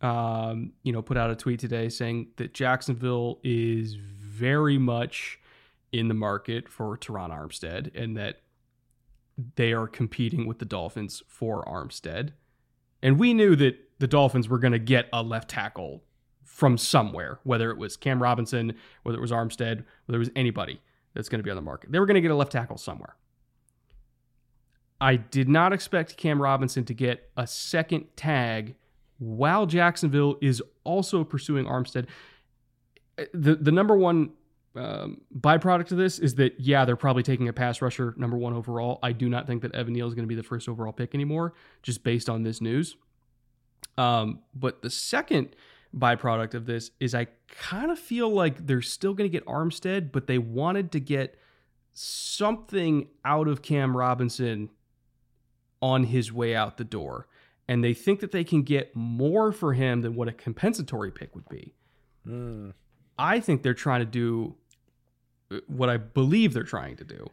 um, 0.00 0.72
you 0.82 0.92
know, 0.92 1.02
put 1.02 1.16
out 1.16 1.30
a 1.30 1.36
tweet 1.36 1.60
today 1.60 1.88
saying 1.88 2.28
that 2.36 2.54
Jacksonville 2.54 3.40
is 3.42 3.94
very 3.94 4.78
much 4.78 5.38
in 5.92 6.08
the 6.08 6.14
market 6.14 6.68
for 6.68 6.96
Terron 6.96 7.30
Armstead, 7.30 7.94
and 7.94 8.16
that 8.16 8.42
they 9.56 9.72
are 9.72 9.86
competing 9.86 10.46
with 10.46 10.58
the 10.58 10.64
Dolphins 10.64 11.22
for 11.28 11.64
Armstead. 11.64 12.32
And 13.02 13.18
we 13.18 13.32
knew 13.32 13.54
that 13.56 13.87
the 13.98 14.06
Dolphins 14.06 14.48
were 14.48 14.58
going 14.58 14.72
to 14.72 14.78
get 14.78 15.08
a 15.12 15.22
left 15.22 15.50
tackle 15.50 16.02
from 16.44 16.78
somewhere, 16.78 17.38
whether 17.44 17.70
it 17.70 17.78
was 17.78 17.96
Cam 17.96 18.22
Robinson, 18.22 18.74
whether 19.02 19.18
it 19.18 19.20
was 19.20 19.30
Armstead, 19.30 19.84
whether 20.06 20.16
it 20.16 20.18
was 20.18 20.30
anybody 20.34 20.80
that's 21.14 21.28
going 21.28 21.38
to 21.38 21.44
be 21.44 21.50
on 21.50 21.56
the 21.56 21.62
market. 21.62 21.92
They 21.92 21.98
were 21.98 22.06
going 22.06 22.16
to 22.16 22.20
get 22.20 22.30
a 22.30 22.36
left 22.36 22.52
tackle 22.52 22.78
somewhere. 22.78 23.16
I 25.00 25.16
did 25.16 25.48
not 25.48 25.72
expect 25.72 26.16
Cam 26.16 26.42
Robinson 26.42 26.84
to 26.86 26.94
get 26.94 27.30
a 27.36 27.46
second 27.46 28.06
tag 28.16 28.74
while 29.18 29.66
Jacksonville 29.66 30.36
is 30.40 30.62
also 30.84 31.22
pursuing 31.24 31.66
Armstead. 31.66 32.06
The 33.32 33.56
the 33.56 33.72
number 33.72 33.96
one 33.96 34.30
um, 34.74 35.20
byproduct 35.36 35.92
of 35.92 35.98
this 35.98 36.18
is 36.18 36.34
that 36.36 36.58
yeah, 36.58 36.84
they're 36.84 36.96
probably 36.96 37.22
taking 37.22 37.48
a 37.48 37.52
pass 37.52 37.80
rusher 37.82 38.14
number 38.16 38.36
one 38.36 38.52
overall. 38.52 38.98
I 39.02 39.12
do 39.12 39.28
not 39.28 39.46
think 39.46 39.62
that 39.62 39.74
Evan 39.74 39.92
Neal 39.92 40.06
is 40.06 40.14
going 40.14 40.24
to 40.24 40.28
be 40.28 40.34
the 40.34 40.42
first 40.42 40.68
overall 40.68 40.92
pick 40.92 41.14
anymore, 41.14 41.54
just 41.82 42.02
based 42.02 42.28
on 42.28 42.42
this 42.42 42.60
news. 42.60 42.96
Um, 43.96 44.40
but 44.54 44.82
the 44.82 44.90
second 44.90 45.54
byproduct 45.96 46.54
of 46.54 46.66
this 46.66 46.90
is 47.00 47.14
I 47.14 47.28
kind 47.48 47.90
of 47.90 47.98
feel 47.98 48.30
like 48.30 48.66
they're 48.66 48.82
still 48.82 49.14
going 49.14 49.30
to 49.30 49.32
get 49.32 49.44
Armstead, 49.46 50.12
but 50.12 50.26
they 50.26 50.38
wanted 50.38 50.92
to 50.92 51.00
get 51.00 51.38
something 51.92 53.08
out 53.24 53.48
of 53.48 53.62
Cam 53.62 53.96
Robinson 53.96 54.70
on 55.82 56.04
his 56.04 56.32
way 56.32 56.54
out 56.54 56.76
the 56.76 56.84
door. 56.84 57.26
And 57.68 57.84
they 57.84 57.92
think 57.92 58.20
that 58.20 58.32
they 58.32 58.44
can 58.44 58.62
get 58.62 58.94
more 58.94 59.52
for 59.52 59.74
him 59.74 60.00
than 60.00 60.14
what 60.14 60.28
a 60.28 60.32
compensatory 60.32 61.10
pick 61.10 61.34
would 61.34 61.48
be. 61.48 61.74
Mm. 62.26 62.72
I 63.18 63.40
think 63.40 63.62
they're 63.62 63.74
trying 63.74 64.00
to 64.00 64.06
do 64.06 64.54
uh, 65.50 65.58
what 65.66 65.90
I 65.90 65.96
believe 65.96 66.54
they're 66.54 66.62
trying 66.62 66.96
to 66.96 67.04
do. 67.04 67.26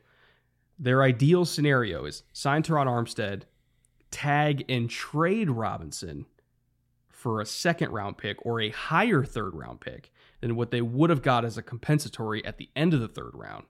Their 0.78 1.04
ideal 1.04 1.46
scenario 1.46 2.06
is 2.06 2.24
sign 2.34 2.64
Terron 2.64 2.88
Armstead, 2.88 3.44
tag 4.12 4.66
and 4.68 4.90
trade 4.90 5.50
Robinson 5.50 6.26
for 7.26 7.42
a 7.42 7.46
second 7.48 7.92
round 7.92 8.20
pick 8.20 8.38
or 8.46 8.62
a 8.62 8.70
higher 8.70 9.24
third 9.24 9.56
round 9.56 9.82
pick 9.82 10.12
than 10.42 10.56
what 10.56 10.70
they 10.70 10.80
would 10.80 11.10
have 11.10 11.24
got 11.24 11.44
as 11.44 11.58
a 11.58 11.64
compensatory 11.64 12.46
at 12.46 12.60
the 12.60 12.70
end 12.76 12.94
of 12.94 13.00
the 13.00 13.08
third 13.08 13.32
round. 13.34 13.66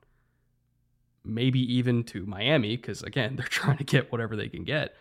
Maybe 1.24 1.62
even 1.74 2.04
to 2.04 2.26
Miami, 2.26 2.76
because 2.76 3.02
again, 3.02 3.36
they're 3.38 3.46
trying 3.46 3.78
to 3.78 3.86
get 3.86 4.12
whatever 4.12 4.36
they 4.36 4.50
can 4.50 4.66
get. 4.66 4.94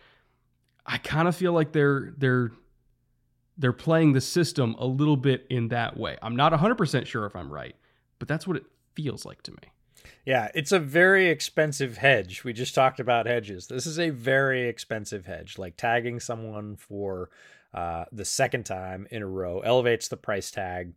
I 0.85 0.99
kind 0.99 1.27
of 1.27 1.35
feel 1.35 1.51
like 1.51 1.73
they're 1.73 2.13
they're 2.17 2.53
they're 3.57 3.73
playing 3.73 4.13
the 4.13 4.21
system 4.21 4.73
a 4.79 4.85
little 4.85 5.17
bit 5.17 5.45
in 5.49 5.67
that 5.67 5.97
way. 5.97 6.17
I'm 6.21 6.37
not 6.37 6.53
100% 6.53 7.05
sure 7.05 7.25
if 7.25 7.35
I'm 7.35 7.51
right, 7.51 7.75
but 8.19 8.29
that's 8.29 8.47
what 8.47 8.55
it 8.55 8.63
feels 8.93 9.25
like 9.25 9.41
to 9.43 9.51
me. 9.51 9.73
Yeah, 10.25 10.49
it's 10.55 10.71
a 10.71 10.79
very 10.79 11.27
expensive 11.27 11.97
hedge. 11.97 12.45
We 12.45 12.53
just 12.53 12.73
talked 12.73 13.01
about 13.01 13.25
hedges. 13.25 13.67
This 13.67 13.85
is 13.85 13.99
a 13.99 14.11
very 14.11 14.69
expensive 14.69 15.25
hedge. 15.25 15.57
Like 15.57 15.75
tagging 15.75 16.21
someone 16.21 16.77
for 16.77 17.29
uh, 17.75 18.05
the 18.11 18.25
second 18.25 18.65
time 18.65 19.05
in 19.11 19.21
a 19.21 19.27
row, 19.27 19.59
elevates 19.59 20.07
the 20.07 20.17
price 20.17 20.49
tag. 20.49 20.93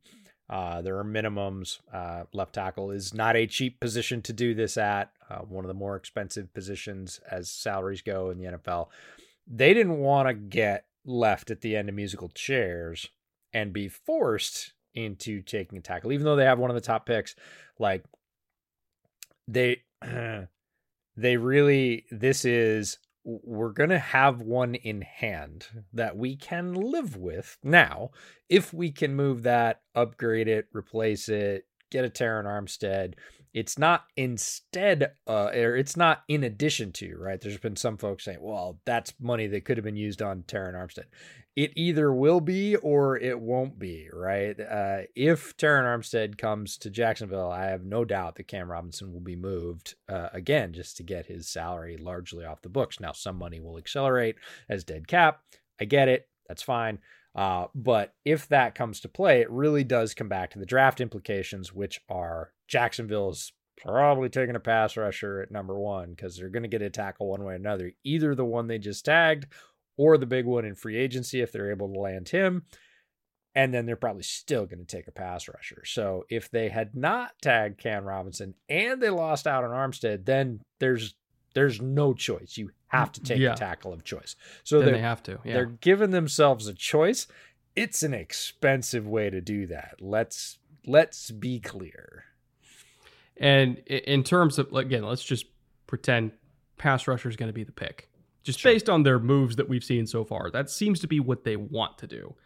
Uh, 0.49 0.81
there 0.81 0.97
are 0.97 1.05
minimums. 1.05 1.81
Uh, 1.93 2.23
left 2.33 2.55
tackle 2.55 2.93
is 2.93 3.13
not 3.13 3.37
a 3.37 3.47
cheap 3.47 3.81
position 3.81 4.23
to 4.23 4.33
do 4.33 4.55
this 4.55 4.77
at. 4.77 5.11
Uh, 5.29 5.41
one 5.41 5.65
of 5.65 5.69
the 5.69 5.75
more 5.75 5.97
expensive 5.97 6.55
positions 6.55 7.21
as 7.31 7.51
salaries 7.51 8.01
go 8.01 8.31
in 8.31 8.39
the 8.39 8.45
NFL. 8.45 8.89
they 9.47 9.75
didn't 9.75 9.99
want 9.99 10.29
to 10.29 10.35
get 10.35 10.87
left 11.05 11.51
at 11.51 11.63
the 11.63 11.77
end 11.77 11.89
of 11.89 11.95
musical 11.95 12.29
chairs 12.29 13.09
and 13.53 13.73
be 13.73 13.89
forced 13.89 14.73
into 14.95 15.43
taking 15.43 15.79
a 15.79 15.83
tackle, 15.83 16.13
even 16.13 16.25
though 16.25 16.37
they 16.37 16.45
have 16.45 16.59
one 16.59 16.71
of 16.71 16.75
the 16.75 16.81
top 16.81 17.07
picks. 17.07 17.35
Like 17.79 18.05
they, 19.49 19.83
they 21.17 21.37
really, 21.37 22.07
this 22.11 22.45
is 22.45 22.99
we're 23.29 23.73
going 23.73 23.91
to 23.91 23.99
have 23.99 24.41
one 24.41 24.75
in 24.75 25.03
hand 25.03 25.67
that 25.93 26.17
we 26.17 26.35
can 26.35 26.73
live 26.73 27.15
with 27.15 27.59
now 27.63 28.11
if 28.49 28.73
we 28.73 28.91
can 28.91 29.15
move 29.15 29.43
that, 29.43 29.83
upgrade 29.95 30.49
it, 30.49 30.67
replace 30.73 31.29
it, 31.29 31.67
get 31.91 32.07
a 32.07 32.09
Terron 32.09 32.45
Armstead. 32.45 33.15
It's 33.59 33.77
not 33.77 34.05
instead, 34.17 35.15
uh, 35.27 35.51
or 35.53 35.75
it's 35.75 35.97
not 35.97 36.23
in 36.29 36.45
addition 36.45 36.93
to, 36.93 37.17
right? 37.17 37.41
There's 37.41 37.59
been 37.59 37.75
some 37.75 37.97
folks 37.97 38.25
saying, 38.25 38.39
well, 38.41 38.79
that's 38.85 39.13
money 39.19 39.49
that 39.49 39.65
could 39.65 39.77
have 39.77 39.85
been 39.85 39.97
used 39.97 40.23
on 40.23 40.45
Terron 40.45 40.75
Armstead. 40.75 41.07
It 41.57 41.73
either 41.75 42.13
will 42.13 42.41
be 42.41 42.77
or 42.77 43.17
it 43.19 43.41
won't 43.41 43.77
be, 43.77 44.11
right? 44.13 44.55
Uh, 44.61 44.99
if 45.17 45.57
Terron 45.57 45.87
Armstead 45.87 46.39
comes 46.39 46.79
to 46.79 46.89
Jacksonville, 46.89 47.51
I 47.51 47.65
have 47.65 47.85
no 47.85 48.05
doubt 48.05 48.37
that 48.37 48.47
Cam 48.47 48.71
Robinson 48.71 49.13
will 49.13 49.19
be 49.19 49.35
moved 49.35 49.97
uh, 50.09 50.29
again 50.33 50.73
just 50.73 50.97
to 50.99 51.03
get 51.03 51.27
his 51.27 51.49
salary 51.49 51.97
largely 51.97 52.45
off 52.45 52.63
the 52.63 52.69
books. 52.69 53.01
Now, 53.01 53.11
some 53.11 53.35
money 53.35 53.59
will 53.59 53.77
accelerate 53.77 54.37
as 54.69 54.85
dead 54.85 55.09
cap. 55.09 55.41
I 55.81 55.85
get 55.85 56.07
it. 56.07 56.29
That's 56.47 56.63
fine. 56.63 57.01
Uh, 57.39 57.69
but 57.73 58.15
if 58.25 58.49
that 58.49 58.75
comes 58.75 58.99
to 58.99 59.09
play, 59.09 59.41
it 59.41 59.49
really 59.49 59.85
does 59.85 60.13
come 60.13 60.29
back 60.29 60.51
to 60.51 60.59
the 60.59 60.67
draft 60.67 61.01
implications, 61.01 61.73
which 61.73 62.01
are 62.09 62.51
Jacksonville's 62.67 63.53
probably 63.81 64.29
taking 64.29 64.57
a 64.57 64.61
pass 64.61 64.97
rusher 64.97 65.41
at 65.41 65.53
number 65.53 65.79
one 65.79 66.11
because 66.11 66.37
they're 66.37 66.49
going 66.49 66.65
to 66.65 66.69
get 66.69 66.83
a 66.83 66.91
tackle 66.91 67.29
one 67.29 67.45
way 67.45 67.53
or 67.53 67.57
another, 67.57 67.93
either 68.03 68.35
the 68.35 68.45
one 68.45 68.67
they 68.67 68.79
just 68.79 69.05
tagged 69.05 69.47
or 69.97 70.19
the 70.19 70.27
big 70.27 70.47
one 70.47 70.65
in 70.65 70.75
free 70.75 70.97
agency 70.97 71.41
if 71.41 71.53
they're 71.53 71.71
able 71.71 71.87
to 71.87 72.01
land 72.01 72.29
him. 72.29 72.65
And 73.55 73.73
then 73.73 73.87
they're 73.87 73.95
probably 73.95 74.25
still 74.25 74.67
going 74.67 74.85
to 74.85 74.97
take 74.97 75.07
a 75.07 75.13
pass 75.13 75.47
rusher. 75.47 75.85
So 75.85 76.25
if 76.29 76.51
they 76.51 76.69
had 76.69 76.97
not 76.97 77.31
tagged 77.41 77.79
Cam 77.79 78.05
Robinson 78.05 78.55
and 78.69 79.01
they 79.01 79.11
lost 79.11 79.47
out 79.47 79.63
on 79.63 79.71
Armstead, 79.71 80.25
then 80.27 80.59
there's 80.81 81.15
there's 81.59 81.83
no 81.83 82.15
choice. 82.15 82.57
You 82.57 82.71
have 82.87 83.11
to 83.11 83.21
take 83.21 83.39
yeah. 83.39 83.51
the 83.51 83.57
tackle 83.57 83.93
of 83.93 84.05
choice. 84.05 84.37
So 84.63 84.81
they 84.81 85.01
have 85.01 85.25
to. 85.25 85.41
Yeah. 85.45 85.55
They're 85.55 85.67
giving 85.67 86.13
themselves 86.13 86.69
a 86.69 86.73
choice. 86.73 87.27
It's 87.75 88.05
an 88.05 88.15
expensive 88.15 89.09
way 89.09 89.29
to 89.29 89.41
do 89.41 89.67
that. 89.67 89.97
Let's 89.99 90.59
let's 90.87 91.33
be 91.33 91.59
clear. 91.59 92.27
And 93.37 93.79
in 93.89 94.23
terms 94.23 94.61
of 94.61 94.73
again, 94.73 95.03
let's 95.03 95.25
just 95.25 95.47
pretend 95.89 96.31
pass 96.77 97.09
rusher 97.09 97.29
is 97.29 97.35
going 97.35 97.49
to 97.49 97.53
be 97.53 97.65
the 97.65 97.73
pick, 97.73 98.09
just 98.45 98.61
sure. 98.61 98.73
based 98.73 98.89
on 98.89 99.03
their 99.03 99.19
moves 99.19 99.57
that 99.57 99.69
we've 99.69 99.83
seen 99.83 100.07
so 100.07 100.25
far. 100.25 100.53
That 100.53 100.71
seems 100.71 101.01
to 101.01 101.09
be 101.09 101.19
what 101.19 101.43
they 101.43 101.57
want 101.57 101.99
to 101.99 102.07
do. 102.07 102.37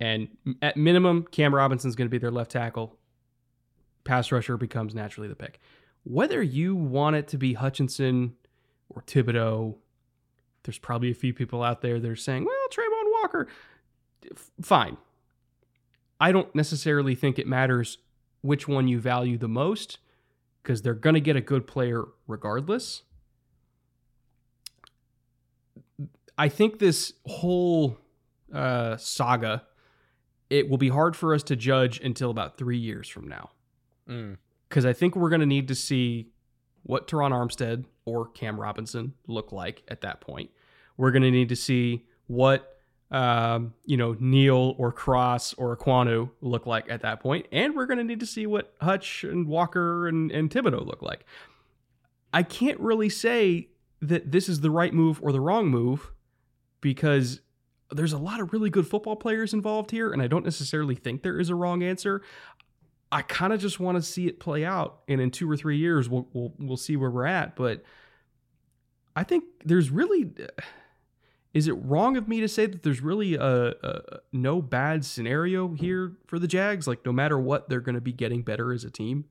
And 0.00 0.28
at 0.62 0.78
minimum, 0.78 1.26
Cam 1.30 1.54
Robinson's 1.54 1.94
going 1.94 2.06
to 2.06 2.10
be 2.10 2.16
their 2.16 2.30
left 2.30 2.52
tackle. 2.52 2.96
Pass 4.04 4.32
rusher 4.32 4.56
becomes 4.56 4.94
naturally 4.94 5.28
the 5.28 5.36
pick 5.36 5.60
whether 6.04 6.42
you 6.42 6.74
want 6.74 7.16
it 7.16 7.28
to 7.28 7.38
be 7.38 7.54
Hutchinson 7.54 8.34
or 8.88 9.02
Thibodeaux, 9.02 9.76
there's 10.64 10.78
probably 10.78 11.10
a 11.10 11.14
few 11.14 11.32
people 11.32 11.62
out 11.62 11.82
there 11.82 12.00
that 12.00 12.10
are 12.10 12.16
saying, 12.16 12.44
well, 12.44 12.54
Travon 12.70 13.12
Walker, 13.22 13.48
fine. 14.62 14.96
I 16.20 16.32
don't 16.32 16.54
necessarily 16.54 17.14
think 17.14 17.38
it 17.38 17.46
matters 17.46 17.98
which 18.42 18.68
one 18.68 18.88
you 18.88 19.00
value 19.00 19.38
the 19.38 19.48
most 19.48 19.98
because 20.62 20.82
they're 20.82 20.94
going 20.94 21.14
to 21.14 21.20
get 21.20 21.36
a 21.36 21.40
good 21.40 21.66
player 21.66 22.04
regardless. 22.26 23.02
I 26.36 26.48
think 26.48 26.78
this 26.78 27.12
whole 27.26 27.98
uh, 28.52 28.96
saga, 28.96 29.64
it 30.48 30.68
will 30.68 30.78
be 30.78 30.88
hard 30.88 31.16
for 31.16 31.34
us 31.34 31.42
to 31.44 31.56
judge 31.56 32.00
until 32.00 32.30
about 32.30 32.56
three 32.58 32.78
years 32.78 33.08
from 33.08 33.28
now. 33.28 33.50
Mm 34.08 34.36
because 34.70 34.86
I 34.86 34.94
think 34.94 35.16
we're 35.16 35.28
going 35.28 35.40
to 35.40 35.46
need 35.46 35.68
to 35.68 35.74
see 35.74 36.28
what 36.84 37.06
Terron 37.06 37.32
Armstead 37.32 37.84
or 38.06 38.28
Cam 38.28 38.58
Robinson 38.58 39.12
look 39.26 39.52
like 39.52 39.82
at 39.88 40.00
that 40.00 40.20
point. 40.22 40.50
We're 40.96 41.10
going 41.10 41.24
to 41.24 41.30
need 41.30 41.50
to 41.50 41.56
see 41.56 42.06
what 42.28 42.78
um, 43.10 43.74
you 43.84 43.96
know 43.96 44.16
Neal 44.20 44.76
or 44.78 44.92
Cross 44.92 45.54
or 45.54 45.76
Ekwonu 45.76 46.30
look 46.40 46.64
like 46.66 46.88
at 46.88 47.02
that 47.02 47.20
point, 47.20 47.46
and 47.50 47.74
we're 47.74 47.86
going 47.86 47.98
to 47.98 48.04
need 48.04 48.20
to 48.20 48.26
see 48.26 48.46
what 48.46 48.72
Hutch 48.80 49.24
and 49.24 49.46
Walker 49.48 50.06
and, 50.06 50.30
and 50.30 50.48
Thibodeaux 50.50 50.86
look 50.86 51.02
like. 51.02 51.24
I 52.32 52.44
can't 52.44 52.78
really 52.78 53.08
say 53.08 53.68
that 54.00 54.30
this 54.30 54.48
is 54.48 54.60
the 54.60 54.70
right 54.70 54.94
move 54.94 55.20
or 55.22 55.32
the 55.32 55.40
wrong 55.40 55.68
move 55.68 56.12
because 56.80 57.40
there's 57.90 58.12
a 58.12 58.18
lot 58.18 58.40
of 58.40 58.52
really 58.52 58.70
good 58.70 58.86
football 58.86 59.16
players 59.16 59.52
involved 59.52 59.90
here, 59.90 60.12
and 60.12 60.22
I 60.22 60.28
don't 60.28 60.44
necessarily 60.44 60.94
think 60.94 61.22
there 61.22 61.40
is 61.40 61.50
a 61.50 61.56
wrong 61.56 61.82
answer. 61.82 62.22
I 63.12 63.22
kind 63.22 63.52
of 63.52 63.60
just 63.60 63.80
want 63.80 63.96
to 63.96 64.02
see 64.02 64.26
it 64.26 64.38
play 64.38 64.64
out, 64.64 65.00
and 65.08 65.20
in 65.20 65.30
two 65.30 65.50
or 65.50 65.56
three 65.56 65.78
years, 65.78 66.08
we'll 66.08 66.28
we'll 66.32 66.52
we'll 66.58 66.76
see 66.76 66.96
where 66.96 67.10
we're 67.10 67.26
at. 67.26 67.56
But 67.56 67.82
I 69.16 69.24
think 69.24 69.44
there's 69.64 69.90
really, 69.90 70.32
is 71.52 71.66
it 71.66 71.72
wrong 71.72 72.16
of 72.16 72.28
me 72.28 72.40
to 72.40 72.48
say 72.48 72.66
that 72.66 72.82
there's 72.82 73.00
really 73.00 73.34
a, 73.34 73.74
a 73.82 74.20
no 74.32 74.62
bad 74.62 75.04
scenario 75.04 75.74
here 75.74 76.12
for 76.26 76.38
the 76.38 76.46
Jags? 76.46 76.86
Like 76.86 77.04
no 77.04 77.12
matter 77.12 77.38
what, 77.38 77.68
they're 77.68 77.80
going 77.80 77.96
to 77.96 78.00
be 78.00 78.12
getting 78.12 78.42
better 78.42 78.72
as 78.72 78.84
a 78.84 78.90
team. 78.90 79.24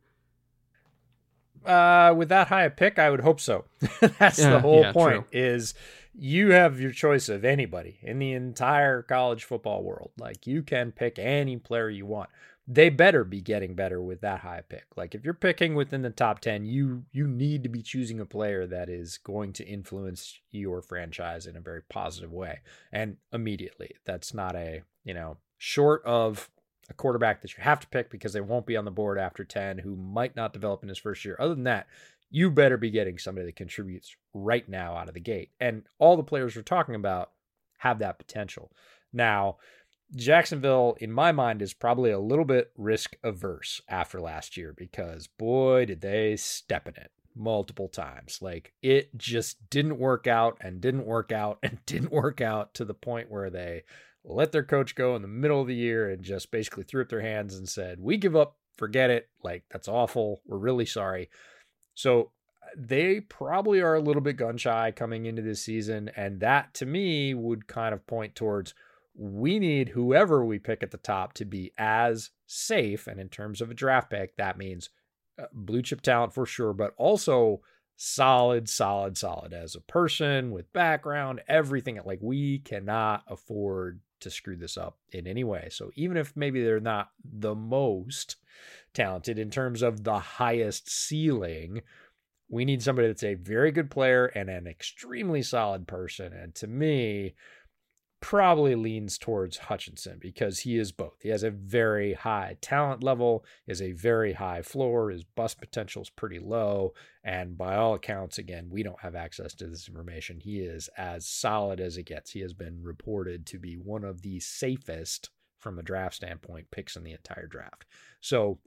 Uh, 1.65 2.13
with 2.15 2.29
that 2.29 2.47
high 2.47 2.63
a 2.63 2.69
pick, 2.69 2.99
I 2.99 3.09
would 3.09 3.21
hope 3.21 3.39
so. 3.39 3.65
That's 4.19 4.39
yeah, 4.39 4.51
the 4.51 4.59
whole 4.59 4.81
yeah, 4.81 4.91
point. 4.91 5.31
True. 5.31 5.39
Is 5.39 5.73
you 6.13 6.51
have 6.51 6.81
your 6.81 6.91
choice 6.91 7.29
of 7.29 7.45
anybody 7.45 7.99
in 8.01 8.19
the 8.19 8.33
entire 8.33 9.01
college 9.01 9.45
football 9.45 9.83
world. 9.83 10.11
Like 10.17 10.45
you 10.47 10.63
can 10.63 10.91
pick 10.91 11.17
any 11.17 11.57
player 11.57 11.89
you 11.89 12.05
want 12.05 12.29
they 12.71 12.89
better 12.89 13.23
be 13.23 13.41
getting 13.41 13.73
better 13.73 13.99
with 13.99 14.21
that 14.21 14.41
high 14.41 14.61
pick. 14.69 14.85
Like 14.95 15.15
if 15.15 15.25
you're 15.25 15.33
picking 15.33 15.73
within 15.73 16.03
the 16.03 16.11
top 16.11 16.39
10, 16.39 16.65
you 16.65 17.03
you 17.11 17.27
need 17.27 17.63
to 17.63 17.69
be 17.69 17.81
choosing 17.81 18.19
a 18.19 18.27
player 18.27 18.67
that 18.67 18.89
is 18.89 19.17
going 19.17 19.53
to 19.53 19.67
influence 19.67 20.39
your 20.51 20.83
franchise 20.83 21.47
in 21.47 21.57
a 21.57 21.61
very 21.61 21.81
positive 21.89 22.31
way 22.31 22.59
and 22.91 23.17
immediately. 23.33 23.95
That's 24.05 24.35
not 24.35 24.55
a, 24.55 24.83
you 25.03 25.15
know, 25.15 25.37
short 25.57 26.03
of 26.05 26.51
a 26.91 26.93
quarterback 26.93 27.41
that 27.41 27.57
you 27.57 27.63
have 27.63 27.79
to 27.79 27.87
pick 27.87 28.11
because 28.11 28.33
they 28.33 28.41
won't 28.41 28.67
be 28.67 28.77
on 28.77 28.85
the 28.85 28.91
board 28.91 29.17
after 29.17 29.43
10 29.43 29.79
who 29.79 29.95
might 29.95 30.35
not 30.35 30.53
develop 30.53 30.83
in 30.83 30.89
his 30.89 30.99
first 30.99 31.25
year. 31.25 31.37
Other 31.39 31.55
than 31.55 31.63
that, 31.63 31.87
you 32.29 32.51
better 32.51 32.77
be 32.77 32.91
getting 32.91 33.17
somebody 33.17 33.47
that 33.47 33.55
contributes 33.55 34.15
right 34.35 34.69
now 34.69 34.95
out 34.95 35.07
of 35.07 35.15
the 35.15 35.19
gate. 35.19 35.49
And 35.59 35.83
all 35.97 36.15
the 36.15 36.23
players 36.23 36.55
we're 36.55 36.61
talking 36.61 36.93
about 36.93 37.31
have 37.79 37.97
that 37.99 38.19
potential. 38.19 38.71
Now, 39.11 39.57
Jacksonville, 40.15 40.97
in 40.99 41.11
my 41.11 41.31
mind, 41.31 41.61
is 41.61 41.73
probably 41.73 42.11
a 42.11 42.19
little 42.19 42.45
bit 42.45 42.71
risk 42.77 43.15
averse 43.23 43.81
after 43.87 44.19
last 44.19 44.57
year 44.57 44.73
because 44.75 45.27
boy, 45.27 45.85
did 45.85 46.01
they 46.01 46.35
step 46.35 46.87
in 46.87 46.95
it 46.95 47.11
multiple 47.35 47.87
times. 47.87 48.39
Like 48.41 48.73
it 48.81 49.17
just 49.17 49.69
didn't 49.69 49.97
work 49.97 50.27
out 50.27 50.57
and 50.61 50.81
didn't 50.81 51.05
work 51.05 51.31
out 51.31 51.59
and 51.63 51.83
didn't 51.85 52.11
work 52.11 52.41
out 52.41 52.73
to 52.75 52.85
the 52.85 52.93
point 52.93 53.31
where 53.31 53.49
they 53.49 53.83
let 54.23 54.51
their 54.51 54.63
coach 54.63 54.95
go 54.95 55.15
in 55.15 55.21
the 55.21 55.27
middle 55.27 55.61
of 55.61 55.67
the 55.67 55.75
year 55.75 56.09
and 56.09 56.21
just 56.21 56.51
basically 56.51 56.83
threw 56.83 57.01
up 57.01 57.09
their 57.09 57.21
hands 57.21 57.55
and 57.55 57.67
said, 57.67 57.99
We 57.99 58.17
give 58.17 58.35
up, 58.35 58.57
forget 58.75 59.09
it. 59.09 59.29
Like 59.43 59.63
that's 59.71 59.87
awful. 59.87 60.41
We're 60.45 60.57
really 60.57 60.85
sorry. 60.85 61.29
So 61.95 62.31
they 62.77 63.21
probably 63.21 63.81
are 63.81 63.95
a 63.95 64.01
little 64.01 64.21
bit 64.21 64.37
gun 64.37 64.57
shy 64.57 64.91
coming 64.91 65.25
into 65.25 65.41
this 65.41 65.61
season. 65.61 66.11
And 66.15 66.39
that 66.41 66.73
to 66.75 66.85
me 66.85 67.33
would 67.33 67.67
kind 67.67 67.93
of 67.93 68.05
point 68.05 68.35
towards 68.35 68.75
we 69.19 69.59
need 69.59 69.89
whoever 69.89 70.45
we 70.45 70.59
pick 70.59 70.81
at 70.81 70.91
the 70.91 70.97
top 70.97 71.33
to 71.33 71.43
be 71.43 71.73
as 71.77 72.29
safe. 72.47 73.05
And 73.05 73.19
in 73.19 73.27
terms 73.27 73.59
of 73.59 73.69
a 73.69 73.73
draft 73.73 74.09
pick, 74.09 74.37
that 74.37 74.57
means 74.57 74.89
uh, 75.37 75.45
blue 75.51 75.81
chip 75.81 75.99
talent 76.01 76.33
for 76.33 76.45
sure, 76.45 76.71
but 76.71 76.93
also 76.97 77.59
solid, 77.97 78.69
solid, 78.69 79.17
solid 79.17 79.51
as 79.51 79.75
a 79.75 79.81
person 79.81 80.51
with 80.51 80.71
background, 80.71 81.41
everything. 81.49 81.99
Like 82.05 82.19
we 82.21 82.59
cannot 82.59 83.23
afford 83.27 83.99
to 84.21 84.29
screw 84.29 84.55
this 84.55 84.77
up 84.77 84.97
in 85.11 85.27
any 85.27 85.43
way. 85.43 85.67
So 85.69 85.91
even 85.95 86.15
if 86.15 86.35
maybe 86.37 86.63
they're 86.63 86.79
not 86.79 87.09
the 87.23 87.55
most 87.55 88.37
talented 88.93 89.37
in 89.37 89.49
terms 89.49 89.81
of 89.81 90.05
the 90.05 90.19
highest 90.19 90.89
ceiling, 90.89 91.81
we 92.49 92.63
need 92.63 92.81
somebody 92.81 93.09
that's 93.09 93.23
a 93.23 93.35
very 93.35 93.71
good 93.71 93.91
player 93.91 94.27
and 94.27 94.49
an 94.49 94.65
extremely 94.65 95.41
solid 95.41 95.87
person. 95.87 96.31
And 96.31 96.55
to 96.55 96.67
me, 96.67 97.35
probably 98.21 98.75
leans 98.75 99.17
towards 99.17 99.57
Hutchinson 99.57 100.17
because 100.19 100.59
he 100.59 100.77
is 100.77 100.91
both. 100.91 101.21
He 101.21 101.29
has 101.29 101.43
a 101.43 101.51
very 101.51 102.13
high 102.13 102.57
talent 102.61 103.03
level, 103.03 103.45
is 103.67 103.81
a 103.81 103.93
very 103.93 104.33
high 104.33 104.61
floor, 104.61 105.09
his 105.09 105.23
bust 105.23 105.59
potential 105.59 106.01
is 106.01 106.09
pretty 106.09 106.39
low, 106.39 106.93
and 107.23 107.57
by 107.57 107.75
all 107.75 107.93
accounts, 107.93 108.37
again, 108.37 108.67
we 108.69 108.83
don't 108.83 109.01
have 109.01 109.15
access 109.15 109.53
to 109.55 109.67
this 109.67 109.87
information. 109.87 110.39
He 110.39 110.59
is 110.59 110.89
as 110.97 111.25
solid 111.25 111.79
as 111.79 111.97
it 111.97 112.07
gets. 112.07 112.31
He 112.31 112.41
has 112.41 112.53
been 112.53 112.83
reported 112.83 113.45
to 113.47 113.59
be 113.59 113.75
one 113.75 114.03
of 114.03 114.21
the 114.21 114.39
safest 114.39 115.29
from 115.57 115.79
a 115.79 115.83
draft 115.83 116.15
standpoint 116.15 116.71
picks 116.71 116.95
in 116.95 117.03
the 117.03 117.13
entire 117.13 117.47
draft. 117.47 117.85
So 118.21 118.59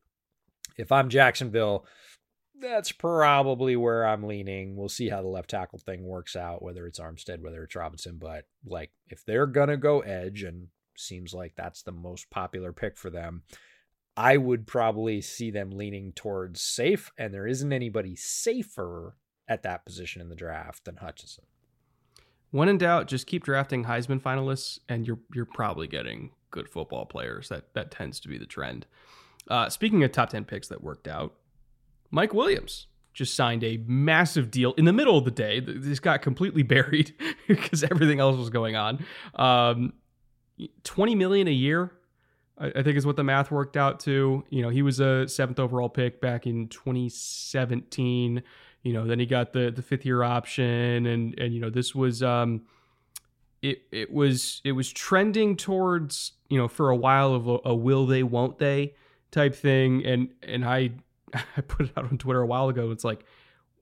if 0.79 0.93
I'm 0.93 1.09
Jacksonville, 1.09 1.87
that's 2.63 2.93
probably 2.93 3.77
where 3.77 4.07
I'm 4.07 4.23
leaning. 4.23 4.77
We'll 4.77 4.89
see 4.89 5.09
how 5.09 5.21
the 5.21 5.29
left 5.29 5.51
tackle 5.51 5.79
thing 5.79 6.05
works 6.05 6.37
out, 6.37 6.63
whether 6.63 6.87
it's 6.87 7.01
Armstead, 7.01 7.41
whether 7.41 7.63
it's 7.65 7.77
Robinson. 7.77 8.17
But 8.19 8.47
like, 8.65 8.91
if 9.09 9.25
they're 9.25 9.47
gonna 9.47 9.77
go 9.77 10.01
edge, 10.01 10.43
and 10.43 10.69
seems 10.97 11.35
like 11.35 11.55
that's 11.57 11.83
the 11.83 11.93
most 11.93 12.31
popular 12.31 12.73
pick 12.73 12.97
for 12.97 13.11
them, 13.11 13.43
I 14.17 14.37
would 14.37 14.67
probably 14.67 15.21
see 15.21 15.51
them 15.51 15.71
leaning 15.71 16.13
towards 16.13 16.63
safe, 16.63 17.11
and 17.19 17.35
there 17.35 17.47
isn't 17.47 17.73
anybody 17.73 18.15
safer 18.17 19.17
at 19.49 19.63
that 19.65 19.85
position 19.85 20.23
in 20.23 20.29
the 20.29 20.37
draft 20.37 20.85
than 20.85 20.97
Hutchinson. 20.97 21.45
When 22.51 22.69
in 22.69 22.79
doubt, 22.79 23.09
just 23.09 23.27
keep 23.27 23.45
drafting 23.45 23.85
Heisman 23.85 24.21
finalists, 24.21 24.79
and 24.89 25.07
you're 25.07 25.21
you're 25.35 25.47
probably 25.47 25.89
getting 25.89 26.31
good 26.51 26.69
football 26.69 27.07
players. 27.07 27.49
That 27.49 27.75
that 27.75 27.91
tends 27.91 28.21
to 28.21 28.29
be 28.29 28.39
the 28.39 28.47
trend. 28.47 28.87
Uh, 29.49 29.69
speaking 29.69 30.05
of 30.05 30.13
top 30.13 30.29
ten 30.29 30.45
picks 30.45 30.69
that 30.69 30.83
worked 30.83 31.09
out, 31.09 31.35
Mike 32.13 32.33
Williams 32.33 32.87
just 33.13 33.35
signed 33.35 33.65
a 33.65 33.79
massive 33.87 34.51
deal 34.51 34.73
in 34.75 34.85
the 34.85 34.93
middle 34.93 35.19
of 35.19 35.25
the 35.25 35.33
day. 35.33 35.59
This 35.59 35.99
got 35.99 36.23
completely 36.23 36.63
buried 36.75 37.13
because 37.49 37.83
everything 37.83 38.21
else 38.21 38.37
was 38.37 38.51
going 38.51 38.77
on. 38.77 39.05
Um, 39.35 39.95
Twenty 40.85 41.17
million 41.17 41.49
a 41.49 41.53
year, 41.53 41.91
I, 42.57 42.67
I 42.69 42.83
think 42.85 42.97
is 42.97 43.05
what 43.05 43.17
the 43.17 43.25
math 43.25 43.51
worked 43.51 43.77
out 43.77 43.99
to. 44.01 44.45
You 44.49 44.63
know, 44.63 44.69
he 44.69 44.83
was 44.83 45.01
a 45.01 45.27
seventh 45.27 45.59
overall 45.59 45.89
pick 45.89 46.21
back 46.21 46.47
in 46.47 46.69
2017 46.69 48.45
you 48.83 48.93
know 48.93 49.07
then 49.07 49.19
he 49.19 49.27
got 49.27 49.53
the 49.53 49.71
the 49.71 49.83
fifth 49.83 50.05
year 50.05 50.23
option 50.23 51.07
and 51.07 51.39
and 51.39 51.55
you 51.55 51.61
know 51.61 51.71
this 51.71 51.95
was 51.95 52.23
um 52.23 52.63
it 53.63 53.83
it 53.93 54.13
was 54.13 54.61
it 54.65 54.73
was 54.73 54.93
trending 54.93 55.57
towards 55.57 56.33
you 56.49 56.59
know 56.59 56.69
for 56.69 56.91
a 56.91 56.97
while 56.97 57.35
of 57.35 57.49
a, 57.49 57.59
a 57.65 57.75
will 57.75 58.07
they 58.07 58.23
won't 58.23 58.59
they 58.59 58.95
type 59.31 59.55
thing 59.55 60.05
and 60.05 60.29
and 60.43 60.65
I 60.65 60.91
I 61.57 61.61
put 61.61 61.87
it 61.87 61.93
out 61.97 62.05
on 62.05 62.19
Twitter 62.19 62.41
a 62.41 62.47
while 62.47 62.69
ago 62.69 62.91
it's 62.91 63.05
like 63.05 63.25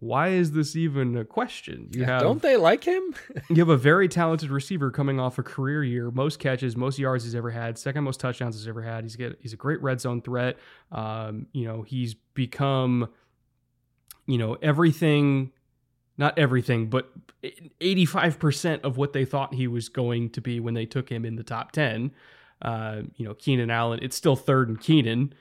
why 0.01 0.29
is 0.29 0.53
this 0.53 0.77
even 0.77 1.15
a 1.15 1.27
question? 1.27 1.91
You 1.93 2.05
have 2.05 2.23
Don't 2.23 2.41
they 2.41 2.57
like 2.57 2.85
him? 2.85 3.15
you 3.51 3.57
have 3.57 3.69
a 3.69 3.77
very 3.91 4.09
talented 4.09 4.49
receiver 4.49 4.91
coming 4.91 5.21
off 5.21 5.37
a 5.37 5.43
career 5.43 5.85
year, 5.85 6.11
most 6.11 6.39
catches, 6.39 6.75
most 6.75 6.99
yards 6.99 7.25
he's 7.25 7.35
ever 7.35 7.51
had, 7.51 7.77
second 7.77 8.05
most 8.05 8.19
touchdowns 8.19 8.57
he's 8.57 8.67
ever 8.67 8.81
had. 8.81 9.05
He's 9.05 9.17
get 9.17 9.39
he's 9.43 9.53
a 9.53 9.59
great 9.59 9.83
red 9.83 10.01
zone 10.01 10.23
threat. 10.23 10.57
Um, 10.91 11.49
you 11.53 11.67
know, 11.67 11.83
he's 11.83 12.15
become 12.15 13.11
you 14.31 14.39
know, 14.39 14.57
everything, 14.63 15.51
not 16.17 16.39
everything, 16.39 16.89
but 16.89 17.11
85% 17.81 18.83
of 18.83 18.97
what 18.97 19.13
they 19.13 19.25
thought 19.25 19.55
he 19.55 19.67
was 19.67 19.89
going 19.89 20.31
to 20.31 20.41
be 20.41 20.61
when 20.61 20.75
they 20.75 20.87
took 20.87 21.09
him 21.09 21.25
in 21.25 21.35
the 21.35 21.43
top 21.43 21.73
10. 21.73 22.13
Uh, 22.63 23.03
you 23.17 23.27
know, 23.27 23.35
Keenan 23.35 23.71
Allen, 23.71 23.99
it's 24.03 24.15
still 24.15 24.37
third 24.37 24.69
and 24.69 24.81
Keenan. 24.81 25.35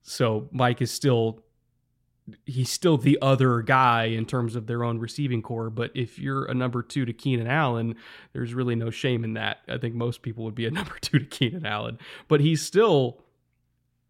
So 0.00 0.48
Mike 0.52 0.80
is 0.80 0.90
still 0.90 1.42
he's 2.46 2.70
still 2.70 2.96
the 2.96 3.18
other 3.20 3.62
guy 3.62 4.04
in 4.04 4.26
terms 4.26 4.56
of 4.56 4.66
their 4.66 4.84
own 4.84 4.98
receiving 4.98 5.42
corps. 5.42 5.70
But 5.70 5.90
if 5.94 6.18
you're 6.18 6.44
a 6.44 6.54
number 6.54 6.82
two 6.82 7.04
to 7.04 7.12
Keenan 7.12 7.46
Allen, 7.46 7.96
there's 8.32 8.54
really 8.54 8.74
no 8.74 8.90
shame 8.90 9.24
in 9.24 9.34
that. 9.34 9.58
I 9.68 9.78
think 9.78 9.94
most 9.94 10.22
people 10.22 10.44
would 10.44 10.54
be 10.54 10.66
a 10.66 10.70
number 10.80 10.96
two 11.00 11.18
to 11.18 11.26
Keenan 11.26 11.66
Allen, 11.66 11.98
but 12.28 12.40
he's 12.40 12.62
still 12.62 13.18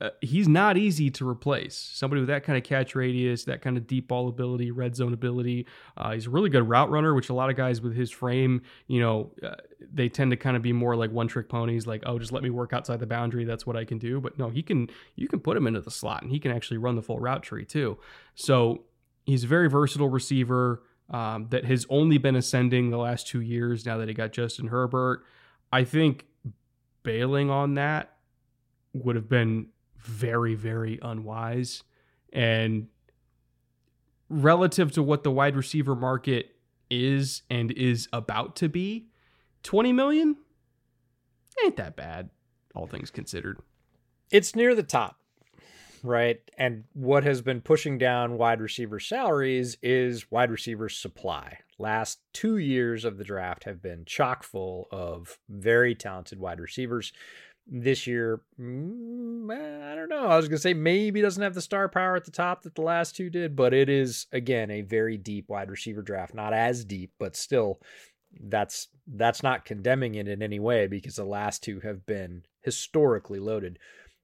uh, 0.00 0.10
he's 0.22 0.48
not 0.48 0.78
easy 0.78 1.10
to 1.10 1.28
replace. 1.28 1.76
Somebody 1.76 2.20
with 2.20 2.28
that 2.28 2.42
kind 2.42 2.56
of 2.56 2.64
catch 2.64 2.94
radius, 2.94 3.44
that 3.44 3.60
kind 3.60 3.76
of 3.76 3.86
deep 3.86 4.08
ball 4.08 4.28
ability, 4.28 4.70
red 4.70 4.96
zone 4.96 5.12
ability. 5.12 5.66
Uh, 5.96 6.12
he's 6.12 6.26
a 6.26 6.30
really 6.30 6.48
good 6.48 6.66
route 6.66 6.90
runner, 6.90 7.14
which 7.14 7.28
a 7.28 7.34
lot 7.34 7.50
of 7.50 7.56
guys 7.56 7.82
with 7.82 7.94
his 7.94 8.10
frame, 8.10 8.62
you 8.86 9.00
know, 9.00 9.30
uh, 9.42 9.56
they 9.92 10.08
tend 10.08 10.30
to 10.30 10.36
kind 10.36 10.56
of 10.56 10.62
be 10.62 10.72
more 10.72 10.96
like 10.96 11.10
one 11.10 11.28
trick 11.28 11.48
ponies, 11.48 11.86
like, 11.86 12.02
oh, 12.06 12.18
just 12.18 12.32
let 12.32 12.42
me 12.42 12.48
work 12.48 12.72
outside 12.72 12.98
the 12.98 13.06
boundary. 13.06 13.44
That's 13.44 13.66
what 13.66 13.76
I 13.76 13.84
can 13.84 13.98
do. 13.98 14.20
But 14.20 14.38
no, 14.38 14.48
he 14.48 14.62
can, 14.62 14.88
you 15.16 15.28
can 15.28 15.40
put 15.40 15.56
him 15.56 15.66
into 15.66 15.80
the 15.82 15.90
slot 15.90 16.22
and 16.22 16.30
he 16.30 16.38
can 16.38 16.50
actually 16.50 16.78
run 16.78 16.96
the 16.96 17.02
full 17.02 17.18
route 17.18 17.42
tree 17.42 17.66
too. 17.66 17.98
So 18.34 18.84
he's 19.26 19.44
a 19.44 19.48
very 19.48 19.68
versatile 19.68 20.08
receiver 20.08 20.82
um, 21.10 21.48
that 21.50 21.66
has 21.66 21.84
only 21.90 22.16
been 22.16 22.36
ascending 22.36 22.90
the 22.90 22.98
last 22.98 23.26
two 23.26 23.40
years 23.40 23.84
now 23.84 23.98
that 23.98 24.08
he 24.08 24.14
got 24.14 24.32
Justin 24.32 24.68
Herbert. 24.68 25.24
I 25.72 25.84
think 25.84 26.24
bailing 27.02 27.50
on 27.50 27.74
that 27.74 28.16
would 28.92 29.16
have 29.16 29.28
been 29.28 29.66
very, 30.02 30.54
very 30.54 30.98
unwise. 31.02 31.82
And 32.32 32.88
relative 34.28 34.92
to 34.92 35.02
what 35.02 35.22
the 35.22 35.30
wide 35.30 35.56
receiver 35.56 35.96
market 35.96 36.56
is 36.90 37.42
and 37.50 37.70
is 37.72 38.08
about 38.12 38.56
to 38.56 38.68
be, 38.68 39.06
20 39.62 39.92
million 39.92 40.36
ain't 41.64 41.76
that 41.76 41.96
bad, 41.96 42.30
all 42.74 42.86
things 42.86 43.10
considered. 43.10 43.58
It's 44.30 44.54
near 44.54 44.74
the 44.74 44.82
top, 44.82 45.16
right? 46.02 46.40
And 46.56 46.84
what 46.92 47.24
has 47.24 47.42
been 47.42 47.60
pushing 47.60 47.98
down 47.98 48.38
wide 48.38 48.60
receiver 48.60 49.00
salaries 49.00 49.76
is 49.82 50.30
wide 50.30 50.50
receiver 50.50 50.88
supply. 50.88 51.58
Last 51.78 52.20
two 52.32 52.58
years 52.58 53.04
of 53.04 53.18
the 53.18 53.24
draft 53.24 53.64
have 53.64 53.82
been 53.82 54.04
chock 54.04 54.42
full 54.42 54.86
of 54.90 55.38
very 55.48 55.94
talented 55.94 56.38
wide 56.38 56.60
receivers 56.60 57.12
this 57.66 58.06
year, 58.06 58.40
mm, 58.58 59.50
I 59.52 59.94
don't 59.94 60.08
know. 60.08 60.26
I 60.26 60.36
was 60.36 60.48
going 60.48 60.56
to 60.56 60.62
say 60.62 60.74
maybe 60.74 61.22
doesn't 61.22 61.42
have 61.42 61.54
the 61.54 61.62
star 61.62 61.88
power 61.88 62.16
at 62.16 62.24
the 62.24 62.30
top 62.30 62.62
that 62.62 62.74
the 62.74 62.82
last 62.82 63.16
two 63.16 63.30
did, 63.30 63.54
but 63.54 63.72
it 63.72 63.88
is 63.88 64.26
again 64.32 64.70
a 64.70 64.82
very 64.82 65.16
deep 65.16 65.48
wide 65.48 65.70
receiver 65.70 66.02
draft. 66.02 66.34
Not 66.34 66.52
as 66.52 66.84
deep, 66.84 67.12
but 67.18 67.36
still 67.36 67.80
that's 68.40 68.88
that's 69.06 69.42
not 69.42 69.64
condemning 69.64 70.14
it 70.14 70.28
in 70.28 70.42
any 70.42 70.60
way 70.60 70.86
because 70.86 71.16
the 71.16 71.24
last 71.24 71.62
two 71.62 71.80
have 71.80 72.06
been 72.06 72.44
historically 72.62 73.38
loaded. 73.38 73.78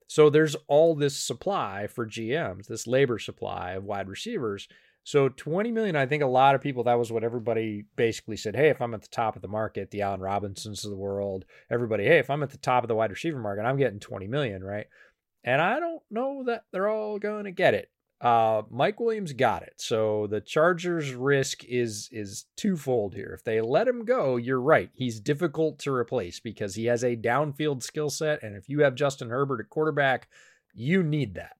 So 0.08 0.30
there's 0.30 0.56
all 0.68 0.94
this 0.94 1.16
supply 1.16 1.88
for 1.88 2.06
GMs, 2.06 2.66
this 2.68 2.86
labor 2.86 3.18
supply 3.18 3.72
of 3.72 3.84
wide 3.84 4.08
receivers 4.08 4.68
so 5.06 5.28
20 5.28 5.70
million, 5.70 5.94
I 5.94 6.06
think 6.06 6.24
a 6.24 6.26
lot 6.26 6.56
of 6.56 6.60
people, 6.60 6.82
that 6.82 6.98
was 6.98 7.12
what 7.12 7.22
everybody 7.22 7.84
basically 7.94 8.36
said. 8.36 8.56
Hey, 8.56 8.70
if 8.70 8.82
I'm 8.82 8.92
at 8.92 9.02
the 9.02 9.08
top 9.08 9.36
of 9.36 9.42
the 9.42 9.46
market, 9.46 9.92
the 9.92 10.02
Allen 10.02 10.18
Robinsons 10.18 10.84
of 10.84 10.90
the 10.90 10.96
world, 10.96 11.44
everybody, 11.70 12.02
hey, 12.02 12.18
if 12.18 12.28
I'm 12.28 12.42
at 12.42 12.50
the 12.50 12.58
top 12.58 12.82
of 12.82 12.88
the 12.88 12.96
wide 12.96 13.12
receiver 13.12 13.38
market, 13.38 13.62
I'm 13.62 13.76
getting 13.76 14.00
20 14.00 14.26
million, 14.26 14.64
right? 14.64 14.86
And 15.44 15.62
I 15.62 15.78
don't 15.78 16.02
know 16.10 16.42
that 16.46 16.64
they're 16.72 16.88
all 16.88 17.20
going 17.20 17.44
to 17.44 17.52
get 17.52 17.72
it. 17.72 17.88
Uh, 18.20 18.62
Mike 18.68 18.98
Williams 18.98 19.32
got 19.32 19.62
it. 19.62 19.74
So 19.76 20.26
the 20.26 20.40
Chargers 20.40 21.14
risk 21.14 21.62
is 21.62 22.08
is 22.10 22.46
twofold 22.56 23.14
here. 23.14 23.32
If 23.32 23.44
they 23.44 23.60
let 23.60 23.86
him 23.86 24.04
go, 24.04 24.36
you're 24.36 24.60
right. 24.60 24.90
He's 24.92 25.20
difficult 25.20 25.78
to 25.80 25.92
replace 25.92 26.40
because 26.40 26.74
he 26.74 26.86
has 26.86 27.04
a 27.04 27.14
downfield 27.14 27.84
skill 27.84 28.10
set. 28.10 28.42
And 28.42 28.56
if 28.56 28.68
you 28.68 28.80
have 28.80 28.96
Justin 28.96 29.30
Herbert 29.30 29.60
at 29.60 29.70
quarterback, 29.70 30.28
you 30.74 31.04
need 31.04 31.34
that. 31.34 31.56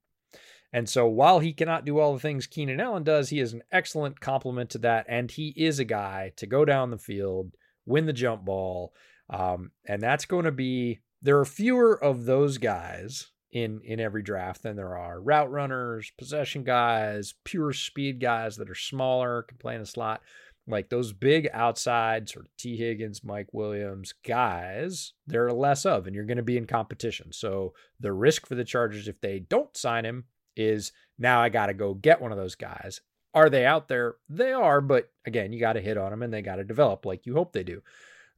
And 0.73 0.89
so 0.89 1.07
while 1.07 1.39
he 1.39 1.53
cannot 1.53 1.85
do 1.85 1.99
all 1.99 2.13
the 2.13 2.19
things 2.19 2.45
Keenan 2.45 2.81
Allen 2.81 3.03
does, 3.03 3.29
he 3.29 3.39
is 3.39 3.53
an 3.53 3.63
excellent 3.71 4.19
complement 4.19 4.69
to 4.71 4.77
that. 4.79 5.05
And 5.07 5.31
he 5.31 5.53
is 5.55 5.79
a 5.79 5.85
guy 5.85 6.33
to 6.37 6.45
go 6.45 6.65
down 6.65 6.91
the 6.91 6.97
field, 6.97 7.53
win 7.85 8.05
the 8.05 8.13
jump 8.13 8.43
ball. 8.45 8.93
Um, 9.29 9.71
and 9.87 10.01
that's 10.01 10.25
going 10.25 10.45
to 10.45 10.51
be, 10.51 10.99
there 11.21 11.39
are 11.39 11.45
fewer 11.45 12.01
of 12.01 12.25
those 12.25 12.57
guys 12.57 13.31
in 13.51 13.81
in 13.83 13.99
every 13.99 14.21
draft 14.21 14.63
than 14.63 14.75
there 14.75 14.97
are 14.97 15.21
route 15.21 15.51
runners, 15.51 16.11
possession 16.17 16.63
guys, 16.63 17.33
pure 17.43 17.71
speed 17.73 18.19
guys 18.19 18.57
that 18.57 18.69
are 18.69 18.75
smaller, 18.75 19.43
can 19.43 19.57
play 19.57 19.75
in 19.75 19.81
a 19.81 19.85
slot. 19.85 20.21
Like 20.67 20.89
those 20.89 21.13
big 21.13 21.47
outside 21.53 22.27
sort 22.27 22.45
of 22.45 22.57
Tee 22.57 22.75
Higgins, 22.75 23.23
Mike 23.23 23.53
Williams 23.53 24.13
guys, 24.25 25.13
there 25.25 25.45
are 25.45 25.53
less 25.53 25.85
of, 25.85 26.07
and 26.07 26.15
you're 26.15 26.25
going 26.25 26.37
to 26.37 26.43
be 26.43 26.57
in 26.57 26.67
competition. 26.67 27.31
So 27.31 27.73
the 28.01 28.11
risk 28.11 28.45
for 28.45 28.55
the 28.55 28.65
Chargers 28.65 29.07
if 29.07 29.21
they 29.21 29.39
don't 29.39 29.75
sign 29.77 30.03
him 30.03 30.25
is 30.57 30.91
now 31.17 31.41
I 31.41 31.49
got 31.49 31.67
to 31.67 31.73
go 31.73 31.93
get 31.93 32.21
one 32.21 32.31
of 32.31 32.37
those 32.37 32.55
guys. 32.55 33.01
Are 33.33 33.49
they 33.49 33.65
out 33.65 33.87
there? 33.87 34.15
They 34.29 34.51
are, 34.51 34.81
but 34.81 35.11
again, 35.25 35.53
you 35.53 35.59
got 35.59 35.73
to 35.73 35.81
hit 35.81 35.97
on 35.97 36.11
them 36.11 36.23
and 36.23 36.33
they 36.33 36.41
got 36.41 36.55
to 36.55 36.63
develop 36.63 37.05
like 37.05 37.25
you 37.25 37.35
hope 37.35 37.53
they 37.53 37.63
do. 37.63 37.81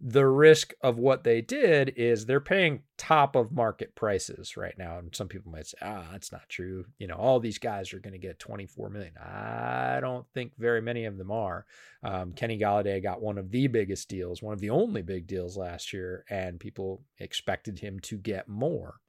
The 0.02 0.26
risk 0.26 0.74
of 0.82 0.98
what 0.98 1.26
they 1.26 1.42
did 1.42 1.94
is 1.98 2.26
they're 2.26 2.40
paying 2.40 2.84
top 2.98 3.36
of 3.36 3.52
market 3.52 3.96
prices 3.96 4.56
right 4.56 4.76
now. 4.78 4.98
And 4.98 5.14
some 5.14 5.28
people 5.28 5.52
might 5.52 5.68
say, 5.68 5.78
ah, 5.82 6.06
that's 6.12 6.32
not 6.32 6.48
true. 6.48 6.86
You 7.00 7.08
know, 7.08 7.16
all 7.16 7.42
these 7.42 7.58
guys 7.58 7.94
are 7.94 8.00
going 8.00 8.14
to 8.14 8.20
get 8.20 8.40
24 8.40 8.90
million. 8.90 9.14
I 9.18 10.00
don't 10.00 10.26
think 10.34 10.54
very 10.58 10.82
many 10.82 11.04
of 11.04 11.18
them 11.18 11.32
are. 11.32 11.66
Um, 12.02 12.32
Kenny 12.32 12.58
Golladay 12.58 13.04
got 13.04 13.22
one 13.22 13.38
of 13.38 13.52
the 13.52 13.68
biggest 13.68 14.08
deals, 14.08 14.42
one 14.42 14.54
of 14.54 14.62
the 14.62 14.70
only 14.70 15.02
big 15.02 15.28
deals 15.28 15.58
last 15.58 15.92
year, 15.92 16.24
and 16.30 16.62
people 16.62 17.04
expected 17.20 17.80
him 17.80 18.00
to 18.02 18.18
get 18.18 18.48
more. 18.48 19.02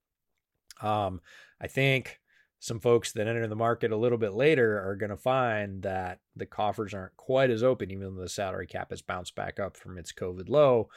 Um, 0.83 1.21
I 1.61 1.67
think 1.67 2.20
some 2.61 2.79
folks 2.79 3.13
that 3.13 3.27
enter 3.27 3.47
the 3.49 3.57
market 3.57 3.91
a 3.91 3.97
little 3.97 4.19
bit 4.19 4.35
later 4.35 4.87
are 4.87 4.95
going 4.95 5.11
to 5.11 5.17
find 5.17 5.83
that 5.83 6.19
the 6.37 6.45
coffers 6.45 6.93
aren't 6.93 7.17
quite 7.17 7.49
as 7.51 7.63
open, 7.63 7.91
even 7.91 8.15
though 8.15 8.23
the 8.23 8.29
salary 8.29 8.67
cap 8.67 8.91
has 8.91 9.01
bounced 9.01 9.35
back 9.35 9.59
up 9.59 9.79
from 9.79 9.97
its 9.97 10.13
COVID 10.13 10.51
low. 10.51 10.91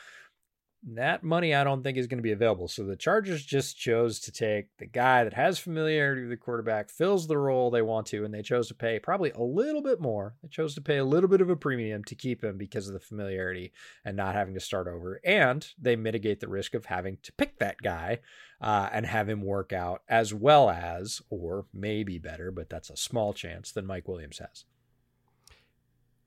That 0.86 1.24
money 1.24 1.56
I 1.56 1.64
don't 1.64 1.82
think 1.82 1.98
is 1.98 2.08
going 2.08 2.18
to 2.18 2.24
be 2.24 2.34
available. 2.34 2.68
So 2.68 2.84
the 2.84 2.96
Chargers 2.96 3.46
just 3.46 3.78
chose 3.78 4.20
to 4.22 4.32
take 4.32 4.76
the 4.78 4.86
guy 4.86 5.24
that 5.24 5.34
has 5.34 5.58
familiarity 5.58 6.22
with 6.22 6.32
the 6.32 6.38
quarterback, 6.38 6.90
fills 6.90 7.28
the 7.28 7.38
role 7.38 7.72
they 7.72 7.82
want 7.82 8.08
to, 8.08 8.26
and 8.26 8.34
they 8.34 8.42
chose 8.42 8.68
to 8.68 8.74
pay 8.74 9.00
probably 9.00 9.32
a 9.32 9.42
little 9.42 9.82
bit 9.82 10.02
more. 10.02 10.36
They 10.44 10.50
chose 10.50 10.76
to 10.76 10.82
pay 10.82 10.98
a 10.98 11.06
little 11.06 11.30
bit 11.30 11.40
of 11.40 11.50
a 11.50 11.56
premium 11.56 12.04
to 12.06 12.16
keep 12.16 12.44
him 12.44 12.58
because 12.58 12.88
of 12.88 12.94
the 12.94 13.00
familiarity 13.00 13.72
and 14.04 14.18
not 14.18 14.36
having 14.36 14.54
to 14.56 14.60
start 14.60 14.88
over. 14.88 15.22
And 15.24 15.66
they 15.82 15.96
mitigate 15.96 16.42
the 16.42 16.50
risk 16.50 16.74
of 16.74 16.86
having 16.86 17.18
to 17.24 17.32
pick 17.32 17.60
that 17.60 17.82
guy 17.82 18.20
uh, 18.60 18.90
and 18.92 19.06
have 19.06 19.30
him 19.30 19.42
work 19.42 19.72
out 19.72 20.02
as 20.10 20.34
well 20.34 20.70
as, 20.70 21.22
or 21.30 21.66
maybe 21.74 22.18
better, 22.18 22.52
but 22.52 22.70
that's 22.70 22.90
a 22.90 22.98
small 22.98 23.34
chance 23.34 23.72
than 23.72 23.86
Mike 23.86 24.08
Williams 24.08 24.40
has. 24.40 24.66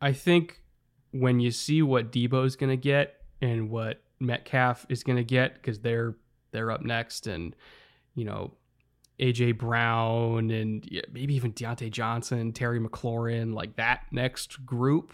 I 0.01 0.13
think 0.13 0.63
when 1.11 1.41
you 1.41 1.51
see 1.51 1.83
what 1.83 2.11
Deebo's 2.11 2.57
going 2.57 2.71
to 2.71 2.77
get 2.77 3.17
and 3.41 3.71
what 3.71 4.03
Metcalf 4.21 4.87
is 4.89 5.03
going 5.03 5.17
to 5.17 5.25
get 5.25 5.55
because 5.55 5.81
they're 5.81 6.15
they're 6.53 6.71
up 6.71 6.83
next, 6.83 7.27
and 7.27 7.55
you 8.15 8.25
know 8.25 8.55
AJ 9.21 9.59
Brown 9.59 10.51
and 10.51 10.89
maybe 11.13 11.35
even 11.35 11.53
Diontae 11.53 11.91
Johnson, 11.91 12.53
Terry 12.53 12.81
McLaurin, 12.81 13.55
like 13.55 13.77
that 13.77 14.05
next 14.11 14.65
group. 14.67 15.13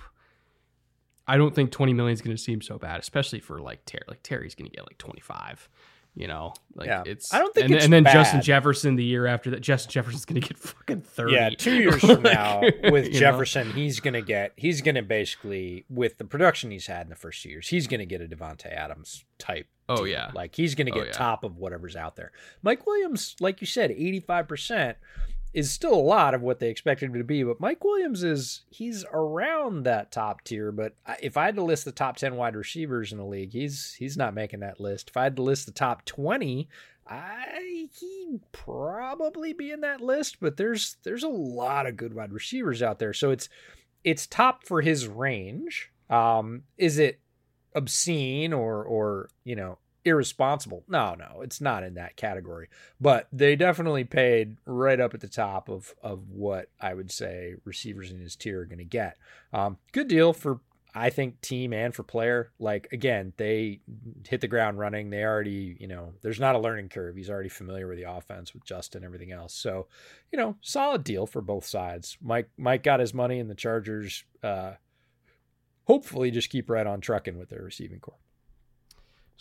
I 1.27 1.37
don't 1.37 1.55
think 1.55 1.71
20 1.71 1.93
million 1.93 2.13
is 2.13 2.21
going 2.21 2.37
to 2.37 2.43
seem 2.43 2.61
so 2.61 2.79
bad, 2.79 2.99
especially 2.99 3.39
for 3.39 3.61
like 3.61 3.85
Terry. 3.87 4.03
Like 4.09 4.23
Terry's 4.23 4.55
going 4.55 4.69
to 4.69 4.77
get 4.77 4.87
like 4.87 4.99
25. 4.99 5.69
You 6.15 6.29
know, 6.29 6.53
like 6.75 6.89
yeah. 6.89 7.05
it's. 7.07 7.33
I 7.33 7.39
don't 7.39 7.55
think 7.55 7.67
and, 7.67 7.75
it's 7.75 7.85
and 7.85 7.93
then 7.93 8.03
bad. 8.03 8.13
Justin 8.13 8.43
Jefferson 8.43 8.97
the 8.97 9.05
year 9.05 9.27
after 9.27 9.49
that. 9.51 9.61
Justin 9.61 9.93
Jefferson's 9.93 10.27
to 10.43 10.47
get 10.47 10.59
fucking 10.59 11.01
30. 11.01 11.33
Yeah, 11.33 11.51
two 11.57 11.75
years 11.75 12.01
from 12.01 12.23
now 12.23 12.61
with 12.91 13.13
Jefferson, 13.13 13.69
know? 13.69 13.75
he's 13.75 13.99
to 14.13 14.21
get. 14.21 14.53
He's 14.57 14.83
to 14.97 15.03
basically 15.03 15.87
with 15.89 16.19
the 16.19 16.25
production 16.25 16.71
he's 16.71 16.87
had 16.87 17.07
in 17.07 17.09
the 17.09 17.17
first 17.17 17.43
two 17.43 17.49
years, 17.49 17.69
he's 17.69 17.87
to 18.01 18.07
get 18.07 18.21
a 18.21 18.27
Davante 18.27 18.71
Adams 18.71 19.25
type. 19.39 19.69
Oh 19.89 20.05
team. 20.05 20.09
yeah, 20.09 20.31
like 20.35 20.55
he's 20.55 20.75
going 20.75 20.87
to 20.87 20.93
oh, 20.93 20.97
get 20.97 21.03
oh, 21.03 21.07
yeah. 21.07 21.13
top 21.13 21.45
of 21.45 21.57
whatever's 21.57 21.97
out 21.97 22.17
there. 22.17 22.33
Mike 22.63 22.87
Williams, 22.87 23.35
like 23.41 23.63
you 23.63 23.67
said, 23.67 23.91
85 23.91 24.49
percent 24.49 24.99
is 25.53 25.71
still 25.71 25.95
a 25.95 25.97
lot 25.97 26.35
of 26.35 26.41
what 26.41 26.59
they 26.59 26.71
expected 26.71 27.07
him 27.07 27.19
to 27.19 27.25
be, 27.25 27.43
but 27.43 27.61
Mike 27.61 27.85
Williams 27.85 28.23
is 28.23 28.63
he's 28.71 29.05
around 29.13 29.85
that 29.85 30.11
top 30.11 30.43
tier. 30.45 30.73
But 30.73 30.95
if 31.21 31.37
I 31.37 31.45
had 31.45 31.57
to 31.57 31.63
list 31.63 31.85
the 31.85 31.93
top 31.93 32.17
ten 32.17 32.37
wide 32.37 32.57
receivers 32.57 33.13
in 33.13 33.19
the 33.19 33.25
league, 33.25 33.53
he's 33.53 33.95
he's 33.99 34.17
not 34.17 34.35
making 34.35 34.61
that 34.61 34.81
list. 34.81 35.11
If 35.11 35.17
I 35.17 35.25
had 35.25 35.37
to 35.37 35.43
list 35.43 35.67
the 35.67 35.73
top 35.73 36.05
twenty, 36.05 36.69
I 37.07 37.89
he'd 37.99 38.41
probably 38.53 39.53
be 39.53 39.71
in 39.71 39.83
that 39.83 40.01
list. 40.01 40.39
But 40.41 40.57
there's 40.57 40.97
there's 41.03 41.25
a 41.25 41.29
lot 41.29 41.87
of 41.87 41.97
good 41.97 42.15
wide 42.15 42.33
receivers 42.33 42.83
out 42.83 42.99
there, 42.99 43.13
so 43.13 43.31
it's 43.31 43.49
it's 44.05 44.27
top 44.27 44.65
for 44.65 44.81
his 44.81 45.07
range. 45.07 45.91
Um, 46.09 46.63
is 46.79 46.99
it 46.99 47.21
obscene 47.75 48.53
or 48.53 48.85
or 48.85 49.29
you 49.45 49.57
know 49.57 49.79
irresponsible. 50.05 50.85
No, 50.89 51.15
no, 51.15 51.41
it's 51.43 51.61
not 51.61 51.83
in 51.83 51.95
that 51.95 52.17
category. 52.17 52.69
But 53.01 53.29
they 53.33 53.57
definitely 53.57 54.05
paid 54.05 54.57
right 54.67 55.01
up 55.01 55.15
at 55.15 55.21
the 55.21 55.29
top 55.29 55.69
of 55.69 55.95
of 56.03 56.29
what 56.29 56.71
I 56.81 56.95
would 56.95 57.11
say 57.11 57.55
receivers 57.65 58.11
in 58.11 58.21
his 58.21 58.37
tier 58.37 58.61
are 58.61 58.67
going 58.67 58.79
to 58.79 58.85
get. 58.85 59.17
Um, 59.53 59.79
good 59.93 60.09
deal 60.09 60.33
for 60.33 60.61
I 60.95 61.11
think 61.11 61.41
team 61.41 61.73
and 61.73 61.95
for 61.95 62.03
player. 62.03 62.53
Like 62.59 62.89
again, 62.93 63.33
they 63.37 63.81
hit 64.29 64.41
the 64.41 64.49
ground 64.49 64.79
running. 64.79 65.11
They 65.11 65.25
already, 65.25 65.77
you 65.81 65.87
know, 65.87 66.13
there's 66.23 66.41
not 66.41 66.55
a 66.55 66.59
learning 66.59 66.91
curve. 66.91 67.17
He's 67.17 67.31
already 67.31 67.49
familiar 67.49 67.87
with 67.87 67.99
the 67.99 68.11
offense 68.11 68.53
with 68.53 68.65
Justin, 68.65 69.05
everything 69.05 69.33
else. 69.33 69.55
So, 69.55 69.87
you 70.31 70.39
know, 70.39 70.57
solid 70.61 71.03
deal 71.05 71.27
for 71.27 71.41
both 71.41 71.65
sides. 71.65 72.19
Mike 72.21 72.51
Mike 72.59 72.83
got 72.83 73.01
his 73.01 73.15
money, 73.15 73.39
and 73.39 73.49
the 73.49 73.55
Chargers. 73.55 74.25
Uh, 74.43 74.73
hopefully, 75.85 76.31
just 76.31 76.51
keep 76.51 76.69
right 76.69 76.87
on 76.87 77.01
trucking 77.01 77.39
with 77.39 77.49
their 77.49 77.63
receiving 77.63 78.01
corps. 78.01 78.19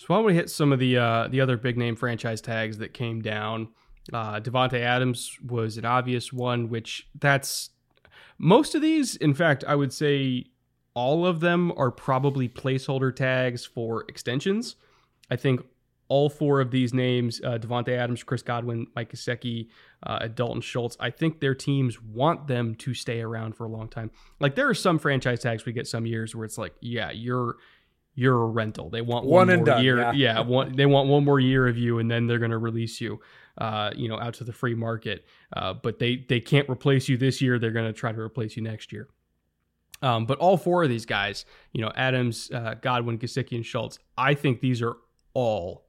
So 0.02 0.08
why 0.08 0.16
don't 0.16 0.26
we 0.26 0.34
hit 0.34 0.50
some 0.50 0.74
of 0.74 0.80
the 0.80 0.98
uh, 0.98 1.28
the 1.28 1.42
other 1.42 1.58
big 1.58 1.78
name 1.78 1.96
franchise 1.96 2.42
tags 2.42 2.80
that 2.80 2.92
came 2.92 3.22
down? 3.22 3.68
Uh, 4.12 4.40
Davante 4.40 4.80
Adams 4.82 5.38
was 5.46 5.78
an 5.78 5.86
obvious 5.86 6.34
one, 6.34 6.70
which 6.70 7.08
that's 7.20 7.70
most 8.40 8.74
of 8.74 8.82
these. 8.82 9.16
In 9.16 9.36
fact, 9.36 9.64
I 9.68 9.76
would 9.76 9.94
say 9.94 10.46
all 10.96 11.24
of 11.28 11.40
them 11.40 11.72
are 11.78 11.92
probably 11.92 12.50
placeholder 12.50 13.16
tags 13.16 13.64
for 13.64 14.04
extensions. 14.10 14.76
I 15.30 15.36
think 15.36 15.62
all 16.08 16.32
four 16.32 16.62
of 16.62 16.72
these 16.72 16.96
names, 16.96 17.40
uh, 17.44 17.60
Davante 17.60 17.96
Adams, 17.96 18.24
Chris 18.24 18.42
Godwin, 18.42 18.88
Mike 18.96 19.14
Gesicki, 19.14 19.68
uh, 20.02 20.28
Dalton 20.30 20.62
Schultz, 20.62 20.98
I 21.00 21.12
think 21.12 21.40
their 21.40 21.54
teams 21.54 22.02
want 22.02 22.48
them 22.48 22.74
to 22.78 22.96
stay 22.96 23.22
around 23.22 23.56
for 23.56 23.66
a 23.66 23.70
long 23.70 23.88
time. 23.88 24.10
Like 24.40 24.56
there 24.56 24.68
are 24.68 24.74
some 24.74 24.98
franchise 24.98 25.42
tags 25.42 25.64
we 25.64 25.74
get 25.74 25.86
some 25.86 26.08
years 26.08 26.36
where 26.36 26.44
it's 26.44 26.58
like, 26.58 26.74
yeah, 26.82 27.12
you're 27.12 27.58
you're 28.16 28.42
a 28.42 28.48
rental. 28.48 28.90
They 28.90 29.02
want 29.02 29.26
one, 29.26 29.48
one 29.48 29.50
and 29.50 29.60
more 29.60 29.66
done, 29.66 29.84
year. 29.84 30.00
Yeah, 30.00 30.12
yeah 30.12 30.40
one, 30.42 30.76
they 30.76 30.86
want 30.86 31.10
one 31.10 31.24
more 31.24 31.40
year 31.40 31.68
of 31.68 31.78
you, 31.78 32.00
and 32.00 32.10
then 32.10 32.28
they're 32.28 32.40
going 32.40 32.52
to 32.52 32.58
release 32.58 33.00
you, 33.00 33.20
uh, 33.58 33.92
you 33.96 34.10
know, 34.10 34.20
out 34.20 34.34
to 34.36 34.44
the 34.44 34.54
free 34.54 34.76
market. 34.76 35.26
Uh, 35.56 35.74
but 35.74 36.00
they 36.00 36.26
they 36.28 36.40
can't 36.40 36.70
replace 36.70 37.08
you 37.08 37.18
this 37.18 37.42
year. 37.42 37.60
They're 37.60 37.72
going 37.72 37.88
to 37.88 37.94
try 37.94 38.12
to 38.12 38.20
replace 38.20 38.56
you 38.58 38.64
next 38.64 38.92
year. 38.92 39.08
Um, 40.02 40.26
but 40.26 40.40
all 40.40 40.58
four 40.58 40.84
of 40.84 40.90
these 40.90 41.06
guys, 41.06 41.46
you 41.74 41.82
know, 41.82 41.92
Adams, 41.96 42.50
uh, 42.52 42.76
Godwin, 42.82 43.20
Gesicki, 43.20 43.56
and 43.56 43.66
Schultz, 43.66 44.00
I 44.18 44.34
think 44.34 44.60
these 44.60 44.82
are 44.82 44.98
all 45.34 45.86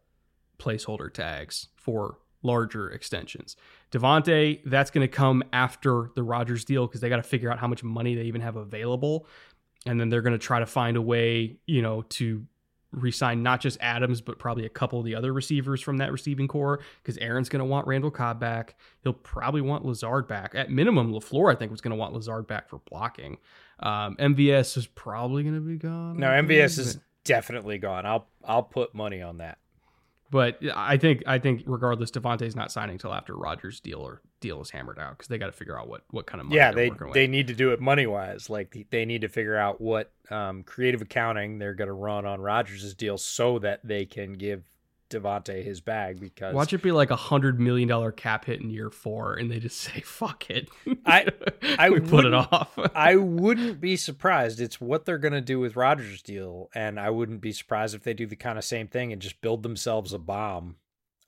placeholder 0.58 1.12
tags 1.12 1.68
for 1.74 2.18
larger 2.42 2.90
extensions. 2.90 3.56
Davante, 3.90 4.60
that's 4.64 4.90
going 4.90 5.06
to 5.06 5.12
come 5.12 5.42
after 5.52 6.10
the 6.14 6.22
Rodgers 6.22 6.64
deal 6.64 6.86
because 6.86 7.00
they 7.00 7.08
got 7.08 7.16
to 7.16 7.22
figure 7.22 7.50
out 7.50 7.58
how 7.58 7.68
much 7.68 7.82
money 7.82 8.14
they 8.14 8.22
even 8.22 8.40
have 8.40 8.56
available 8.56 9.26
and 9.86 10.00
then 10.00 10.08
they're 10.08 10.22
going 10.22 10.38
to 10.38 10.38
try 10.38 10.60
to 10.60 10.66
find 10.66 10.96
a 10.96 11.02
way, 11.02 11.56
you 11.66 11.82
know, 11.82 12.02
to 12.02 12.46
resign 12.92 13.42
not 13.42 13.60
just 13.60 13.78
Adams, 13.80 14.20
but 14.20 14.38
probably 14.38 14.66
a 14.66 14.68
couple 14.68 14.98
of 14.98 15.04
the 15.04 15.14
other 15.14 15.32
receivers 15.32 15.80
from 15.80 15.96
that 15.96 16.12
receiving 16.12 16.46
corps 16.46 16.80
because 17.02 17.16
Aaron's 17.18 17.48
going 17.48 17.60
to 17.60 17.64
want 17.64 17.86
Randall 17.86 18.10
Cobb 18.10 18.38
back. 18.38 18.76
He'll 19.02 19.14
probably 19.14 19.62
want 19.62 19.84
Lazard 19.84 20.28
back. 20.28 20.54
At 20.54 20.70
minimum, 20.70 21.12
LaFleur, 21.12 21.52
I 21.52 21.56
think, 21.56 21.70
was 21.70 21.80
going 21.80 21.92
to 21.92 21.96
want 21.96 22.12
Lazard 22.12 22.46
back 22.46 22.68
for 22.68 22.80
blocking. 22.90 23.38
Um, 23.80 24.16
MVS 24.16 24.76
is 24.76 24.86
probably 24.86 25.42
going 25.42 25.54
to 25.54 25.60
be 25.60 25.76
gone. 25.76 26.18
No, 26.18 26.28
MVS 26.28 26.78
is 26.78 26.98
definitely 27.24 27.78
gone. 27.78 28.06
I'll 28.06 28.28
I'll 28.44 28.62
put 28.62 28.94
money 28.94 29.22
on 29.22 29.38
that. 29.38 29.58
But 30.32 30.60
I 30.74 30.96
think 30.96 31.22
I 31.26 31.38
think 31.38 31.62
regardless, 31.66 32.10
Davante's 32.10 32.56
not 32.56 32.72
signing 32.72 32.94
until 32.94 33.12
after 33.12 33.36
Rodgers' 33.36 33.80
deal 33.80 33.98
or 33.98 34.22
deal 34.40 34.62
is 34.62 34.70
hammered 34.70 34.98
out 34.98 35.18
because 35.18 35.28
they 35.28 35.36
got 35.36 35.46
to 35.46 35.52
figure 35.52 35.78
out 35.78 35.88
what 35.88 36.04
what 36.10 36.24
kind 36.24 36.40
of 36.40 36.46
money. 36.46 36.56
Yeah, 36.56 36.72
they 36.72 36.90
they 37.12 37.26
need 37.26 37.48
to 37.48 37.54
do 37.54 37.72
it 37.72 37.82
money 37.82 38.06
wise. 38.06 38.48
Like 38.48 38.86
they 38.88 39.04
need 39.04 39.20
to 39.20 39.28
figure 39.28 39.58
out 39.58 39.78
what 39.78 40.10
um, 40.30 40.62
creative 40.62 41.02
accounting 41.02 41.58
they're 41.58 41.74
going 41.74 41.88
to 41.88 41.92
run 41.92 42.24
on 42.24 42.40
Rodgers' 42.40 42.94
deal 42.94 43.18
so 43.18 43.58
that 43.58 43.80
they 43.84 44.06
can 44.06 44.32
give 44.32 44.62
Davante 45.12 45.62
his 45.62 45.80
bag 45.80 46.20
because 46.20 46.54
watch 46.54 46.72
it 46.72 46.82
be 46.82 46.92
like 46.92 47.10
a 47.10 47.16
hundred 47.16 47.60
million 47.60 47.88
dollar 47.88 48.10
cap 48.10 48.44
hit 48.46 48.60
in 48.60 48.70
year 48.70 48.90
four, 48.90 49.34
and 49.34 49.50
they 49.50 49.58
just 49.58 49.80
say 49.80 50.00
fuck 50.00 50.48
it. 50.50 50.68
I 51.06 51.28
I 51.78 51.90
we 51.90 52.00
put 52.00 52.24
it 52.24 52.34
off. 52.34 52.78
I 52.94 53.16
wouldn't 53.16 53.80
be 53.80 53.96
surprised. 53.96 54.60
It's 54.60 54.80
what 54.80 55.04
they're 55.04 55.18
gonna 55.18 55.40
do 55.40 55.60
with 55.60 55.76
Rodgers' 55.76 56.22
deal, 56.22 56.70
and 56.74 56.98
I 56.98 57.10
wouldn't 57.10 57.40
be 57.40 57.52
surprised 57.52 57.94
if 57.94 58.02
they 58.02 58.14
do 58.14 58.26
the 58.26 58.36
kind 58.36 58.58
of 58.58 58.64
same 58.64 58.88
thing 58.88 59.12
and 59.12 59.20
just 59.20 59.40
build 59.40 59.62
themselves 59.62 60.12
a 60.12 60.18
bomb, 60.18 60.76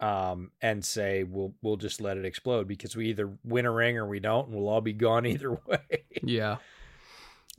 um, 0.01 0.51
and 0.61 0.85
say 0.85 1.23
we'll 1.23 1.55
we'll 1.63 1.77
just 1.77 2.01
let 2.01 2.17
it 2.17 2.25
explode 2.25 2.67
because 2.67 2.97
we 2.97 3.09
either 3.09 3.31
win 3.45 3.67
a 3.67 3.71
ring 3.71 3.97
or 3.99 4.07
we 4.07 4.21
don't, 4.21 4.49
and 4.49 4.57
we'll 4.57 4.69
all 4.69 4.81
be 4.81 4.93
gone 4.93 5.27
either 5.27 5.53
way. 5.67 6.05
yeah. 6.23 6.57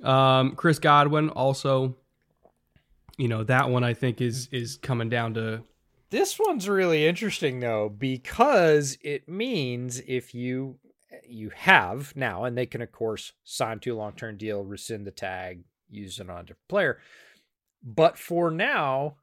Um, 0.04 0.56
Chris 0.56 0.80
Godwin 0.80 1.30
also, 1.30 1.96
you 3.18 3.28
know 3.28 3.44
that 3.44 3.70
one 3.70 3.84
I 3.84 3.94
think 3.94 4.22
is 4.22 4.50
is 4.52 4.78
coming 4.78 5.10
down 5.10 5.36
to 5.36 5.64
this 6.10 6.38
one's 6.40 6.68
really 6.70 7.06
interesting 7.08 7.60
though 7.60 7.90
because 7.90 8.98
it 9.02 9.28
means 9.28 10.02
if 10.08 10.34
you 10.34 10.80
you 11.28 11.50
have 11.52 12.14
now, 12.16 12.44
and 12.44 12.58
they 12.58 12.66
can 12.66 12.82
of 12.82 12.92
course 12.92 13.34
sign 13.44 13.80
to 13.80 13.92
a 13.92 13.96
long 13.96 14.14
term 14.14 14.38
deal, 14.38 14.64
rescind 14.64 15.08
the 15.08 15.12
tag, 15.12 15.64
use 15.90 16.20
it 16.20 16.30
on 16.30 16.40
a 16.40 16.44
different 16.44 16.68
player. 16.68 17.00
But 17.84 18.18
for 18.18 18.52
now, 18.52 19.18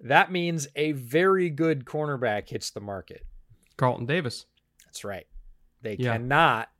that 0.00 0.32
means 0.32 0.66
a 0.74 0.92
very 0.92 1.50
good 1.50 1.84
cornerback 1.84 2.48
hits 2.48 2.70
the 2.70 2.80
market. 2.80 3.24
Carlton 3.76 4.06
Davis. 4.06 4.46
That's 4.84 5.04
right. 5.04 5.26
They 5.82 5.94
Yeah. 5.94 6.12
cannot 6.12 6.70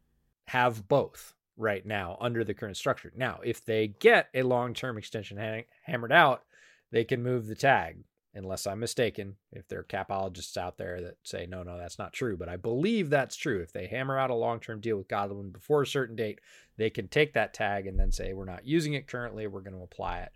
have 0.46 0.88
both 0.88 1.34
right 1.56 1.84
now 1.86 2.16
under 2.20 2.42
the 2.44 2.54
current 2.54 2.76
structure. 2.76 3.12
Now, 3.14 3.40
if 3.44 3.64
they 3.64 3.88
get 3.88 4.28
a 4.34 4.42
long 4.42 4.74
term 4.74 4.98
extension 4.98 5.36
ha- 5.38 5.66
hammered 5.84 6.12
out, 6.12 6.44
they 6.90 7.04
can 7.04 7.22
move 7.22 7.46
the 7.46 7.54
tag 7.54 8.04
unless 8.34 8.66
I'm 8.66 8.80
mistaken. 8.80 9.36
If 9.52 9.68
there 9.68 9.80
are 9.80 9.84
capologists 9.84 10.56
out 10.56 10.76
there 10.76 11.00
that 11.00 11.16
say, 11.22 11.46
no, 11.46 11.62
no, 11.62 11.78
that's 11.78 11.98
not 11.98 12.12
true, 12.12 12.36
but 12.36 12.48
I 12.48 12.56
believe 12.56 13.10
that's 13.10 13.36
true. 13.36 13.60
If 13.60 13.72
they 13.72 13.86
hammer 13.86 14.18
out 14.18 14.30
a 14.30 14.34
long 14.34 14.60
term 14.60 14.80
deal 14.80 14.96
with 14.96 15.08
Godwin 15.08 15.50
before 15.50 15.82
a 15.82 15.86
certain 15.86 16.16
date, 16.16 16.40
they 16.76 16.90
can 16.90 17.08
take 17.08 17.34
that 17.34 17.54
tag 17.54 17.86
and 17.86 17.98
then 17.98 18.12
say, 18.12 18.32
we're 18.32 18.44
not 18.44 18.66
using 18.66 18.94
it 18.94 19.06
currently. 19.06 19.46
We're 19.46 19.60
going 19.60 19.76
to 19.76 19.82
apply 19.82 20.20
it 20.20 20.32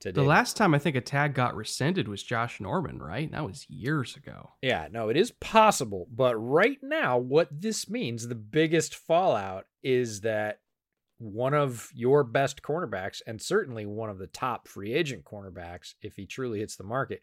today. 0.00 0.20
The 0.20 0.26
last 0.26 0.56
time 0.56 0.74
I 0.74 0.78
think 0.78 0.96
a 0.96 1.00
tag 1.00 1.34
got 1.34 1.54
rescinded 1.54 2.08
was 2.08 2.22
Josh 2.22 2.60
Norman, 2.60 2.98
right? 2.98 3.30
That 3.30 3.44
was 3.44 3.66
years 3.68 4.16
ago. 4.16 4.50
Yeah, 4.62 4.88
no, 4.90 5.08
it 5.08 5.16
is 5.16 5.30
possible. 5.30 6.08
But 6.14 6.36
right 6.36 6.78
now, 6.82 7.18
what 7.18 7.48
this 7.50 7.88
means, 7.88 8.26
the 8.26 8.34
biggest 8.34 8.94
fallout 8.94 9.66
is 9.82 10.22
that 10.22 10.60
one 11.18 11.54
of 11.54 11.90
your 11.94 12.24
best 12.24 12.62
cornerbacks, 12.62 13.22
and 13.26 13.40
certainly 13.40 13.86
one 13.86 14.10
of 14.10 14.18
the 14.18 14.26
top 14.26 14.68
free 14.68 14.92
agent 14.92 15.24
cornerbacks, 15.24 15.94
if 16.02 16.16
he 16.16 16.26
truly 16.26 16.60
hits 16.60 16.76
the 16.76 16.84
market, 16.84 17.22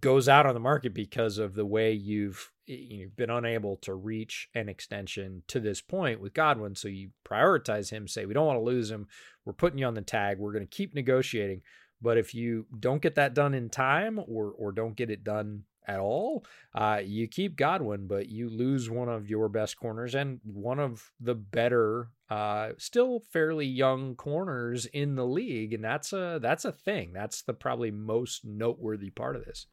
goes 0.00 0.28
out 0.28 0.46
on 0.46 0.54
the 0.54 0.60
market 0.60 0.92
because 0.92 1.38
of 1.38 1.54
the 1.54 1.66
way 1.66 1.92
you've 1.92 2.50
you've 2.66 3.16
been 3.16 3.30
unable 3.30 3.76
to 3.78 3.94
reach 3.94 4.48
an 4.54 4.68
extension 4.68 5.42
to 5.46 5.58
this 5.58 5.80
point 5.80 6.20
with 6.20 6.34
Godwin. 6.34 6.74
So 6.74 6.88
you 6.88 7.10
prioritize 7.24 7.90
him, 7.90 8.06
say 8.06 8.26
we 8.26 8.34
don't 8.34 8.46
want 8.46 8.58
to 8.58 8.64
lose 8.64 8.90
him. 8.90 9.06
We're 9.44 9.54
putting 9.54 9.78
you 9.78 9.86
on 9.86 9.94
the 9.94 10.02
tag. 10.02 10.38
We're 10.38 10.52
going 10.52 10.66
to 10.66 10.76
keep 10.76 10.94
negotiating. 10.94 11.62
But 12.02 12.18
if 12.18 12.34
you 12.34 12.66
don't 12.78 13.02
get 13.02 13.14
that 13.14 13.34
done 13.34 13.54
in 13.54 13.70
time 13.70 14.18
or 14.18 14.52
or 14.52 14.72
don't 14.72 14.96
get 14.96 15.10
it 15.10 15.24
done 15.24 15.64
at 15.88 15.98
all, 15.98 16.44
uh, 16.74 17.00
you 17.02 17.26
keep 17.26 17.56
Godwin, 17.56 18.06
but 18.06 18.28
you 18.28 18.50
lose 18.50 18.90
one 18.90 19.08
of 19.08 19.28
your 19.28 19.48
best 19.48 19.78
corners 19.78 20.14
and 20.14 20.38
one 20.44 20.78
of 20.78 21.10
the 21.18 21.34
better, 21.34 22.10
uh, 22.28 22.70
still 22.76 23.20
fairly 23.32 23.66
young 23.66 24.14
corners 24.14 24.86
in 24.86 25.16
the 25.16 25.26
league, 25.26 25.72
and 25.72 25.82
that's 25.82 26.12
a 26.12 26.38
that's 26.40 26.66
a 26.66 26.72
thing. 26.72 27.12
That's 27.12 27.42
the 27.42 27.54
probably 27.54 27.90
most 27.90 28.44
noteworthy 28.44 29.10
part 29.10 29.34
of 29.34 29.44
this. 29.46 29.66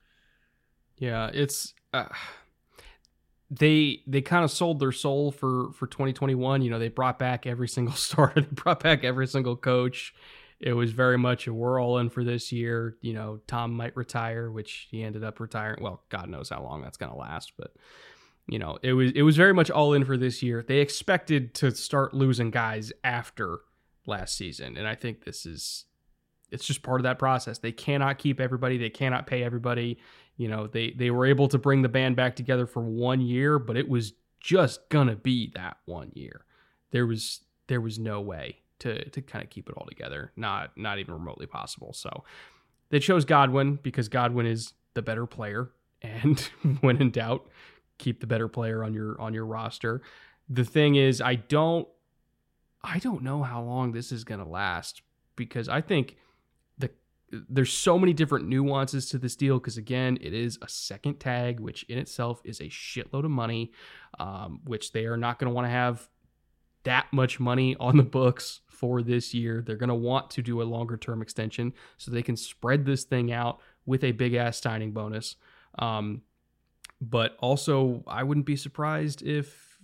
Yeah, 0.98 1.30
it's 1.34 1.74
uh, 1.94 2.06
they 3.52 4.02
they 4.08 4.22
kind 4.22 4.44
of 4.44 4.52
sold 4.52 4.80
their 4.80 4.94
soul 4.94 5.32
for 5.32 5.72
for 5.74 5.88
2021. 5.88 6.62
You 6.62 6.70
know, 6.70 6.80
they 6.80 6.88
brought 6.88 7.20
back 7.20 7.46
every 7.46 7.68
single 7.68 7.94
starter, 7.96 8.42
they 8.42 8.48
brought 8.52 8.82
back 8.82 9.04
every 9.04 9.28
single 9.28 9.58
coach 9.58 10.14
it 10.60 10.74
was 10.74 10.92
very 10.92 11.18
much 11.18 11.48
a 11.48 11.54
we're 11.54 11.82
all 11.82 11.98
in 11.98 12.10
for 12.10 12.24
this 12.24 12.52
year. 12.52 12.98
You 13.02 13.14
know, 13.14 13.42
Tom 13.48 13.74
might 13.74 13.96
retire, 13.96 14.50
which 14.50 14.88
he 14.90 15.04
ended 15.04 15.24
up 15.24 15.40
retiring. 15.40 15.84
Well, 15.84 16.04
God 16.10 16.30
knows 16.30 16.50
how 16.50 16.64
long 16.64 16.82
that's 16.82 16.98
going 16.98 17.12
to 17.12 17.18
last, 17.18 17.54
but 17.58 17.74
you 18.48 18.60
know, 18.60 18.78
it 18.82 18.94
was 18.94 19.12
it 19.14 19.24
was 19.24 19.36
very 19.36 19.54
much 19.54 19.70
all 19.70 19.94
in 19.94 20.06
for 20.06 20.18
this 20.18 20.42
year. 20.44 20.64
They 20.66 20.78
expected 20.78 21.54
to 21.56 21.72
start 21.72 22.14
losing 22.14 22.52
guys 22.52 22.94
after 23.04 23.60
last 24.06 24.38
season, 24.38 24.78
and 24.78 24.88
I 24.88 24.96
think 24.96 25.26
this 25.26 25.46
is 25.46 25.86
it's 26.52 26.66
just 26.66 26.84
part 26.84 27.02
of 27.02 27.04
that 27.04 27.20
process. 27.20 27.58
They 27.58 27.72
cannot 27.72 28.18
keep 28.18 28.40
everybody, 28.40 28.78
they 28.78 28.90
cannot 28.90 29.28
pay 29.28 29.44
everybody. 29.44 29.98
You 30.38 30.48
know, 30.48 30.68
they 30.68 30.92
they 30.92 31.10
were 31.10 31.26
able 31.26 31.48
to 31.50 31.58
bring 31.58 31.82
the 31.82 31.90
band 31.90 32.16
back 32.16 32.36
together 32.36 32.68
for 32.68 32.82
one 32.82 33.20
year, 33.20 33.58
but 33.60 33.78
it 33.78 33.90
was 33.90 34.14
just 34.40 34.90
gonna 34.90 35.16
be 35.16 35.52
that 35.56 35.78
one 35.86 36.12
year. 36.14 36.46
There 36.92 37.08
was 37.08 37.42
there 37.68 37.82
was 37.82 37.98
no 37.98 38.22
way 38.22 38.60
to 38.80 39.10
to 39.10 39.22
kind 39.22 39.44
of 39.44 39.50
keep 39.50 39.70
it 39.70 39.76
all 39.78 39.86
together. 39.86 40.32
Not 40.36 40.78
not 40.78 41.00
even 41.00 41.14
remotely 41.14 41.46
possible. 41.46 41.94
So 41.94 42.24
they 42.90 43.00
chose 43.00 43.26
Godwin 43.26 43.80
because 43.82 44.10
Godwin 44.10 44.46
is 44.46 44.74
the 44.94 45.02
better 45.02 45.26
player, 45.26 45.72
and 46.02 46.40
when 46.82 47.02
in 47.02 47.12
doubt, 47.12 47.48
keep 47.98 48.22
the 48.22 48.28
better 48.28 48.48
player 48.48 48.84
on 48.84 48.94
your 48.94 49.20
on 49.20 49.34
your 49.34 49.46
roster. 49.46 50.02
The 50.50 50.66
thing 50.66 50.96
is, 50.96 51.22
I 51.22 51.36
don't 51.36 51.88
I 52.84 53.00
don't 53.00 53.24
know 53.24 53.44
how 53.44 53.62
long 53.64 53.92
this 53.92 54.12
is 54.12 54.24
going 54.24 54.40
to 54.40 54.48
last 54.48 55.02
because 55.36 55.68
I 55.68 55.82
think 55.82 56.18
the 56.78 56.92
there's 57.32 57.74
so 57.74 57.98
many 57.98 58.14
different 58.14 58.48
nuances 58.48 59.10
to 59.10 59.18
this 59.18 59.36
deal 59.36 59.58
because 59.58 59.78
again, 59.78 60.18
it 60.22 60.34
is 60.34 60.60
a 60.62 60.70
second 60.70 61.20
tag, 61.20 61.60
which 61.60 61.84
in 61.84 61.98
itself 61.98 62.42
is 62.44 62.60
a 62.60 62.66
shitload 62.66 63.26
of 63.26 63.32
money, 63.32 63.72
um, 64.20 64.60
which 64.66 64.92
they 64.92 65.06
are 65.06 65.18
not 65.18 65.40
going 65.40 65.50
to 65.50 65.56
want 65.56 65.66
to 65.66 65.72
have 65.72 66.08
that 66.84 67.08
much 67.12 67.40
money 67.40 67.76
on 67.80 67.98
the 67.98 68.04
books 68.04 68.62
for 68.76 69.02
this 69.02 69.34
year. 69.34 69.64
They're 69.66 69.76
going 69.76 69.90
to 69.90 69.96
want 69.96 70.30
to 70.32 70.42
do 70.42 70.62
a 70.62 70.64
longer 70.64 70.98
term 70.98 71.22
extension 71.22 71.74
so 71.98 72.12
they 72.12 72.22
can 72.22 72.38
spread 72.38 72.86
this 72.86 73.04
thing 73.04 73.32
out 73.32 73.60
with 73.86 74.04
a 74.04 74.12
big 74.12 74.34
ass 74.34 74.62
signing 74.62 74.92
bonus. 74.92 75.36
Um, 75.80 76.22
but 77.02 77.36
also, 77.40 78.04
I 78.08 78.24
wouldn't 78.24 78.46
be 78.46 78.56
surprised 78.56 79.22
if, 79.22 79.80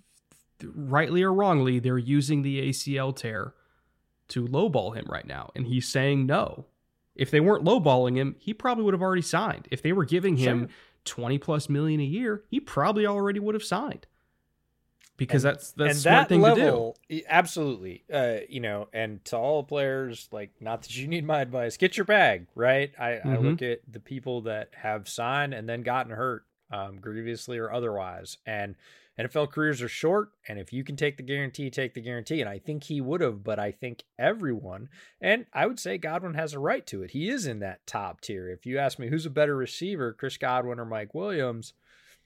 rightly 0.63 1.23
or 1.23 1.33
wrongly, 1.33 1.79
they're 1.79 1.97
using 1.97 2.41
the 2.41 2.69
ACL 2.69 3.15
tear 3.15 3.53
to 4.29 4.45
lowball 4.45 4.95
him 4.95 5.05
right 5.09 5.27
now. 5.27 5.51
And 5.55 5.67
he's 5.67 5.87
saying 5.87 6.25
no. 6.25 6.65
If 7.15 7.29
they 7.31 7.41
weren't 7.41 7.65
lowballing 7.65 8.15
him, 8.15 8.35
he 8.39 8.53
probably 8.53 8.85
would 8.85 8.93
have 8.93 9.01
already 9.01 9.21
signed. 9.21 9.67
If 9.71 9.81
they 9.81 9.91
were 9.91 10.05
giving 10.05 10.37
him 10.37 10.61
sure. 10.61 10.69
20 11.05 11.37
plus 11.39 11.67
million 11.67 11.99
a 11.99 12.05
year, 12.05 12.43
he 12.49 12.59
probably 12.59 13.05
already 13.05 13.39
would 13.39 13.55
have 13.55 13.63
signed 13.63 14.07
because 15.21 15.45
and, 15.45 15.53
that's 15.55 15.71
that's 15.73 16.03
that 16.03 16.29
thing 16.29 16.41
level, 16.41 16.97
to 17.07 17.15
do. 17.15 17.23
Absolutely, 17.29 18.03
uh, 18.11 18.37
you 18.49 18.59
know, 18.59 18.87
and 18.91 19.23
to 19.25 19.37
all 19.37 19.63
players, 19.63 20.27
like 20.31 20.49
not 20.59 20.81
that 20.81 20.97
you 20.97 21.07
need 21.07 21.23
my 21.23 21.41
advice, 21.41 21.77
get 21.77 21.95
your 21.95 22.05
bag 22.05 22.47
right. 22.55 22.91
I, 22.97 23.09
mm-hmm. 23.09 23.29
I 23.29 23.37
look 23.37 23.61
at 23.61 23.81
the 23.87 23.99
people 23.99 24.41
that 24.41 24.69
have 24.75 25.07
signed 25.07 25.53
and 25.53 25.69
then 25.69 25.83
gotten 25.83 26.11
hurt, 26.11 26.43
um, 26.71 26.97
grievously 26.99 27.59
or 27.59 27.71
otherwise, 27.71 28.37
and 28.47 28.73
NFL 29.19 29.51
careers 29.51 29.83
are 29.83 29.87
short, 29.87 30.31
and 30.47 30.57
if 30.57 30.73
you 30.73 30.83
can 30.83 30.95
take 30.95 31.17
the 31.17 31.23
guarantee, 31.23 31.69
take 31.69 31.93
the 31.93 32.01
guarantee. 32.01 32.41
And 32.41 32.49
I 32.49 32.57
think 32.57 32.85
he 32.85 32.99
would 32.99 33.21
have, 33.21 33.43
but 33.43 33.59
I 33.59 33.71
think 33.71 34.03
everyone, 34.17 34.89
and 35.21 35.45
I 35.53 35.67
would 35.67 35.79
say 35.79 35.99
Godwin 35.99 36.33
has 36.33 36.53
a 36.53 36.59
right 36.59 36.87
to 36.87 37.03
it. 37.03 37.11
He 37.11 37.29
is 37.29 37.45
in 37.45 37.59
that 37.59 37.85
top 37.85 38.21
tier. 38.21 38.49
If 38.49 38.65
you 38.65 38.79
ask 38.79 38.97
me 38.97 39.09
who's 39.09 39.27
a 39.27 39.29
better 39.29 39.55
receiver, 39.55 40.13
Chris 40.13 40.37
Godwin 40.37 40.79
or 40.79 40.85
Mike 40.85 41.13
Williams, 41.13 41.73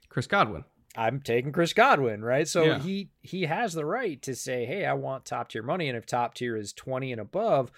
Chris 0.07 0.27
Godwin. 0.27 0.63
I'm 0.95 1.19
taking 1.19 1.51
Chris 1.51 1.73
Godwin, 1.73 2.23
right? 2.23 2.47
So 2.47 2.63
yeah. 2.63 2.79
he 2.79 3.09
he 3.21 3.43
has 3.43 3.73
the 3.73 3.85
right 3.85 4.21
to 4.23 4.35
say, 4.35 4.65
"Hey, 4.65 4.85
I 4.85 4.93
want 4.93 5.25
top 5.25 5.49
tier 5.49 5.63
money," 5.63 5.89
and 5.89 5.97
if 5.97 6.05
top 6.05 6.35
tier 6.35 6.55
is 6.55 6.73
20 6.73 7.11
and 7.11 7.21
above, 7.21 7.71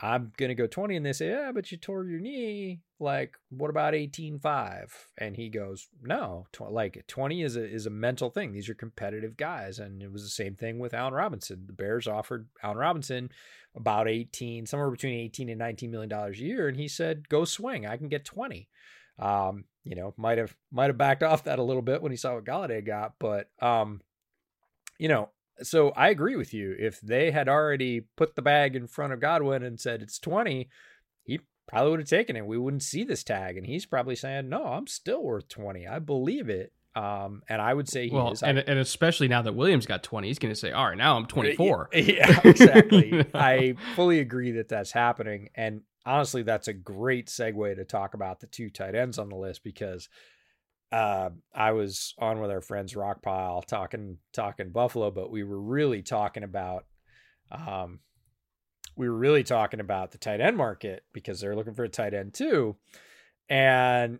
I'm 0.00 0.32
gonna 0.36 0.54
go 0.54 0.66
20, 0.66 0.96
and 0.96 1.04
they 1.04 1.12
say, 1.12 1.30
"Yeah, 1.30 1.52
but 1.52 1.70
you 1.70 1.78
tore 1.78 2.04
your 2.04 2.20
knee. 2.20 2.80
Like, 2.98 3.36
what 3.50 3.70
about 3.70 3.94
18.5?" 3.94 4.90
And 5.18 5.36
he 5.36 5.48
goes, 5.48 5.88
"No, 6.02 6.46
tw- 6.52 6.72
like 6.72 7.04
20 7.06 7.42
is 7.42 7.56
a 7.56 7.64
is 7.64 7.86
a 7.86 7.90
mental 7.90 8.30
thing. 8.30 8.52
These 8.52 8.68
are 8.68 8.74
competitive 8.74 9.36
guys." 9.36 9.78
And 9.78 10.02
it 10.02 10.12
was 10.12 10.22
the 10.22 10.28
same 10.28 10.54
thing 10.54 10.78
with 10.78 10.94
Allen 10.94 11.14
Robinson. 11.14 11.66
The 11.66 11.72
Bears 11.72 12.06
offered 12.06 12.48
Allen 12.62 12.78
Robinson 12.78 13.30
about 13.74 14.06
18, 14.06 14.66
somewhere 14.66 14.90
between 14.90 15.18
18 15.18 15.48
and 15.48 15.58
19 15.58 15.90
million 15.90 16.08
dollars 16.08 16.38
a 16.38 16.44
year, 16.44 16.68
and 16.68 16.76
he 16.76 16.88
said, 16.88 17.28
"Go 17.28 17.44
swing. 17.44 17.86
I 17.86 17.96
can 17.96 18.08
get 18.08 18.24
20." 18.24 18.68
Um, 19.18 19.64
you 19.84 19.96
know, 19.96 20.14
might 20.16 20.38
have 20.38 20.54
might 20.70 20.90
have 20.90 20.98
backed 20.98 21.22
off 21.22 21.44
that 21.44 21.58
a 21.58 21.62
little 21.62 21.82
bit 21.82 22.02
when 22.02 22.12
he 22.12 22.16
saw 22.16 22.34
what 22.34 22.44
Golladay 22.44 22.84
got, 22.84 23.14
but 23.18 23.48
um, 23.60 24.00
you 24.98 25.08
know, 25.08 25.30
so 25.62 25.90
I 25.90 26.08
agree 26.08 26.36
with 26.36 26.54
you. 26.54 26.74
If 26.78 27.00
they 27.00 27.30
had 27.30 27.48
already 27.48 28.02
put 28.16 28.36
the 28.36 28.42
bag 28.42 28.76
in 28.76 28.86
front 28.86 29.12
of 29.12 29.20
Godwin 29.20 29.62
and 29.62 29.80
said 29.80 30.02
it's 30.02 30.18
20, 30.18 30.68
he 31.24 31.40
probably 31.66 31.90
would 31.90 32.00
have 32.00 32.08
taken 32.08 32.36
it. 32.36 32.46
We 32.46 32.58
wouldn't 32.58 32.82
see 32.82 33.04
this 33.04 33.24
tag. 33.24 33.56
And 33.56 33.66
he's 33.66 33.86
probably 33.86 34.16
saying, 34.16 34.48
No, 34.48 34.64
I'm 34.64 34.86
still 34.86 35.22
worth 35.22 35.48
20. 35.48 35.86
I 35.86 35.98
believe 35.98 36.48
it. 36.48 36.72
Um, 36.94 37.42
and 37.48 37.62
I 37.62 37.72
would 37.72 37.88
say 37.88 38.08
he 38.08 38.14
well, 38.14 38.32
is. 38.32 38.42
And, 38.42 38.58
and 38.58 38.78
especially 38.78 39.26
now 39.26 39.42
that 39.42 39.54
Williams 39.54 39.86
got 39.86 40.02
20, 40.02 40.28
he's 40.28 40.38
going 40.38 40.52
to 40.52 40.58
say, 40.58 40.72
all 40.72 40.88
right, 40.88 40.96
now 40.96 41.16
I'm 41.16 41.26
24. 41.26 41.88
Yeah, 41.94 42.40
exactly. 42.44 43.24
I 43.34 43.76
fully 43.96 44.18
agree 44.18 44.52
that 44.52 44.68
that's 44.68 44.92
happening. 44.92 45.48
And 45.54 45.82
honestly, 46.04 46.42
that's 46.42 46.68
a 46.68 46.72
great 46.72 47.28
segue 47.28 47.76
to 47.76 47.84
talk 47.84 48.14
about 48.14 48.40
the 48.40 48.46
two 48.46 48.70
tight 48.70 48.94
ends 48.94 49.18
on 49.18 49.28
the 49.28 49.36
list 49.36 49.62
because 49.64 50.08
uh, 50.90 51.30
I 51.54 51.72
was 51.72 52.14
on 52.18 52.40
with 52.40 52.50
our 52.50 52.60
friends 52.60 52.94
Rockpile 52.94 53.64
talking 53.64 54.18
talking 54.32 54.70
Buffalo, 54.70 55.10
but 55.10 55.30
we 55.30 55.42
were 55.42 55.60
really 55.60 56.02
talking 56.02 56.42
about 56.42 56.84
um, 57.50 58.00
we 58.96 59.08
were 59.08 59.16
really 59.16 59.42
talking 59.42 59.80
about 59.80 60.10
the 60.10 60.18
tight 60.18 60.40
end 60.40 60.56
market 60.56 61.04
because 61.12 61.40
they're 61.40 61.56
looking 61.56 61.74
for 61.74 61.84
a 61.84 61.88
tight 61.88 62.14
end 62.14 62.34
too, 62.34 62.76
and 63.48 64.18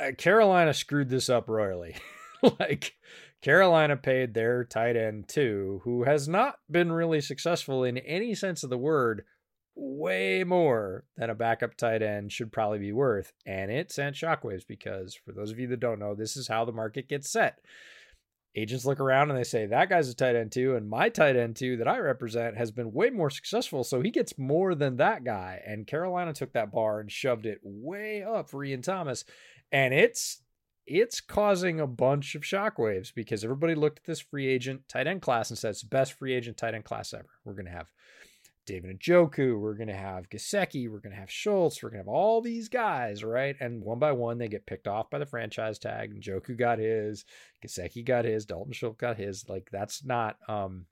uh, 0.00 0.12
Carolina 0.16 0.72
screwed 0.72 1.08
this 1.08 1.28
up 1.28 1.48
royally. 1.48 1.96
like 2.60 2.94
Carolina 3.40 3.96
paid 3.96 4.34
their 4.34 4.64
tight 4.64 4.96
end 4.96 5.28
too, 5.28 5.80
who 5.82 6.04
has 6.04 6.28
not 6.28 6.56
been 6.70 6.92
really 6.92 7.20
successful 7.20 7.82
in 7.82 7.98
any 7.98 8.34
sense 8.34 8.62
of 8.62 8.70
the 8.70 8.78
word 8.78 9.24
way 9.74 10.44
more 10.44 11.04
than 11.16 11.30
a 11.30 11.34
backup 11.34 11.76
tight 11.76 12.02
end 12.02 12.32
should 12.32 12.52
probably 12.52 12.78
be 12.78 12.92
worth. 12.92 13.32
And 13.46 13.70
it 13.70 13.90
sent 13.90 14.16
shockwaves 14.16 14.66
because, 14.66 15.14
for 15.14 15.32
those 15.32 15.50
of 15.50 15.58
you 15.58 15.66
that 15.68 15.80
don't 15.80 15.98
know, 15.98 16.14
this 16.14 16.36
is 16.36 16.48
how 16.48 16.64
the 16.64 16.72
market 16.72 17.08
gets 17.08 17.30
set. 17.30 17.58
Agents 18.54 18.84
look 18.84 19.00
around 19.00 19.30
and 19.30 19.38
they 19.38 19.44
say, 19.44 19.64
That 19.64 19.88
guy's 19.88 20.10
a 20.10 20.14
tight 20.14 20.36
end 20.36 20.52
too. 20.52 20.76
And 20.76 20.88
my 20.88 21.08
tight 21.08 21.36
end 21.36 21.56
too 21.56 21.78
that 21.78 21.88
I 21.88 21.98
represent 21.98 22.58
has 22.58 22.70
been 22.70 22.92
way 22.92 23.08
more 23.08 23.30
successful. 23.30 23.82
So 23.82 24.02
he 24.02 24.10
gets 24.10 24.38
more 24.38 24.74
than 24.74 24.96
that 24.96 25.24
guy. 25.24 25.62
And 25.66 25.86
Carolina 25.86 26.34
took 26.34 26.52
that 26.52 26.72
bar 26.72 27.00
and 27.00 27.10
shoved 27.10 27.46
it 27.46 27.60
way 27.62 28.22
up 28.22 28.50
for 28.50 28.62
Ian 28.62 28.82
Thomas. 28.82 29.24
And 29.70 29.94
it's 29.94 30.42
it's 30.86 31.20
causing 31.20 31.80
a 31.80 31.86
bunch 31.86 32.34
of 32.34 32.42
shockwaves 32.42 33.14
because 33.14 33.44
everybody 33.44 33.74
looked 33.74 34.00
at 34.00 34.04
this 34.04 34.20
free 34.20 34.48
agent 34.48 34.82
tight 34.88 35.06
end 35.06 35.22
class 35.22 35.48
and 35.48 35.58
said 35.58 35.70
it's 35.70 35.82
the 35.82 35.88
best 35.88 36.12
free 36.14 36.34
agent 36.34 36.58
tight 36.58 36.74
end 36.74 36.84
class 36.84 37.14
ever. 37.14 37.30
We're 37.44 37.54
going 37.54 37.66
to 37.66 37.72
have 37.72 37.90
David 38.64 39.00
Njoku, 39.00 39.58
we're 39.58 39.74
going 39.74 39.88
to 39.88 39.94
have 39.94 40.28
Gesicki, 40.28 40.88
we're 40.88 41.00
going 41.00 41.14
to 41.14 41.20
have 41.20 41.30
Schultz, 41.30 41.82
we're 41.82 41.90
going 41.90 42.02
to 42.02 42.08
have 42.08 42.14
all 42.14 42.40
these 42.40 42.68
guys, 42.68 43.24
right? 43.24 43.56
And 43.58 43.82
one 43.82 43.98
by 43.98 44.12
one, 44.12 44.38
they 44.38 44.48
get 44.48 44.66
picked 44.66 44.86
off 44.86 45.10
by 45.10 45.18
the 45.18 45.26
franchise 45.26 45.78
tag. 45.78 46.14
Njoku 46.14 46.56
got 46.56 46.78
his, 46.78 47.24
Gesicki 47.64 48.04
got 48.04 48.24
his, 48.24 48.46
Dalton 48.46 48.72
Schultz 48.72 48.98
got 48.98 49.16
his. 49.16 49.48
Like, 49.48 49.68
that's 49.72 50.04
not, 50.04 50.36
um, 50.48 50.86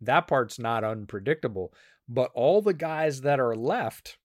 that 0.00 0.28
part's 0.28 0.58
not 0.58 0.84
unpredictable. 0.84 1.72
But 2.08 2.30
all 2.34 2.60
the 2.60 2.74
guys 2.74 3.22
that 3.22 3.40
are 3.40 3.56
left 3.56 4.18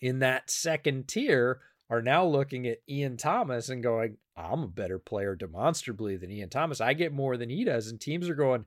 in 0.00 0.18
that 0.18 0.50
second 0.50 1.08
tier 1.08 1.60
are 1.88 2.02
now 2.02 2.24
looking 2.24 2.66
at 2.66 2.82
Ian 2.88 3.16
Thomas 3.16 3.68
and 3.68 3.82
going, 3.82 4.18
I'm 4.36 4.62
a 4.62 4.68
better 4.68 4.98
player 4.98 5.34
demonstrably 5.34 6.16
than 6.16 6.30
Ian 6.30 6.50
Thomas. 6.50 6.80
I 6.80 6.92
get 6.94 7.12
more 7.12 7.36
than 7.36 7.50
he 7.50 7.64
does. 7.64 7.88
And 7.88 8.00
teams 8.00 8.28
are 8.28 8.34
going, 8.34 8.64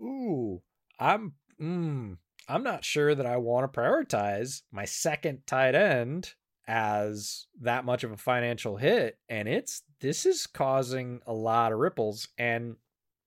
ooh, 0.00 0.62
I'm 0.98 1.34
mm, 1.60 2.16
I'm 2.48 2.62
not 2.62 2.84
sure 2.84 3.14
that 3.14 3.26
I 3.26 3.36
want 3.36 3.70
to 3.70 3.80
prioritize 3.80 4.62
my 4.70 4.84
second 4.84 5.46
tight 5.46 5.74
end 5.74 6.34
as 6.66 7.46
that 7.60 7.84
much 7.84 8.04
of 8.04 8.12
a 8.12 8.16
financial 8.16 8.76
hit. 8.76 9.18
And 9.28 9.48
it's 9.48 9.82
this 10.00 10.26
is 10.26 10.46
causing 10.46 11.20
a 11.26 11.32
lot 11.32 11.72
of 11.72 11.78
ripples. 11.78 12.28
And 12.38 12.76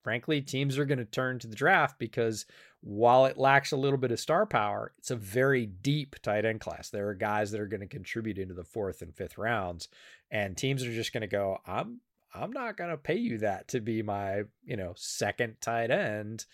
frankly, 0.03 0.41
teams 0.41 0.77
are 0.77 0.85
going 0.85 0.98
to 0.99 1.06
turn 1.06 1.39
to 1.39 1.48
the 1.48 1.56
draft 1.56 1.99
because 1.99 2.45
while 2.81 3.26
it 3.26 3.38
lacks 3.38 3.72
a 3.72 3.77
little 3.77 3.98
bit 3.98 4.11
of 4.11 4.19
star 4.19 4.45
power, 4.45 4.94
it's 4.98 5.11
a 5.11 5.15
very 5.15 5.65
deep 5.65 6.15
tight 6.22 6.45
end 6.45 6.61
class. 6.61 6.89
There 6.89 7.07
are 7.10 7.15
guys 7.15 7.52
that 7.52 7.61
are 7.61 7.68
going 7.68 7.81
to 7.81 7.88
contribute 7.88 8.38
into 8.38 8.53
the 8.53 8.64
fourth 8.64 9.02
and 9.02 9.15
fifth 9.15 9.38
rounds, 9.38 9.88
and 10.31 10.56
teams 10.56 10.84
are 10.84 10.94
just 10.94 11.14
going 11.14 11.22
to 11.22 11.27
go, 11.27 11.57
I'm 11.65 12.02
I'm 12.34 12.52
not 12.52 12.77
going 12.77 12.91
to 12.91 12.98
pay 12.98 13.15
you 13.15 13.39
that 13.39 13.69
to 13.69 13.80
be 13.80 14.02
my, 14.02 14.44
you 14.64 14.77
know, 14.77 14.94
second 14.95 15.56
tight 15.60 15.91
end 15.91 16.45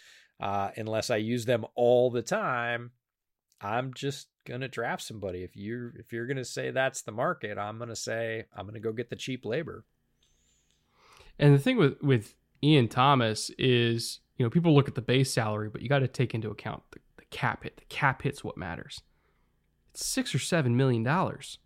uh, 0.44 0.72
unless 0.76 1.10
I 1.10 1.16
use 1.16 1.46
them 1.46 1.66
all 1.74 2.12
the 2.12 2.22
time. 2.22 2.92
I'm 3.62 3.94
just 3.94 4.28
gonna 4.46 4.68
draft 4.68 5.02
somebody. 5.02 5.42
If 5.42 5.56
you're 5.56 5.94
if 5.98 6.12
you're 6.12 6.28
gonna 6.28 6.44
say 6.44 6.70
that's 6.70 7.02
the 7.02 7.14
market, 7.14 7.58
I'm 7.58 7.80
gonna 7.80 7.96
say 7.96 8.44
I'm 8.54 8.66
gonna 8.66 8.82
go 8.82 8.92
get 8.92 9.10
the 9.10 9.16
cheap 9.16 9.46
labor. 9.46 9.86
And 11.40 11.56
the 11.56 11.60
thing 11.60 11.78
with 11.78 11.96
with 12.02 12.36
Ian 12.62 12.90
Thomas 12.90 13.52
is, 13.58 14.20
you 14.36 14.46
know, 14.46 14.50
people 14.50 14.76
look 14.76 14.90
at 14.90 14.96
the 14.96 15.02
base 15.02 15.32
salary, 15.32 15.70
but 15.70 15.82
you 15.82 15.88
got 15.88 16.00
to 16.00 16.10
take 16.10 16.36
into 16.36 16.50
account 16.50 16.84
the, 16.92 17.00
the 17.16 17.26
cap 17.32 17.64
hit. 17.64 17.78
The 17.78 17.86
cap 17.86 18.22
hit's 18.22 18.44
what 18.44 18.58
matters. 18.58 19.02
It's 19.92 20.06
six 20.06 20.36
or 20.36 20.40
seven 20.40 20.76
million 20.76 21.04
dollars, 21.04 21.60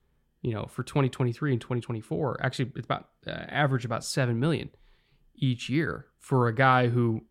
you 0.43 0.53
know, 0.53 0.67
for 0.67 0.83
2023 0.83 1.51
and 1.51 1.59
2024. 1.59 2.41
Actually, 2.43 2.71
it's 2.75 2.85
about 2.85 3.09
uh, 3.25 3.31
average 3.31 3.85
about 3.85 4.03
seven 4.03 4.39
million 4.39 4.69
each 5.33 5.67
year 5.67 6.05
for 6.19 6.47
a 6.47 6.53
guy 6.53 6.89
who 6.89 7.23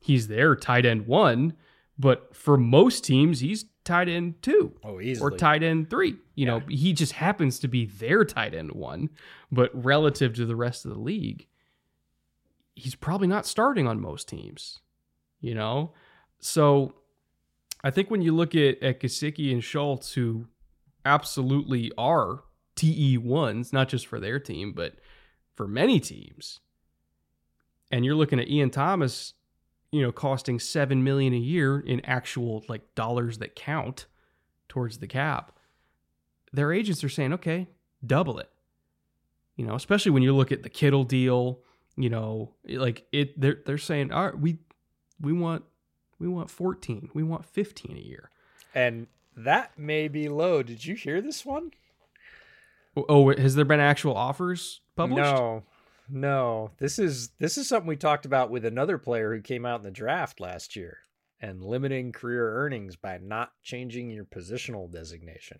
he's 0.00 0.28
their 0.28 0.54
tight 0.54 0.86
end 0.86 1.06
one, 1.06 1.54
but 1.98 2.34
for 2.34 2.56
most 2.56 3.04
teams 3.04 3.40
he's 3.40 3.66
tight 3.84 4.08
end 4.08 4.40
two. 4.42 4.74
Oh. 4.84 5.00
Or 5.20 5.30
tight 5.30 5.62
end 5.62 5.90
three. 5.90 6.16
You 6.34 6.46
know, 6.46 6.62
he 6.68 6.92
just 6.92 7.12
happens 7.12 7.58
to 7.60 7.68
be 7.68 7.86
their 7.86 8.24
tight 8.24 8.54
end 8.54 8.72
one, 8.72 9.10
but 9.50 9.70
relative 9.72 10.34
to 10.34 10.46
the 10.46 10.56
rest 10.56 10.84
of 10.84 10.92
the 10.92 11.00
league, 11.00 11.46
he's 12.74 12.94
probably 12.94 13.26
not 13.26 13.46
starting 13.46 13.86
on 13.86 14.00
most 14.00 14.28
teams. 14.28 14.80
You 15.40 15.54
know? 15.54 15.92
So 16.40 16.94
I 17.82 17.90
think 17.90 18.10
when 18.10 18.22
you 18.22 18.34
look 18.34 18.54
at, 18.54 18.82
at 18.82 19.00
Gesicki 19.00 19.52
and 19.52 19.62
Schultz, 19.62 20.12
who 20.12 20.46
absolutely 21.04 21.90
are 21.96 22.44
TE 22.76 23.18
ones, 23.18 23.72
not 23.72 23.88
just 23.88 24.06
for 24.06 24.20
their 24.20 24.38
team, 24.38 24.72
but 24.72 24.94
for 25.54 25.66
many 25.66 25.98
teams, 25.98 26.60
and 27.90 28.04
you're 28.04 28.14
looking 28.14 28.38
at 28.38 28.48
Ian 28.48 28.70
Thomas 28.70 29.34
you 29.90 30.02
know, 30.02 30.12
costing 30.12 30.58
7 30.58 31.02
million 31.02 31.32
a 31.32 31.38
year 31.38 31.80
in 31.80 32.04
actual 32.04 32.64
like 32.68 32.94
dollars 32.94 33.38
that 33.38 33.56
count 33.56 34.06
towards 34.68 34.98
the 34.98 35.06
cap. 35.06 35.52
Their 36.52 36.72
agents 36.72 37.02
are 37.04 37.08
saying, 37.08 37.32
"Okay, 37.34 37.68
double 38.04 38.38
it." 38.38 38.50
You 39.56 39.66
know, 39.66 39.74
especially 39.74 40.12
when 40.12 40.22
you 40.22 40.34
look 40.34 40.52
at 40.52 40.62
the 40.62 40.70
Kittle 40.70 41.04
deal, 41.04 41.60
you 41.96 42.08
know, 42.08 42.54
like 42.68 43.06
it 43.12 43.38
they're 43.40 43.60
they're 43.66 43.78
saying, 43.78 44.12
"All 44.12 44.26
right, 44.26 44.38
we 44.38 44.58
we 45.20 45.32
want 45.32 45.64
we 46.18 46.28
want 46.28 46.50
14. 46.50 47.10
We 47.14 47.22
want 47.22 47.44
15 47.44 47.96
a 47.96 48.00
year." 48.00 48.30
And 48.74 49.06
that 49.36 49.78
may 49.78 50.08
be 50.08 50.28
low. 50.28 50.62
Did 50.62 50.84
you 50.84 50.94
hear 50.94 51.20
this 51.20 51.44
one? 51.44 51.72
Oh, 52.96 53.06
oh 53.08 53.36
has 53.36 53.54
there 53.54 53.64
been 53.64 53.80
actual 53.80 54.16
offers 54.16 54.80
published? 54.96 55.22
No. 55.22 55.64
No, 56.10 56.70
this 56.78 56.98
is 56.98 57.30
this 57.38 57.58
is 57.58 57.68
something 57.68 57.88
we 57.88 57.96
talked 57.96 58.24
about 58.24 58.50
with 58.50 58.64
another 58.64 58.98
player 58.98 59.34
who 59.34 59.42
came 59.42 59.66
out 59.66 59.80
in 59.80 59.84
the 59.84 59.90
draft 59.90 60.40
last 60.40 60.74
year 60.76 60.98
and 61.40 61.62
limiting 61.62 62.12
career 62.12 62.56
earnings 62.56 62.96
by 62.96 63.18
not 63.18 63.52
changing 63.62 64.10
your 64.10 64.24
positional 64.24 64.90
designation. 64.90 65.58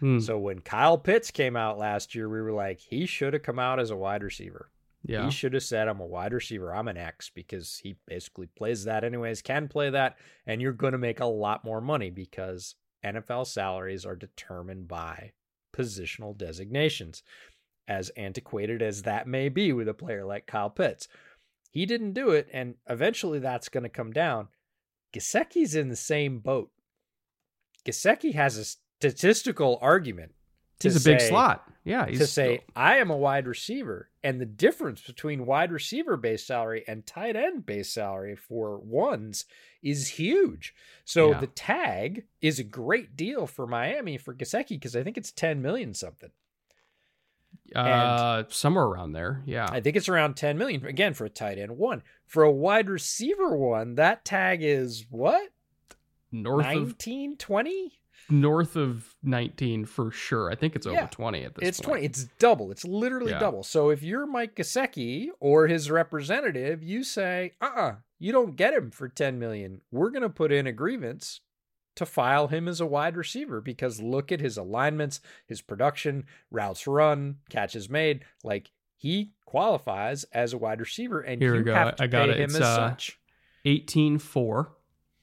Hmm. 0.00 0.20
So 0.20 0.38
when 0.38 0.60
Kyle 0.60 0.98
Pitts 0.98 1.30
came 1.30 1.56
out 1.56 1.78
last 1.78 2.14
year, 2.14 2.28
we 2.28 2.40
were 2.42 2.52
like, 2.52 2.80
he 2.80 3.06
should 3.06 3.32
have 3.32 3.42
come 3.42 3.58
out 3.58 3.80
as 3.80 3.90
a 3.90 3.96
wide 3.96 4.22
receiver. 4.22 4.70
Yeah. 5.04 5.24
He 5.24 5.30
should 5.32 5.54
have 5.54 5.64
said, 5.64 5.88
I'm 5.88 6.00
a 6.00 6.06
wide 6.06 6.32
receiver. 6.32 6.74
I'm 6.74 6.88
an 6.88 6.96
X 6.96 7.28
because 7.28 7.80
he 7.82 7.96
basically 8.06 8.46
plays 8.46 8.84
that 8.84 9.02
anyways, 9.02 9.42
can 9.42 9.66
play 9.66 9.90
that. 9.90 10.16
And 10.46 10.60
you're 10.60 10.72
going 10.72 10.92
to 10.92 10.98
make 10.98 11.20
a 11.20 11.26
lot 11.26 11.64
more 11.64 11.80
money 11.80 12.10
because 12.10 12.76
NFL 13.04 13.48
salaries 13.48 14.06
are 14.06 14.14
determined 14.14 14.86
by 14.86 15.32
positional 15.76 16.36
designations 16.36 17.22
as 17.88 18.10
antiquated 18.10 18.82
as 18.82 19.02
that 19.02 19.26
may 19.26 19.48
be 19.48 19.72
with 19.72 19.88
a 19.88 19.94
player 19.94 20.24
like 20.24 20.46
Kyle 20.46 20.70
Pitts. 20.70 21.08
He 21.70 21.86
didn't 21.86 22.12
do 22.12 22.30
it, 22.30 22.48
and 22.52 22.74
eventually 22.88 23.38
that's 23.38 23.68
going 23.68 23.84
to 23.84 23.88
come 23.88 24.12
down. 24.12 24.48
Gesicki's 25.14 25.74
in 25.74 25.88
the 25.88 25.96
same 25.96 26.38
boat. 26.38 26.70
Gesicki 27.86 28.34
has 28.34 28.56
a 28.56 28.64
statistical 28.64 29.78
argument. 29.80 30.32
He's 30.82 30.96
a 30.96 31.00
say, 31.00 31.12
big 31.12 31.20
slot. 31.20 31.64
Yeah. 31.84 32.06
to 32.06 32.26
say, 32.26 32.64
I 32.76 32.96
am 32.96 33.10
a 33.10 33.16
wide 33.16 33.46
receiver. 33.46 34.10
And 34.22 34.40
the 34.40 34.46
difference 34.46 35.00
between 35.00 35.46
wide 35.46 35.72
receiver 35.72 36.16
base 36.16 36.46
salary 36.46 36.84
and 36.86 37.06
tight 37.06 37.36
end 37.36 37.66
base 37.66 37.92
salary 37.92 38.36
for 38.36 38.78
ones 38.78 39.44
is 39.82 40.08
huge. 40.08 40.74
So 41.04 41.30
yeah. 41.30 41.40
the 41.40 41.46
tag 41.48 42.24
is 42.40 42.58
a 42.58 42.64
great 42.64 43.16
deal 43.16 43.46
for 43.46 43.66
Miami 43.66 44.16
for 44.16 44.34
Gesicki 44.34 44.70
because 44.70 44.96
I 44.96 45.02
think 45.02 45.16
it's 45.16 45.32
10 45.32 45.60
million 45.62 45.94
something. 45.94 46.30
Uh, 47.74 48.44
somewhere 48.48 48.84
around 48.84 49.12
there. 49.12 49.42
Yeah. 49.46 49.68
I 49.70 49.80
think 49.80 49.96
it's 49.96 50.08
around 50.08 50.34
10 50.36 50.58
million 50.58 50.84
again 50.84 51.14
for 51.14 51.24
a 51.24 51.30
tight 51.30 51.58
end 51.58 51.76
one. 51.78 52.02
For 52.26 52.42
a 52.42 52.50
wide 52.50 52.88
receiver 52.88 53.56
one, 53.56 53.94
that 53.96 54.24
tag 54.24 54.62
is 54.62 55.06
what? 55.10 55.50
North 56.30 56.64
19, 56.64 57.32
of 57.32 57.38
20? 57.38 57.92
North 58.30 58.76
of 58.76 59.14
19 59.22 59.84
for 59.84 60.10
sure. 60.10 60.50
I 60.50 60.54
think 60.54 60.76
it's 60.76 60.86
over 60.86 60.96
yeah, 60.96 61.06
20 61.06 61.44
at 61.44 61.54
this 61.54 61.68
it's 61.68 61.80
point. 61.80 62.00
20. 62.00 62.06
It's 62.06 62.24
double. 62.38 62.70
It's 62.70 62.84
literally 62.84 63.32
yeah. 63.32 63.38
double. 63.38 63.62
So 63.62 63.90
if 63.90 64.02
you're 64.02 64.26
Mike 64.26 64.54
Gesicki 64.56 65.28
or 65.40 65.66
his 65.66 65.90
representative, 65.90 66.82
you 66.82 67.04
say, 67.04 67.52
uh 67.60 67.66
uh-uh, 67.66 67.82
uh 67.82 67.94
you 68.18 68.30
don't 68.30 68.54
get 68.54 68.72
him 68.72 68.92
for 68.92 69.08
10 69.08 69.38
million. 69.38 69.80
We're 69.90 70.10
going 70.10 70.22
to 70.22 70.28
put 70.28 70.52
in 70.52 70.68
a 70.68 70.72
grievance 70.72 71.40
to 71.96 72.06
file 72.06 72.48
him 72.48 72.68
as 72.68 72.80
a 72.80 72.86
wide 72.86 73.16
receiver 73.16 73.60
because 73.60 74.00
look 74.00 74.32
at 74.32 74.40
his 74.40 74.56
alignments, 74.56 75.20
his 75.46 75.60
production, 75.60 76.24
routes 76.50 76.86
run, 76.86 77.36
catches 77.50 77.90
made. 77.90 78.24
Like 78.42 78.70
he 78.96 79.32
qualifies 79.44 80.24
as 80.32 80.52
a 80.52 80.58
wide 80.58 80.80
receiver, 80.80 81.20
and 81.20 81.40
Here 81.40 81.52
you 81.54 81.60
we 81.60 81.64
go. 81.64 81.74
have 81.74 81.96
to 81.96 82.04
I 82.04 82.06
got 82.06 82.26
pay 82.28 82.32
it. 82.32 82.40
him 82.40 82.44
it's, 82.44 82.56
as 82.56 82.62
uh, 82.62 82.90
such. 82.90 83.18
18 83.64 84.18
4 84.18 84.72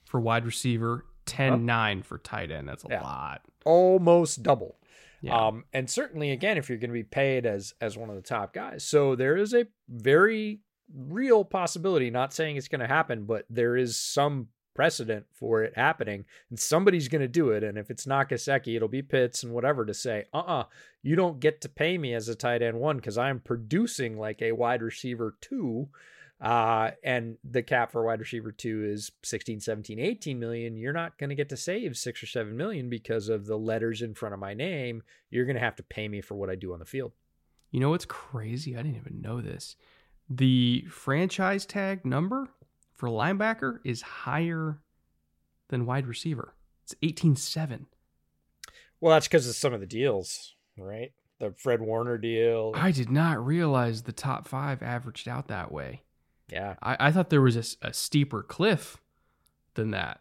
for 0.06 0.20
wide 0.20 0.46
receiver, 0.46 1.06
10 1.26 1.66
9 1.66 2.02
for 2.04 2.18
tight 2.18 2.52
end. 2.52 2.68
That's 2.68 2.84
a 2.86 2.88
yeah. 2.90 3.02
lot. 3.02 3.42
Almost 3.66 4.44
double. 4.44 4.78
Yeah. 5.22 5.48
Um, 5.48 5.66
and 5.74 5.90
certainly, 5.90 6.32
again, 6.32 6.58
if 6.58 6.70
you're 6.70 6.78
going 6.78 6.92
to 6.92 6.94
be 6.94 7.04
paid 7.04 7.46
as 7.46 7.74
as 7.82 7.98
one 7.98 8.10
of 8.10 8.16
the 8.16 8.22
top 8.22 8.54
guys, 8.54 8.84
so 8.86 9.16
there 9.16 9.36
is 9.36 9.54
a 9.54 9.68
very 9.90 10.62
real 10.94 11.44
possibility. 11.44 12.10
Not 12.10 12.34
saying 12.34 12.56
it's 12.56 12.68
going 12.68 12.80
to 12.82 12.88
happen, 12.88 13.26
but 13.26 13.46
there 13.50 13.76
is 13.76 13.98
some 13.98 14.48
precedent 14.80 15.26
for 15.34 15.62
it 15.62 15.74
happening, 15.76 16.24
and 16.50 16.58
somebody's 16.58 17.10
going 17.10 17.22
to 17.22 17.28
do 17.28 17.50
it. 17.50 17.66
And 17.66 17.78
if 17.78 17.92
it's 17.92 18.06
Gesicki, 18.06 18.78
it'll 18.78 18.88
be 18.88 19.02
Pitts 19.02 19.44
and 19.44 19.52
whatever 19.52 19.86
to 19.86 19.94
say, 19.94 20.24
uh 20.34 20.38
uh-uh, 20.38 20.60
uh 20.62 20.64
you 21.04 21.18
don't 21.18 21.42
get 21.42 21.60
to 21.62 21.68
pay 21.68 21.98
me 21.98 22.14
as 22.14 22.30
a 22.30 22.36
tight 22.36 22.62
end 22.62 22.80
one 22.80 22.96
because 22.96 23.18
I'm 23.18 23.42
producing 23.42 24.18
like 24.18 24.42
a 24.42 24.54
wide 24.54 24.82
receiver 24.82 25.36
two. 25.42 25.90
Uh, 26.40 26.92
and 27.04 27.36
the 27.44 27.62
cap 27.62 27.92
for 27.92 28.06
wide 28.06 28.22
receiver 28.22 28.54
two 28.54 28.86
is 28.86 29.12
16, 29.24 29.60
17, 29.60 30.00
18 30.00 30.40
million. 30.40 30.78
You're 30.78 30.94
not 30.94 31.18
going 31.18 31.30
to 31.30 31.36
get 31.36 31.50
to 31.50 31.58
save 31.58 31.98
six 31.98 32.24
or 32.24 32.28
seven 32.28 32.56
million 32.56 32.90
because 32.90 33.28
of 33.28 33.48
the 33.48 33.58
letters 33.58 34.02
in 34.02 34.14
front 34.14 34.34
of 34.34 34.40
my 34.40 34.54
name. 34.54 35.04
You're 35.30 35.44
going 35.44 35.58
to 35.58 35.62
have 35.62 35.76
to 35.76 35.84
pay 35.84 36.08
me 36.08 36.22
for 36.22 36.36
what 36.36 36.50
I 36.50 36.56
do 36.56 36.72
on 36.72 36.80
the 36.80 36.86
field. 36.86 37.12
You 37.72 37.82
know 37.82 37.90
what's 37.90 38.06
crazy? 38.06 38.78
I 38.78 38.82
didn't 38.82 38.96
even 38.96 39.22
know 39.22 39.42
this. 39.42 39.76
The 40.30 40.86
franchise 40.90 41.66
tag 41.66 42.06
number 42.06 42.48
for 43.00 43.08
linebacker 43.08 43.80
is 43.86 44.02
higher 44.02 44.78
than 45.70 45.86
wide 45.86 46.06
receiver. 46.06 46.54
It's 46.84 46.96
18-7. 47.02 47.86
Well, 49.00 49.14
that's 49.14 49.26
because 49.26 49.48
of 49.48 49.56
some 49.56 49.74
of 49.74 49.80
the 49.80 49.86
deals, 49.86 50.56
right? 50.78 51.14
The 51.40 51.54
Fred 51.58 51.80
Warner 51.80 52.18
deal. 52.18 52.74
I 52.76 52.92
did 52.92 53.10
not 53.10 53.44
realize 53.44 54.04
the 54.04 54.12
top 54.12 54.50
five 54.50 54.84
averaged 54.84 55.30
out 55.30 55.48
that 55.48 55.72
way. 55.72 56.02
Yeah. 56.52 56.76
I, 56.84 56.98
I 57.00 57.12
thought 57.12 57.30
there 57.30 57.42
was 57.42 57.56
a, 57.56 57.88
a, 57.88 57.94
steeper 57.94 58.44
cliff 58.44 58.98
than 59.76 59.92
that. 59.92 60.20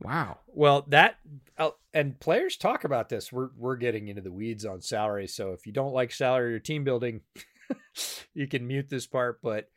Wow. 0.00 0.38
Well, 0.46 0.84
that 0.88 1.16
uh, 1.56 1.70
and 1.92 2.20
players 2.20 2.56
talk 2.56 2.84
about 2.84 3.08
this. 3.08 3.32
We're 3.32 3.48
we're 3.56 3.76
getting 3.76 4.06
into 4.06 4.22
the 4.22 4.30
weeds 4.30 4.64
on 4.64 4.80
salary, 4.80 5.26
so 5.26 5.52
if 5.54 5.66
you 5.66 5.72
don't 5.72 5.92
like 5.92 6.12
salary 6.12 6.54
or 6.54 6.60
team 6.60 6.84
building, 6.84 7.22
you 8.34 8.46
can 8.46 8.68
mute 8.68 8.88
this 8.88 9.08
part. 9.08 9.40
But 9.42 9.68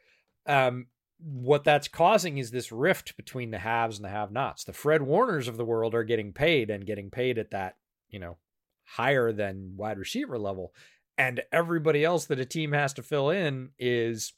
um, 0.45 0.85
what 1.23 1.63
that's 1.63 1.87
causing 1.87 2.37
is 2.37 2.51
this 2.51 2.71
rift 2.71 3.15
between 3.15 3.51
the 3.51 3.59
haves 3.59 3.97
and 3.97 4.05
the 4.05 4.09
have 4.09 4.31
nots. 4.31 4.63
The 4.63 4.73
Fred 4.73 5.01
Warners 5.01 5.47
of 5.47 5.57
the 5.57 5.65
world 5.65 5.93
are 5.93 6.03
getting 6.03 6.33
paid 6.33 6.69
and 6.69 6.85
getting 6.85 7.09
paid 7.09 7.37
at 7.37 7.51
that, 7.51 7.77
you 8.09 8.19
know, 8.19 8.37
higher 8.83 9.31
than 9.31 9.73
wide 9.77 9.97
receiver 9.97 10.37
level. 10.37 10.73
And 11.17 11.41
everybody 11.51 12.03
else 12.03 12.25
that 12.25 12.39
a 12.39 12.45
team 12.45 12.71
has 12.71 12.93
to 12.93 13.03
fill 13.03 13.29
in 13.29 13.69
is 13.77 14.33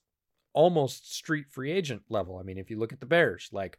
almost 0.54 1.16
street 1.16 1.46
free 1.50 1.72
agent 1.72 2.04
level. 2.10 2.38
I 2.38 2.44
mean, 2.44 2.58
if 2.58 2.70
you 2.70 2.78
look 2.78 2.94
at 2.94 3.00
the 3.00 3.06
Bears, 3.06 3.50
like 3.52 3.78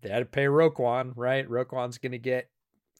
they 0.00 0.08
had 0.08 0.20
to 0.20 0.24
pay 0.24 0.44
Roquan, 0.44 1.12
right? 1.16 1.48
Roquan's 1.48 1.98
going 1.98 2.12
to 2.12 2.18
get, 2.18 2.50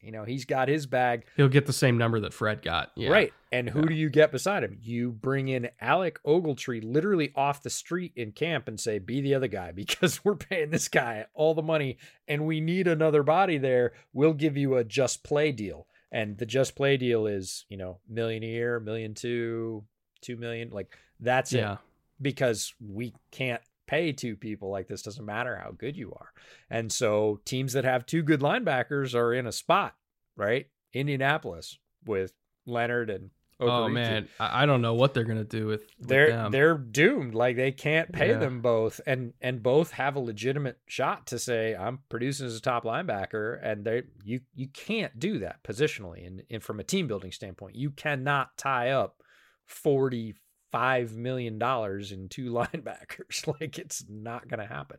you 0.07 0.13
know, 0.13 0.25
he's 0.25 0.45
got 0.45 0.69
his 0.69 0.87
bag. 0.87 1.27
He'll 1.37 1.49
get 1.49 1.67
the 1.67 1.73
same 1.73 1.99
number 1.99 2.21
that 2.21 2.33
Fred 2.33 2.63
got. 2.63 2.93
Yeah. 2.95 3.11
Right. 3.11 3.33
And 3.53 3.69
who 3.69 3.81
Yeah. 3.81 3.87
do 3.89 3.95
you 3.95 4.09
get 4.09 4.33
beside 4.33 4.63
him? 4.65 4.79
You 4.81 5.11
bring 5.13 5.49
in 5.49 5.69
Alec 5.81 6.21
Ogletree 6.25 6.83
literally 6.85 7.33
off 7.35 7.63
the 7.63 7.71
street 7.71 8.13
in 8.17 8.33
camp 8.33 8.69
and 8.69 8.79
say, 8.79 8.99
be 9.01 9.21
the 9.21 9.35
other 9.35 9.49
guy 9.49 9.73
because 9.75 10.25
we're 10.25 10.37
paying 10.37 10.71
this 10.71 10.89
guy 10.89 11.27
all 11.35 11.55
the 11.55 11.63
money 11.63 11.99
and 12.29 12.47
we 12.47 12.61
need 12.61 12.87
another 12.89 13.23
body 13.23 13.59
there. 13.59 13.93
We'll 14.13 14.33
give 14.35 14.57
you 14.57 14.77
a 14.77 14.85
just 14.85 15.25
play 15.25 15.53
deal. 15.53 15.87
And 16.13 16.39
the 16.39 16.47
just 16.47 16.77
play 16.77 16.97
deal 16.97 17.27
is, 17.27 17.67
you 17.69 17.77
know, 17.77 17.99
million 18.09 18.43
a 18.45 18.47
year, 18.47 18.79
million 18.81 19.13
two, 19.15 19.85
two 20.23 20.37
million. 20.37 20.71
Like 20.71 20.97
that's 21.19 21.53
it 21.53 21.59
Yeah. 21.59 21.77
because 22.23 22.73
we 22.81 23.13
can't 23.33 23.61
pay 23.87 24.13
two 24.13 24.37
people 24.37 24.71
like 24.71 24.89
this 24.89 25.03
doesn't 25.03 25.25
matter 25.25 25.57
how 25.57 25.71
good 25.73 25.97
you 25.97 26.13
are. 26.13 26.33
And 26.71 26.91
so 26.93 27.41
teams 27.45 27.73
that 27.75 27.85
have 27.85 28.07
two 28.07 28.23
good 28.23 28.41
linebackers 28.41 29.15
are 29.15 29.33
in 29.35 29.47
a 29.47 29.53
spot, 29.53 29.95
right? 30.37 30.67
Indianapolis 30.93 31.79
with 32.05 32.33
Leonard 32.67 33.11
and 33.11 33.31
Oh 33.59 33.89
man, 33.89 34.29
I, 34.39 34.67
don't 34.67 34.83
know 34.83 34.93
what 34.93 35.15
they're 35.15 35.25
gonna 35.25 35.43
do 35.43 35.67
with, 35.67 35.81
with 35.99 36.09
They're 36.09 36.31
them. 36.31 36.53
they're 36.53 36.77
doomed. 36.77 37.35
Like 37.35 37.57
they 37.57 37.73
can't 37.73 38.13
pay 38.13 38.29
Yeah. 38.33 38.39
them 38.39 38.61
both, 38.61 39.01
and 39.07 39.33
and 39.41 39.63
both 39.63 39.93
have 39.93 40.15
a 40.15 40.21
legitimate 40.21 40.79
shot 40.87 41.27
to 41.29 41.39
say 41.39 41.75
I'm 41.75 42.01
producing 42.11 42.49
as 42.49 42.57
a 42.57 42.61
top 42.61 42.85
linebacker, 42.85 43.59
and 43.63 43.83
they 43.83 44.03
you 44.25 44.41
you 44.55 44.69
can't 44.69 45.19
do 45.19 45.39
that 45.39 45.63
positionally, 45.65 46.27
and, 46.27 46.43
and 46.51 46.63
from 46.63 46.81
a 46.81 46.85
team 46.85 47.07
building 47.07 47.33
standpoint, 47.33 47.77
you 47.77 47.91
cannot 47.93 48.59
tie 48.59 48.91
up 48.91 49.23
forty 49.65 50.35
five 50.73 51.17
million 51.17 51.59
dollars 51.59 52.13
in 52.13 52.29
two 52.29 52.53
linebackers. 52.53 53.47
like 53.61 53.79
it's 53.79 54.05
not 54.09 54.49
going 54.49 54.61
to 54.61 54.67
happen. 54.67 54.99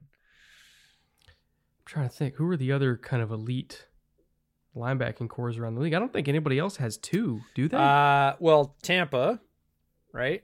I'm 1.27 1.85
trying 1.85 2.09
to 2.09 2.15
think 2.15 2.35
who 2.35 2.47
are 2.49 2.57
the 2.57 2.71
other 2.71 2.97
kind 2.97 3.21
of 3.21 3.31
elite 3.31 3.85
linebacking 4.75 5.29
corps 5.29 5.57
around 5.57 5.75
the 5.75 5.81
league. 5.81 5.93
I 5.93 5.99
don't 5.99 6.13
think 6.13 6.27
anybody 6.27 6.59
else 6.59 6.77
has 6.77 6.97
two, 6.97 7.41
do 7.55 7.67
they? 7.67 7.77
Uh, 7.77 8.33
well, 8.39 8.75
Tampa, 8.83 9.39
right? 10.13 10.43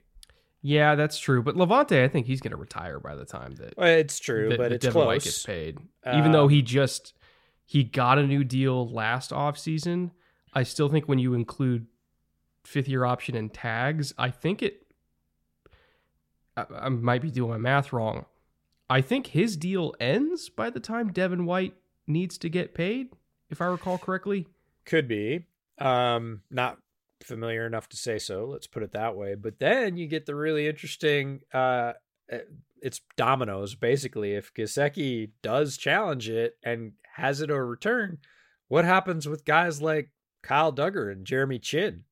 yeah, 0.62 0.94
that's 0.94 1.18
true. 1.18 1.42
But 1.42 1.56
Lavonte, 1.56 2.02
I 2.02 2.08
think 2.08 2.26
he's 2.26 2.40
gonna 2.40 2.56
retire 2.56 2.98
by 2.98 3.14
the 3.14 3.24
time 3.26 3.54
that, 3.56 3.76
Well, 3.76 3.86
it's 3.86 4.18
true, 4.18 4.48
that, 4.48 4.56
but 4.58 4.70
that 4.70 4.72
it's 4.76 4.86
Devin 4.86 4.98
White 5.04 5.20
close. 5.20 5.24
gets 5.24 5.42
paid. 5.44 5.78
Even 6.14 6.32
though 6.32 6.48
he 6.48 6.62
just 6.62 7.12
he 7.66 7.84
got 7.84 8.18
a 8.18 8.26
new 8.26 8.44
deal 8.44 8.88
last 8.90 9.30
offseason, 9.30 10.10
I 10.54 10.62
still 10.62 10.88
think 10.88 11.06
when 11.08 11.18
you 11.18 11.34
include 11.34 11.86
fifth 12.64 12.88
year 12.88 13.04
option 13.04 13.36
and 13.36 13.52
tags, 13.52 14.14
I 14.18 14.30
think 14.30 14.62
it. 14.62 14.83
I, 16.56 16.88
might 16.88 17.22
be 17.22 17.30
doing 17.30 17.50
my 17.50 17.58
math 17.58 17.92
wrong. 17.92 18.26
I 18.88 19.00
think 19.00 19.28
his 19.28 19.56
deal 19.56 19.94
ends 19.98 20.48
by 20.48 20.70
the 20.70 20.80
time 20.80 21.12
Devin 21.12 21.46
White 21.46 21.74
needs 22.06 22.38
to 22.38 22.48
get 22.48 22.74
paid, 22.74 23.08
if 23.50 23.60
I 23.60 23.66
recall 23.66 23.98
correctly. 23.98 24.46
Could 24.84 25.08
be. 25.08 25.46
Um, 25.78 26.42
not 26.50 26.78
familiar 27.22 27.66
enough 27.66 27.88
to 27.90 27.96
say 27.96 28.18
so. 28.18 28.44
Let's 28.44 28.66
put 28.66 28.82
it 28.82 28.92
that 28.92 29.16
way. 29.16 29.34
But 29.34 29.58
then 29.58 29.96
you 29.96 30.06
get 30.06 30.26
the 30.26 30.34
really 30.34 30.68
interesting. 30.68 31.40
Uh, 31.52 31.94
uh, 32.32 32.38
it's 32.80 33.00
dominoes 33.16 33.74
basically. 33.74 34.34
If 34.34 34.52
Gesicki 34.52 35.30
does 35.42 35.76
challenge 35.76 36.28
it 36.28 36.58
and 36.62 36.92
has 37.14 37.40
it 37.40 37.50
overturned, 37.50 38.18
what 38.68 38.84
happens 38.84 39.26
with 39.26 39.44
guys 39.44 39.80
like 39.80 40.10
Kyle 40.42 40.72
Dugger 40.72 41.10
and 41.10 41.26
Jeremy 41.26 41.58
Chinn? 41.58 42.04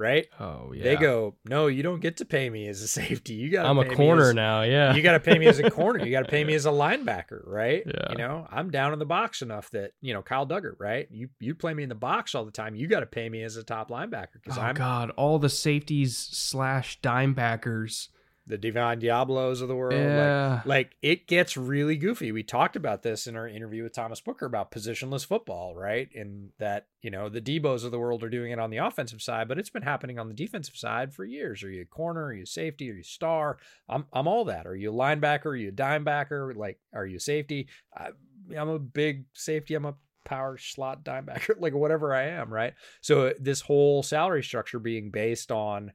Right? 0.00 0.26
Oh 0.40 0.72
yeah, 0.72 0.82
They 0.82 0.96
go, 0.96 1.34
no, 1.44 1.66
you 1.66 1.82
don't 1.82 2.00
get 2.00 2.16
to 2.16 2.24
pay 2.24 2.48
me 2.48 2.66
as 2.68 2.80
a 2.80 2.88
safety. 2.88 3.34
You 3.34 3.50
got. 3.50 3.66
I'm 3.66 3.76
a 3.76 3.82
pay 3.82 3.90
me 3.90 3.96
corner 3.96 4.30
as- 4.30 4.34
now. 4.34 4.62
Yeah, 4.62 4.94
you 4.94 5.02
got 5.02 5.12
to 5.12 5.20
pay 5.20 5.38
me 5.38 5.46
as 5.46 5.58
a 5.58 5.70
corner. 5.70 6.02
You 6.02 6.10
got 6.10 6.24
to 6.24 6.30
pay 6.30 6.42
me 6.42 6.54
as 6.54 6.64
a 6.64 6.70
linebacker, 6.70 7.42
right? 7.46 7.82
Yeah. 7.86 8.12
You 8.12 8.16
know, 8.16 8.46
I'm 8.50 8.70
down 8.70 8.94
in 8.94 8.98
the 8.98 9.04
box 9.04 9.42
enough 9.42 9.68
that 9.72 9.92
you 10.00 10.14
know 10.14 10.22
Kyle 10.22 10.46
Dugger, 10.46 10.72
right? 10.78 11.06
You 11.10 11.28
you 11.38 11.54
play 11.54 11.74
me 11.74 11.82
in 11.82 11.90
the 11.90 11.94
box 11.94 12.34
all 12.34 12.46
the 12.46 12.50
time. 12.50 12.74
You 12.74 12.86
got 12.88 13.00
to 13.00 13.06
pay 13.06 13.28
me 13.28 13.42
as 13.42 13.56
a 13.56 13.62
top 13.62 13.90
linebacker 13.90 14.40
because 14.42 14.56
oh 14.56 14.62
I'm 14.62 14.74
god, 14.74 15.10
all 15.10 15.38
the 15.38 15.50
safeties 15.50 16.16
slash 16.16 16.98
dime 17.02 17.34
backers. 17.34 18.08
The 18.50 18.58
Divine 18.58 18.98
Diablos 18.98 19.60
of 19.60 19.68
the 19.68 19.74
world. 19.74 19.94
Like, 19.94 20.02
Yeah, 20.02 20.60
like 20.64 20.96
it 21.02 21.26
gets 21.26 21.56
really 21.56 21.96
goofy. 21.96 22.32
We 22.32 22.42
talked 22.42 22.76
about 22.76 23.02
this 23.02 23.26
in 23.26 23.36
our 23.36 23.48
interview 23.48 23.82
with 23.82 23.94
Thomas 23.94 24.20
Booker 24.20 24.46
about 24.46 24.70
positionless 24.70 25.24
football, 25.24 25.74
right? 25.74 26.08
And 26.14 26.50
that, 26.58 26.86
you 27.00 27.10
know, 27.10 27.28
the 27.28 27.40
Deebos 27.40 27.84
of 27.84 27.90
the 27.90 27.98
world 27.98 28.22
are 28.22 28.28
doing 28.28 28.52
it 28.52 28.58
on 28.58 28.70
the 28.70 28.78
offensive 28.78 29.22
side, 29.22 29.48
but 29.48 29.58
it's 29.58 29.70
been 29.70 29.82
happening 29.82 30.18
on 30.18 30.28
the 30.28 30.34
defensive 30.34 30.76
side 30.76 31.14
for 31.14 31.24
years. 31.24 31.62
Are 31.62 31.70
you 31.70 31.82
a 31.82 31.86
corner? 31.86 32.26
Are 32.26 32.34
you 32.34 32.42
a 32.42 32.46
safety? 32.46 32.90
Are 32.90 32.94
you 32.94 33.00
a 33.00 33.04
star? 33.04 33.58
I'm 33.88 34.06
I'm 34.12 34.28
all 34.28 34.44
that. 34.46 34.66
Are 34.66 34.76
you 34.76 34.90
a 34.90 34.94
linebacker? 34.94 35.46
Are 35.46 35.56
you 35.56 35.68
a 35.68 35.72
dimebacker? 35.72 36.54
Like, 36.54 36.78
are 36.92 37.06
you 37.06 37.16
a 37.16 37.20
safety? 37.20 37.68
I, 37.96 38.10
I'm 38.56 38.68
a 38.68 38.78
big 38.78 39.24
safety. 39.32 39.74
I'm 39.74 39.86
a 39.86 39.94
power 40.24 40.58
slot 40.58 41.04
dimebacker, 41.04 41.60
like 41.60 41.74
whatever 41.74 42.14
I 42.14 42.28
am, 42.28 42.52
right? 42.52 42.74
So 43.00 43.32
this 43.38 43.60
whole 43.60 44.02
salary 44.02 44.42
structure 44.42 44.78
being 44.78 45.10
based 45.10 45.50
on 45.50 45.92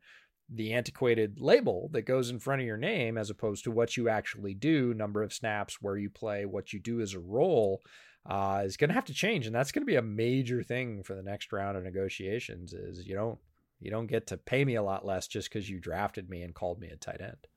the 0.49 0.73
antiquated 0.73 1.39
label 1.39 1.89
that 1.93 2.03
goes 2.03 2.30
in 2.30 2.39
front 2.39 2.61
of 2.61 2.67
your 2.67 2.77
name 2.77 3.17
as 3.17 3.30
opposed 3.30 3.63
to 3.63 3.72
what 3.72 3.97
you 3.97 4.09
actually 4.09 4.53
do, 4.53 4.93
number 4.93 5.23
of 5.23 5.34
snaps, 5.34 5.81
where 5.81 5.97
you 5.97 6.09
play, 6.09 6.45
what 6.45 6.72
you 6.72 6.80
do 6.80 7.01
as 7.01 7.13
a 7.13 7.19
role, 7.19 7.81
uh, 8.26 8.63
is 8.65 8.77
going 8.77 8.89
to 8.89 8.93
have 8.93 9.05
to 9.05 9.13
change, 9.13 9.45
and 9.45 9.55
that's 9.55 9.72
going 9.72 9.81
to 9.81 9.88
be 9.91 9.95
a 9.95 10.01
major 10.01 10.63
thing 10.63 11.03
for 11.03 11.15
the 11.15 11.23
next 11.23 11.51
round 11.51 11.77
of 11.77 11.84
negotiations. 11.84 12.73
Is 12.73 13.05
you 13.05 13.15
don't 13.15 13.38
you 13.80 13.91
don't 13.91 14.07
get 14.07 14.27
to 14.27 14.38
pay 14.38 14.65
me 14.65 14.76
a 14.76 14.84
lot 14.84 15.05
less 15.05 15.27
just 15.27 15.49
because 15.49 15.69
you 15.69 15.80
drafted 15.80 16.30
me 16.30 16.41
and 16.41 16.55
called 16.55 16.80
me 16.80 16.89
a 16.89 16.95
tight 16.95 17.22
end. 17.22 17.47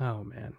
Oh 0.00 0.24
man, 0.24 0.54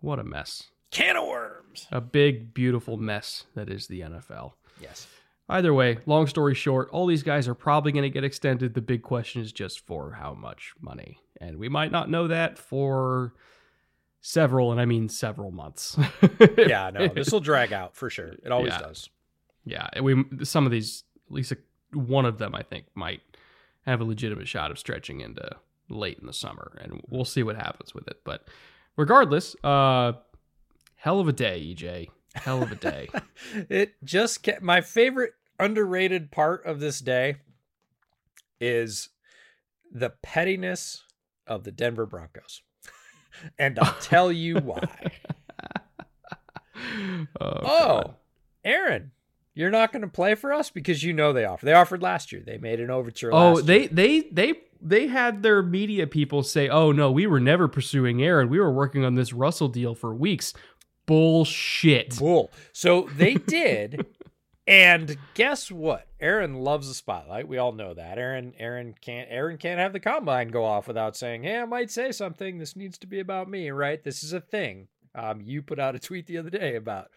what 0.00 0.18
a 0.18 0.24
mess! 0.24 0.64
Can 0.90 1.16
of 1.16 1.26
worms. 1.26 1.86
A 1.90 2.00
big, 2.00 2.52
beautiful 2.52 2.96
mess 2.96 3.44
that 3.54 3.68
is 3.70 3.86
the 3.86 4.00
NFL. 4.00 4.52
Yes. 4.80 5.06
Either 5.48 5.72
way, 5.72 5.98
long 6.06 6.26
story 6.26 6.54
short, 6.54 6.88
all 6.90 7.06
these 7.06 7.22
guys 7.22 7.48
are 7.48 7.54
probably 7.54 7.90
going 7.90 8.02
to 8.02 8.10
get 8.10 8.22
extended. 8.24 8.74
The 8.74 8.82
big 8.82 9.02
question 9.02 9.40
is 9.40 9.50
just 9.50 9.80
for 9.86 10.12
how 10.12 10.34
much 10.34 10.74
money, 10.80 11.18
and 11.40 11.58
we 11.58 11.68
might 11.70 11.90
not 11.90 12.10
know 12.10 12.28
that 12.28 12.58
for 12.58 13.32
several, 14.20 14.72
and 14.72 14.80
I 14.80 14.84
mean 14.84 15.08
several 15.08 15.50
months. 15.50 15.96
Yeah. 16.58 16.90
No. 16.92 17.08
This 17.08 17.32
will 17.32 17.40
drag 17.40 17.72
out 17.72 17.96
for 17.96 18.10
sure. 18.10 18.34
It 18.44 18.52
always 18.52 18.72
Yeah. 18.72 18.78
does. 18.80 19.08
yeah, 19.64 19.88
and 19.94 20.04
we 20.04 20.24
some 20.44 20.66
of 20.66 20.72
these, 20.72 21.04
at 21.28 21.32
least 21.32 21.52
a, 21.52 21.58
one 21.96 22.26
of 22.26 22.36
them, 22.38 22.54
I 22.54 22.62
think, 22.62 22.86
might 22.94 23.22
have 23.86 24.00
a 24.00 24.04
legitimate 24.04 24.48
shot 24.48 24.70
of 24.70 24.78
stretching 24.78 25.20
into 25.20 25.48
late 25.88 26.18
in 26.18 26.26
the 26.26 26.32
summer, 26.34 26.76
and 26.82 27.00
we'll 27.08 27.24
see 27.24 27.42
what 27.42 27.56
happens 27.56 27.94
with 27.94 28.06
it. 28.08 28.18
But 28.24 28.46
regardless, 28.96 29.56
uh, 29.64 30.12
hell 30.96 31.20
of 31.20 31.28
a 31.28 31.32
day, 31.32 31.74
EJ. 31.74 32.08
Hell 32.34 32.62
of 32.62 32.70
a 32.70 32.74
day. 32.76 33.08
it 33.70 33.94
just 34.04 34.42
kept, 34.42 34.62
my 34.62 34.80
favorite 34.82 35.32
underrated 35.58 36.30
part 36.30 36.64
of 36.64 36.80
this 36.80 37.00
day 37.00 37.36
is 38.60 39.10
the 39.92 40.10
pettiness 40.22 41.04
of 41.46 41.64
the 41.64 41.72
Denver 41.72 42.06
Broncos. 42.06 42.62
and 43.58 43.78
I'll 43.78 43.96
tell 44.00 44.30
you 44.32 44.56
why. 44.58 45.12
oh, 47.40 47.54
Oh, 47.62 48.14
Aaron, 48.64 49.12
you're 49.54 49.70
not 49.70 49.92
going 49.92 50.02
to 50.02 50.08
play 50.08 50.34
for 50.34 50.52
us 50.52 50.70
because 50.70 51.02
you 51.02 51.12
know 51.12 51.32
they 51.32 51.44
offered. 51.44 51.66
They 51.66 51.72
offered 51.72 52.02
last 52.02 52.32
year. 52.32 52.42
They 52.44 52.58
made 52.58 52.80
an 52.80 52.90
overture. 52.90 53.30
Oh, 53.32 53.60
they 53.60 53.80
year. 53.80 53.88
they 53.92 54.20
they 54.20 54.54
they 54.80 55.06
had 55.08 55.42
their 55.42 55.62
media 55.62 56.06
people 56.06 56.42
say, 56.42 56.68
"Oh 56.68 56.92
no, 56.92 57.10
we 57.10 57.26
were 57.26 57.40
never 57.40 57.66
pursuing 57.66 58.22
Aaron. 58.22 58.48
We 58.48 58.60
were 58.60 58.72
working 58.72 59.04
on 59.04 59.14
this 59.14 59.32
Russell 59.32 59.68
deal 59.68 59.94
for 59.94 60.14
weeks." 60.14 60.54
Bullshit. 61.06 62.18
bull. 62.18 62.50
So 62.72 63.08
they 63.16 63.34
did. 63.34 64.04
and 64.68 65.16
guess 65.32 65.70
what? 65.70 66.06
Aaron 66.20 66.54
loves 66.54 66.88
the 66.88 66.94
spotlight. 66.94 67.48
We 67.48 67.56
all 67.56 67.72
know 67.72 67.94
that. 67.94 68.18
Aaron 68.18 68.52
Aaron 68.58 68.94
can't 69.00 69.28
Aaron 69.30 69.56
can't 69.56 69.80
have 69.80 69.94
the 69.94 70.00
combine 70.00 70.48
go 70.48 70.64
off 70.64 70.86
without 70.86 71.16
saying, 71.16 71.42
"Hey, 71.42 71.58
I 71.58 71.64
might 71.64 71.90
say 71.90 72.12
something. 72.12 72.58
This 72.58 72.76
needs 72.76 72.98
to 72.98 73.06
be 73.06 73.18
about 73.18 73.48
me, 73.48 73.70
right? 73.70 74.02
This 74.02 74.22
is 74.22 74.32
a 74.34 74.40
thing." 74.40 74.88
Um, 75.14 75.40
you 75.40 75.62
put 75.62 75.80
out 75.80 75.94
a 75.94 75.98
tweet 75.98 76.26
the 76.26 76.38
other 76.38 76.50
day 76.50 76.76
about 76.76 77.08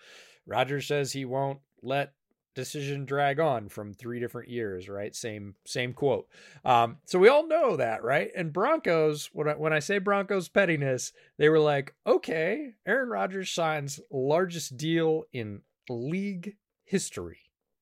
Roger 0.47 0.81
says 0.81 1.11
he 1.11 1.25
won't 1.25 1.59
let 1.83 2.13
decision 2.55 3.05
drag 3.05 3.39
on 3.39 3.69
from 3.69 3.93
three 3.93 4.19
different 4.19 4.49
years, 4.49 4.89
right? 4.89 5.15
Same 5.15 5.55
same 5.65 5.93
quote. 5.93 6.27
Um, 6.63 6.97
so 7.05 7.19
we 7.19 7.27
all 7.27 7.47
know 7.47 7.75
that, 7.75 8.03
right? 8.03 8.31
And 8.35 8.53
Broncos, 8.53 9.29
when 9.33 9.49
I, 9.49 9.53
when 9.53 9.73
I 9.73 9.79
say 9.79 9.97
Broncos 9.97 10.49
pettiness, 10.49 11.11
they 11.37 11.49
were 11.49 11.59
like, 11.59 11.95
okay, 12.07 12.75
Aaron 12.85 13.09
Rodgers 13.09 13.51
signs 13.51 13.99
largest 14.09 14.77
deal 14.77 15.23
in 15.33 15.61
league 15.89 16.55
history, 16.91 17.39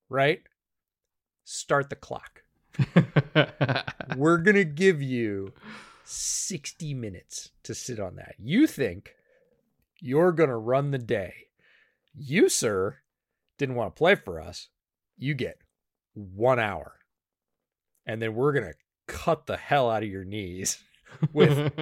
right? 0.08 0.42
Start 1.44 1.90
the 1.90 1.96
clock. 1.96 2.44
We're 4.16 4.38
gonna 4.38 4.64
give 4.64 5.02
you 5.02 5.54
60 6.04 6.94
minutes 6.94 7.50
to 7.64 7.74
sit 7.74 8.00
on 8.00 8.18
that. 8.18 8.36
You 8.38 8.68
think 8.68 9.16
you're 10.00 10.32
gonna 10.32 10.60
run 10.60 10.92
the 10.92 11.00
day. 11.00 11.34
You, 12.14 12.50
sir, 12.50 12.98
didn't 13.58 13.76
want 13.76 13.96
to 13.96 13.98
play 13.98 14.14
for 14.14 14.40
us. 14.40 14.70
You 15.18 15.34
get 15.34 15.58
one 16.14 16.60
hour. 16.60 16.94
And 18.06 18.22
then 18.22 18.36
we're 18.36 18.54
gonna 18.54 18.74
cut 19.08 19.48
the 19.48 19.58
hell 19.58 19.90
out 19.90 20.04
of 20.04 20.10
your 20.10 20.24
knees 20.24 20.84
with 21.34 21.74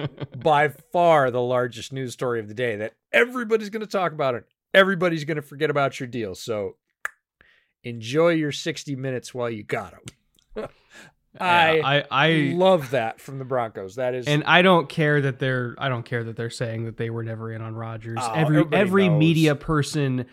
by 0.42 0.68
far 0.68 1.30
the 1.30 1.42
largest 1.42 1.92
news 1.92 2.14
story 2.14 2.40
of 2.40 2.48
the 2.48 2.54
day 2.54 2.76
that 2.76 2.94
everybody's 3.12 3.68
going 3.68 3.84
to 3.84 3.86
talk 3.86 4.12
about 4.12 4.34
it. 4.34 4.44
everybody's 4.72 5.24
going 5.24 5.36
to 5.36 5.42
forget 5.42 5.70
about 5.70 6.00
your 6.00 6.06
deal. 6.06 6.34
So 6.34 6.76
enjoy 7.84 8.30
your 8.30 8.52
60 8.52 8.96
minutes 8.96 9.34
while 9.34 9.50
you 9.50 9.62
got 9.62 9.92
them. 10.54 10.68
I, 11.40 11.76
Yeah, 11.76 11.86
I, 11.86 12.04
I 12.10 12.52
love 12.54 12.90
that 12.90 13.20
from 13.20 13.38
the 13.38 13.44
Broncos. 13.44 13.96
That 13.96 14.14
is 14.14 14.26
and 14.26 14.42
I 14.44 14.62
don't 14.62 14.88
care 14.88 15.20
that 15.20 15.38
they're 15.38 15.74
I 15.78 15.88
don't 15.88 16.04
care 16.04 16.24
that 16.24 16.36
they're 16.36 16.50
saying 16.50 16.84
that 16.86 16.96
they 16.96 17.10
were 17.10 17.22
never 17.22 17.52
in 17.52 17.60
on 17.62 17.74
Rodgers. 17.74 18.18
Oh, 18.20 18.32
every 18.32 18.64
every 18.72 19.08
knows. 19.08 19.18
media 19.18 19.54
person 19.54 20.26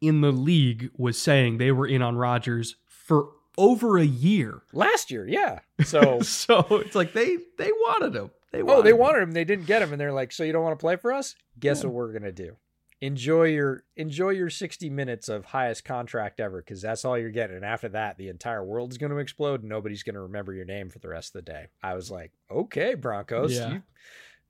in 0.00 0.20
the 0.20 0.32
league 0.32 0.90
was 0.96 1.20
saying 1.20 1.58
they 1.58 1.72
were 1.72 1.86
in 1.86 2.00
on 2.00 2.16
Rodgers 2.16 2.76
for 2.86 3.28
over 3.58 3.98
a 3.98 4.04
year. 4.04 4.62
last 4.72 5.10
year. 5.10 5.26
Yeah. 5.26 5.60
So, 5.84 6.20
So 6.20 6.64
it's 6.70 6.94
like 6.94 7.12
they 7.12 7.36
they 7.58 7.70
wanted 7.72 8.14
him. 8.14 8.30
They 8.52 8.62
oh, 8.62 8.82
they 8.82 8.90
him. 8.90 8.98
wanted 8.98 9.22
him. 9.22 9.32
They 9.32 9.44
didn't 9.44 9.66
get 9.66 9.82
him. 9.82 9.92
And 9.92 10.00
they're 10.00 10.12
like, 10.12 10.32
so 10.32 10.42
you 10.42 10.52
don't 10.52 10.62
want 10.62 10.78
to 10.78 10.82
play 10.82 10.96
for 10.96 11.12
us? 11.12 11.34
Guess 11.58 11.84
what 11.84 11.92
we're 11.92 12.12
going 12.12 12.22
to 12.22 12.32
do? 12.32 12.56
Enjoy 13.02 13.44
your 13.44 13.84
enjoy 13.96 14.30
your 14.30 14.48
60 14.48 14.88
minutes 14.88 15.28
of 15.28 15.44
highest 15.44 15.84
contract 15.84 16.40
ever 16.40 16.62
because 16.62 16.80
that's 16.80 17.04
all 17.04 17.18
you're 17.18 17.30
getting. 17.30 17.56
And 17.56 17.64
after 17.64 17.90
that, 17.90 18.16
the 18.16 18.28
entire 18.28 18.64
world's 18.64 18.96
going 18.96 19.12
to 19.12 19.18
explode 19.18 19.60
and 19.60 19.68
nobody's 19.68 20.02
going 20.02 20.14
to 20.14 20.20
remember 20.22 20.54
your 20.54 20.64
name 20.64 20.88
for 20.88 20.98
the 20.98 21.08
rest 21.10 21.34
of 21.34 21.44
the 21.44 21.50
day. 21.52 21.66
I 21.82 21.94
was 21.94 22.10
like, 22.10 22.32
okay, 22.50 22.94
Broncos, 22.94 23.52
Yeah. 23.52 23.70
you, 23.74 23.82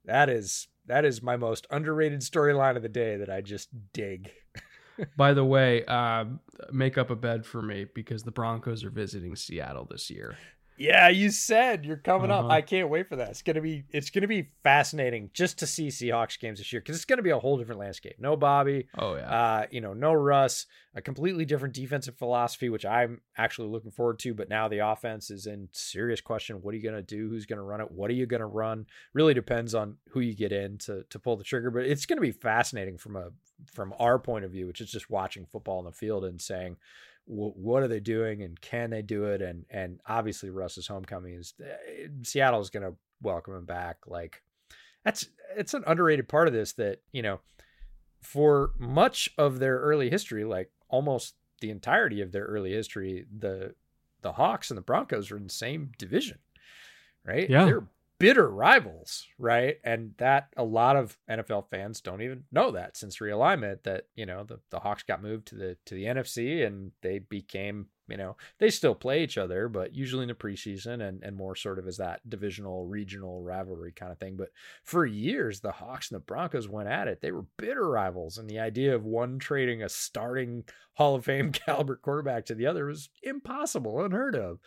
that 0.05 0.29
is 0.31 0.69
that 0.87 1.05
is 1.05 1.21
my 1.23 1.37
most 1.37 1.67
underrated 1.71 2.21
storyline 2.21 2.77
of 2.77 2.83
the 2.83 2.89
day 2.89 3.17
that 3.17 3.29
I 3.29 3.41
just 3.41 3.69
dig. 3.93 4.31
By 5.17 5.35
the 5.35 5.45
way, 5.45 5.85
uh, 5.87 6.25
make 6.71 6.97
up 6.97 7.11
a 7.11 7.17
bed 7.17 7.45
for 7.45 7.61
me 7.61 7.87
because 7.95 8.23
the 8.23 8.31
Broncos 8.31 8.85
are 8.85 8.91
visiting 8.91 9.35
Seattle 9.37 9.87
this 9.91 10.09
year. 10.09 10.37
Yeah, 10.79 11.09
you 11.09 11.31
said 11.31 11.85
you're 11.85 11.97
coming 11.97 12.31
Uh-huh. 12.31 12.47
up. 12.47 12.51
I 12.53 12.61
can't 12.61 12.89
wait 12.89 13.09
for 13.09 13.17
that. 13.17 13.31
It's 13.31 13.43
gonna 13.43 13.61
be 13.61 13.85
it's 13.91 14.11
gonna 14.11 14.27
be 14.29 14.51
fascinating 14.63 15.31
just 15.33 15.59
to 15.61 15.67
see 15.67 15.89
Seahawks 15.89 16.39
games 16.39 16.59
this 16.59 16.73
year 16.73 16.81
because 16.81 16.97
it's 16.97 17.05
gonna 17.05 17.23
be 17.23 17.31
a 17.31 17.39
whole 17.39 17.57
different 17.57 17.81
landscape. 17.81 18.17
No 18.19 18.37
Bobby, 18.37 18.89
Oh 18.99 19.15
yeah. 19.17 19.31
uh, 19.31 19.67
you 19.71 19.81
know, 19.81 19.95
no 19.95 20.13
Russ, 20.13 20.67
a 20.95 21.01
completely 21.01 21.45
different 21.45 21.75
defensive 21.75 22.17
philosophy, 22.17 22.69
which 22.69 22.85
I'm 22.85 23.21
actually 23.37 23.69
looking 23.69 23.91
forward 23.91 24.19
to. 24.21 24.35
But 24.35 24.49
now 24.49 24.69
the 24.69 24.79
offense 24.87 25.31
is 25.31 25.47
in 25.47 25.69
serious 25.73 26.21
question. 26.21 26.63
What 26.63 26.75
are 26.75 26.77
you 26.77 26.83
gonna 26.85 27.03
do? 27.03 27.29
Who's 27.29 27.47
gonna 27.47 27.63
run 27.63 27.81
it? 27.81 27.91
What 27.91 28.11
are 28.11 28.15
you 28.15 28.27
gonna 28.27 28.47
run? 28.47 28.87
Really 29.15 29.35
depends 29.35 29.75
on 29.75 29.97
who 30.11 30.21
you 30.21 30.35
get 30.35 30.53
in 30.53 30.79
to 30.79 31.05
to 31.09 31.19
pull 31.19 31.37
the 31.37 31.45
trigger. 31.45 31.71
But 31.71 31.87
it's 31.87 32.07
gonna 32.07 32.21
be 32.21 32.33
fascinating 32.33 32.99
from 32.99 33.17
a 33.17 33.31
from 33.73 33.95
our 33.99 34.19
point 34.19 34.45
of 34.45 34.51
view, 34.51 34.67
which 34.67 34.83
is 34.83 34.91
just 34.91 35.09
watching 35.09 35.47
football 35.47 35.79
in 35.79 35.87
the 35.87 35.93
field 35.93 36.27
and 36.27 36.39
saying, 36.41 36.77
wh- 37.27 37.57
what 37.57 37.83
are 37.83 37.89
they 37.89 38.01
doing 38.01 38.43
and 38.43 38.61
can 38.61 38.91
they 38.91 39.03
do 39.03 39.25
it? 39.25 39.43
And 39.43 39.65
and 39.71 40.01
obviously 40.07 40.51
Russ's 40.51 40.87
homecoming 40.87 41.35
is 41.35 41.55
eh, 41.63 42.07
Seattle 42.23 42.61
is 42.61 42.71
going 42.71 42.85
to 42.85 42.97
welcome 43.23 43.55
him 43.55 43.65
back. 43.65 43.99
Like 44.07 44.43
that's 45.05 45.27
it's 45.57 45.75
an 45.75 45.85
underrated 45.87 46.29
part 46.29 46.49
of 46.49 46.55
this 46.55 46.73
that 46.75 47.01
you 47.13 47.23
know 47.23 47.41
for 48.23 48.71
much 48.79 49.31
of 49.39 49.59
their 49.59 49.79
early 49.79 50.11
history, 50.11 50.45
like 50.45 50.71
almost 50.89 51.35
the 51.61 51.71
entirety 51.71 52.21
of 52.21 52.33
their 52.33 52.45
early 52.45 52.73
history, 52.73 53.27
the 53.37 53.75
the 54.23 54.33
Hawks 54.33 54.71
and 54.71 54.79
the 54.79 54.83
Broncos 54.83 55.31
are 55.31 55.37
in 55.37 55.45
the 55.45 55.51
same 55.51 55.93
division, 55.99 56.39
right? 57.25 57.49
Yeah. 57.49 57.65
They're 57.65 57.87
bitter 58.19 58.49
rivals, 58.49 59.27
right? 59.39 59.77
And 59.85 60.13
that 60.19 60.49
a 60.57 60.65
lot 60.65 60.97
of 60.97 61.19
NFL 61.31 61.69
fans 61.71 62.01
don't 62.01 62.23
even 62.23 62.45
know 62.51 62.71
that 62.73 62.97
since 62.97 63.19
realignment 63.19 63.83
that, 63.85 64.05
you 64.15 64.27
know, 64.27 64.45
the, 64.45 64.61
the 64.71 64.81
Hawks 64.81 65.03
got 65.03 65.23
moved 65.23 65.49
to 65.49 65.55
the 65.55 65.77
to 65.87 65.95
the 65.95 66.05
NFC 66.05 66.67
and 66.67 66.93
they 67.03 67.19
became, 67.19 67.89
you 68.09 68.17
know, 68.17 68.37
they 68.59 68.71
still 68.71 68.95
play 68.95 69.23
each 69.23 69.39
other, 69.39 69.69
but 69.69 69.95
usually 69.95 70.23
in 70.23 70.29
the 70.29 70.35
preseason 70.35 71.07
and, 71.07 71.23
and 71.23 71.37
more 71.37 71.57
sort 71.57 71.79
of 71.79 71.87
as 71.87 71.97
that 71.97 72.29
divisional 72.29 72.87
regional 72.87 73.43
rivalry 73.43 73.93
kind 73.93 74.13
of 74.13 74.19
thing. 74.19 74.37
But 74.37 74.51
for 74.85 75.05
years, 75.05 75.61
the 75.61 75.73
Hawks 75.73 76.11
and 76.11 76.17
the 76.17 76.25
Broncos 76.25 76.69
went 76.69 76.89
at 76.89 77.09
it. 77.09 77.21
They 77.21 77.33
were 77.33 77.47
bitter 77.57 77.89
rivals, 77.89 78.39
and 78.39 78.49
the 78.49 78.61
idea 78.61 78.95
of 78.95 79.05
one 79.05 79.39
trading 79.39 79.83
a 79.83 79.89
starting 79.89 80.65
Hall 80.97 81.15
of 81.15 81.25
Fame 81.25 81.53
caliber 81.67 81.97
quarterback 81.97 82.47
to 82.47 82.55
the 82.55 82.67
other 82.67 82.87
was 82.87 83.11
impossible, 83.23 84.03
unheard 84.03 84.35
of. 84.35 84.59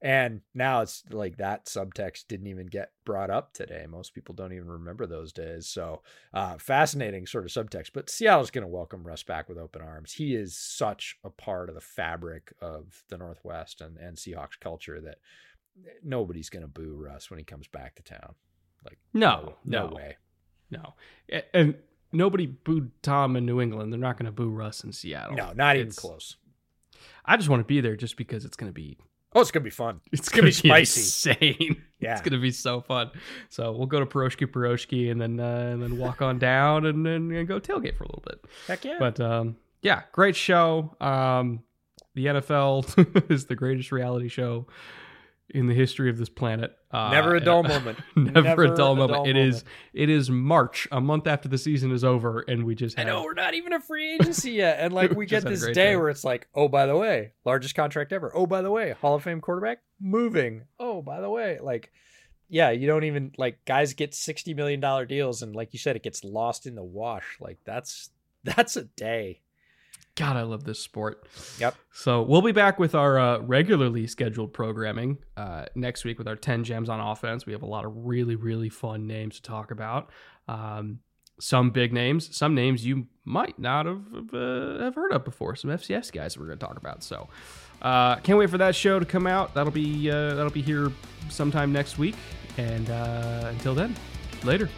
And 0.00 0.42
now 0.54 0.82
it's 0.82 1.02
like 1.10 1.38
that 1.38 1.66
subtext 1.66 2.28
didn't 2.28 2.46
even 2.46 2.66
get 2.66 2.92
brought 3.04 3.30
up 3.30 3.52
today. 3.52 3.84
Most 3.88 4.14
people 4.14 4.34
don't 4.34 4.52
even 4.52 4.68
remember 4.68 5.06
those 5.06 5.32
days. 5.32 5.66
So 5.66 6.02
uh, 6.32 6.56
fascinating 6.58 7.26
sort 7.26 7.44
of 7.44 7.50
subtext. 7.50 7.90
But 7.94 8.10
Seattle's 8.10 8.50
going 8.50 8.62
to 8.62 8.68
welcome 8.68 9.02
Russ 9.02 9.24
back 9.24 9.48
with 9.48 9.58
open 9.58 9.82
arms. 9.82 10.12
He 10.12 10.36
is 10.36 10.56
such 10.56 11.16
a 11.24 11.30
part 11.30 11.68
of 11.68 11.74
the 11.74 11.80
fabric 11.80 12.52
of 12.60 12.87
the 13.08 13.18
Northwest 13.18 13.80
and, 13.80 13.96
and 13.98 14.16
Seahawks 14.16 14.58
culture 14.60 15.00
that 15.00 15.18
nobody's 16.02 16.48
going 16.50 16.62
to 16.62 16.68
boo 16.68 16.94
Russ 16.96 17.30
when 17.30 17.38
he 17.38 17.44
comes 17.44 17.68
back 17.68 17.94
to 17.96 18.02
town. 18.02 18.34
Like 18.84 18.98
no, 19.12 19.54
no, 19.64 19.88
no, 19.88 19.94
way. 19.94 20.16
no. 20.70 20.94
And 21.52 21.74
nobody 22.12 22.46
booed 22.46 22.90
Tom 23.02 23.36
in 23.36 23.44
New 23.44 23.60
England. 23.60 23.92
They're 23.92 23.98
not 24.00 24.16
going 24.16 24.26
to 24.26 24.32
boo 24.32 24.50
Russ 24.50 24.84
in 24.84 24.92
Seattle. 24.92 25.36
No, 25.36 25.52
not 25.54 25.76
even 25.76 25.88
It's- 25.88 25.98
close. 25.98 26.36
I 27.24 27.36
just 27.36 27.48
want 27.48 27.60
to 27.60 27.64
be 27.66 27.80
there 27.80 27.94
just 27.96 28.16
because 28.16 28.44
it's 28.44 28.56
going 28.56 28.70
to 28.70 28.74
be 28.74 28.98
Oh, 29.34 29.42
it's 29.42 29.50
gonna 29.50 29.62
be 29.62 29.68
fun. 29.70 30.00
It's 30.10 30.30
gonna 30.30 30.44
be 30.46 30.52
spicy. 30.52 31.00
insane. 31.00 31.82
Yeah. 32.00 32.12
It's 32.12 32.22
gonna 32.22 32.40
be 32.40 32.50
so 32.52 32.80
fun. 32.80 33.10
So 33.50 33.72
we'll 33.72 33.86
go 33.88 34.00
to 34.00 34.06
Piroshky 34.06 34.46
Piroshky 34.46 35.10
and 35.10 35.20
then 35.20 35.38
uh, 35.38 35.68
and 35.72 35.82
then 35.82 35.98
walk 35.98 36.22
on 36.22 36.38
down 36.38 36.86
and 36.86 37.04
then 37.04 37.44
go 37.44 37.60
tailgate 37.60 37.96
for 37.96 38.04
a 38.04 38.06
little 38.06 38.22
bit. 38.26 38.40
Heck 38.66 38.84
yeah. 38.86 38.96
But 38.98 39.20
um, 39.20 39.56
yeah, 39.82 40.02
great 40.12 40.34
show. 40.34 40.96
Um, 41.00 41.62
the 42.18 42.26
NFL 42.26 43.30
is 43.30 43.46
the 43.46 43.54
greatest 43.54 43.92
reality 43.92 44.28
show 44.28 44.66
in 45.50 45.68
the 45.68 45.72
history 45.72 46.10
of 46.10 46.18
this 46.18 46.28
planet. 46.28 46.76
Uh, 46.90 47.10
never 47.10 47.36
a 47.36 47.40
dull 47.40 47.62
moment. 47.62 47.98
never, 48.16 48.64
a 48.64 48.74
dull 48.74 48.96
moment. 48.96 49.28
It 49.28 49.36
is 49.36 49.64
it 49.92 50.10
is 50.10 50.28
March, 50.28 50.88
a 50.90 51.00
month 51.00 51.28
after 51.28 51.48
the 51.48 51.58
season 51.58 51.92
is 51.92 52.02
over, 52.02 52.40
and 52.40 52.64
we 52.64 52.74
just 52.74 52.98
Have, 52.98 53.06
I 53.06 53.10
know 53.10 53.22
we're 53.22 53.34
not 53.34 53.54
even 53.54 53.72
a 53.72 53.80
free 53.80 54.14
agency 54.14 54.52
yet, 54.52 54.78
and 54.80 54.92
like 54.92 55.10
we 55.16 55.26
get 55.26 55.44
this 55.44 55.64
day 55.64 55.72
day. 55.72 55.96
where 55.96 56.10
it's 56.10 56.24
like, 56.24 56.48
oh, 56.54 56.66
by 56.68 56.86
the 56.86 56.96
way, 56.96 57.34
largest 57.44 57.76
contract 57.76 58.12
ever. 58.12 58.32
Oh, 58.34 58.46
by 58.46 58.62
the 58.62 58.70
way, 58.70 58.96
Hall 59.00 59.14
of 59.14 59.22
Fame 59.22 59.40
quarterback 59.40 59.78
moving. 60.00 60.64
Oh, 60.80 61.02
by 61.02 61.20
the 61.20 61.30
way, 61.30 61.60
like, 61.62 61.92
yeah, 62.48 62.70
you 62.70 62.88
don't 62.88 63.04
even 63.04 63.32
like 63.38 63.64
guys 63.64 63.94
get 63.94 64.12
sixty 64.12 64.54
million 64.54 64.80
dollar 64.80 65.06
deals, 65.06 65.42
and 65.42 65.54
like 65.54 65.72
you 65.72 65.78
said, 65.78 65.94
it 65.94 66.02
gets 66.02 66.24
lost 66.24 66.66
in 66.66 66.74
the 66.74 66.82
wash. 66.82 67.36
Like 67.40 67.58
that's 67.64 68.10
that's 68.42 68.76
a 68.76 68.84
day. 68.84 69.42
God, 70.18 70.36
I 70.36 70.42
love 70.42 70.64
this 70.64 70.80
sport. 70.80 71.28
Yep. 71.60 71.76
So 71.92 72.22
we'll 72.22 72.42
be 72.42 72.50
back 72.50 72.80
with 72.80 72.96
our 72.96 73.20
uh, 73.20 73.38
regularly 73.38 74.08
scheduled 74.08 74.52
programming 74.52 75.18
uh, 75.36 75.66
next 75.76 76.04
week 76.04 76.18
with 76.18 76.26
our 76.26 76.34
10 76.34 76.64
gems 76.64 76.88
on 76.88 76.98
offense. 76.98 77.46
We 77.46 77.52
have 77.52 77.62
a 77.62 77.66
lot 77.66 77.84
of 77.84 77.92
really, 77.94 78.34
really 78.34 78.68
fun 78.68 79.06
names 79.06 79.36
to 79.36 79.42
talk 79.42 79.70
about. 79.70 80.10
Um, 80.48 80.98
some 81.38 81.70
big 81.70 81.92
names, 81.92 82.36
some 82.36 82.52
names 82.56 82.84
you 82.84 83.06
might 83.24 83.60
not 83.60 83.86
have 83.86 84.02
uh, 84.34 84.80
have 84.80 84.96
heard 84.96 85.12
of 85.12 85.24
before. 85.24 85.54
Some 85.54 85.70
FCS 85.70 86.10
guys 86.10 86.34
that 86.34 86.40
we're 86.40 86.46
going 86.46 86.58
to 86.58 86.66
talk 86.66 86.76
about. 86.76 87.04
So 87.04 87.28
uh, 87.80 88.16
can't 88.16 88.40
wait 88.40 88.50
for 88.50 88.58
that 88.58 88.74
show 88.74 88.98
to 88.98 89.06
come 89.06 89.28
out. 89.28 89.54
That'll 89.54 89.70
be 89.70 90.10
uh, 90.10 90.34
that'll 90.34 90.50
be 90.50 90.62
here 90.62 90.90
sometime 91.30 91.72
next 91.72 91.96
week. 91.96 92.16
And 92.56 92.90
uh, 92.90 93.46
until 93.50 93.72
then, 93.72 93.94
later. 94.42 94.68